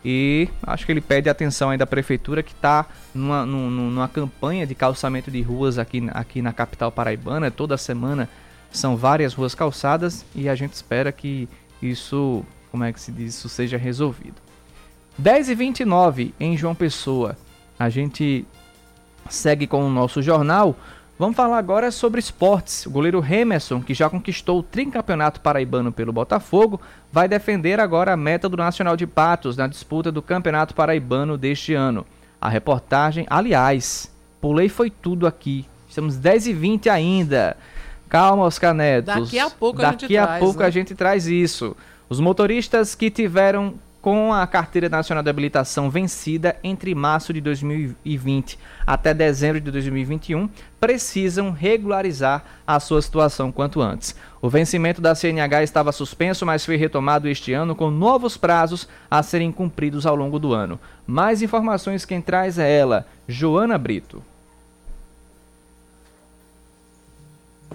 e 0.04 0.48
acho 0.64 0.86
que 0.86 0.92
ele 0.92 1.02
pede 1.02 1.30
atenção 1.30 1.70
aí 1.70 1.78
da 1.78 1.86
prefeitura 1.86 2.42
que 2.42 2.54
está 2.54 2.86
numa, 3.14 3.46
numa, 3.46 3.70
numa, 3.70 4.08
campanha 4.08 4.66
de 4.66 4.74
calçamento 4.74 5.30
de 5.30 5.42
ruas 5.42 5.78
aqui, 5.78 6.10
aqui 6.14 6.42
na 6.42 6.54
capital 6.54 6.92
paraibana. 6.92 7.52
Toda 7.52 7.78
semana 7.78 8.30
são 8.72 8.96
várias 8.96 9.34
ruas 9.34 9.54
calçadas 9.54 10.26
e 10.34 10.48
a 10.48 10.56
gente 10.56 10.74
espera 10.74 11.12
que 11.12 11.50
isso, 11.82 12.46
como 12.72 12.84
é 12.84 12.94
que 12.94 13.02
se 13.02 13.12
diz, 13.12 13.36
isso 13.36 13.50
seja 13.50 13.78
resolvido. 13.78 14.36
10 15.18 15.50
e 15.50 15.56
29 15.56 16.34
em 16.40 16.56
João 16.56 16.74
Pessoa. 16.74 17.38
A 17.78 17.90
gente 17.90 18.46
segue 19.30 19.68
com 19.68 19.86
o 19.86 19.90
nosso 19.90 20.22
jornal. 20.22 20.76
Vamos 21.20 21.36
falar 21.36 21.58
agora 21.58 21.92
sobre 21.92 22.18
esportes. 22.18 22.86
O 22.86 22.92
goleiro 22.92 23.20
Remerson, 23.20 23.82
que 23.82 23.94
já 23.94 24.10
conquistou 24.10 24.60
o 24.60 24.64
tricampeonato 24.64 25.42
paraibano 25.42 25.92
pelo 25.92 26.14
Botafogo, 26.14 26.80
vai 27.12 27.28
defender 27.28 27.78
agora 27.78 28.14
a 28.14 28.18
meta 28.18 28.48
do 28.48 28.56
Nacional 28.56 28.96
de 28.96 29.06
Patos 29.06 29.58
na 29.58 29.68
disputa 29.68 30.14
do 30.14 30.22
Campeonato 30.22 30.74
Paraibano 30.74 31.38
deste 31.38 31.74
ano. 31.74 32.06
A 32.40 32.48
reportagem, 32.48 33.28
aliás, 33.30 34.10
pulei 34.40 34.70
foi 34.70 34.90
tudo 34.90 35.28
aqui. 35.28 35.66
Estamos 35.90 36.16
10 36.16 36.48
e 36.48 36.54
20 36.54 36.90
ainda. 36.90 37.58
Calma, 38.08 38.44
Oscar 38.44 38.74
Netos. 38.74 39.14
Daqui 39.14 39.40
a 39.40 39.50
pouco 39.50 39.82
Daqui 39.82 40.06
a 40.06 40.08
gente 40.08 40.18
a 40.18 40.26
traz. 40.26 40.40
pouco 40.40 40.60
né? 40.62 40.66
a 40.66 40.70
gente 40.70 40.96
traz 40.96 41.28
isso. 41.28 41.76
Os 42.08 42.22
motoristas 42.22 42.96
que 42.96 43.12
tiveram 43.12 43.74
com 44.02 44.34
a 44.34 44.48
Carteira 44.48 44.88
Nacional 44.88 45.24
de 45.24 45.30
Habilitação 45.30 45.90
vencida 45.90 46.56
entre 46.64 46.96
março 46.96 47.34
de 47.34 47.42
2020 47.42 48.58
até 48.86 49.14
dezembro 49.14 49.60
de 49.60 49.70
2021 49.72 50.50
precisam 50.80 51.52
regularizar 51.52 52.44
a 52.66 52.80
sua 52.80 53.02
situação 53.02 53.52
quanto 53.52 53.82
antes. 53.82 54.16
O 54.42 54.50
vencimento 54.50 55.02
da 55.02 55.14
CNH 55.14 55.64
estava 55.64 55.92
suspenso, 55.92 56.46
mas 56.46 56.66
foi 56.66 56.78
retomado 56.78 57.28
este 57.28 57.52
ano 57.52 57.76
com 57.76 57.92
novos 57.92 58.38
prazos 58.38 58.88
a 59.12 59.22
serem 59.22 59.52
cumpridos 59.52 60.06
ao 60.06 60.16
longo 60.16 60.40
do 60.40 60.54
ano. 60.54 60.80
Mais 61.06 61.42
informações 61.42 62.06
quem 62.06 62.22
traz 62.22 62.58
é 62.58 62.72
ela, 62.72 63.06
Joana 63.28 63.78
Brito. 63.78 64.24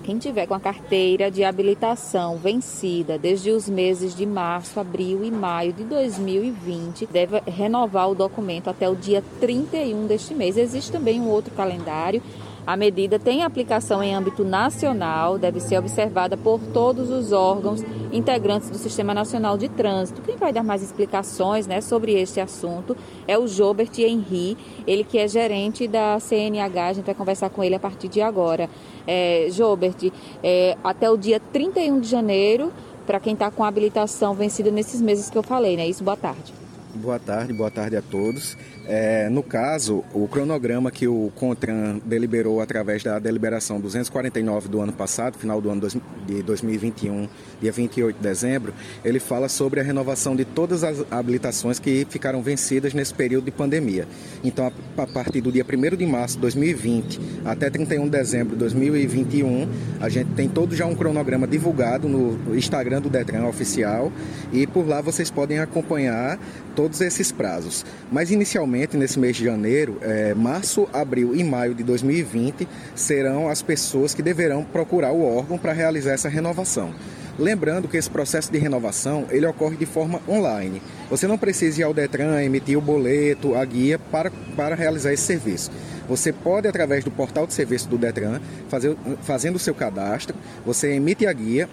Quem 0.04 0.18
tiver 0.18 0.46
com 0.46 0.52
a 0.52 0.60
carteira 0.60 1.30
de 1.30 1.42
habilitação 1.42 2.36
vencida 2.36 3.16
desde 3.16 3.50
os 3.50 3.66
meses 3.70 4.14
de 4.14 4.26
março, 4.26 4.78
abril 4.78 5.24
e 5.24 5.30
maio 5.30 5.72
de 5.72 5.82
2020 5.82 7.06
deve 7.06 7.40
renovar 7.46 8.10
o 8.10 8.14
documento 8.14 8.68
até 8.68 8.86
o 8.86 8.94
dia 8.94 9.24
31 9.40 10.06
deste 10.06 10.34
mês. 10.34 10.58
Existe 10.58 10.92
também 10.92 11.18
um 11.18 11.30
outro 11.30 11.54
calendário. 11.54 12.22
A 12.66 12.78
medida 12.78 13.18
tem 13.18 13.42
aplicação 13.42 14.02
em 14.02 14.14
âmbito 14.14 14.42
nacional, 14.42 15.36
deve 15.36 15.60
ser 15.60 15.76
observada 15.76 16.34
por 16.34 16.58
todos 16.72 17.10
os 17.10 17.30
órgãos 17.30 17.82
integrantes 18.10 18.70
do 18.70 18.78
Sistema 18.78 19.12
Nacional 19.12 19.58
de 19.58 19.68
Trânsito. 19.68 20.22
Quem 20.22 20.36
vai 20.36 20.50
dar 20.50 20.62
mais 20.62 20.82
explicações 20.82 21.66
né, 21.66 21.82
sobre 21.82 22.12
este 22.14 22.40
assunto 22.40 22.96
é 23.28 23.38
o 23.38 23.46
Jobert 23.46 23.98
Henry, 23.98 24.56
ele 24.86 25.04
que 25.04 25.18
é 25.18 25.28
gerente 25.28 25.86
da 25.86 26.18
CNH. 26.18 26.86
A 26.86 26.92
gente 26.94 27.04
vai 27.04 27.14
conversar 27.14 27.50
com 27.50 27.62
ele 27.62 27.74
a 27.74 27.80
partir 27.80 28.08
de 28.08 28.22
agora. 28.22 28.70
É, 29.06 29.48
Jobert, 29.50 30.10
é, 30.42 30.74
até 30.82 31.10
o 31.10 31.18
dia 31.18 31.38
31 31.52 32.00
de 32.00 32.08
janeiro 32.08 32.72
para 33.06 33.20
quem 33.20 33.34
está 33.34 33.50
com 33.50 33.62
habilitação 33.62 34.32
vencida 34.32 34.70
nesses 34.70 35.02
meses 35.02 35.28
que 35.28 35.36
eu 35.36 35.42
falei, 35.42 35.76
né? 35.76 35.86
Isso, 35.86 36.02
boa 36.02 36.16
tarde. 36.16 36.63
Boa 36.94 37.18
tarde, 37.18 37.52
boa 37.52 37.72
tarde 37.72 37.96
a 37.96 38.02
todos. 38.02 38.56
É, 38.86 39.28
no 39.28 39.42
caso, 39.42 40.04
o 40.14 40.28
cronograma 40.28 40.92
que 40.92 41.08
o 41.08 41.32
CONTRAN 41.34 42.00
deliberou 42.04 42.60
através 42.60 43.02
da 43.02 43.18
deliberação 43.18 43.80
249 43.80 44.68
do 44.68 44.80
ano 44.80 44.92
passado, 44.92 45.36
final 45.36 45.60
do 45.60 45.70
ano 45.70 45.88
de 46.24 46.42
2021, 46.42 47.28
dia 47.60 47.72
28 47.72 48.16
de 48.16 48.22
dezembro, 48.22 48.72
ele 49.04 49.18
fala 49.18 49.48
sobre 49.48 49.80
a 49.80 49.82
renovação 49.82 50.36
de 50.36 50.44
todas 50.44 50.84
as 50.84 51.04
habilitações 51.10 51.80
que 51.80 52.06
ficaram 52.08 52.40
vencidas 52.42 52.94
nesse 52.94 53.12
período 53.12 53.46
de 53.46 53.50
pandemia. 53.50 54.06
Então, 54.44 54.70
a 54.96 55.06
partir 55.06 55.40
do 55.40 55.50
dia 55.50 55.64
1 55.64 55.96
de 55.96 56.06
março 56.06 56.36
de 56.36 56.42
2020 56.42 57.20
até 57.44 57.70
31 57.70 58.04
de 58.04 58.10
dezembro 58.10 58.52
de 58.52 58.60
2021, 58.60 59.68
a 60.00 60.08
gente 60.08 60.30
tem 60.34 60.48
todo 60.48 60.76
já 60.76 60.86
um 60.86 60.94
cronograma 60.94 61.46
divulgado 61.46 62.08
no 62.08 62.54
Instagram 62.56 63.00
do 63.00 63.10
Detran 63.10 63.46
oficial 63.46 64.12
e 64.52 64.64
por 64.64 64.86
lá 64.86 65.00
vocês 65.00 65.28
podem 65.30 65.58
acompanhar 65.58 66.38
todos 66.84 67.00
esses 67.00 67.32
prazos. 67.32 67.82
Mas 68.12 68.30
inicialmente 68.30 68.94
nesse 68.94 69.18
mês 69.18 69.36
de 69.36 69.44
janeiro, 69.44 69.96
é, 70.02 70.34
março, 70.34 70.86
abril 70.92 71.34
e 71.34 71.42
maio 71.42 71.74
de 71.74 71.82
2020 71.82 72.68
serão 72.94 73.48
as 73.48 73.62
pessoas 73.62 74.12
que 74.12 74.20
deverão 74.20 74.62
procurar 74.64 75.10
o 75.10 75.24
órgão 75.24 75.56
para 75.56 75.72
realizar 75.72 76.12
essa 76.12 76.28
renovação. 76.28 76.94
Lembrando 77.38 77.88
que 77.88 77.96
esse 77.96 78.10
processo 78.10 78.52
de 78.52 78.58
renovação 78.58 79.24
ele 79.30 79.46
ocorre 79.46 79.78
de 79.78 79.86
forma 79.86 80.20
online. 80.28 80.82
Você 81.08 81.26
não 81.26 81.38
precisa 81.38 81.80
ir 81.80 81.84
ao 81.84 81.94
Detran, 81.94 82.42
emitir 82.42 82.76
o 82.76 82.82
boleto, 82.82 83.54
a 83.54 83.64
guia 83.64 83.98
para, 83.98 84.30
para 84.54 84.74
realizar 84.74 85.10
esse 85.14 85.22
serviço. 85.22 85.70
Você 86.06 86.34
pode, 86.34 86.68
através 86.68 87.02
do 87.02 87.10
portal 87.10 87.46
de 87.46 87.54
serviço 87.54 87.88
do 87.88 87.96
Detran, 87.96 88.40
fazer, 88.68 88.94
fazendo 89.22 89.56
o 89.56 89.58
seu 89.58 89.74
cadastro, 89.74 90.36
você 90.66 90.92
emite 90.92 91.26
a 91.26 91.32
guia, 91.32 91.66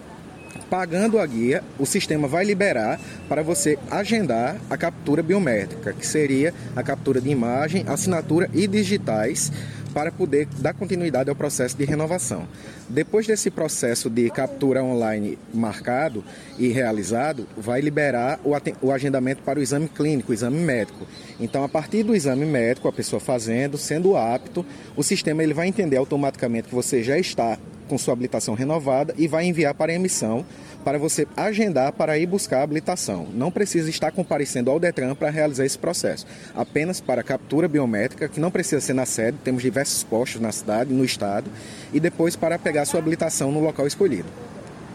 Pagando 0.70 1.20
a 1.20 1.26
guia, 1.26 1.64
o 1.78 1.86
sistema 1.86 2.28
vai 2.28 2.46
liberar 2.46 3.00
para 3.28 3.44
você 3.44 3.78
agendar 3.90 4.58
a 4.70 4.78
captura 4.78 5.22
biométrica, 5.22 5.94
que 5.94 6.06
seria 6.06 6.54
a 6.76 6.84
captura 6.84 7.20
de 7.20 7.30
imagem, 7.30 7.86
assinatura 7.88 8.50
e 8.54 8.68
digitais 8.68 9.52
para 9.94 10.12
poder 10.12 10.48
dar 10.60 10.74
continuidade 10.74 11.30
ao 11.30 11.36
processo 11.36 11.76
de 11.78 11.84
renovação. 11.84 12.48
Depois 12.88 13.28
desse 13.28 13.52
processo 13.52 14.10
de 14.10 14.30
captura 14.30 14.82
online 14.82 15.38
marcado 15.54 16.24
e 16.58 16.70
realizado, 16.70 17.46
vai 17.58 17.82
liberar 17.82 18.40
o 18.82 18.92
agendamento 18.92 19.44
para 19.44 19.60
o 19.60 19.62
exame 19.62 19.90
clínico, 19.90 20.32
o 20.32 20.34
exame 20.34 20.60
médico. 20.60 21.06
Então, 21.40 21.64
a 21.64 21.70
partir 21.70 22.04
do 22.04 22.16
exame 22.16 22.46
médico, 22.46 22.88
a 22.88 22.94
pessoa 22.94 23.20
fazendo, 23.20 23.78
sendo 23.78 24.16
apto, 24.16 24.66
o 24.96 25.04
sistema 25.04 25.44
ele 25.44 25.54
vai 25.54 25.68
entender 25.68 25.98
automaticamente 25.98 26.70
que 26.70 26.76
você 26.76 27.04
já 27.04 27.18
está 27.18 27.58
com 27.92 27.98
sua 27.98 28.14
habilitação 28.14 28.54
renovada 28.54 29.14
e 29.18 29.28
vai 29.28 29.44
enviar 29.44 29.74
para 29.74 29.94
emissão 29.94 30.46
para 30.82 30.98
você 30.98 31.28
agendar 31.36 31.92
para 31.92 32.18
ir 32.18 32.26
buscar 32.26 32.60
a 32.60 32.64
habilitação. 32.64 33.28
Não 33.34 33.52
precisa 33.52 33.90
estar 33.90 34.14
comparecendo 34.14 34.72
ao 34.72 34.80
Detran 34.80 35.14
para 35.14 35.30
realizar 35.30 35.66
esse 35.66 35.78
processo. 35.78 36.26
Apenas 36.56 37.02
para 37.02 37.22
captura 37.22 37.68
biométrica, 37.68 38.30
que 38.30 38.40
não 38.40 38.50
precisa 38.50 38.80
ser 38.80 38.94
na 38.94 39.06
sede, 39.06 39.38
temos 39.44 39.62
diversos 39.62 40.06
postos 40.06 40.40
na 40.40 40.54
cidade, 40.54 40.94
no 40.94 41.04
estado, 41.04 41.52
e 41.92 42.00
depois 42.00 42.38
para 42.38 42.58
pegar 42.58 42.86
sua 42.86 43.02
habilitação 43.02 43.52
no 43.52 43.60
local 43.60 43.86
escolhido. 43.86 44.30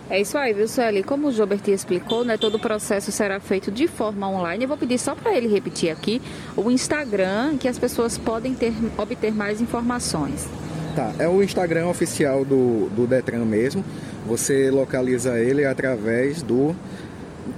É 0.09 0.19
isso 0.19 0.39
aí, 0.39 0.55
viu, 0.55 0.67
Sueli? 0.67 1.03
Como 1.03 1.29
o 1.29 1.33
Gilberti 1.33 1.73
explicou, 1.73 2.25
né, 2.25 2.39
todo 2.39 2.55
o 2.55 2.59
processo 2.59 3.13
será 3.13 3.41
feito 3.41 3.71
de 3.71 3.87
forma 3.87 4.27
online. 4.27 4.65
Eu 4.65 4.69
vou 4.69 4.79
pedir 4.79 4.99
só 4.99 5.15
para 5.15 5.37
ele 5.37 5.49
repetir 5.49 5.91
aqui 5.91 6.23
o 6.57 6.71
Instagram, 6.71 7.59
que 7.59 7.69
as 7.69 7.79
pessoas 7.79 8.17
podem 8.17 8.55
ter, 8.55 8.73
obter 8.97 9.35
mais 9.35 9.61
informações. 9.61 10.49
Tá, 10.97 11.13
é 11.19 11.29
o 11.29 11.43
Instagram 11.43 11.89
oficial 11.89 12.43
do, 12.43 12.89
do 12.89 13.07
Detran 13.07 13.45
mesmo. 13.45 13.85
Você 14.27 14.71
localiza 14.71 15.39
ele 15.39 15.67
através 15.67 16.41
do 16.41 16.75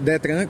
Detran. 0.00 0.44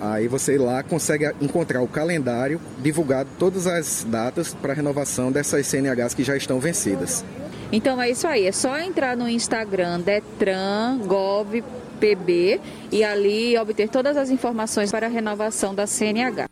Aí 0.00 0.26
você 0.26 0.58
lá 0.58 0.82
consegue 0.82 1.30
encontrar 1.40 1.80
o 1.80 1.86
calendário 1.86 2.60
divulgado 2.82 3.30
todas 3.38 3.68
as 3.68 4.04
datas 4.08 4.52
para 4.54 4.72
renovação 4.74 5.30
dessas 5.30 5.68
CNHs 5.68 6.14
que 6.14 6.24
já 6.24 6.36
estão 6.36 6.58
vencidas. 6.58 7.24
Então 7.70 8.02
é 8.02 8.10
isso 8.10 8.26
aí, 8.26 8.46
é 8.46 8.52
só 8.52 8.76
entrar 8.80 9.16
no 9.16 9.28
Instagram 9.28 10.00
Detran 10.00 10.98
e 12.90 13.04
ali 13.04 13.56
obter 13.56 13.88
todas 13.88 14.16
as 14.16 14.30
informações 14.30 14.90
para 14.90 15.06
a 15.06 15.10
renovação 15.10 15.72
da 15.72 15.86
CNH. 15.86 16.48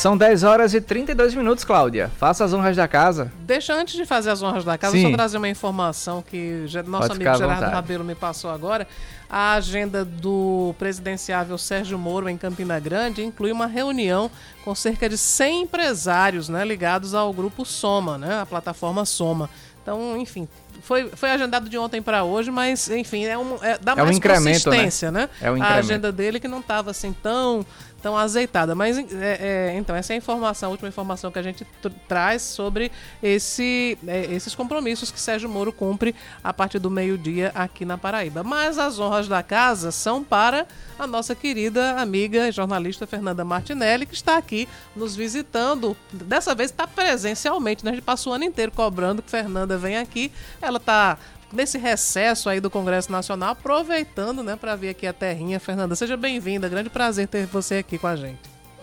São 0.00 0.16
10 0.16 0.44
horas 0.44 0.72
e 0.72 0.80
32 0.80 1.34
minutos, 1.34 1.62
Cláudia. 1.62 2.10
Faça 2.16 2.42
as 2.42 2.54
honras 2.54 2.74
da 2.74 2.88
casa. 2.88 3.30
Deixa 3.40 3.74
antes 3.74 3.94
de 3.94 4.06
fazer 4.06 4.30
as 4.30 4.42
honras 4.42 4.64
da 4.64 4.78
casa, 4.78 4.96
Sim. 4.96 5.10
só 5.10 5.12
trazer 5.14 5.36
uma 5.36 5.48
informação 5.50 6.22
que 6.22 6.64
nosso 6.86 7.08
Pode 7.08 7.22
amigo 7.22 7.36
Gerardo 7.36 7.70
Rabelo 7.70 8.02
me 8.02 8.14
passou 8.14 8.50
agora. 8.50 8.88
A 9.28 9.52
agenda 9.52 10.02
do 10.02 10.74
presidenciável 10.78 11.58
Sérgio 11.58 11.98
Moro 11.98 12.30
em 12.30 12.38
Campina 12.38 12.80
Grande 12.80 13.22
inclui 13.22 13.52
uma 13.52 13.66
reunião 13.66 14.30
com 14.64 14.74
cerca 14.74 15.06
de 15.06 15.18
100 15.18 15.64
empresários 15.64 16.48
né, 16.48 16.64
ligados 16.64 17.12
ao 17.12 17.30
grupo 17.30 17.66
Soma, 17.66 18.16
né, 18.16 18.40
a 18.40 18.46
plataforma 18.46 19.04
Soma. 19.04 19.50
Então, 19.82 20.16
enfim, 20.16 20.48
foi, 20.82 21.08
foi 21.08 21.30
agendado 21.30 21.68
de 21.68 21.76
ontem 21.78 22.00
para 22.00 22.24
hoje, 22.24 22.50
mas 22.50 22.88
enfim, 22.90 23.24
é 23.24 23.36
um, 23.36 23.56
é, 23.62 23.78
dá 23.78 23.92
é 23.92 23.96
mais 23.96 24.16
um 24.16 24.20
consistência, 24.20 25.10
né? 25.10 25.22
né? 25.22 25.28
É 25.40 25.50
um 25.50 25.62
a 25.62 25.74
agenda 25.74 26.12
dele 26.12 26.38
que 26.38 26.48
não 26.48 26.60
estava 26.60 26.90
assim 26.90 27.12
tão 27.12 27.64
tão 28.00 28.16
azeitada. 28.16 28.74
Mas 28.74 28.98
é, 28.98 29.72
é, 29.72 29.74
então, 29.76 29.94
essa 29.94 30.12
é 30.12 30.14
a 30.14 30.16
informação, 30.16 30.68
a 30.68 30.72
última 30.72 30.88
informação 30.88 31.30
que 31.30 31.38
a 31.38 31.42
gente 31.42 31.66
traz 32.08 32.42
sobre 32.42 32.90
esse, 33.22 33.98
é, 34.06 34.26
esses 34.32 34.54
compromissos 34.54 35.10
que 35.10 35.20
Sérgio 35.20 35.48
Moro 35.48 35.72
cumpre 35.72 36.14
a 36.42 36.52
partir 36.52 36.78
do 36.78 36.90
meio-dia 36.90 37.52
aqui 37.54 37.84
na 37.84 37.98
Paraíba. 37.98 38.42
Mas 38.42 38.78
as 38.78 38.98
honras 38.98 39.28
da 39.28 39.42
casa 39.42 39.90
são 39.90 40.24
para 40.24 40.66
a 40.98 41.06
nossa 41.06 41.34
querida 41.34 42.00
amiga 42.00 42.48
e 42.48 42.52
jornalista 42.52 43.06
Fernanda 43.06 43.44
Martinelli, 43.44 44.06
que 44.06 44.14
está 44.14 44.36
aqui 44.36 44.68
nos 44.94 45.16
visitando. 45.16 45.96
Dessa 46.12 46.54
vez 46.54 46.70
está 46.70 46.86
presencialmente, 46.86 47.84
né? 47.84 47.92
A 47.92 47.94
gente 47.94 48.04
passou 48.04 48.32
o 48.32 48.36
ano 48.36 48.44
inteiro 48.44 48.72
cobrando 48.72 49.22
que 49.22 49.30
Fernanda 49.30 49.78
vem 49.78 49.96
aqui. 49.96 50.32
Ela 50.60 50.78
está 50.78 51.18
nesse 51.52 51.78
recesso 51.78 52.48
aí 52.48 52.60
do 52.60 52.70
Congresso 52.70 53.10
Nacional, 53.10 53.50
aproveitando, 53.50 54.42
né, 54.42 54.56
para 54.56 54.76
vir 54.76 54.90
aqui 54.90 55.06
a 55.06 55.12
terrinha. 55.12 55.58
Fernanda, 55.60 55.94
seja 55.96 56.16
bem-vinda. 56.16 56.68
Grande 56.68 56.90
prazer 56.90 57.28
ter 57.28 57.46
você 57.46 57.76
aqui 57.76 57.98
com 57.98 58.06
a 58.06 58.16
gente. 58.16 58.40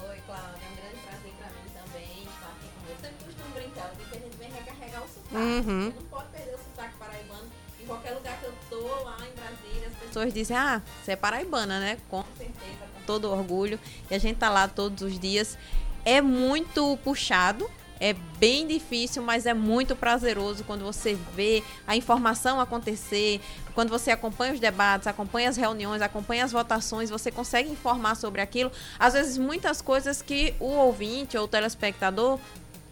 Oi, 0.10 0.18
Cláudia. 0.26 0.48
É 0.50 0.72
um 0.72 0.76
grande 0.76 1.00
prazer 1.06 1.32
para 1.38 1.48
mim 1.48 1.70
também 1.74 2.24
estar 2.24 2.48
aqui 2.48 2.68
com 2.74 2.82
você. 2.86 3.08
Sempre 3.08 3.26
costumo 3.26 3.54
brincar, 3.54 3.92
que 3.92 4.18
a 4.18 4.20
gente 4.20 4.38
vem 4.38 4.52
recarregar 4.52 5.04
o 5.04 5.08
sotaque. 5.08 5.36
Uhum. 5.36 5.94
Não 5.96 6.04
pode 6.04 6.28
perder 6.30 6.56
o 6.56 6.58
sotaque 6.58 6.98
paraibano. 6.98 7.50
Em 7.82 7.86
qualquer 7.86 8.12
lugar 8.12 8.40
que 8.40 8.46
eu 8.46 8.54
tô, 8.70 9.04
lá 9.04 9.18
em 9.22 9.34
Brasília, 9.40 9.88
as 9.88 10.08
pessoas 10.08 10.34
dizem, 10.34 10.58
ah, 10.58 10.82
você 11.04 11.12
é 11.14 11.16
paraibana, 11.16 11.80
né? 11.80 11.98
Com 12.10 12.24
certeza, 12.38 12.86
com 12.96 13.02
todo 13.06 13.32
orgulho. 13.32 13.80
E 14.10 14.16
a 14.16 14.20
gente 14.20 14.38
tá 14.38 14.50
lá 14.50 14.68
todos 14.68 15.02
os 15.02 15.20
dias. 15.20 15.58
É 16.04 16.22
muito 16.22 16.98
puxado, 17.04 17.70
é 18.00 18.14
bem 18.40 18.68
difícil, 18.68 19.24
mas 19.24 19.46
é 19.46 19.54
muito 19.54 19.96
prazeroso 19.96 20.64
quando 20.64 20.84
você 20.84 21.18
vê 21.36 21.64
a 21.86 21.96
informação 21.96 22.60
acontecer, 22.60 23.42
quando 23.74 23.90
você 23.90 24.12
acompanha 24.12 24.54
os 24.54 24.60
debates, 24.60 25.08
acompanha 25.08 25.50
as 25.50 25.58
reuniões, 25.58 26.02
acompanha 26.02 26.46
as 26.46 26.52
votações, 26.52 27.10
você 27.10 27.32
consegue 27.32 27.70
informar 27.70 28.16
sobre 28.16 28.42
aquilo. 28.42 28.72
Às 29.00 29.14
vezes, 29.14 29.38
muitas 29.38 29.82
coisas 29.82 30.22
que 30.22 30.54
o 30.60 30.66
ouvinte 30.66 31.38
ou 31.38 31.46
o 31.46 31.48
telespectador 31.48 32.40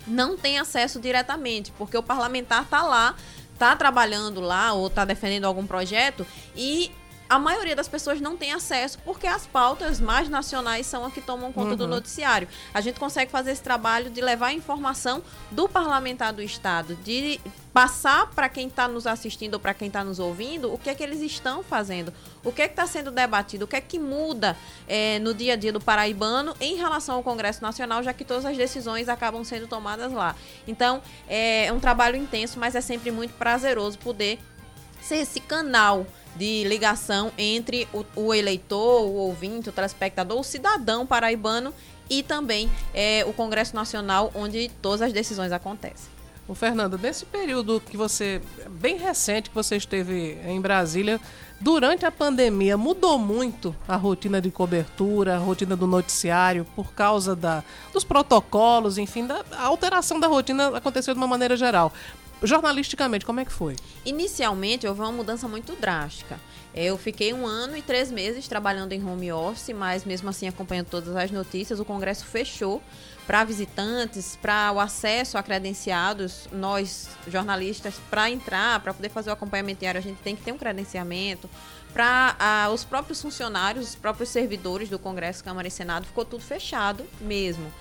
não 0.08 0.38
tem 0.38 0.60
acesso 0.60 0.99
diretamente, 0.99 1.72
porque 1.78 1.97
o 1.97 2.03
parlamentar 2.03 2.64
está 2.64 2.84
lá, 2.84 3.16
está 3.53 3.76
trabalhando 3.76 4.39
lá 4.41 4.74
ou 4.74 4.88
está 4.88 5.06
defendendo 5.06 5.45
algum 5.45 5.66
projeto 5.66 6.26
e 6.56 6.91
a 7.28 7.39
maioria 7.39 7.76
das 7.76 7.88
pessoas 7.88 8.21
não 8.21 8.38
tem 8.38 8.53
acesso 8.53 8.99
porque 9.03 9.26
as 9.26 9.47
pautas 9.47 9.99
mais 9.99 10.30
nacionais 10.30 10.86
são 10.86 11.05
as 11.05 11.13
que 11.13 11.21
tomam 11.21 11.51
conta 11.51 11.71
uhum. 11.71 11.78
do 11.78 11.88
noticiário. 11.88 12.47
A 12.73 12.82
gente 12.82 12.99
consegue 12.99 13.32
fazer 13.32 13.51
esse 13.51 13.63
trabalho 13.63 14.09
de 14.09 14.21
levar 14.21 14.47
a 14.47 14.53
informação 14.53 15.23
do 15.49 15.67
parlamentar 15.67 16.34
do 16.34 16.41
Estado, 16.41 16.95
de 16.97 17.39
passar 17.73 18.28
para 18.28 18.47
quem 18.47 18.67
está 18.67 18.88
nos 18.88 19.05
assistindo 19.05 19.55
ou 19.55 19.59
para 19.59 19.73
quem 19.73 19.88
está 19.88 20.03
nos 20.03 20.17
ouvindo 20.17 20.73
o 20.73 20.78
que 20.78 20.89
é 20.89 20.95
que 20.95 21.03
eles 21.03 21.19
estão 21.19 21.61
fazendo, 21.61 22.13
o 22.43 22.51
que 22.51 22.61
é 22.61 22.67
que 22.67 22.73
está 22.73 22.88
sendo 22.88 23.11
debatido, 23.11 23.65
o 23.65 23.67
que 23.67 23.76
é 23.76 23.82
que 23.82 23.99
muda 23.99 24.55
é, 24.88 25.19
no 25.19 25.34
dia 25.34 25.53
a 25.53 25.55
dia 25.55 25.73
do 25.73 25.82
paraibano 25.82 26.55
em 26.61 26.76
relação 26.76 27.15
ao 27.15 27.23
Congresso 27.23 27.61
Nacional, 27.61 28.01
já 28.01 28.13
que 28.13 28.23
todas 28.23 28.45
as 28.45 28.55
decisões 28.55 29.09
acabam 29.09 29.43
sendo 29.43 29.67
tomadas 29.67 30.13
lá. 30.13 30.36
Então, 30.67 31.01
é 31.28 31.69
um 31.73 31.80
trabalho 31.80 32.15
intenso, 32.15 32.59
mas 32.59 32.76
é 32.76 32.82
sempre 32.82 33.11
muito 33.11 33.34
prazeroso 33.34 33.97
poder 33.97 34.39
ser 35.01 35.17
esse 35.17 35.39
canal 35.39 36.07
de 36.36 36.63
ligação 36.65 37.31
entre 37.38 37.88
o, 37.93 38.05
o, 38.15 38.33
eleitor, 38.33 39.03
o 39.03 39.13
ouvinte, 39.13 39.69
o 39.69 39.71
telespectador, 39.71 40.39
o 40.39 40.43
cidadão 40.43 41.05
paraibano 41.05 41.73
e 42.09 42.21
também 42.21 42.69
é, 42.93 43.23
o 43.25 43.33
Congresso 43.33 43.75
Nacional, 43.75 44.31
onde 44.36 44.69
todas 44.81 45.01
as 45.01 45.13
decisões 45.13 45.51
acontecem. 45.51 46.15
O 46.47 46.53
Fernando, 46.53 46.95
nesse 46.97 47.25
período 47.25 47.81
que 47.81 47.97
você, 47.97 48.39
bem 48.69 48.97
recente 48.97 49.49
que 49.49 49.55
você 49.55 49.77
esteve 49.77 50.38
em 50.45 50.61
Brasília, 50.61 51.19
durante 51.59 52.05
a 52.05 52.11
pandemia, 52.11 52.77
mudou 52.77 53.17
muito 53.17 53.75
a 53.87 53.95
rotina 53.95 54.39
de 54.39 54.51
cobertura, 54.51 55.36
a 55.36 55.39
rotina 55.39 55.75
do 55.75 55.87
noticiário, 55.87 56.63
por 56.75 56.93
causa 56.93 57.36
da, 57.36 57.63
dos 57.91 58.03
protocolos, 58.03 58.99
enfim, 58.99 59.25
da, 59.25 59.43
a 59.53 59.63
alteração 59.63 60.20
da 60.20 60.28
rotina 60.28 60.78
aconteceu 60.78 61.16
de 61.16 61.17
uma 61.17 61.25
maneira 61.25 61.57
geral. 61.57 61.91
Jornalisticamente, 62.43 63.25
como 63.25 63.39
é 63.39 63.45
que 63.45 63.51
foi? 63.51 63.75
Inicialmente, 64.05 64.86
houve 64.86 65.01
uma 65.01 65.12
mudança 65.12 65.47
muito 65.47 65.74
drástica. 65.75 66.39
Eu 66.74 66.97
fiquei 66.97 67.33
um 67.33 67.47
ano 67.47 67.78
e 67.78 67.82
três 67.82 68.12
meses 68.12 68.47
trabalhando 68.47 68.91
em 68.91 69.03
home 69.03 69.32
office, 69.32 69.74
mas 69.74 70.03
mesmo 70.03 70.29
assim 70.29 70.47
acompanhando 70.47 70.87
todas 70.87 71.16
as 71.16 71.32
notícias. 71.32 71.79
O 71.79 71.86
Congresso 71.86 72.25
fechou 72.25 72.83
para 73.25 73.45
visitantes, 73.45 74.37
para 74.41 74.74
o 74.74 74.79
acesso 74.79 75.37
a 75.37 75.43
credenciados. 75.43 76.49
Nós, 76.51 77.07
jornalistas, 77.29 77.95
para 78.09 78.29
entrar, 78.29 78.82
para 78.82 78.93
poder 78.93 79.07
fazer 79.09 79.29
o 79.29 79.33
acompanhamento 79.33 79.79
diário, 79.79 79.99
a 79.99 80.03
gente 80.03 80.21
tem 80.21 80.36
que 80.36 80.43
ter 80.43 80.51
um 80.51 80.57
credenciamento. 80.57 81.49
Para 81.93 82.70
os 82.74 82.83
próprios 82.83 83.21
funcionários, 83.21 83.87
os 83.89 83.95
próprios 83.95 84.28
servidores 84.28 84.89
do 84.89 84.99
Congresso, 84.99 85.41
Câmara 85.41 85.70
e 85.70 85.71
Senado, 85.71 86.05
ficou 86.05 86.25
tudo 86.25 86.43
fechado 86.43 87.05
mesmo. 87.21 87.71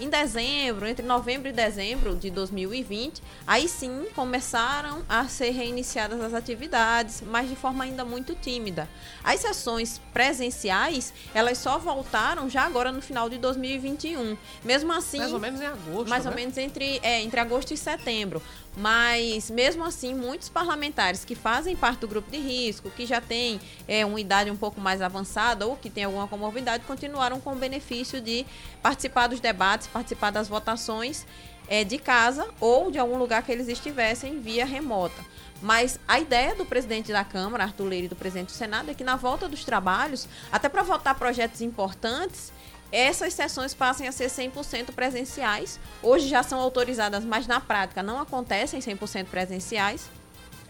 Em 0.00 0.08
dezembro, 0.08 0.88
entre 0.88 1.06
novembro 1.06 1.48
e 1.48 1.52
dezembro 1.52 2.16
de 2.16 2.28
2020, 2.28 3.22
aí 3.46 3.68
sim 3.68 4.06
começaram 4.14 5.02
a 5.08 5.28
ser 5.28 5.50
reiniciadas 5.50 6.20
as 6.20 6.34
atividades, 6.34 7.22
mas 7.24 7.48
de 7.48 7.54
forma 7.54 7.84
ainda 7.84 8.04
muito 8.04 8.34
tímida. 8.34 8.88
As 9.22 9.40
sessões 9.40 10.00
presenciais, 10.12 11.12
elas 11.32 11.58
só 11.58 11.78
voltaram 11.78 12.50
já 12.50 12.62
agora 12.62 12.90
no 12.90 13.00
final 13.00 13.30
de 13.30 13.38
2021. 13.38 14.36
Mesmo 14.64 14.92
assim, 14.92 15.18
mais 15.18 15.32
ou 15.32 15.38
menos 15.38 15.60
em 15.60 15.66
agosto, 15.66 16.08
mais 16.08 16.24
né? 16.24 16.30
ou 16.30 16.36
menos 16.36 16.58
entre 16.58 16.98
é, 17.00 17.22
entre 17.22 17.38
agosto 17.38 17.72
e 17.72 17.76
setembro. 17.76 18.42
Mas, 18.76 19.50
mesmo 19.50 19.84
assim, 19.84 20.14
muitos 20.14 20.48
parlamentares 20.48 21.24
que 21.24 21.34
fazem 21.34 21.76
parte 21.76 22.00
do 22.00 22.08
grupo 22.08 22.30
de 22.30 22.38
risco, 22.38 22.90
que 22.90 23.06
já 23.06 23.20
têm 23.20 23.60
é, 23.86 24.04
uma 24.04 24.20
idade 24.20 24.50
um 24.50 24.56
pouco 24.56 24.80
mais 24.80 25.00
avançada 25.00 25.66
ou 25.66 25.76
que 25.76 25.88
têm 25.88 26.04
alguma 26.04 26.26
comorbidade, 26.26 26.84
continuaram 26.84 27.40
com 27.40 27.52
o 27.52 27.56
benefício 27.56 28.20
de 28.20 28.44
participar 28.82 29.28
dos 29.28 29.38
debates, 29.38 29.86
participar 29.86 30.30
das 30.30 30.48
votações 30.48 31.24
é, 31.68 31.84
de 31.84 31.98
casa 31.98 32.48
ou 32.60 32.90
de 32.90 32.98
algum 32.98 33.16
lugar 33.16 33.42
que 33.42 33.52
eles 33.52 33.68
estivessem 33.68 34.40
via 34.40 34.66
remota. 34.66 35.24
Mas 35.62 35.98
a 36.06 36.18
ideia 36.18 36.54
do 36.54 36.66
presidente 36.66 37.12
da 37.12 37.24
Câmara, 37.24 37.64
Arthur 37.64 37.84
Leire, 37.84 38.06
e 38.06 38.08
do 38.08 38.16
presidente 38.16 38.48
do 38.48 38.52
Senado, 38.52 38.90
é 38.90 38.94
que 38.94 39.04
na 39.04 39.16
volta 39.16 39.48
dos 39.48 39.64
trabalhos, 39.64 40.28
até 40.50 40.68
para 40.68 40.82
votar 40.82 41.14
projetos 41.14 41.60
importantes, 41.60 42.52
essas 42.94 43.34
sessões 43.34 43.74
passem 43.74 44.06
a 44.06 44.12
ser 44.12 44.30
100% 44.30 44.92
presenciais. 44.92 45.80
Hoje 46.00 46.28
já 46.28 46.44
são 46.44 46.60
autorizadas, 46.60 47.24
mas 47.24 47.44
na 47.44 47.58
prática 47.58 48.04
não 48.04 48.20
acontecem 48.20 48.78
100% 48.78 49.24
presenciais. 49.26 50.08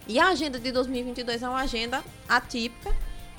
E 0.08 0.18
a 0.18 0.28
agenda 0.28 0.58
de 0.58 0.72
2022 0.72 1.42
é 1.42 1.48
uma 1.48 1.60
agenda 1.60 2.02
atípica 2.26 2.94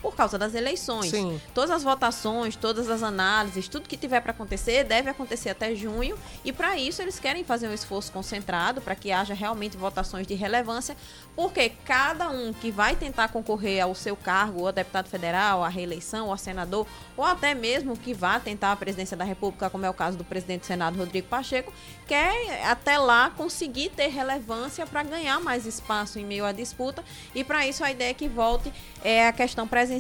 por 0.06 0.16
causa 0.16 0.38
das 0.38 0.54
eleições. 0.54 1.10
Sim. 1.10 1.42
Todas 1.52 1.72
as 1.72 1.84
votações, 1.84 2.56
todas 2.56 2.90
as 2.92 3.02
análises, 3.02 3.68
tudo 3.68 3.90
que 3.90 3.98
tiver 3.98 4.22
para 4.22 4.32
acontecer 4.32 4.84
deve 4.84 5.10
acontecer 5.10 5.50
até 5.50 5.74
junho. 5.74 6.16
E 6.44 6.54
para 6.54 6.78
isso 6.78 7.02
eles 7.02 7.20
querem 7.20 7.44
fazer 7.44 7.68
um 7.68 7.74
esforço 7.74 8.12
concentrado 8.12 8.82
para 8.82 8.94
que 8.94 9.12
haja 9.12 9.34
realmente 9.34 9.76
votações 9.76 10.28
de 10.28 10.36
relevância, 10.36 10.96
porque 11.36 11.70
cada 11.84 12.30
um 12.30 12.54
que 12.54 12.70
vai 12.70 12.96
tentar 12.96 13.30
concorrer 13.30 13.82
ao 13.82 13.96
seu 13.96 14.16
cargo, 14.16 14.62
ou 14.62 14.68
a 14.68 14.72
deputado 14.72 15.10
federal, 15.10 15.64
a 15.64 15.70
reeleição, 15.70 16.28
ou 16.28 16.34
a 16.34 16.38
senador, 16.38 16.86
ou 17.18 17.26
até 17.26 17.56
mesmo 17.56 17.98
que 17.98 18.14
vá 18.14 18.40
tentar 18.40 18.74
a 18.74 18.76
presidência 18.76 19.18
da 19.18 19.26
República, 19.26 19.72
como 19.72 19.86
é 19.86 19.90
o 19.90 19.94
caso 19.94 20.18
do 20.18 20.24
presidente 20.24 20.62
do 20.62 20.66
Senado, 20.68 21.00
Rodrigo 21.00 21.28
Pacheco, 21.28 21.74
quer 22.06 22.64
até 22.64 23.00
lá 23.00 23.32
conseguir 23.32 23.90
ter 23.90 24.08
relevância 24.08 24.86
para 24.86 25.02
ganhar 25.02 25.40
mais 25.40 25.66
espaço 25.66 26.20
em 26.20 26.26
meio 26.26 26.46
à 26.46 26.52
disputa. 26.52 27.04
E 27.34 27.44
para 27.44 27.66
isso 27.66 27.84
a 27.84 27.90
ideia 27.92 28.12
é 28.12 28.14
que 28.14 28.28
volte 28.28 28.72
é 29.04 29.28
a 29.28 29.34
questão 29.34 29.68
presencial. 29.68 29.95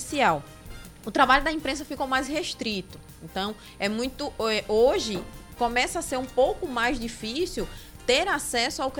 O 1.05 1.11
trabalho 1.11 1.43
da 1.43 1.51
imprensa 1.51 1.85
ficou 1.85 2.07
mais 2.07 2.27
restrito. 2.27 2.99
Então, 3.23 3.55
é 3.79 3.87
muito. 3.87 4.33
é, 4.39 4.63
Hoje 4.67 5.21
começa 5.57 5.99
a 5.99 6.01
ser 6.01 6.17
um 6.17 6.25
pouco 6.25 6.67
mais 6.67 6.99
difícil 6.99 7.67
ter 8.05 8.27
acesso 8.27 8.81
ao, 8.81 8.91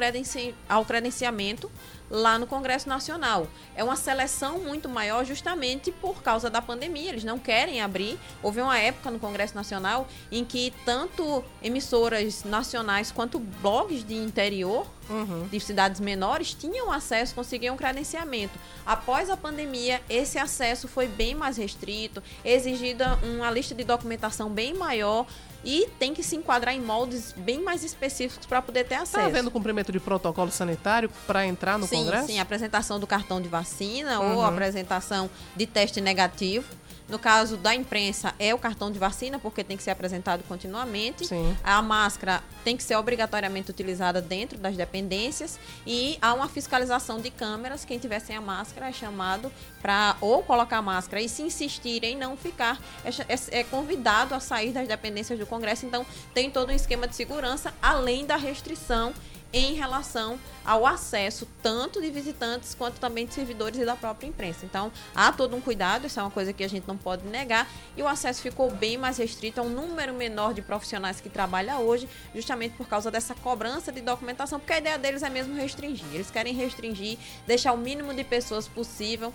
ao 0.70 0.86
credenciamento 0.86 1.72
lá 2.10 2.38
no 2.38 2.46
Congresso 2.48 2.88
Nacional. 2.88 3.48
É 3.76 3.84
uma 3.84 3.96
seleção 3.96 4.60
muito 4.60 4.88
maior 4.88 5.26
justamente 5.26 5.92
por 5.92 6.22
causa 6.22 6.50
da 6.50 6.62
pandemia. 6.62 7.10
Eles 7.10 7.24
não 7.24 7.40
querem 7.40 7.82
abrir. 7.82 8.20
Houve 8.42 8.62
uma 8.62 8.78
época 8.78 9.10
no 9.12 9.20
Congresso 9.20 9.56
Nacional 9.56 10.08
em 10.32 10.44
que 10.46 10.74
tanto 10.86 11.44
emissoras 11.62 12.44
nacionais 12.44 13.12
quanto 13.12 13.40
blogs 13.40 14.04
de 14.06 14.16
interior 14.16 14.88
Uhum. 15.08 15.48
de 15.52 15.60
cidades 15.60 16.02
menores 16.02 16.56
tinham 16.56 16.92
acesso, 16.92 17.36
conseguiam 17.36 17.78
credenciamento. 17.78 18.58
Após 18.84 19.30
a 19.30 19.38
pandemia, 19.38 20.02
esse 20.10 20.40
acesso 20.40 20.88
foi 20.88 21.08
bem 21.08 21.36
mais 21.36 21.58
restrito, 21.58 22.24
exigida 22.44 23.16
uma 23.22 23.52
lista 23.52 23.76
de 23.76 23.84
documentação 23.84 24.50
bem 24.50 24.74
maior 24.74 25.28
e 25.66 25.90
tem 25.98 26.14
que 26.14 26.22
se 26.22 26.36
enquadrar 26.36 26.76
em 26.76 26.80
moldes 26.80 27.34
bem 27.36 27.60
mais 27.62 27.84
específicos 27.84 28.46
para 28.46 28.62
poder 28.62 28.86
ter 28.86 28.96
acesso. 28.96 29.18
Está 29.18 29.26
havendo 29.26 29.50
cumprimento 29.50 29.92
de 29.92 30.00
protocolo 30.00 30.52
sanitário 30.52 31.10
para 31.26 31.46
entrar 31.46 31.80
no 31.80 31.88
sim, 31.88 31.96
Congresso? 31.98 32.28
Sim, 32.28 32.40
apresentação 32.40 33.00
do 33.00 33.08
cartão 33.08 33.42
de 33.42 33.50
vacina 33.50 34.20
Uhum. 34.20 34.36
ou 34.36 34.46
apresentação 34.46 35.30
de 35.56 35.66
teste 35.66 36.00
negativo. 36.00 36.66
No 37.08 37.20
caso 37.20 37.56
da 37.58 37.76
imprensa, 37.76 38.34
é 38.40 38.54
o 38.54 38.58
cartão 38.58 38.92
de 38.92 38.98
vacina, 38.98 39.38
porque 39.38 39.64
tem 39.64 39.78
que 39.78 39.84
ser 39.84 39.92
apresentado 39.92 40.44
continuamente. 40.48 41.28
Sim. 41.28 41.56
A 41.64 41.80
máscara 41.82 42.42
tem 42.64 42.76
que 42.76 42.82
ser 42.82 42.96
obrigatoriamente 42.96 43.70
utilizada 43.70 44.20
dentro 44.22 44.58
das 44.58 44.76
dependências 44.76 45.60
e 45.86 46.18
há 46.20 46.34
uma 46.34 46.50
fiscalização 46.50 47.20
de 47.22 47.30
câmeras. 47.30 47.86
Quem 47.86 48.00
tiver 48.00 48.20
sem 48.20 48.36
a 48.36 48.42
máscara 48.42 48.90
é 48.90 48.92
chamado 48.92 49.52
para 49.82 50.16
ou 50.20 50.42
colocar 50.42 50.78
a 50.78 50.82
máscara 50.82 51.22
e 51.22 51.30
se 51.30 51.44
insistir 51.44 52.04
em 52.04 52.18
não 52.18 52.36
ficar, 52.36 52.80
é, 53.04 53.10
é- 53.34 53.60
é 53.60 53.64
convidado 53.64 54.34
a 54.34 54.40
sair 54.40 54.72
das 54.72 54.88
dependências 54.88 55.38
do 55.38 55.46
Congresso. 55.46 55.86
Então, 55.86 56.04
tem 56.34 56.50
todo 56.50 56.70
um 56.70 56.76
esquema 56.76 57.08
de 57.08 57.16
segurança, 57.16 57.72
além 57.82 58.26
da 58.26 58.36
restrição 58.36 59.14
em 59.54 59.74
relação 59.74 60.40
ao 60.66 60.86
acesso 60.86 61.48
tanto 61.62 62.02
de 62.02 62.10
visitantes 62.10 62.74
quanto 62.74 63.00
também 63.00 63.26
de 63.26 63.34
servidores 63.34 63.80
e 63.80 63.86
da 63.86 63.96
própria 63.96 64.28
imprensa. 64.28 64.66
Então, 64.66 64.92
há 65.14 65.32
todo 65.32 65.56
um 65.56 65.62
cuidado, 65.62 66.08
isso 66.08 66.20
é 66.20 66.24
uma 66.24 66.32
coisa 66.32 66.52
que 66.52 66.64
a 66.64 66.68
gente 66.68 66.88
não 66.88 66.98
pode 66.98 67.26
negar, 67.28 67.70
e 67.96 68.02
o 68.02 68.08
acesso 68.08 68.42
ficou 68.42 68.72
bem 68.72 68.98
mais 68.98 69.18
restrito 69.18 69.62
a 69.62 69.64
um 69.64 69.70
número 69.70 70.14
menor 70.14 70.54
de 70.54 70.62
profissionais 70.62 71.22
que 71.22 71.30
trabalha 71.30 71.78
hoje, 71.78 72.10
justamente 72.34 72.76
por 72.76 72.88
causa 72.88 73.10
dessa 73.10 73.36
cobrança 73.36 73.92
de 73.92 74.02
documentação, 74.02 74.60
porque 74.60 74.74
a 74.74 74.78
ideia 74.80 74.98
deles 74.98 75.24
é 75.24 75.30
mesmo 75.30 75.56
restringir. 75.56 76.08
Eles 76.14 76.32
querem 76.32 76.54
restringir, 76.54 77.18
deixar 77.46 77.74
o 77.74 77.78
mínimo 77.78 78.14
de 78.14 78.24
pessoas 78.24 78.68
possível. 78.68 79.32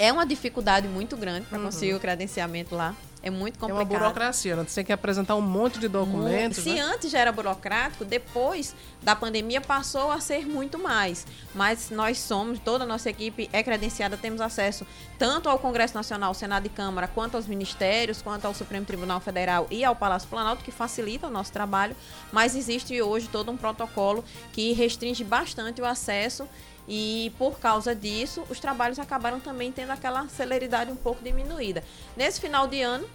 É 0.00 0.10
uma 0.10 0.24
dificuldade 0.24 0.88
muito 0.88 1.14
grande 1.14 1.44
para 1.44 1.58
conseguir 1.58 1.92
o 1.92 2.00
credenciamento 2.00 2.74
lá. 2.74 2.94
É 3.22 3.28
muito 3.28 3.62
É 3.62 3.66
uma 3.66 3.80
complicado. 3.80 4.00
burocracia, 4.00 4.56
né? 4.56 4.64
Você 4.66 4.76
tem 4.76 4.84
que 4.86 4.92
apresentar 4.94 5.36
um 5.36 5.42
monte 5.42 5.78
de 5.78 5.88
documentos. 5.88 6.64
Se 6.64 6.72
né? 6.72 6.80
antes 6.80 7.10
já 7.10 7.18
era 7.18 7.30
burocrático, 7.30 8.02
depois 8.02 8.74
da 9.02 9.14
pandemia 9.14 9.60
passou 9.60 10.10
a 10.10 10.18
ser 10.20 10.46
muito 10.46 10.78
mais. 10.78 11.26
Mas 11.54 11.90
nós 11.90 12.18
somos, 12.18 12.58
toda 12.58 12.84
a 12.84 12.86
nossa 12.86 13.10
equipe 13.10 13.50
é 13.52 13.62
credenciada, 13.62 14.16
temos 14.16 14.40
acesso 14.40 14.86
tanto 15.18 15.50
ao 15.50 15.58
Congresso 15.58 15.94
Nacional, 15.94 16.32
Senado 16.32 16.64
e 16.64 16.70
Câmara, 16.70 17.06
quanto 17.06 17.36
aos 17.36 17.46
ministérios, 17.46 18.22
quanto 18.22 18.46
ao 18.46 18.54
Supremo 18.54 18.86
Tribunal 18.86 19.20
Federal 19.20 19.66
e 19.70 19.84
ao 19.84 19.94
Palácio 19.94 20.26
Planalto, 20.26 20.64
que 20.64 20.72
facilita 20.72 21.26
o 21.26 21.30
nosso 21.30 21.52
trabalho. 21.52 21.94
Mas 22.32 22.56
existe 22.56 23.02
hoje 23.02 23.28
todo 23.28 23.52
um 23.52 23.56
protocolo 23.56 24.24
que 24.50 24.72
restringe 24.72 25.22
bastante 25.24 25.82
o 25.82 25.84
acesso. 25.84 26.48
E 26.88 27.32
por 27.38 27.58
causa 27.58 27.94
disso, 27.94 28.44
os 28.50 28.58
trabalhos 28.58 28.98
acabaram 28.98 29.38
também 29.38 29.70
tendo 29.70 29.90
aquela 29.90 30.26
celeridade 30.28 30.90
um 30.90 30.96
pouco 30.96 31.22
diminuída. 31.22 31.84
Nesse 32.16 32.40
final 32.40 32.66
de 32.66 32.82
ano, 32.82 33.08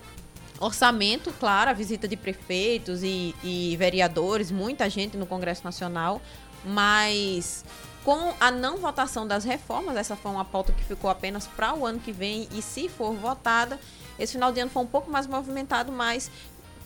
orçamento, 0.60 1.34
claro, 1.40 1.70
a 1.70 1.74
visita 1.74 2.08
de 2.08 2.16
prefeitos 2.16 3.04
e, 3.04 3.36
e 3.44 3.76
vereadores, 3.78 4.52
muita 4.52 4.90
gente 4.90 5.18
no 5.18 5.26
Congresso 5.26 5.64
Nacional, 5.64 6.22
mas 6.64 7.66
com 8.04 8.34
a 8.40 8.52
não 8.52 8.78
votação 8.78 9.28
das 9.28 9.44
reformas, 9.44 9.98
essa 9.98 10.16
foi 10.16 10.32
uma 10.32 10.46
pauta 10.46 10.72
que 10.72 10.84
ficou 10.84 11.10
apenas 11.10 11.48
para 11.48 11.74
o 11.74 11.86
ano 11.86 12.00
que 12.00 12.12
vem, 12.12 12.48
e 12.52 12.62
se 12.62 12.88
for 12.88 13.14
votada, 13.14 13.80
esse 14.18 14.34
final 14.34 14.52
de 14.52 14.60
ano 14.60 14.72
foi 14.72 14.84
um 14.84 14.88
pouco 14.88 15.10
mais 15.10 15.28
movimentado, 15.28 15.92
mas 15.92 16.30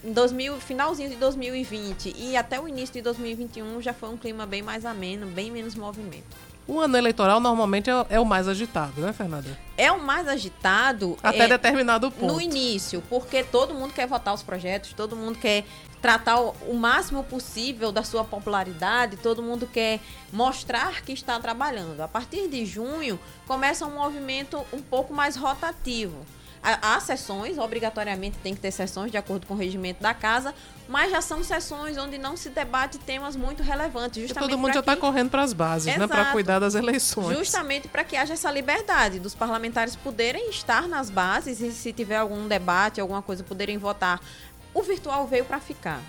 em 0.03 0.13
2000, 0.13 0.61
finalzinho 0.61 1.09
de 1.09 1.17
2020 1.17 2.15
e 2.17 2.37
até 2.37 2.59
o 2.59 2.67
início 2.67 2.93
de 2.93 3.01
2021 3.01 3.81
já 3.81 3.93
foi 3.93 4.09
um 4.09 4.17
clima 4.17 4.45
bem 4.45 4.61
mais 4.61 4.85
ameno, 4.85 5.27
bem 5.27 5.51
menos 5.51 5.75
movimento. 5.75 6.48
O 6.69 6.79
ano 6.79 6.95
eleitoral 6.95 7.39
normalmente 7.39 7.89
é, 7.89 7.93
é 8.11 8.19
o 8.19 8.25
mais 8.25 8.47
agitado, 8.47 9.01
né, 9.01 9.11
Fernanda? 9.11 9.57
É 9.75 9.91
o 9.91 9.99
mais 9.99 10.27
agitado 10.27 11.17
Até 11.23 11.45
é, 11.45 11.47
determinado 11.47 12.11
ponto. 12.11 12.31
no 12.31 12.39
início, 12.39 13.01
porque 13.09 13.43
todo 13.43 13.73
mundo 13.73 13.91
quer 13.91 14.07
votar 14.07 14.35
os 14.35 14.43
projetos, 14.43 14.93
todo 14.93 15.15
mundo 15.15 15.39
quer 15.39 15.65
tratar 15.99 16.39
o, 16.39 16.55
o 16.67 16.75
máximo 16.75 17.23
possível 17.23 17.91
da 17.91 18.03
sua 18.03 18.23
popularidade, 18.23 19.17
todo 19.17 19.41
mundo 19.41 19.65
quer 19.65 19.99
mostrar 20.31 21.01
que 21.01 21.11
está 21.11 21.39
trabalhando. 21.39 22.01
A 22.01 22.07
partir 22.07 22.47
de 22.47 22.63
junho, 22.67 23.19
começa 23.47 23.87
um 23.87 23.95
movimento 23.95 24.63
um 24.71 24.79
pouco 24.79 25.11
mais 25.11 25.35
rotativo. 25.35 26.23
Há, 26.61 26.93
há 26.93 26.99
sessões, 26.99 27.57
obrigatoriamente 27.57 28.37
tem 28.43 28.53
que 28.53 28.61
ter 28.61 28.69
sessões 28.69 29.09
de 29.09 29.17
acordo 29.17 29.47
com 29.47 29.55
o 29.55 29.57
regimento 29.57 30.03
da 30.03 30.13
casa, 30.13 30.53
mas 30.89 31.11
já 31.11 31.21
são 31.21 31.43
sessões 31.43 31.97
onde 31.99 32.17
não 32.17 32.35
se 32.35 32.49
debate 32.49 32.97
temas 32.97 33.35
muito 33.35 33.61
relevantes. 33.61 34.23
Justamente 34.23 34.49
todo 34.49 34.57
mundo 34.57 34.73
já 34.73 34.79
está 34.79 34.95
que... 34.95 35.01
correndo 35.01 35.29
para 35.29 35.43
as 35.43 35.53
bases, 35.53 35.85
né? 35.95 36.07
Para 36.07 36.21
Exato. 36.21 36.31
cuidar 36.31 36.57
das 36.57 36.73
eleições. 36.73 37.37
Justamente 37.37 37.87
para 37.87 38.03
que 38.03 38.17
haja 38.17 38.33
essa 38.33 38.49
liberdade 38.51 39.19
dos 39.19 39.35
parlamentares 39.35 39.95
poderem 39.95 40.49
estar 40.49 40.87
nas 40.87 41.11
bases 41.11 41.61
e 41.61 41.71
se 41.71 41.93
tiver 41.93 42.17
algum 42.17 42.47
debate, 42.47 42.99
alguma 42.99 43.21
coisa, 43.21 43.43
poderem 43.43 43.77
votar. 43.77 44.19
O 44.73 44.81
virtual 44.81 45.27
veio 45.27 45.45
para 45.45 45.59
ficar. 45.59 46.01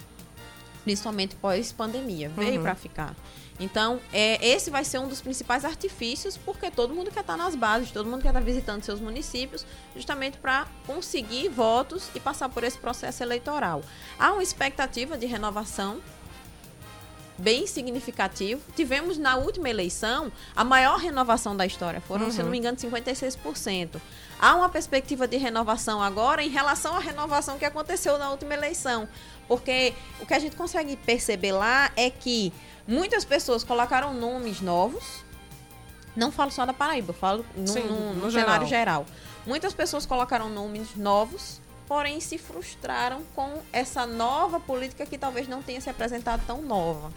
Principalmente 0.82 1.36
pós-pandemia, 1.36 2.30
veio 2.34 2.56
Uhum. 2.56 2.62
para 2.62 2.74
ficar. 2.74 3.14
Então, 3.60 4.00
é, 4.10 4.44
esse 4.44 4.70
vai 4.70 4.82
ser 4.84 4.98
um 4.98 5.06
dos 5.06 5.20
principais 5.20 5.66
artifícios, 5.66 6.36
porque 6.38 6.70
todo 6.70 6.94
mundo 6.94 7.10
quer 7.10 7.20
estar 7.20 7.36
nas 7.36 7.54
bases, 7.54 7.90
todo 7.90 8.08
mundo 8.08 8.22
quer 8.22 8.28
estar 8.28 8.40
visitando 8.40 8.82
seus 8.82 8.98
municípios, 9.00 9.66
justamente 9.94 10.38
para 10.38 10.66
conseguir 10.86 11.50
votos 11.50 12.08
e 12.14 12.20
passar 12.20 12.48
por 12.48 12.64
esse 12.64 12.78
processo 12.78 13.22
eleitoral. 13.22 13.82
Há 14.18 14.32
uma 14.32 14.42
expectativa 14.42 15.18
de 15.18 15.26
renovação 15.26 16.00
bem 17.36 17.66
significativo. 17.66 18.60
Tivemos 18.76 19.16
na 19.18 19.36
última 19.36 19.68
eleição 19.68 20.30
a 20.54 20.62
maior 20.64 20.98
renovação 20.98 21.56
da 21.56 21.64
história, 21.66 22.00
foram, 22.00 22.26
Uhum. 22.26 22.30
se 22.32 22.42
não 22.42 22.50
me 22.50 22.58
engano, 22.58 22.76
56%. 22.78 24.00
Há 24.38 24.54
uma 24.54 24.68
perspectiva 24.68 25.26
de 25.28 25.36
renovação 25.36 26.02
agora 26.02 26.42
em 26.42 26.48
relação 26.50 26.94
à 26.96 26.98
renovação 27.00 27.58
que 27.58 27.64
aconteceu 27.64 28.18
na 28.18 28.30
última 28.30 28.54
eleição, 28.54 29.08
porque 29.48 29.94
o 30.20 30.26
que 30.26 30.34
a 30.34 30.38
gente 30.38 30.56
consegue 30.56 30.96
perceber 30.96 31.52
lá 31.52 31.90
é 31.96 32.10
que 32.10 32.52
muitas 32.90 33.24
pessoas 33.24 33.62
colocaram 33.64 34.12
nomes 34.12 34.60
novos. 34.60 35.24
Não 36.16 36.32
falo 36.32 36.50
só 36.50 36.66
da 36.66 36.72
Paraíba, 36.72 37.12
falo 37.12 37.46
no, 37.56 37.68
Sim, 37.68 37.84
no- 37.84 38.14
no 38.14 38.24
no 38.26 38.30
cenário 38.32 38.66
geral. 38.66 39.04
geral. 39.04 39.06
Muitas 39.46 39.72
pessoas 39.72 40.04
colocaram 40.04 40.48
nomes 40.50 40.96
novos, 40.96 41.60
porém 41.86 42.20
se 42.20 42.36
frustraram 42.36 43.22
com 43.34 43.62
essa 43.72 44.04
nova 44.06 44.58
política 44.58 45.06
que 45.06 45.16
talvez 45.16 45.46
não 45.46 45.62
tenha 45.62 45.80
se 45.80 45.88
apresentado 45.88 46.42
tão 46.46 46.60
nova. 46.62 47.12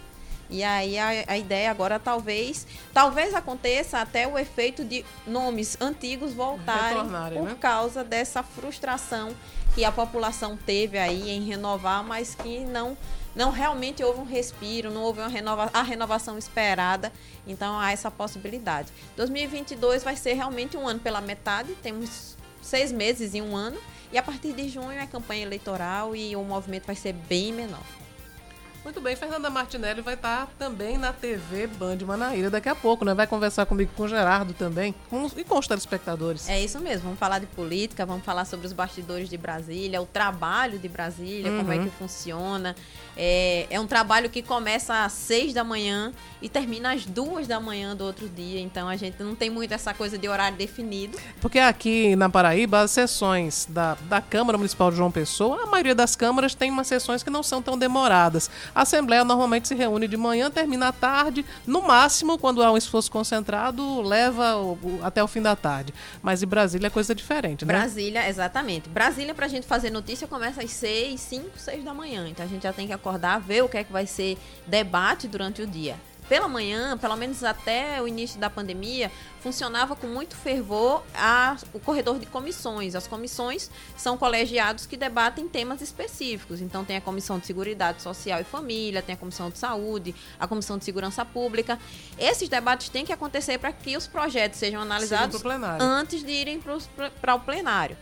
E 0.49 0.63
aí 0.63 0.99
a, 0.99 1.07
a 1.27 1.37
ideia 1.37 1.71
agora 1.71 1.97
talvez 1.99 2.67
talvez 2.93 3.33
aconteça 3.33 3.97
até 3.99 4.27
o 4.27 4.37
efeito 4.37 4.83
de 4.83 5.03
nomes 5.25 5.75
antigos 5.81 6.33
voltarem 6.33 7.03
por 7.33 7.45
né? 7.45 7.57
causa 7.59 8.03
dessa 8.03 8.43
frustração 8.43 9.33
que 9.73 9.83
a 9.83 9.91
população 9.91 10.55
teve 10.57 10.97
aí 10.97 11.29
em 11.29 11.43
renovar, 11.43 12.03
mas 12.03 12.35
que 12.35 12.59
não 12.59 12.97
não 13.35 13.49
realmente 13.49 14.03
houve 14.03 14.19
um 14.19 14.25
respiro, 14.25 14.91
não 14.91 15.01
houve 15.01 15.19
renova, 15.27 15.69
a 15.73 15.81
renovação 15.81 16.37
esperada. 16.37 17.11
Então 17.47 17.79
há 17.79 17.91
essa 17.91 18.11
possibilidade. 18.11 18.89
2022 19.15 20.03
vai 20.03 20.15
ser 20.15 20.33
realmente 20.33 20.77
um 20.77 20.87
ano 20.87 20.99
pela 20.99 21.19
metade, 21.19 21.73
temos 21.81 22.37
seis 22.61 22.91
meses 22.91 23.33
em 23.33 23.41
um 23.41 23.55
ano. 23.55 23.79
E 24.11 24.17
a 24.19 24.21
partir 24.21 24.53
de 24.53 24.69
junho 24.69 24.91
é 24.91 25.07
campanha 25.07 25.41
eleitoral 25.41 26.15
e 26.15 26.35
o 26.35 26.43
movimento 26.43 26.85
vai 26.85 26.95
ser 26.95 27.13
bem 27.13 27.51
menor. 27.51 27.81
Muito 28.83 28.99
bem, 28.99 29.15
Fernanda 29.15 29.49
Martinelli 29.49 30.01
vai 30.01 30.15
estar 30.15 30.47
também 30.59 30.97
na 30.97 31.13
TV 31.13 31.67
Band 31.67 31.97
Manaíra 32.05 32.49
daqui 32.49 32.67
a 32.67 32.75
pouco, 32.75 33.05
né? 33.05 33.13
Vai 33.13 33.25
conversar 33.25 33.65
comigo 33.65 33.89
com 33.95 34.03
o 34.03 34.07
Gerardo 34.09 34.53
também 34.53 34.93
com, 35.09 35.25
e 35.37 35.43
com 35.45 35.57
os 35.57 35.65
telespectadores. 35.67 36.49
É 36.49 36.61
isso 36.61 36.79
mesmo, 36.81 37.03
vamos 37.03 37.17
falar 37.17 37.39
de 37.39 37.45
política, 37.45 38.05
vamos 38.05 38.25
falar 38.25 38.43
sobre 38.43 38.67
os 38.67 38.73
bastidores 38.73 39.29
de 39.29 39.37
Brasília, 39.37 40.01
o 40.01 40.05
trabalho 40.05 40.77
de 40.77 40.89
Brasília, 40.89 41.49
como 41.57 41.71
é 41.71 41.77
Uhum. 41.77 41.85
que 41.85 41.89
funciona. 41.91 42.75
É, 43.15 43.67
é 43.69 43.79
um 43.79 43.87
trabalho 43.87 44.29
que 44.29 44.41
começa 44.41 45.05
às 45.05 45.13
seis 45.13 45.53
da 45.53 45.63
manhã 45.63 46.11
e 46.41 46.49
termina 46.49 46.91
às 46.93 47.05
duas 47.05 47.47
da 47.47 47.61
manhã 47.61 47.95
do 47.95 48.03
outro 48.03 48.27
dia, 48.27 48.59
então 48.59 48.89
a 48.89 48.97
gente 48.97 49.21
não 49.23 49.33
tem 49.33 49.49
muito 49.49 49.73
essa 49.73 49.93
coisa 49.93 50.17
de 50.17 50.27
horário 50.27 50.57
definido. 50.57 51.17
Porque 51.39 51.57
aqui 51.57 52.17
na 52.17 52.29
Paraíba, 52.29 52.81
as 52.81 52.91
sessões 52.91 53.65
da, 53.69 53.95
da 54.09 54.19
Câmara 54.19 54.57
Municipal 54.57 54.91
de 54.91 54.97
João 54.97 55.09
Pessoa, 55.11 55.63
a 55.63 55.67
maioria 55.67 55.95
das 55.95 56.17
câmaras 56.17 56.53
tem 56.53 56.69
umas 56.69 56.87
sessões 56.87 57.23
que 57.23 57.29
não 57.29 57.41
são 57.43 57.61
tão 57.61 57.77
demoradas. 57.77 58.51
A 58.73 58.81
Assembleia 58.81 59.23
normalmente 59.23 59.67
se 59.67 59.75
reúne 59.75 60.07
de 60.07 60.17
manhã, 60.17 60.49
termina 60.49 60.87
à 60.87 60.91
tarde, 60.91 61.45
no 61.65 61.81
máximo, 61.81 62.37
quando 62.37 62.63
há 62.63 62.71
um 62.71 62.77
esforço 62.77 63.11
concentrado, 63.11 64.01
leva 64.01 64.55
até 65.03 65.23
o 65.23 65.27
fim 65.27 65.41
da 65.41 65.55
tarde. 65.55 65.93
Mas 66.21 66.41
em 66.41 66.47
Brasília 66.47 66.87
é 66.87 66.89
coisa 66.89 67.13
diferente, 67.13 67.65
né? 67.65 67.73
Brasília, 67.73 68.27
exatamente. 68.27 68.89
Brasília, 68.89 69.33
pra 69.33 69.47
gente 69.47 69.67
fazer 69.67 69.89
notícia, 69.89 70.27
começa 70.27 70.63
às 70.63 70.71
6, 70.71 71.19
5, 71.19 71.59
6 71.59 71.83
da 71.83 71.93
manhã. 71.93 72.27
Então 72.27 72.45
a 72.45 72.49
gente 72.49 72.63
já 72.63 72.73
tem 72.73 72.87
que 72.87 72.93
acordar, 72.93 73.39
ver 73.39 73.63
o 73.63 73.69
que 73.69 73.77
é 73.77 73.83
que 73.83 73.91
vai 73.91 74.07
ser 74.07 74.37
debate 74.65 75.27
durante 75.27 75.61
o 75.61 75.67
dia. 75.67 75.95
Pela 76.29 76.47
manhã, 76.47 76.97
pelo 76.97 77.15
menos 77.15 77.43
até 77.43 78.01
o 78.01 78.07
início 78.07 78.39
da 78.39 78.49
pandemia, 78.49 79.11
funcionava 79.41 79.95
com 79.95 80.07
muito 80.07 80.35
fervor 80.35 81.03
a- 81.13 81.57
o 81.73 81.79
corredor 81.79 82.17
de 82.17 82.25
comissões. 82.25 82.95
As 82.95 83.05
comissões 83.07 83.69
são 83.97 84.17
colegiados 84.17 84.85
que 84.85 84.95
debatem 84.95 85.47
temas 85.47 85.81
específicos. 85.81 86.61
Então 86.61 86.85
tem 86.85 86.95
a 86.97 87.01
Comissão 87.01 87.37
de 87.37 87.45
Seguridade 87.45 88.01
Social 88.01 88.39
e 88.39 88.43
Família, 88.45 89.01
tem 89.01 89.13
a 89.15 89.17
Comissão 89.17 89.49
de 89.49 89.57
Saúde, 89.57 90.15
a 90.39 90.47
Comissão 90.47 90.77
de 90.77 90.85
Segurança 90.85 91.25
Pública. 91.25 91.77
Esses 92.17 92.47
debates 92.47 92.87
têm 92.89 93.05
que 93.05 93.11
acontecer 93.11 93.57
para 93.57 93.71
que 93.73 93.95
os 93.97 94.07
projetos 94.07 94.57
sejam 94.59 94.81
analisados 94.81 95.41
plenário. 95.41 95.83
antes 95.85 96.23
de 96.23 96.31
irem 96.31 96.59
para 97.21 97.35
o 97.35 97.39
plenário. 97.41 97.97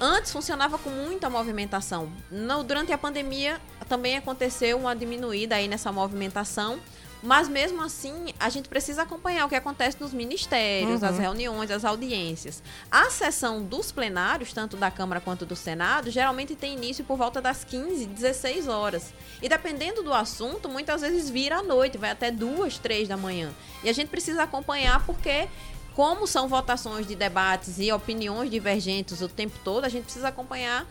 Antes 0.00 0.32
funcionava 0.32 0.78
com 0.78 0.88
muita 0.88 1.28
movimentação. 1.28 2.10
No- 2.30 2.62
durante 2.62 2.90
a 2.92 2.96
pandemia 2.96 3.60
também 3.88 4.16
aconteceu 4.16 4.78
uma 4.78 4.96
diminuída 4.96 5.56
aí 5.56 5.68
nessa 5.68 5.92
movimentação. 5.92 6.78
Mas 7.22 7.48
mesmo 7.48 7.82
assim, 7.82 8.32
a 8.38 8.48
gente 8.48 8.68
precisa 8.68 9.02
acompanhar 9.02 9.44
o 9.44 9.48
que 9.48 9.54
acontece 9.54 9.96
nos 10.00 10.12
ministérios, 10.12 11.02
Uhum. 11.02 11.08
as 11.08 11.18
reuniões, 11.18 11.70
as 11.70 11.84
audiências. 11.84 12.62
A 12.90 13.10
sessão 13.10 13.62
dos 13.62 13.92
plenários, 13.92 14.52
tanto 14.52 14.76
da 14.76 14.90
Câmara 14.90 15.20
quanto 15.20 15.44
do 15.44 15.54
Senado, 15.54 16.10
geralmente 16.10 16.54
tem 16.56 16.74
início 16.74 17.04
por 17.04 17.18
volta 17.18 17.40
das 17.40 17.62
15, 17.62 18.06
16 18.06 18.68
horas. 18.68 19.12
E 19.42 19.48
dependendo 19.48 20.02
do 20.02 20.14
assunto, 20.14 20.68
muitas 20.68 21.02
vezes 21.02 21.28
vira 21.28 21.58
à 21.58 21.62
noite, 21.62 21.98
vai 21.98 22.10
até 22.10 22.30
duas, 22.30 22.78
três 22.78 23.06
da 23.06 23.16
manhã. 23.16 23.50
E 23.84 23.90
a 23.90 23.92
gente 23.92 24.08
precisa 24.08 24.42
acompanhar 24.44 25.04
porque 25.04 25.46
como 25.94 26.26
são 26.26 26.48
votações 26.48 27.06
de 27.06 27.14
debates 27.14 27.78
e 27.78 27.92
opiniões 27.92 28.50
divergentes 28.50 29.20
o 29.20 29.28
tempo 29.28 29.58
todo, 29.62 29.84
a 29.84 29.88
gente 29.88 30.04
precisa 30.04 30.28
acompanhar 30.28 30.86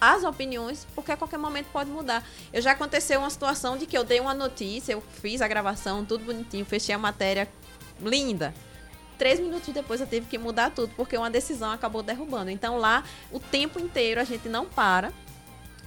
as 0.00 0.24
opiniões, 0.24 0.86
porque 0.94 1.12
a 1.12 1.16
qualquer 1.16 1.38
momento 1.38 1.66
pode 1.72 1.90
mudar. 1.90 2.26
Eu 2.52 2.62
já 2.62 2.72
aconteceu 2.72 3.20
uma 3.20 3.30
situação 3.30 3.76
de 3.76 3.86
que 3.86 3.96
eu 3.96 4.02
dei 4.02 4.20
uma 4.20 4.34
notícia, 4.34 4.92
eu 4.92 5.00
fiz 5.00 5.42
a 5.42 5.48
gravação, 5.48 6.04
tudo 6.04 6.24
bonitinho, 6.24 6.64
fechei 6.64 6.94
a 6.94 6.98
matéria 6.98 7.48
linda. 8.00 8.54
Três 9.18 9.38
minutos 9.38 9.68
depois 9.74 10.00
eu 10.00 10.06
tive 10.06 10.26
que 10.26 10.38
mudar 10.38 10.70
tudo, 10.70 10.94
porque 10.96 11.16
uma 11.16 11.28
decisão 11.28 11.70
acabou 11.70 12.02
derrubando. 12.02 12.50
Então 12.50 12.78
lá, 12.78 13.04
o 13.30 13.38
tempo 13.38 13.78
inteiro 13.78 14.20
a 14.20 14.24
gente 14.24 14.48
não 14.48 14.64
para. 14.64 15.12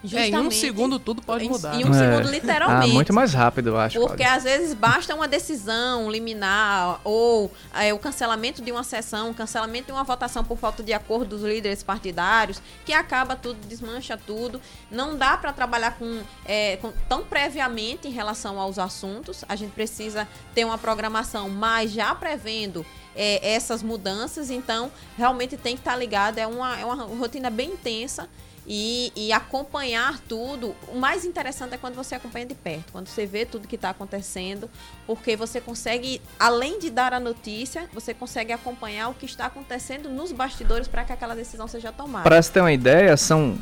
É, 0.04 0.06
em 0.06 0.10
um 0.10 0.24
justamente- 0.26 0.56
segundo 0.56 1.00
tudo 1.00 1.22
pode 1.22 1.48
mudar. 1.48 1.76
Em 1.80 1.86
um 1.86 1.94
É. 1.94 1.98
segundo, 2.18 2.30
literalmente. 2.32 2.92
Ah, 2.92 2.94
muito 2.94 3.14
mais 3.14 3.34
rápido, 3.34 3.68
eu 3.70 3.78
acho. 3.78 4.00
Porque 4.00 4.18
Cláudia. 4.24 4.36
às 4.38 4.44
vezes 4.44 4.74
basta 4.74 5.16
uma 5.16 5.28
decisão 5.28 6.12
liminar 6.12 7.00
ou 7.04 7.52
é, 7.74 7.94
o 7.94 8.00
cancelamento 8.00 8.62
de 8.62 8.72
uma 8.72 8.84
sessão, 8.84 9.32
o 9.32 9.34
cancelamento 9.34 9.86
de 9.88 9.92
uma 9.94 10.04
votação 10.04 10.44
por 10.44 10.58
falta 10.58 10.84
de 10.84 10.92
acordo 10.94 11.38
dos 11.38 11.42
líderes 11.44 11.82
partidários, 11.84 12.62
que 12.86 12.92
acaba 12.92 13.36
tudo, 13.36 13.58
desmancha 13.68 14.18
tudo. 14.18 14.60
Não 14.92 15.16
dá 15.18 15.38
para 15.38 15.54
trabalhar 15.54 15.92
com, 15.98 16.22
é, 16.46 16.78
com- 16.78 16.92
tão 17.08 17.24
previamente 17.24 18.08
em 18.08 18.12
relação 18.12 18.60
aos 18.60 18.78
assuntos. 18.78 19.46
A 19.48 19.56
gente 19.56 19.72
precisa 19.72 20.28
ter 20.54 20.66
uma 20.66 20.78
programação, 20.78 21.50
mas 21.50 21.92
já 21.92 22.14
prevendo 22.14 22.86
é, 23.16 23.54
essas 23.54 23.84
mudanças. 23.84 24.50
Então, 24.50 24.92
realmente 25.16 25.56
tem 25.56 25.76
que 25.76 25.82
estar 25.82 25.96
ligado. 25.96 26.40
É 26.40 26.48
uma, 26.48 26.80
é 26.80 26.84
uma 26.84 26.96
rotina 27.04 27.50
bem 27.50 27.70
intensa 27.70 28.28
e, 28.68 29.12
e 29.16 29.32
acompanhar 29.32 30.20
tudo. 30.28 30.76
O 30.88 30.98
mais 30.98 31.26
interessante 31.26 31.74
é 31.74 31.78
quando 31.78 31.96
você 31.96 32.16
acompanha 32.16 32.46
de 32.46 32.56
perto, 32.56 32.92
quando 32.92 33.08
você 33.08 33.26
vê 33.26 33.46
tudo 33.46 33.68
que 33.68 33.76
está 33.76 33.90
acontecendo, 33.90 34.70
porque 35.06 35.36
você 35.36 35.60
consegue, 35.60 36.22
além 36.40 36.80
de 36.80 36.90
dar 36.90 37.14
a 37.14 37.20
notícia, 37.20 37.90
você 37.94 38.14
consegue 38.14 38.54
acompanhar 38.54 39.10
o 39.10 39.14
que 39.14 39.26
está 39.26 39.46
acontecendo 39.46 40.10
nos 40.10 40.32
bastidores 40.32 40.88
para 40.88 41.04
que 41.04 41.14
aquela 41.14 41.36
decisão 41.36 41.68
seja 41.68 41.92
tomada. 41.92 42.24
Pra 42.24 42.42
você 42.42 42.52
ter 42.52 42.62
uma 42.62 42.72
ideia, 42.74 43.16
são 43.18 43.58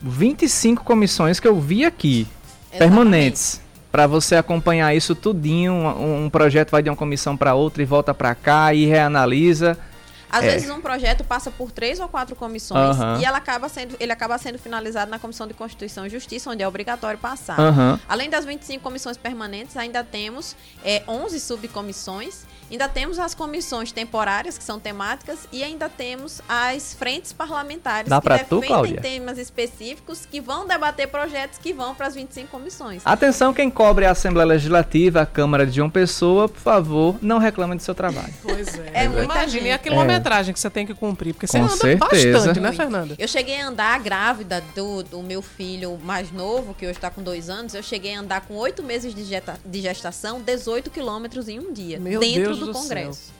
25 0.00 0.84
comissões 0.84 1.40
que 1.40 1.48
eu 1.48 1.58
vi 1.58 1.84
aqui, 1.84 2.26
Exatamente. 2.70 2.78
permanentes. 2.78 3.60
Pra 3.90 4.06
você 4.06 4.36
acompanhar 4.36 4.94
isso 4.94 5.14
tudinho, 5.14 5.74
um, 5.74 6.24
um 6.24 6.30
projeto 6.30 6.70
vai 6.70 6.82
de 6.82 6.88
uma 6.88 6.96
comissão 6.96 7.36
pra 7.36 7.54
outra 7.54 7.82
e 7.82 7.86
volta 7.86 8.14
pra 8.14 8.34
cá 8.34 8.72
e 8.72 8.86
reanalisa. 8.86 9.78
Às 10.32 10.44
É. 10.44 10.50
vezes 10.52 10.70
um 10.70 10.80
projeto 10.80 11.22
passa 11.22 11.50
por 11.50 11.70
três 11.70 12.00
ou 12.00 12.08
quatro 12.08 12.34
comissões 12.34 12.96
e 13.20 13.24
ela 13.24 13.36
acaba 13.36 13.68
sendo, 13.68 13.94
ele 14.00 14.10
acaba 14.10 14.38
sendo 14.38 14.58
finalizado 14.58 15.10
na 15.10 15.18
Comissão 15.18 15.46
de 15.46 15.52
Constituição 15.52 16.06
e 16.06 16.08
Justiça, 16.08 16.48
onde 16.50 16.62
é 16.62 16.66
obrigatório 16.66 17.18
passar. 17.18 17.56
Além 18.08 18.30
das 18.30 18.44
25 18.46 18.82
comissões 18.82 19.18
permanentes, 19.18 19.76
ainda 19.76 20.02
temos 20.02 20.56
é, 20.82 21.02
11 21.06 21.38
subcomissões, 21.38 22.44
ainda 22.70 22.88
temos 22.88 23.18
as 23.18 23.34
comissões 23.34 23.92
temporárias, 23.92 24.56
que 24.56 24.64
são 24.64 24.80
temáticas, 24.80 25.40
e 25.52 25.62
ainda 25.62 25.88
temos 25.90 26.40
as 26.48 26.94
frentes 26.94 27.32
parlamentares, 27.32 28.08
Dá 28.08 28.20
que 28.20 28.28
tu, 28.44 28.56
defendem 28.60 28.68
Cláudia? 28.68 29.00
temas 29.02 29.36
específicos, 29.38 30.24
que 30.24 30.40
vão 30.40 30.66
debater 30.66 31.08
projetos 31.08 31.58
que 31.58 31.72
vão 31.74 31.94
para 31.94 32.06
as 32.06 32.14
25 32.14 32.48
comissões. 32.48 33.02
Atenção, 33.04 33.52
quem 33.52 33.70
cobre 33.70 34.06
a 34.06 34.12
Assembleia 34.12 34.46
Legislativa, 34.46 35.20
a 35.20 35.26
Câmara 35.26 35.66
de 35.66 35.72
João 35.76 35.90
Pessoa, 35.90 36.48
por 36.48 36.60
favor, 36.60 37.16
não 37.20 37.36
reclame 37.38 37.76
do 37.76 37.82
seu 37.82 37.94
trabalho. 37.94 38.32
Pois 38.42 38.78
é. 38.78 38.90
É 39.04 39.08
muita 39.08 39.24
Imagine, 39.24 39.60
gente. 39.64 39.72
a 39.72 39.78
quilometragem 39.78 40.21
quilometragem 40.22 40.54
que 40.54 40.60
você 40.60 40.70
tem 40.70 40.86
que 40.86 40.94
cumprir, 40.94 41.34
porque 41.34 41.46
você 41.46 41.58
Com 41.58 41.64
anda 41.64 41.76
certeza. 41.76 42.32
bastante, 42.38 42.60
né. 42.60 42.72
Fernanda? 42.72 43.14
Eu 43.18 43.28
cheguei 43.28 43.60
a 43.60 43.68
andar 43.68 43.98
grávida 44.00 44.62
do, 44.74 45.02
do 45.02 45.22
meu 45.22 45.42
filho 45.42 45.98
mais 46.02 46.30
novo, 46.32 46.74
que 46.74 46.84
hoje 46.86 46.96
está 46.96 47.10
com 47.10 47.22
dois 47.22 47.50
anos. 47.50 47.74
Eu 47.74 47.82
cheguei 47.82 48.14
a 48.14 48.20
andar 48.20 48.42
com 48.42 48.54
oito 48.56 48.82
meses 48.82 49.14
de, 49.14 49.24
geta- 49.24 49.58
de 49.64 49.80
gestação, 49.80 50.40
18 50.40 50.90
quilômetros 50.90 51.48
em 51.48 51.58
um 51.58 51.72
dia. 51.72 51.98
Meu 51.98 52.20
dentro 52.20 52.42
Deus 52.42 52.58
do, 52.58 52.66
do 52.66 52.72
Congresso. 52.72 53.32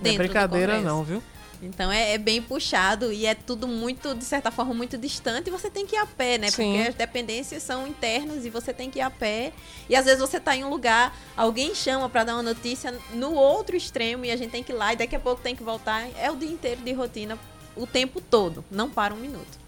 Não 0.00 0.10
é 0.10 0.16
brincadeira 0.16 0.74
Congresso. 0.76 0.94
não, 0.96 1.04
viu? 1.04 1.22
Então 1.62 1.92
é, 1.92 2.14
é 2.14 2.18
bem 2.18 2.42
puxado 2.42 3.12
e 3.12 3.24
é 3.24 3.34
tudo 3.34 3.68
muito, 3.68 4.14
de 4.14 4.24
certa 4.24 4.50
forma, 4.50 4.74
muito 4.74 4.98
distante 4.98 5.48
e 5.48 5.50
você 5.50 5.70
tem 5.70 5.86
que 5.86 5.94
ir 5.94 5.98
a 5.98 6.06
pé, 6.06 6.36
né? 6.36 6.50
Sim. 6.50 6.72
Porque 6.72 6.88
as 6.88 6.94
dependências 6.94 7.62
são 7.62 7.86
internas 7.86 8.44
e 8.44 8.50
você 8.50 8.72
tem 8.72 8.90
que 8.90 8.98
ir 8.98 9.02
a 9.02 9.10
pé. 9.10 9.52
E 9.88 9.94
às 9.94 10.04
vezes 10.04 10.20
você 10.20 10.40
tá 10.40 10.56
em 10.56 10.64
um 10.64 10.68
lugar, 10.68 11.16
alguém 11.36 11.74
chama 11.74 12.08
para 12.08 12.24
dar 12.24 12.34
uma 12.34 12.42
notícia 12.42 12.92
no 13.14 13.34
outro 13.34 13.76
extremo 13.76 14.24
e 14.24 14.30
a 14.30 14.36
gente 14.36 14.50
tem 14.50 14.62
que 14.62 14.72
ir 14.72 14.74
lá 14.74 14.92
e 14.92 14.96
daqui 14.96 15.14
a 15.14 15.20
pouco 15.20 15.40
tem 15.40 15.54
que 15.54 15.62
voltar. 15.62 16.08
É 16.18 16.30
o 16.30 16.36
dia 16.36 16.50
inteiro 16.50 16.82
de 16.82 16.92
rotina, 16.92 17.38
o 17.76 17.86
tempo 17.86 18.20
todo, 18.20 18.64
não 18.70 18.90
para 18.90 19.14
um 19.14 19.18
minuto. 19.18 19.61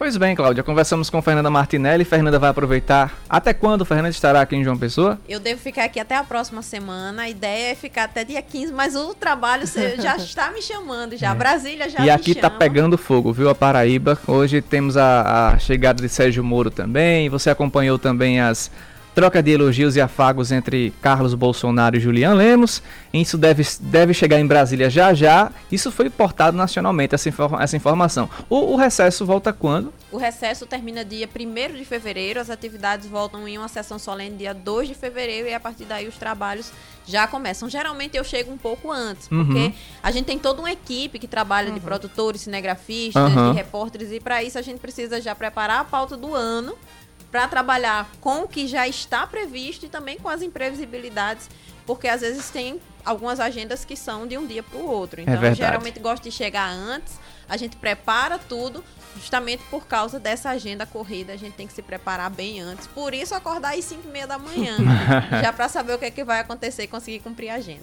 Pois 0.00 0.16
bem, 0.16 0.34
Cláudia, 0.34 0.62
conversamos 0.62 1.10
com 1.10 1.20
Fernanda 1.20 1.50
Martinelli. 1.50 2.06
Fernanda 2.06 2.38
vai 2.38 2.48
aproveitar. 2.48 3.12
Até 3.28 3.52
quando 3.52 3.84
Fernanda 3.84 4.08
estará 4.08 4.40
aqui 4.40 4.56
em 4.56 4.64
João 4.64 4.78
Pessoa? 4.78 5.20
Eu 5.28 5.38
devo 5.38 5.60
ficar 5.60 5.84
aqui 5.84 6.00
até 6.00 6.16
a 6.16 6.24
próxima 6.24 6.62
semana. 6.62 7.24
A 7.24 7.28
ideia 7.28 7.72
é 7.72 7.74
ficar 7.74 8.04
até 8.04 8.24
dia 8.24 8.40
15, 8.40 8.72
mas 8.72 8.96
o 8.96 9.12
trabalho 9.12 9.64
já 10.00 10.16
está 10.16 10.50
me 10.52 10.62
chamando 10.62 11.18
já. 11.18 11.34
Brasília 11.34 11.86
já 11.90 11.98
É. 11.98 12.06
e 12.06 12.10
aqui 12.10 12.34
tá 12.34 12.48
chama. 12.48 12.58
pegando 12.58 12.96
fogo, 12.96 13.30
viu? 13.30 13.50
A 13.50 13.54
Paraíba. 13.54 14.18
Hoje 14.26 14.62
temos 14.62 14.96
a, 14.96 15.50
a 15.50 15.58
chegada 15.58 16.00
de 16.02 16.08
Sérgio 16.08 16.42
Moro 16.42 16.70
também. 16.70 17.28
Você 17.28 17.50
acompanhou 17.50 17.98
também 17.98 18.40
as 18.40 18.70
trocas 19.20 19.44
de 19.44 19.50
elogios 19.50 19.96
e 19.96 20.00
afagos 20.00 20.50
entre 20.50 20.94
Carlos 21.02 21.34
Bolsonaro 21.34 21.94
e 21.94 22.00
Julian 22.00 22.32
Lemos. 22.32 22.82
Isso 23.12 23.36
deve, 23.36 23.62
deve 23.80 24.14
chegar 24.14 24.40
em 24.40 24.46
Brasília 24.46 24.88
já 24.88 25.12
já. 25.12 25.52
Isso 25.70 25.92
foi 25.92 26.08
portado 26.08 26.56
nacionalmente, 26.56 27.14
essa, 27.14 27.28
informa- 27.28 27.62
essa 27.62 27.76
informação. 27.76 28.30
O, 28.48 28.72
o 28.72 28.76
recesso 28.76 29.26
volta 29.26 29.52
quando? 29.52 29.92
O 30.10 30.16
recesso 30.16 30.64
termina 30.64 31.04
dia 31.04 31.28
1 31.28 31.76
de 31.76 31.84
fevereiro, 31.84 32.40
as 32.40 32.48
atividades 32.48 33.06
voltam 33.06 33.46
em 33.46 33.58
uma 33.58 33.68
sessão 33.68 33.98
solene 33.98 34.36
dia 34.38 34.54
2 34.54 34.88
de 34.88 34.94
fevereiro 34.94 35.46
e 35.48 35.52
a 35.54 35.60
partir 35.60 35.84
daí 35.84 36.08
os 36.08 36.16
trabalhos 36.16 36.72
já 37.06 37.26
começam. 37.26 37.68
Geralmente 37.68 38.16
eu 38.16 38.24
chego 38.24 38.50
um 38.50 38.56
pouco 38.56 38.90
antes, 38.90 39.28
Uhum. 39.30 39.44
porque 39.44 39.72
a 40.02 40.10
gente 40.10 40.24
tem 40.24 40.38
toda 40.38 40.60
uma 40.62 40.72
equipe 40.72 41.18
que 41.18 41.28
trabalha 41.28 41.70
de 41.70 41.78
produtores, 41.80 42.40
cinegrafistas, 42.40 43.34
Uhum. 43.34 43.50
de 43.50 43.56
repórteres 43.58 44.10
e 44.12 44.18
para 44.18 44.42
isso 44.42 44.58
a 44.58 44.62
gente 44.62 44.78
precisa 44.80 45.20
já 45.20 45.34
preparar 45.34 45.80
a 45.80 45.84
pauta 45.84 46.16
do 46.16 46.34
ano 46.34 46.74
para 47.30 47.46
trabalhar 47.46 48.10
com 48.20 48.42
o 48.42 48.48
que 48.48 48.66
já 48.66 48.88
está 48.88 49.26
previsto 49.26 49.86
e 49.86 49.88
também 49.88 50.18
com 50.18 50.28
as 50.28 50.42
imprevisibilidades, 50.42 51.48
porque 51.86 52.08
às 52.08 52.20
vezes 52.20 52.50
tem 52.50 52.80
algumas 53.04 53.40
agendas 53.40 53.84
que 53.84 53.96
são 53.96 54.26
de 54.26 54.36
um 54.36 54.46
dia 54.46 54.62
para 54.62 54.78
o 54.78 54.86
outro. 54.86 55.20
Então, 55.20 55.34
eu 55.34 55.40
verdade. 55.40 55.58
geralmente 55.58 56.00
gosto 56.00 56.24
de 56.24 56.30
chegar 56.30 56.68
antes, 56.68 57.18
a 57.48 57.56
gente 57.56 57.76
prepara 57.76 58.38
tudo, 58.38 58.84
justamente 59.16 59.62
por 59.70 59.86
causa 59.86 60.18
dessa 60.18 60.50
agenda 60.50 60.84
corrida, 60.86 61.32
a 61.32 61.36
gente 61.36 61.54
tem 61.54 61.66
que 61.66 61.72
se 61.72 61.82
preparar 61.82 62.30
bem 62.30 62.60
antes. 62.60 62.86
Por 62.86 63.14
isso, 63.14 63.34
acordar 63.34 63.74
às 63.74 63.84
5 63.84 64.02
e 64.08 64.10
meia 64.10 64.26
da 64.26 64.38
manhã, 64.38 64.76
já 65.42 65.52
para 65.52 65.68
saber 65.68 65.94
o 65.94 65.98
que, 65.98 66.06
é 66.06 66.10
que 66.10 66.24
vai 66.24 66.40
acontecer 66.40 66.84
e 66.84 66.86
conseguir 66.86 67.20
cumprir 67.20 67.50
a 67.50 67.54
agenda. 67.54 67.82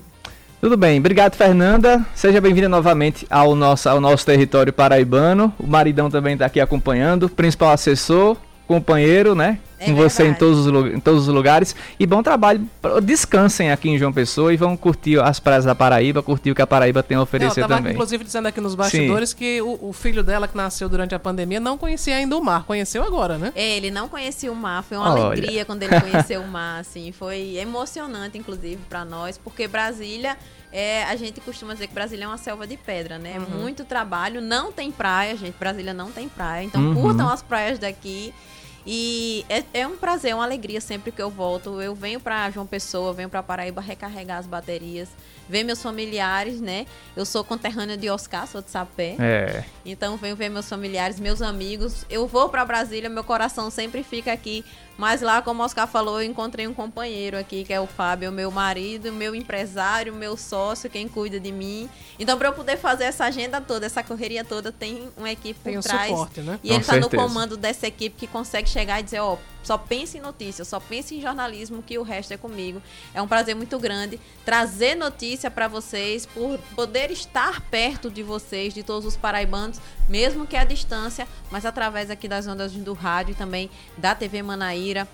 Tudo 0.59 0.75
bem, 0.75 0.97
obrigado 0.97 1.35
Fernanda. 1.35 2.03
Seja 2.15 2.41
bem-vinda 2.41 2.67
novamente 2.67 3.27
ao 3.29 3.53
nosso, 3.53 3.87
ao 3.87 4.01
nosso 4.01 4.25
território 4.25 4.73
paraibano. 4.73 5.53
O 5.59 5.67
maridão 5.67 6.09
também 6.09 6.33
está 6.33 6.47
aqui 6.47 6.59
acompanhando, 6.59 7.29
principal 7.29 7.69
assessor, 7.69 8.35
companheiro, 8.67 9.33
né? 9.33 9.59
É 9.79 9.85
Com 9.85 9.95
você 9.95 10.27
em 10.27 10.33
todos, 10.33 10.65
os, 10.65 10.93
em 10.93 10.99
todos 10.99 11.27
os 11.27 11.33
lugares. 11.33 11.75
E 11.99 12.05
bom 12.07 12.23
trabalho. 12.23 12.67
Descansem 13.03 13.71
aqui 13.71 13.89
em 13.89 13.97
João 13.97 14.11
Pessoa 14.11 14.51
e 14.51 14.57
vão 14.57 14.75
curtir 14.75 15.19
as 15.19 15.39
praias 15.39 15.65
da 15.65 15.75
Paraíba, 15.75 16.23
curtir 16.23 16.49
o 16.49 16.55
que 16.55 16.61
a 16.63 16.67
Paraíba 16.67 17.03
tem 17.03 17.15
a 17.15 17.19
Não, 17.19 17.23
oferecer 17.23 17.61
tava 17.61 17.77
também. 17.77 17.93
inclusive 17.93 18.23
dizendo 18.23 18.47
aqui 18.47 18.59
nos 18.59 18.73
bastidores 18.73 19.33
que 19.33 19.61
o, 19.61 19.77
o 19.89 19.93
filho 19.93 20.23
dela 20.23 20.47
que 20.47 20.57
nasceu 20.57 20.89
durante 20.89 21.13
a 21.13 21.19
pandemia 21.19 21.59
não 21.59 21.77
conhecia 21.77 22.15
ainda 22.15 22.35
o 22.35 22.43
mar, 22.43 22.63
conheceu 22.63 23.03
agora, 23.03 23.37
né? 23.37 23.53
É, 23.55 23.77
ele 23.77 23.91
não 23.91 24.09
conhecia 24.09 24.51
o 24.51 24.55
mar, 24.55 24.83
foi 24.83 24.97
uma 24.97 25.13
Olha. 25.13 25.23
alegria 25.25 25.63
quando 25.63 25.83
ele 25.83 26.01
conheceu 26.01 26.41
o 26.41 26.47
mar, 26.47 26.79
assim, 26.81 27.11
foi 27.11 27.57
emocionante, 27.57 28.35
inclusive, 28.37 28.79
para 28.89 29.05
nós, 29.05 29.37
porque 29.37 29.67
Brasília, 29.67 30.35
é, 30.77 31.05
a 31.05 31.15
gente 31.15 31.41
costuma 31.41 31.73
dizer 31.73 31.87
que 31.87 31.93
Brasília 31.95 32.25
é 32.25 32.27
uma 32.27 32.37
selva 32.37 32.67
de 32.67 32.77
pedra, 32.77 33.17
né? 33.17 33.39
Uhum. 33.39 33.61
Muito 33.61 33.83
trabalho, 33.83 34.39
não 34.39 34.71
tem 34.71 34.91
praia, 34.91 35.35
gente, 35.35 35.55
Brasília 35.57 35.91
não 35.91 36.11
tem 36.11 36.29
praia, 36.29 36.63
então 36.65 36.79
Uhum. 36.79 37.01
curtam 37.01 37.27
as 37.27 37.41
praias 37.41 37.79
daqui. 37.79 38.31
E 38.89 39.43
é, 39.49 39.63
é 39.73 39.87
um 39.87 39.97
prazer, 39.97 40.33
uma 40.35 40.45
alegria 40.45 40.79
sempre 40.79 41.11
que 41.11 41.21
eu 41.21 41.29
volto. 41.29 41.81
Eu 41.81 41.93
venho 41.93 42.19
para 42.21 42.49
João 42.51 42.65
Pessoa, 42.65 43.11
venho 43.11 43.27
para 43.27 43.41
Paraíba 43.43 43.81
recarregar 43.81 44.37
as 44.37 44.45
baterias, 44.47 45.09
ver 45.49 45.63
meus 45.63 45.81
familiares, 45.81 46.61
né? 46.61 46.85
Eu 47.13 47.25
sou 47.25 47.43
conterrânea 47.43 47.97
de 47.97 48.09
Oscar, 48.09 48.47
sou 48.47 48.61
de 48.61 48.69
Sapé. 48.69 49.15
É. 49.19 49.65
Então 49.83 50.15
venho 50.15 50.35
ver 50.37 50.47
meus 50.47 50.69
familiares, 50.69 51.19
meus 51.19 51.41
amigos. 51.41 52.05
Eu 52.09 52.27
vou 52.27 52.47
para 52.47 52.63
Brasília, 52.63 53.09
meu 53.09 53.23
coração 53.25 53.69
sempre 53.69 54.03
fica 54.03 54.31
aqui. 54.31 54.63
Mas 54.97 55.21
lá, 55.21 55.41
como 55.41 55.61
o 55.61 55.65
Oscar 55.65 55.87
falou, 55.87 56.21
eu 56.21 56.27
encontrei 56.27 56.67
um 56.67 56.73
companheiro 56.73 57.37
aqui, 57.37 57.63
que 57.63 57.71
é 57.71 57.79
o 57.79 57.85
Fábio, 57.85 58.31
meu 58.31 58.49
marido, 58.49 59.13
meu 59.13 59.35
empresário, 59.35 60.13
meu 60.13 60.35
sócio, 60.35 60.89
quem 60.89 61.07
cuida 61.07 61.39
de 61.39 61.51
mim. 61.51 61.87
Então, 62.17 62.37
para 62.37 62.47
eu 62.49 62.53
poder 62.53 62.77
fazer 62.77 63.03
essa 63.03 63.25
agenda 63.25 63.61
toda, 63.61 63.85
essa 63.85 64.01
correria 64.01 64.43
toda, 64.43 64.71
tem 64.71 65.07
uma 65.15 65.29
equipe 65.31 65.59
Tem 65.63 65.73
por 65.73 65.79
o 65.79 65.83
trás. 65.83 66.09
suporte, 66.09 66.41
né? 66.41 66.59
E 66.63 66.69
Com 66.69 66.73
ele 66.73 66.81
está 66.81 66.97
no 66.97 67.09
comando 67.09 67.55
dessa 67.55 67.85
equipe 67.87 68.15
que 68.17 68.25
consegue 68.25 68.67
chegar 68.67 68.99
e 68.99 69.03
dizer, 69.03 69.19
ó, 69.19 69.37
só 69.67 69.77
pense 69.77 70.17
em 70.17 70.21
notícia, 70.21 70.63
só 70.63 70.79
pense 70.79 71.13
em 71.13 71.19
jornalismo, 71.19 71.83
que 71.83 71.99
o 71.99 72.01
resto 72.01 72.33
é 72.33 72.37
comigo. 72.37 72.81
É 73.13 73.21
um 73.21 73.27
prazer 73.27 73.53
muito 73.53 73.77
grande 73.77 74.17
trazer 74.45 74.95
notícia 74.95 75.51
para 75.51 75.67
vocês, 75.67 76.25
por 76.25 76.57
poder 76.73 77.11
estar 77.11 77.59
perto 77.63 78.09
de 78.09 78.23
vocês, 78.23 78.73
de 78.73 78.81
todos 78.81 79.05
os 79.05 79.17
paraibanos, 79.17 79.81
mesmo 80.07 80.47
que 80.47 80.55
à 80.55 80.63
distância, 80.63 81.27
mas 81.51 81.65
através 81.65 82.09
aqui 82.09 82.29
das 82.29 82.47
ondas 82.47 82.71
do 82.71 82.93
rádio 82.93 83.33
e 83.33 83.35
também 83.35 83.69
da 83.97 84.15
TV 84.15 84.41
Manaíra. 84.41 85.05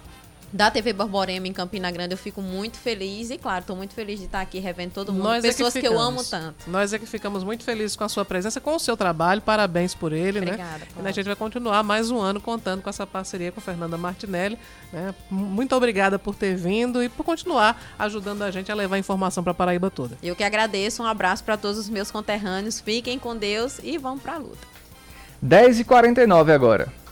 Da 0.54 0.70
TV 0.70 0.94
Borborema 0.94 1.48
em 1.48 1.52
Campina 1.52 1.90
Grande, 1.90 2.14
eu 2.14 2.18
fico 2.18 2.40
muito 2.40 2.78
feliz 2.78 3.32
e, 3.32 3.40
claro, 3.40 3.62
estou 3.62 3.76
muito 3.76 3.96
feliz 3.96 4.20
de 4.20 4.28
estar 4.28 4.40
aqui 4.40 4.60
revendo 4.60 4.94
todo 4.94 5.12
mundo. 5.12 5.24
Nós 5.24 5.42
Pessoas 5.42 5.76
é 5.76 5.82
que, 5.82 5.88
que, 5.88 5.92
eu 5.92 6.00
amo 6.00 6.24
tanto. 6.24 6.70
Nós 6.70 6.94
é 6.94 7.00
que 7.00 7.08
ficamos 7.08 7.44
muito 7.44 7.64
felizes 7.64 7.96
com 7.96 8.04
a 8.04 8.10
sua 8.10 8.24
presença, 8.24 8.62
com 8.62 8.76
o 8.76 8.80
seu 8.80 8.96
trabalho. 8.96 9.42
Parabéns 9.42 9.96
por 9.96 10.14
ele, 10.14 10.42
né? 10.42 10.52
Obrigada, 10.52 10.88
E 11.04 11.08
a 11.08 11.12
gente 11.12 11.26
vai 11.26 11.36
continuar 11.36 11.82
mais 11.82 12.12
um 12.12 12.20
ano 12.20 12.40
contando 12.40 12.84
com 12.84 12.90
essa 12.90 13.08
parceria 13.08 13.52
com 13.52 13.60
Fernanda 13.60 13.98
Martinelli. 13.98 14.60
né? 14.92 15.16
Muito 15.28 15.76
obrigada 15.76 16.20
por 16.20 16.36
ter 16.36 16.56
vindo 16.56 17.02
e 17.02 17.10
por 17.10 17.24
continuar 17.24 17.82
ajudando 17.98 18.44
a 18.44 18.52
gente 18.52 18.72
a 18.72 18.76
levar 18.76 19.00
informação 19.00 19.44
para 19.44 19.56
Paraíba 19.56 19.90
toda. 19.90 20.20
Eu 20.22 20.36
que 20.36 20.44
agradeço, 20.44 21.02
um 21.02 21.08
abraço 21.08 21.44
para 21.44 21.58
todos 21.58 21.80
os 21.80 21.90
meus 21.90 22.12
conterrâneos. 22.12 22.80
Fiquem 22.80 23.18
com 23.18 23.36
Deus 23.36 23.80
e 23.82 23.98
vamos 23.98 24.22
para 24.22 24.36
a 24.36 24.38
luta. 24.38 24.68
10h49 25.44 26.54
agora. 26.54 27.03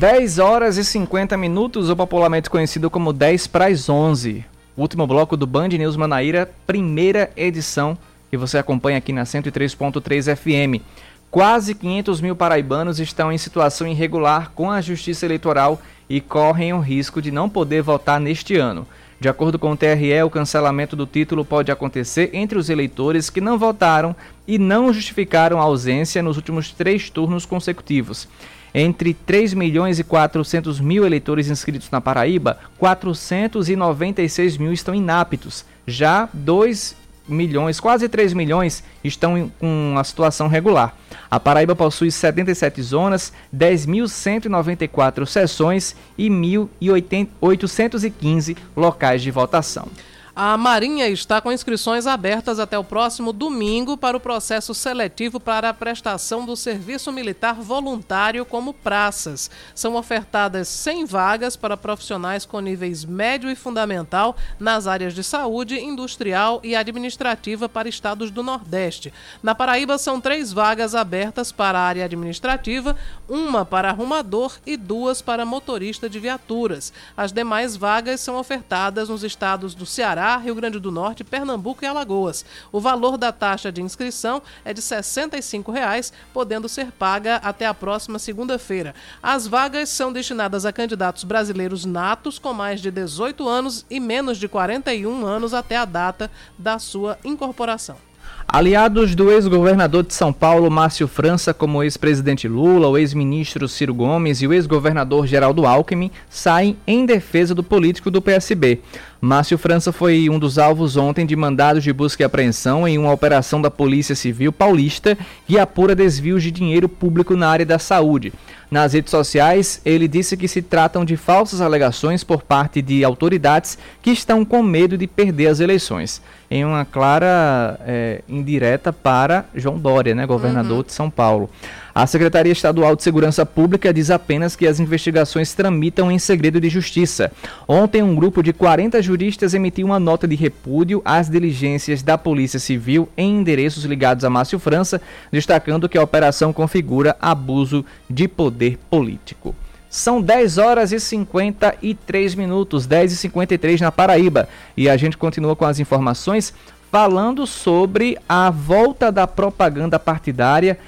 Dez 0.00 0.38
horas 0.38 0.78
e 0.78 0.82
50 0.82 1.36
minutos, 1.36 1.90
ou 1.90 1.94
popularmente 1.94 2.48
conhecido 2.48 2.88
como 2.88 3.12
10 3.12 3.46
para 3.48 3.66
as 3.66 3.86
11. 3.86 4.42
Último 4.74 5.06
bloco 5.06 5.36
do 5.36 5.46
Band 5.46 5.68
News 5.68 5.94
Manaíra, 5.94 6.50
primeira 6.66 7.30
edição, 7.36 7.98
que 8.30 8.36
você 8.38 8.56
acompanha 8.56 8.96
aqui 8.96 9.12
na 9.12 9.24
103.3 9.24 10.34
FM. 10.34 10.82
Quase 11.30 11.74
500 11.74 12.22
mil 12.22 12.34
paraibanos 12.34 12.98
estão 12.98 13.30
em 13.30 13.36
situação 13.36 13.86
irregular 13.86 14.52
com 14.54 14.70
a 14.70 14.80
Justiça 14.80 15.26
Eleitoral 15.26 15.78
e 16.08 16.18
correm 16.18 16.72
o 16.72 16.80
risco 16.80 17.20
de 17.20 17.30
não 17.30 17.46
poder 17.46 17.82
votar 17.82 18.18
neste 18.18 18.56
ano. 18.56 18.88
De 19.20 19.28
acordo 19.28 19.58
com 19.58 19.72
o 19.72 19.76
TRE, 19.76 20.22
o 20.22 20.30
cancelamento 20.30 20.96
do 20.96 21.04
título 21.04 21.44
pode 21.44 21.70
acontecer 21.70 22.30
entre 22.32 22.56
os 22.56 22.70
eleitores 22.70 23.28
que 23.28 23.38
não 23.38 23.58
votaram 23.58 24.16
e 24.48 24.56
não 24.58 24.94
justificaram 24.94 25.60
a 25.60 25.64
ausência 25.64 26.22
nos 26.22 26.38
últimos 26.38 26.72
três 26.72 27.10
turnos 27.10 27.44
consecutivos. 27.44 28.26
Entre 28.74 29.14
3 29.14 29.54
milhões 29.54 29.98
e 29.98 30.04
400 30.04 30.80
mil 30.80 31.04
eleitores 31.04 31.48
inscritos 31.48 31.90
na 31.90 32.00
Paraíba, 32.00 32.58
496 32.78 34.56
mil 34.56 34.72
estão 34.72 34.94
inaptos. 34.94 35.64
Já 35.86 36.28
2 36.32 36.96
milhões, 37.28 37.80
quase 37.80 38.08
3 38.08 38.32
milhões, 38.32 38.82
estão 39.02 39.50
com 39.58 39.94
a 39.96 40.04
situação 40.04 40.48
regular. 40.48 40.96
A 41.30 41.38
Paraíba 41.38 41.76
possui 41.76 42.10
77 42.10 42.82
zonas, 42.82 43.32
10.194 43.54 45.26
sessões 45.26 45.94
e 46.18 46.28
1.815 46.28 48.56
locais 48.76 49.22
de 49.22 49.30
votação. 49.30 49.86
A 50.34 50.56
Marinha 50.56 51.08
está 51.08 51.40
com 51.40 51.50
inscrições 51.50 52.06
abertas 52.06 52.60
até 52.60 52.78
o 52.78 52.84
próximo 52.84 53.32
domingo 53.32 53.96
para 53.96 54.16
o 54.16 54.20
processo 54.20 54.72
seletivo 54.72 55.40
para 55.40 55.68
a 55.68 55.74
prestação 55.74 56.46
do 56.46 56.56
serviço 56.56 57.10
militar 57.10 57.54
voluntário 57.54 58.44
como 58.44 58.72
praças. 58.72 59.50
São 59.74 59.96
ofertadas 59.96 60.68
100 60.68 61.04
vagas 61.04 61.56
para 61.56 61.76
profissionais 61.76 62.46
com 62.46 62.60
níveis 62.60 63.04
médio 63.04 63.50
e 63.50 63.56
fundamental 63.56 64.36
nas 64.58 64.86
áreas 64.86 65.14
de 65.14 65.24
saúde, 65.24 65.80
industrial 65.80 66.60
e 66.62 66.76
administrativa 66.76 67.68
para 67.68 67.88
estados 67.88 68.30
do 68.30 68.42
Nordeste. 68.42 69.12
Na 69.42 69.54
Paraíba 69.54 69.98
são 69.98 70.20
três 70.20 70.52
vagas 70.52 70.94
abertas 70.94 71.50
para 71.50 71.78
a 71.78 71.82
área 71.82 72.04
administrativa, 72.04 72.96
uma 73.28 73.64
para 73.64 73.88
arrumador 73.88 74.58
e 74.64 74.76
duas 74.76 75.20
para 75.20 75.44
motorista 75.44 76.08
de 76.08 76.20
viaturas. 76.20 76.92
As 77.16 77.32
demais 77.32 77.76
vagas 77.76 78.20
são 78.20 78.36
ofertadas 78.36 79.08
nos 79.08 79.24
estados 79.24 79.74
do 79.74 79.84
Ceará 79.84 80.19
Rio 80.36 80.54
Grande 80.54 80.78
do 80.78 80.90
Norte, 80.90 81.24
Pernambuco 81.24 81.84
e 81.84 81.86
Alagoas. 81.86 82.44
O 82.70 82.80
valor 82.80 83.16
da 83.16 83.32
taxa 83.32 83.72
de 83.72 83.82
inscrição 83.82 84.42
é 84.64 84.74
de 84.74 84.82
65 84.82 85.72
reais, 85.72 86.12
podendo 86.32 86.68
ser 86.68 86.92
paga 86.92 87.36
até 87.36 87.66
a 87.66 87.74
próxima 87.74 88.18
segunda-feira. 88.18 88.94
As 89.22 89.46
vagas 89.46 89.88
são 89.88 90.12
destinadas 90.12 90.66
a 90.66 90.72
candidatos 90.72 91.24
brasileiros 91.24 91.84
natos 91.84 92.38
com 92.38 92.52
mais 92.52 92.80
de 92.80 92.90
18 92.90 93.48
anos 93.48 93.86
e 93.88 94.00
menos 94.00 94.38
de 94.38 94.48
41 94.48 95.24
anos 95.24 95.54
até 95.54 95.76
a 95.76 95.84
data 95.84 96.30
da 96.58 96.78
sua 96.78 97.18
incorporação. 97.24 98.09
Aliados 98.52 99.14
do 99.14 99.30
ex-governador 99.30 100.02
de 100.02 100.12
São 100.12 100.32
Paulo, 100.32 100.68
Márcio 100.68 101.06
França, 101.06 101.54
como 101.54 101.78
o 101.78 101.84
ex-presidente 101.84 102.48
Lula, 102.48 102.88
o 102.88 102.98
ex-ministro 102.98 103.68
Ciro 103.68 103.94
Gomes 103.94 104.42
e 104.42 104.46
o 104.48 104.52
ex-governador 104.52 105.24
Geraldo 105.24 105.64
Alckmin, 105.64 106.10
saem 106.28 106.76
em 106.84 107.06
defesa 107.06 107.54
do 107.54 107.62
político 107.62 108.10
do 108.10 108.20
PSB. 108.20 108.80
Márcio 109.20 109.56
França 109.56 109.92
foi 109.92 110.28
um 110.28 110.36
dos 110.36 110.58
alvos 110.58 110.96
ontem 110.96 111.24
de 111.24 111.36
mandados 111.36 111.84
de 111.84 111.92
busca 111.92 112.24
e 112.24 112.26
apreensão 112.26 112.88
em 112.88 112.98
uma 112.98 113.12
operação 113.12 113.62
da 113.62 113.70
Polícia 113.70 114.16
Civil 114.16 114.50
Paulista 114.50 115.16
que 115.46 115.56
apura 115.56 115.94
desvios 115.94 116.42
de 116.42 116.50
dinheiro 116.50 116.88
público 116.88 117.36
na 117.36 117.48
área 117.48 117.64
da 117.64 117.78
saúde. 117.78 118.32
Nas 118.68 118.94
redes 118.94 119.10
sociais, 119.12 119.80
ele 119.84 120.08
disse 120.08 120.36
que 120.36 120.48
se 120.48 120.62
tratam 120.62 121.04
de 121.04 121.16
falsas 121.16 121.60
alegações 121.60 122.24
por 122.24 122.42
parte 122.42 122.82
de 122.82 123.04
autoridades 123.04 123.78
que 124.02 124.10
estão 124.10 124.44
com 124.44 124.60
medo 124.60 124.98
de 124.98 125.06
perder 125.06 125.48
as 125.48 125.60
eleições. 125.60 126.20
Em 126.50 126.64
uma 126.64 126.84
clara 126.84 127.78
é, 127.86 128.22
indireta 128.28 128.92
para 128.92 129.44
João 129.54 129.78
Dória, 129.78 130.14
né, 130.14 130.26
governador 130.26 130.78
uhum. 130.78 130.82
de 130.82 130.92
São 130.92 131.08
Paulo. 131.08 131.48
A 131.94 132.06
Secretaria 132.06 132.52
Estadual 132.52 132.94
de 132.96 133.02
Segurança 133.02 133.44
Pública 133.44 133.92
diz 133.92 134.10
apenas 134.10 134.54
que 134.56 134.66
as 134.66 134.80
investigações 134.80 135.52
tramitam 135.52 136.10
em 136.10 136.18
segredo 136.18 136.60
de 136.60 136.68
justiça. 136.68 137.32
Ontem, 137.68 138.02
um 138.02 138.14
grupo 138.14 138.42
de 138.42 138.52
40 138.52 139.02
juristas 139.02 139.54
emitiu 139.54 139.86
uma 139.86 140.00
nota 140.00 140.26
de 140.26 140.36
repúdio 140.36 141.02
às 141.04 141.28
diligências 141.28 142.02
da 142.02 142.16
Polícia 142.16 142.58
Civil 142.58 143.08
em 143.16 143.38
endereços 143.38 143.84
ligados 143.84 144.24
a 144.24 144.30
Márcio 144.30 144.58
França, 144.58 145.00
destacando 145.32 145.88
que 145.88 145.98
a 145.98 146.02
operação 146.02 146.52
configura 146.52 147.16
abuso 147.20 147.84
de 148.08 148.28
poder 148.28 148.78
político. 148.88 149.54
São 149.90 150.22
10 150.22 150.56
horas 150.56 150.92
e 150.92 150.98
53 150.98 152.34
minutos, 152.34 152.86
10 152.86 153.12
e 153.12 153.16
53 153.16 153.80
na 153.82 153.92
Paraíba. 153.92 154.48
E 154.74 154.88
a 154.88 154.96
gente 154.96 155.18
continua 155.18 155.54
com 155.54 155.66
as 155.66 155.78
informações 155.78 156.54
falando 156.90 157.46
sobre 157.46 158.16
a 158.28 158.48
volta 158.48 159.12
da 159.12 159.26
propaganda 159.26 159.98
partidária 159.98 160.78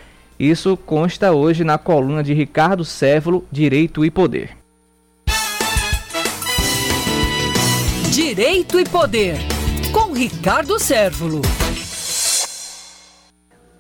isso 0.43 0.77
consta 0.77 1.31
hoje 1.31 1.63
na 1.63 1.79
coluna 1.79 2.21
de 2.21 2.35
Ricardo 2.35 2.85
Sévolo, 2.85 3.47
Direito 3.49 4.05
e 4.05 4.11
Poder. 4.11 4.57
Direito 8.11 8.81
e 8.81 8.85
Poder, 8.85 9.37
com 9.93 10.13
Ricardo 10.13 10.81
Sévolo. 10.81 11.43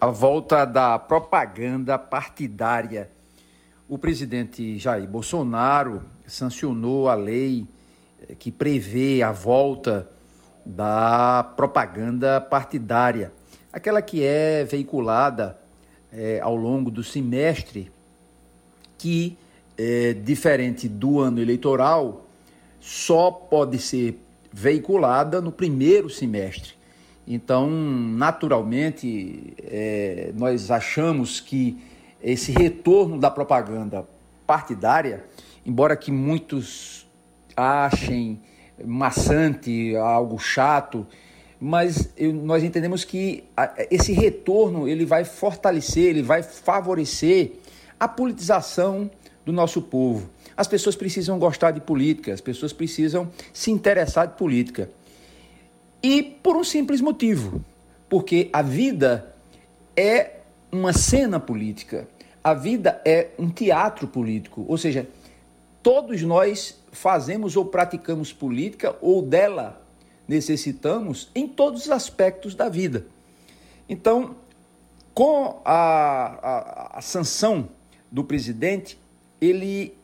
A 0.00 0.06
volta 0.06 0.64
da 0.64 1.00
propaganda 1.00 1.98
partidária. 1.98 3.10
O 3.92 3.98
presidente 3.98 4.78
Jair 4.78 5.06
Bolsonaro 5.06 6.02
sancionou 6.26 7.10
a 7.10 7.14
lei 7.14 7.66
eh, 8.26 8.34
que 8.38 8.50
prevê 8.50 9.22
a 9.22 9.32
volta 9.32 10.08
da 10.64 11.52
propaganda 11.58 12.40
partidária, 12.40 13.30
aquela 13.70 14.00
que 14.00 14.24
é 14.24 14.64
veiculada 14.64 15.58
é, 16.10 16.40
ao 16.40 16.56
longo 16.56 16.90
do 16.90 17.04
semestre 17.04 17.92
que, 18.96 19.36
é, 19.76 20.14
diferente 20.14 20.88
do 20.88 21.20
ano 21.20 21.38
eleitoral, 21.38 22.26
só 22.80 23.30
pode 23.30 23.78
ser 23.78 24.18
veiculada 24.50 25.38
no 25.38 25.52
primeiro 25.52 26.08
semestre. 26.08 26.72
Então, 27.28 27.68
naturalmente, 27.68 29.52
é, 29.62 30.32
nós 30.34 30.70
achamos 30.70 31.40
que 31.40 31.91
esse 32.22 32.52
retorno 32.52 33.18
da 33.18 33.30
propaganda 33.30 34.06
partidária, 34.46 35.24
embora 35.66 35.96
que 35.96 36.10
muitos 36.12 37.06
achem 37.56 38.40
maçante, 38.84 39.94
algo 39.96 40.38
chato, 40.38 41.06
mas 41.60 42.12
eu, 42.16 42.32
nós 42.32 42.64
entendemos 42.64 43.04
que 43.04 43.44
esse 43.90 44.12
retorno 44.12 44.88
ele 44.88 45.04
vai 45.04 45.24
fortalecer, 45.24 46.04
ele 46.04 46.22
vai 46.22 46.42
favorecer 46.42 47.52
a 47.98 48.08
politização 48.08 49.10
do 49.44 49.52
nosso 49.52 49.80
povo. 49.80 50.28
As 50.56 50.66
pessoas 50.66 50.96
precisam 50.96 51.38
gostar 51.38 51.70
de 51.70 51.80
política, 51.80 52.32
as 52.32 52.40
pessoas 52.40 52.72
precisam 52.72 53.30
se 53.52 53.70
interessar 53.70 54.26
de 54.26 54.36
política. 54.36 54.90
E 56.02 56.22
por 56.22 56.56
um 56.56 56.64
simples 56.64 57.00
motivo, 57.00 57.64
porque 58.08 58.50
a 58.52 58.60
vida 58.60 59.32
é 59.96 60.40
uma 60.70 60.92
cena 60.92 61.38
política, 61.38 62.08
a 62.42 62.54
vida 62.54 63.00
é 63.04 63.30
um 63.38 63.48
teatro 63.48 64.08
político, 64.08 64.64
ou 64.68 64.76
seja, 64.76 65.08
todos 65.82 66.22
nós 66.22 66.80
fazemos 66.90 67.56
ou 67.56 67.64
praticamos 67.64 68.32
política 68.32 68.96
ou 69.00 69.22
dela 69.22 69.80
necessitamos 70.26 71.30
em 71.34 71.46
todos 71.46 71.82
os 71.82 71.90
aspectos 71.90 72.54
da 72.54 72.68
vida. 72.68 73.06
Então, 73.88 74.36
com 75.14 75.60
a, 75.64 76.94
a, 76.94 76.98
a 76.98 77.02
sanção 77.02 77.68
do 78.10 78.24
presidente, 78.24 78.98
ele 79.40 79.94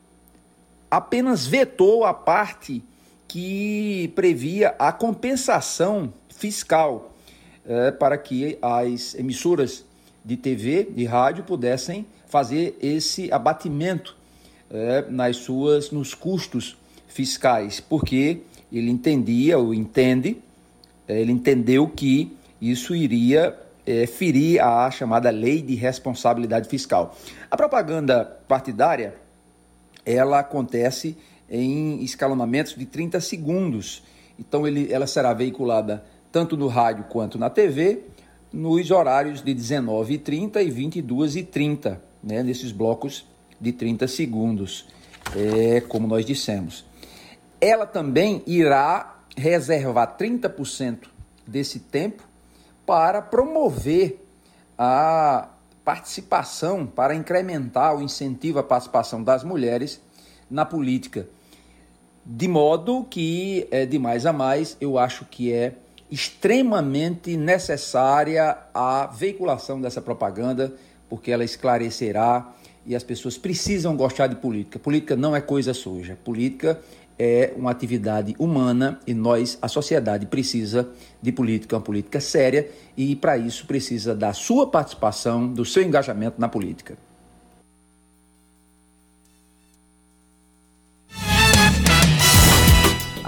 apenas 0.90 1.46
vetou 1.46 2.04
a 2.04 2.12
parte 2.12 2.82
que 3.26 4.10
previa 4.14 4.74
a 4.78 4.90
compensação 4.90 6.12
fiscal 6.28 7.14
é, 7.66 7.90
para 7.90 8.16
que 8.16 8.58
as 8.62 9.14
emissoras 9.14 9.84
de 10.24 10.36
TV, 10.36 10.84
de 10.84 11.04
rádio, 11.04 11.44
pudessem 11.44 12.06
fazer 12.28 12.76
esse 12.80 13.32
abatimento 13.32 14.16
é, 14.70 15.04
nas 15.08 15.36
suas, 15.36 15.90
nos 15.90 16.14
custos 16.14 16.76
fiscais, 17.06 17.80
porque 17.80 18.42
ele 18.72 18.90
entendia 18.90 19.58
ou 19.58 19.72
entende, 19.72 20.38
é, 21.06 21.20
ele 21.20 21.32
entendeu 21.32 21.88
que 21.88 22.36
isso 22.60 22.94
iria 22.94 23.56
é, 23.86 24.06
ferir 24.06 24.62
a 24.62 24.90
chamada 24.90 25.30
lei 25.30 25.62
de 25.62 25.74
responsabilidade 25.74 26.68
fiscal. 26.68 27.16
A 27.50 27.56
propaganda 27.56 28.24
partidária, 28.46 29.14
ela 30.04 30.40
acontece 30.40 31.16
em 31.50 32.02
escalonamentos 32.02 32.74
de 32.74 32.84
30 32.84 33.20
segundos. 33.20 34.02
Então 34.38 34.66
ele, 34.66 34.92
ela 34.92 35.06
será 35.06 35.32
veiculada 35.32 36.04
tanto 36.30 36.56
no 36.56 36.68
rádio 36.68 37.04
quanto 37.08 37.38
na 37.38 37.48
TV, 37.48 38.02
nos 38.52 38.90
horários 38.90 39.42
de 39.42 39.54
19h30 39.54 40.56
e 40.62 40.70
22h30, 40.70 41.98
né, 42.22 42.42
nesses 42.42 42.72
blocos 42.72 43.26
de 43.60 43.72
30 43.72 44.06
segundos, 44.08 44.86
é, 45.34 45.80
como 45.82 46.06
nós 46.06 46.24
dissemos 46.24 46.88
ela 47.60 47.86
também 47.86 48.42
irá 48.46 49.16
reservar 49.36 50.16
30% 50.16 51.08
desse 51.46 51.80
tempo 51.80 52.22
para 52.86 53.20
promover 53.20 54.24
a 54.76 55.48
participação, 55.84 56.86
para 56.86 57.14
incrementar 57.14 57.96
o 57.96 58.02
incentivo 58.02 58.58
à 58.58 58.62
participação 58.62 59.22
das 59.22 59.42
mulheres 59.42 60.00
na 60.50 60.64
política. 60.64 61.28
De 62.24 62.46
modo 62.46 63.06
que, 63.08 63.66
é, 63.70 63.86
de 63.86 63.98
mais 63.98 64.26
a 64.26 64.32
mais, 64.32 64.76
eu 64.80 64.98
acho 64.98 65.24
que 65.24 65.52
é 65.52 65.74
extremamente 66.10 67.36
necessária 67.36 68.56
a 68.72 69.06
veiculação 69.06 69.80
dessa 69.80 70.00
propaganda, 70.00 70.74
porque 71.08 71.30
ela 71.30 71.44
esclarecerá 71.44 72.54
e 72.86 72.96
as 72.96 73.02
pessoas 73.02 73.36
precisam 73.36 73.96
gostar 73.96 74.26
de 74.26 74.36
política. 74.36 74.78
Política 74.78 75.14
não 75.14 75.36
é 75.36 75.40
coisa 75.40 75.74
suja. 75.74 76.16
Política 76.24 76.80
é 77.18 77.52
uma 77.56 77.70
atividade 77.70 78.34
humana 78.38 79.00
e 79.06 79.12
nós, 79.12 79.58
a 79.60 79.68
sociedade, 79.68 80.26
precisa 80.26 80.88
de 81.20 81.32
política, 81.32 81.76
uma 81.76 81.82
política 81.82 82.20
séria 82.20 82.70
e, 82.96 83.16
para 83.16 83.36
isso, 83.36 83.66
precisa 83.66 84.14
da 84.14 84.32
sua 84.32 84.66
participação, 84.66 85.52
do 85.52 85.64
seu 85.64 85.82
engajamento 85.82 86.40
na 86.40 86.48
política. 86.48 86.96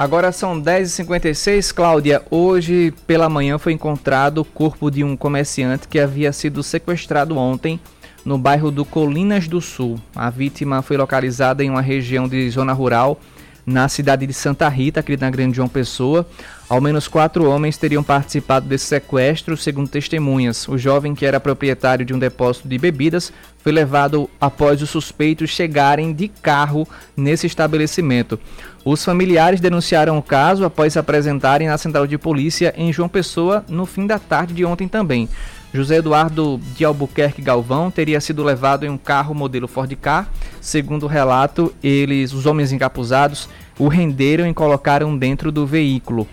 Agora 0.01 0.33
são 0.33 0.59
10h56, 0.59 1.75
Cláudia. 1.75 2.23
Hoje 2.31 2.91
pela 3.07 3.29
manhã 3.29 3.59
foi 3.59 3.75
encontrado 3.75 4.39
o 4.39 4.45
corpo 4.47 4.91
de 4.91 5.05
um 5.05 5.15
comerciante 5.15 5.87
que 5.87 6.01
havia 6.01 6.33
sido 6.33 6.63
sequestrado 6.63 7.37
ontem 7.37 7.79
no 8.25 8.39
bairro 8.39 8.71
do 8.71 8.83
Colinas 8.83 9.47
do 9.47 9.61
Sul. 9.61 10.01
A 10.17 10.31
vítima 10.31 10.81
foi 10.81 10.97
localizada 10.97 11.63
em 11.63 11.69
uma 11.69 11.83
região 11.83 12.27
de 12.27 12.49
zona 12.49 12.73
rural 12.73 13.21
na 13.67 13.89
cidade 13.91 14.27
de 14.27 14.33
Santa 14.33 14.69
Rita, 14.71 15.01
aqui 15.01 15.19
na 15.19 15.29
Grande 15.29 15.57
João 15.57 15.69
Pessoa. 15.69 16.27
Ao 16.67 16.81
menos 16.81 17.07
quatro 17.07 17.45
homens 17.49 17.77
teriam 17.77 18.03
participado 18.03 18.67
desse 18.67 18.87
sequestro, 18.87 19.57
segundo 19.57 19.89
testemunhas. 19.89 20.67
O 20.67 20.79
jovem, 20.79 21.15
que 21.15 21.27
era 21.27 21.39
proprietário 21.39 22.07
de 22.07 22.15
um 22.15 22.19
depósito 22.19 22.69
de 22.69 22.79
bebidas, 22.79 23.33
foi 23.59 23.73
levado 23.73 24.31
após 24.41 24.81
os 24.81 24.89
suspeitos 24.89 25.51
chegarem 25.51 26.13
de 26.13 26.29
carro 26.29 26.89
nesse 27.17 27.47
estabelecimento. 27.47 28.39
Os 28.85 29.05
familiares 29.05 29.61
denunciaram 29.61 30.17
o 30.17 30.23
caso 30.23 30.65
após 30.65 30.95
se 30.95 30.99
apresentarem 30.99 31.69
na 31.69 31.77
central 31.77 32.07
de 32.07 32.17
polícia 32.17 32.73
em 32.77 32.93
João 32.93 33.09
Pessoa 33.09 33.65
no 33.69 33.85
fim 33.85 34.07
da 34.07 34.19
tarde 34.19 34.55
de 34.55 34.65
ontem 34.65 34.89
também. 34.89 35.29
José 35.73 35.97
Eduardo 35.97 36.61
de 36.75 36.85
Albuquerque 36.85 37.43
Galvão 37.43 37.91
teria 37.91 38.21
sido 38.21 38.43
levado 38.43 38.85
em 38.85 38.89
um 38.89 38.99
carro 38.99 39.35
modelo 39.35 39.69
Ford 39.69 39.95
Ka. 39.97 40.27
Segundo 40.61 41.05
o 41.05 41.07
relato, 41.07 41.73
eles, 41.83 42.33
os 42.33 42.47
homens 42.47 42.73
encapuzados, 42.73 43.49
o 43.79 43.87
renderam 43.87 44.49
e 44.49 44.55
colocaram 44.55 45.17
dentro 45.17 45.53
do 45.53 45.67
veículo. 45.67 46.27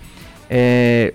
É, 0.50 1.14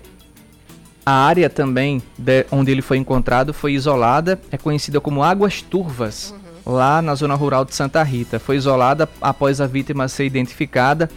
a 1.05 1.11
área 1.11 1.49
também 1.49 2.01
de, 2.17 2.45
onde 2.49 2.71
ele 2.71 2.81
foi 2.81 2.97
encontrado 2.97 3.53
foi 3.53 3.73
isolada, 3.73 4.39
é 4.51 4.57
conhecida 4.57 5.01
como 5.01 5.21
Águas 5.21 5.61
Turvas. 5.61 6.33
Lá 6.65 7.01
na 7.01 7.15
zona 7.15 7.35
rural 7.35 7.65
de 7.65 7.75
Santa 7.75 8.03
Rita. 8.03 8.39
Foi 8.39 8.55
isolada 8.55 9.09
após 9.21 9.59
a 9.59 9.67
vítima 9.67 10.07
ser 10.07 10.25
identificada. 10.25 11.09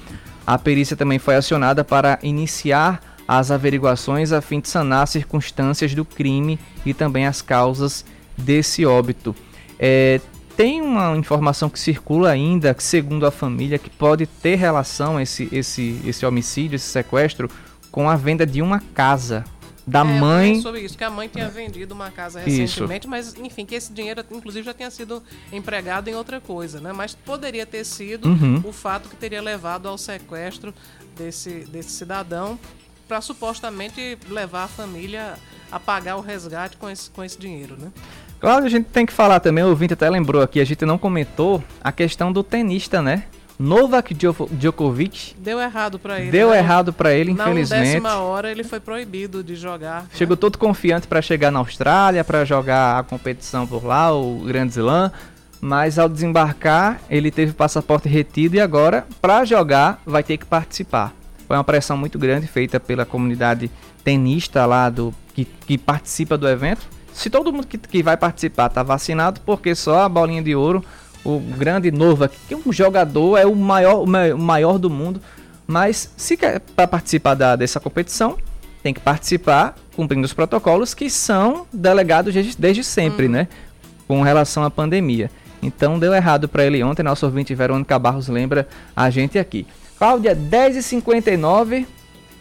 A 0.46 0.58
perícia 0.58 0.96
também 0.96 1.18
foi 1.18 1.36
acionada 1.36 1.84
para 1.84 2.18
iniciar 2.22 3.00
as 3.26 3.50
averiguações 3.50 4.32
a 4.32 4.40
fim 4.40 4.60
de 4.60 4.68
sanar 4.68 5.02
as 5.02 5.10
circunstâncias 5.10 5.94
do 5.94 6.04
crime 6.04 6.58
e 6.84 6.94
também 6.94 7.26
as 7.26 7.42
causas 7.42 8.04
desse 8.36 8.86
óbito. 8.86 9.34
É, 9.78 10.20
tem 10.56 10.80
uma 10.80 11.16
informação 11.16 11.68
que 11.68 11.78
circula 11.78 12.30
ainda, 12.30 12.72
que, 12.72 12.82
segundo 12.82 13.26
a 13.26 13.30
família, 13.30 13.78
que 13.78 13.90
pode 13.90 14.26
ter 14.26 14.54
relação 14.54 15.20
esse, 15.20 15.48
esse, 15.52 16.00
esse 16.04 16.24
homicídio, 16.24 16.76
esse 16.76 16.86
sequestro, 16.86 17.50
com 17.90 18.08
a 18.08 18.16
venda 18.16 18.46
de 18.46 18.62
uma 18.62 18.80
casa 18.94 19.44
da 19.86 20.00
é, 20.00 20.04
mãe. 20.04 20.60
sobre 20.60 20.80
isso, 20.80 20.98
que 20.98 21.04
a 21.04 21.10
mãe 21.10 21.28
tinha 21.28 21.48
vendido 21.48 21.94
uma 21.94 22.10
casa 22.10 22.40
recentemente, 22.40 23.02
isso. 23.02 23.08
mas 23.08 23.34
enfim, 23.36 23.64
que 23.64 23.74
esse 23.74 23.92
dinheiro, 23.92 24.24
inclusive, 24.32 24.64
já 24.64 24.74
tinha 24.74 24.90
sido 24.90 25.22
empregado 25.52 26.08
em 26.08 26.14
outra 26.14 26.40
coisa, 26.40 26.80
né? 26.80 26.92
Mas 26.92 27.14
poderia 27.14 27.64
ter 27.64 27.84
sido 27.84 28.28
uhum. 28.28 28.60
o 28.64 28.72
fato 28.72 29.08
que 29.08 29.16
teria 29.16 29.40
levado 29.40 29.86
ao 29.86 29.96
sequestro 29.96 30.74
desse, 31.16 31.60
desse 31.66 31.90
cidadão 31.90 32.58
para 33.06 33.20
supostamente 33.20 34.18
levar 34.28 34.64
a 34.64 34.68
família 34.68 35.34
a 35.70 35.78
pagar 35.78 36.16
o 36.16 36.20
resgate 36.20 36.76
com 36.76 36.90
esse, 36.90 37.08
com 37.10 37.22
esse 37.22 37.38
dinheiro, 37.38 37.76
né? 37.78 37.92
Claro, 38.40 38.66
a 38.66 38.68
gente 38.68 38.86
tem 38.86 39.06
que 39.06 39.12
falar 39.12 39.40
também, 39.40 39.64
o 39.64 39.68
ouvinte 39.68 39.94
até 39.94 40.10
lembrou 40.10 40.42
aqui, 40.42 40.60
a 40.60 40.64
gente 40.64 40.84
não 40.84 40.98
comentou 40.98 41.62
a 41.82 41.90
questão 41.90 42.32
do 42.32 42.42
tenista, 42.42 43.00
né? 43.00 43.24
Novak 43.58 44.14
Djokovic. 44.14 45.34
Deu 45.38 45.60
errado 45.60 45.98
para 45.98 46.20
ele. 46.20 46.30
Deu 46.30 46.50
né? 46.50 46.58
errado 46.58 46.92
para 46.92 47.14
ele, 47.14 47.32
infelizmente. 47.32 48.00
Na 48.00 48.20
hora 48.20 48.50
ele 48.50 48.62
foi 48.62 48.80
proibido 48.80 49.42
de 49.42 49.56
jogar. 49.56 50.02
Né? 50.02 50.08
Chegou 50.14 50.36
né? 50.36 50.40
todo 50.40 50.58
confiante 50.58 51.06
para 51.06 51.22
chegar 51.22 51.50
na 51.50 51.58
Austrália, 51.58 52.22
para 52.22 52.44
jogar 52.44 52.98
a 52.98 53.02
competição 53.02 53.66
por 53.66 53.84
lá, 53.84 54.12
o 54.14 54.40
Grand 54.44 54.68
Slam. 54.68 55.10
Mas 55.60 55.98
ao 55.98 56.08
desembarcar, 56.08 57.00
ele 57.08 57.30
teve 57.30 57.52
o 57.52 57.54
passaporte 57.54 58.08
retido 58.08 58.56
e 58.56 58.60
agora, 58.60 59.06
para 59.22 59.44
jogar, 59.44 60.02
vai 60.04 60.22
ter 60.22 60.36
que 60.36 60.44
participar. 60.44 61.14
Foi 61.46 61.56
uma 61.56 61.64
pressão 61.64 61.96
muito 61.96 62.18
grande 62.18 62.46
feita 62.46 62.78
pela 62.78 63.06
comunidade 63.06 63.70
tenista 64.04 64.66
lá 64.66 64.90
do 64.90 65.14
que, 65.34 65.44
que 65.44 65.78
participa 65.78 66.36
do 66.36 66.46
evento. 66.46 66.86
Se 67.12 67.30
todo 67.30 67.50
mundo 67.50 67.66
que, 67.66 67.78
que 67.78 68.02
vai 68.02 68.16
participar 68.16 68.66
está 68.66 68.82
vacinado, 68.82 69.40
porque 69.40 69.74
só 69.74 70.02
a 70.02 70.08
bolinha 70.08 70.42
de 70.42 70.54
ouro, 70.54 70.84
o 71.26 71.40
grande 71.40 71.90
Nova, 71.90 72.28
que 72.28 72.54
é 72.54 72.56
um 72.56 72.72
jogador, 72.72 73.36
é 73.36 73.44
o 73.44 73.56
maior, 73.56 74.04
o 74.04 74.38
maior 74.38 74.78
do 74.78 74.88
mundo. 74.88 75.20
Mas 75.66 76.12
se 76.16 76.36
quer 76.36 76.60
para 76.60 76.86
participar 76.86 77.34
da, 77.34 77.56
dessa 77.56 77.80
competição, 77.80 78.36
tem 78.82 78.94
que 78.94 79.00
participar 79.00 79.74
cumprindo 79.96 80.24
os 80.24 80.32
protocolos 80.32 80.94
que 80.94 81.10
são 81.10 81.66
delegados 81.72 82.32
desde, 82.32 82.56
desde 82.56 82.84
sempre, 82.84 83.26
uhum. 83.26 83.32
né? 83.32 83.48
Com 84.06 84.22
relação 84.22 84.62
à 84.62 84.70
pandemia. 84.70 85.28
Então 85.60 85.98
deu 85.98 86.14
errado 86.14 86.48
para 86.48 86.64
ele 86.64 86.82
ontem. 86.84 87.02
Nosso 87.02 87.26
ouvinte 87.26 87.52
Verônica 87.54 87.98
Barros 87.98 88.28
lembra 88.28 88.68
a 88.94 89.10
gente 89.10 89.36
aqui. 89.36 89.66
Cláudia, 89.98 90.36
10h59. 90.36 91.86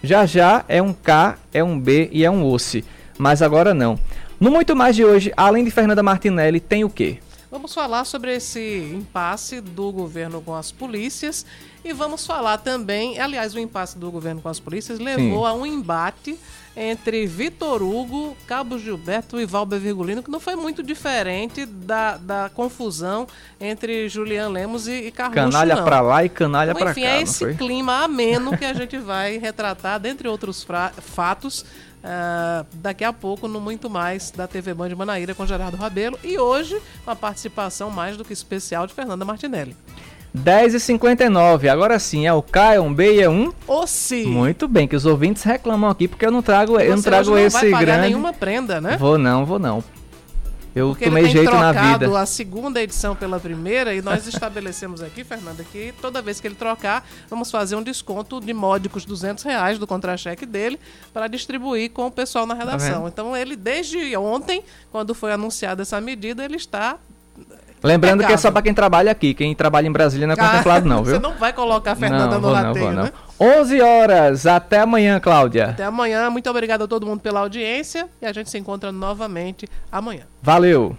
Já 0.04 0.28
já 0.28 0.64
é 0.68 0.80
um 0.80 0.94
K, 0.94 1.38
é 1.52 1.64
um 1.64 1.80
B 1.80 2.10
e 2.12 2.24
é 2.24 2.30
um 2.30 2.46
osse. 2.46 2.86
Mas 3.18 3.42
agora 3.42 3.74
não. 3.74 3.98
No 4.40 4.52
Muito 4.52 4.76
Mais 4.76 4.96
de 4.96 5.04
hoje, 5.04 5.34
além 5.36 5.64
de 5.64 5.72
Fernanda 5.72 6.04
Martinelli, 6.04 6.60
tem 6.60 6.84
o 6.84 6.90
quê? 6.90 7.18
Vamos 7.56 7.74
falar 7.74 8.04
sobre 8.04 8.36
esse 8.36 8.60
impasse 8.94 9.62
do 9.62 9.90
governo 9.90 10.42
com 10.42 10.54
as 10.54 10.74
polícias 10.74 11.46
e 11.86 11.94
vamos 11.94 12.28
falar 12.28 12.58
também, 12.58 13.18
aliás, 13.18 13.56
o 13.56 13.60
impasse 13.60 13.98
do 13.98 14.12
governo 14.12 14.42
com 14.42 14.50
as 14.50 14.60
polícias 14.60 15.00
levou 15.00 15.46
Sim. 15.46 15.50
a 15.50 15.54
um 15.54 15.66
embate 15.66 16.38
entre 16.76 17.26
Vitor 17.26 17.82
Hugo, 17.82 18.36
Cabo 18.46 18.78
Gilberto 18.78 19.40
e 19.40 19.46
Valber 19.46 19.80
Virgulino, 19.80 20.22
que 20.22 20.30
não 20.30 20.42
foi 20.42 20.58
muito 20.58 20.84
diferente 20.84 21.66
da, 21.66 22.18
da 22.18 22.52
confusão 22.54 23.26
entre 23.58 24.10
Julian 24.10 24.50
Lemos 24.50 24.86
e, 24.90 24.92
e 24.92 25.12
Carluxo, 25.12 25.52
Canalha 25.52 25.82
para 25.82 26.02
lá 26.02 26.26
e 26.26 26.28
canalha 26.28 26.76
para 26.76 26.88
cá. 26.88 26.92
Enfim, 26.92 27.06
é 27.06 27.22
esse 27.22 27.54
clima 27.54 28.04
ameno 28.04 28.58
que 28.58 28.66
a 28.66 28.74
gente 28.74 28.98
vai 28.98 29.38
retratar, 29.38 29.98
dentre 29.98 30.28
outros 30.28 30.68
fatos, 31.00 31.66
uh, 32.06 32.66
daqui 32.76 33.04
a 33.04 33.12
pouco 33.12 33.48
no 33.48 33.60
Muito 33.60 33.90
Mais 33.90 34.32
da 34.32 34.48
TV 34.48 34.74
Band 34.74 34.90
de 34.90 34.96
Manaíra 34.96 35.34
com 35.34 35.46
Gerardo 35.46 35.76
Rabelo. 35.76 36.18
E 36.24 36.38
hoje, 36.38 36.80
uma 37.06 37.16
participação 37.16 37.90
mais 37.90 38.16
do 38.16 38.24
que 38.24 38.32
especial 38.32 38.86
de 38.86 38.94
Fernanda 38.94 39.26
Martinelli. 39.26 39.76
10h59. 40.36 41.70
Agora 41.70 41.98
sim, 41.98 42.28
é 42.28 42.34
o 42.34 42.42
K, 42.42 42.76
é 42.76 42.80
um 42.80 42.94
B 42.94 43.16
e 43.16 43.22
é 43.22 43.30
um. 43.30 43.54
O 43.68 43.88
sim. 43.88 44.26
Muito 44.26 44.68
bem, 44.68 44.88
que 44.88 44.96
os 44.96 45.06
ouvintes 45.06 45.44
reclamam 45.44 45.90
aqui 45.90 46.08
porque 46.08 46.26
eu 46.26 46.32
não 46.32 46.42
trago, 46.42 46.80
eu 46.80 46.96
não 46.96 47.02
trago 47.02 47.30
não 47.32 47.40
esse 47.40 47.70
vai 47.70 47.86
grande. 47.86 48.02
nenhuma 48.08 48.34
prenda, 48.34 48.82
né? 48.82 48.98
Vou 48.98 49.18
não, 49.18 49.46
vou 49.46 49.58
não. 49.58 49.84
Eu 50.76 50.90
Porque 50.90 51.06
tomei 51.06 51.30
jeito 51.30 51.50
na 51.52 51.72
vida. 51.72 52.20
a 52.20 52.26
segunda 52.26 52.84
edição 52.84 53.16
pela 53.16 53.40
primeira 53.40 53.96
e 53.96 54.02
nós 54.02 54.28
estabelecemos 54.28 55.02
aqui, 55.02 55.24
Fernanda, 55.24 55.64
que 55.64 55.94
toda 56.02 56.22
vez 56.22 56.42
que 56.42 56.48
ele 56.48 56.56
trocar, 56.56 57.08
vamos 57.30 57.50
fazer 57.50 57.78
um 57.78 57.82
desconto 57.82 58.42
de 58.42 58.54
módicos 58.54 59.06
200 59.06 59.42
reais 59.46 59.80
do 59.80 59.88
contra-cheque 59.88 60.46
dele 60.46 60.78
para 61.14 61.28
distribuir 61.28 61.92
com 61.92 62.06
o 62.08 62.12
pessoal 62.12 62.46
na 62.46 62.56
tá 62.56 62.66
redação. 62.66 63.04
Tá 63.04 63.08
então 63.08 63.38
ele, 63.38 63.56
desde 63.56 64.18
ontem, 64.18 64.66
quando 64.92 65.16
foi 65.16 65.32
anunciada 65.32 65.82
essa 65.82 66.02
medida, 66.02 66.44
ele 66.44 66.58
está 66.58 67.00
Lembrando 67.86 68.24
é 68.24 68.28
que 68.28 68.34
é 68.34 68.38
só 68.38 68.52
para 68.52 68.62
quem 68.62 68.74
trabalha 68.74 69.12
aqui. 69.12 69.34
Quem 69.34 69.54
trabalha 69.56 69.88
em 69.88 69.92
Brasília 69.92 70.26
não 70.26 70.34
é 70.34 70.38
contemplado, 70.38 70.88
não, 70.88 71.04
viu? 71.04 71.16
Você 71.16 71.20
não 71.20 71.36
vai 71.36 71.54
colocar 71.54 71.92
a 71.92 71.96
Fernanda 71.96 72.40
não, 72.40 72.42
no 72.42 72.54
rateio, 72.54 72.92
não, 72.92 73.04
né? 73.04 73.12
11 73.40 73.82
horas. 73.82 74.46
Até 74.48 74.80
amanhã, 74.80 75.20
Cláudia. 75.20 75.70
Até 75.70 75.84
amanhã. 75.84 76.30
Muito 76.30 76.50
obrigado 76.50 76.84
a 76.84 76.88
todo 76.88 77.06
mundo 77.06 77.20
pela 77.20 77.42
audiência. 77.42 78.08
E 78.22 78.26
a 78.26 78.34
gente 78.34 78.50
se 78.50 78.58
encontra 78.58 78.92
novamente 78.92 79.68
amanhã. 79.92 80.24
Valeu. 80.42 80.98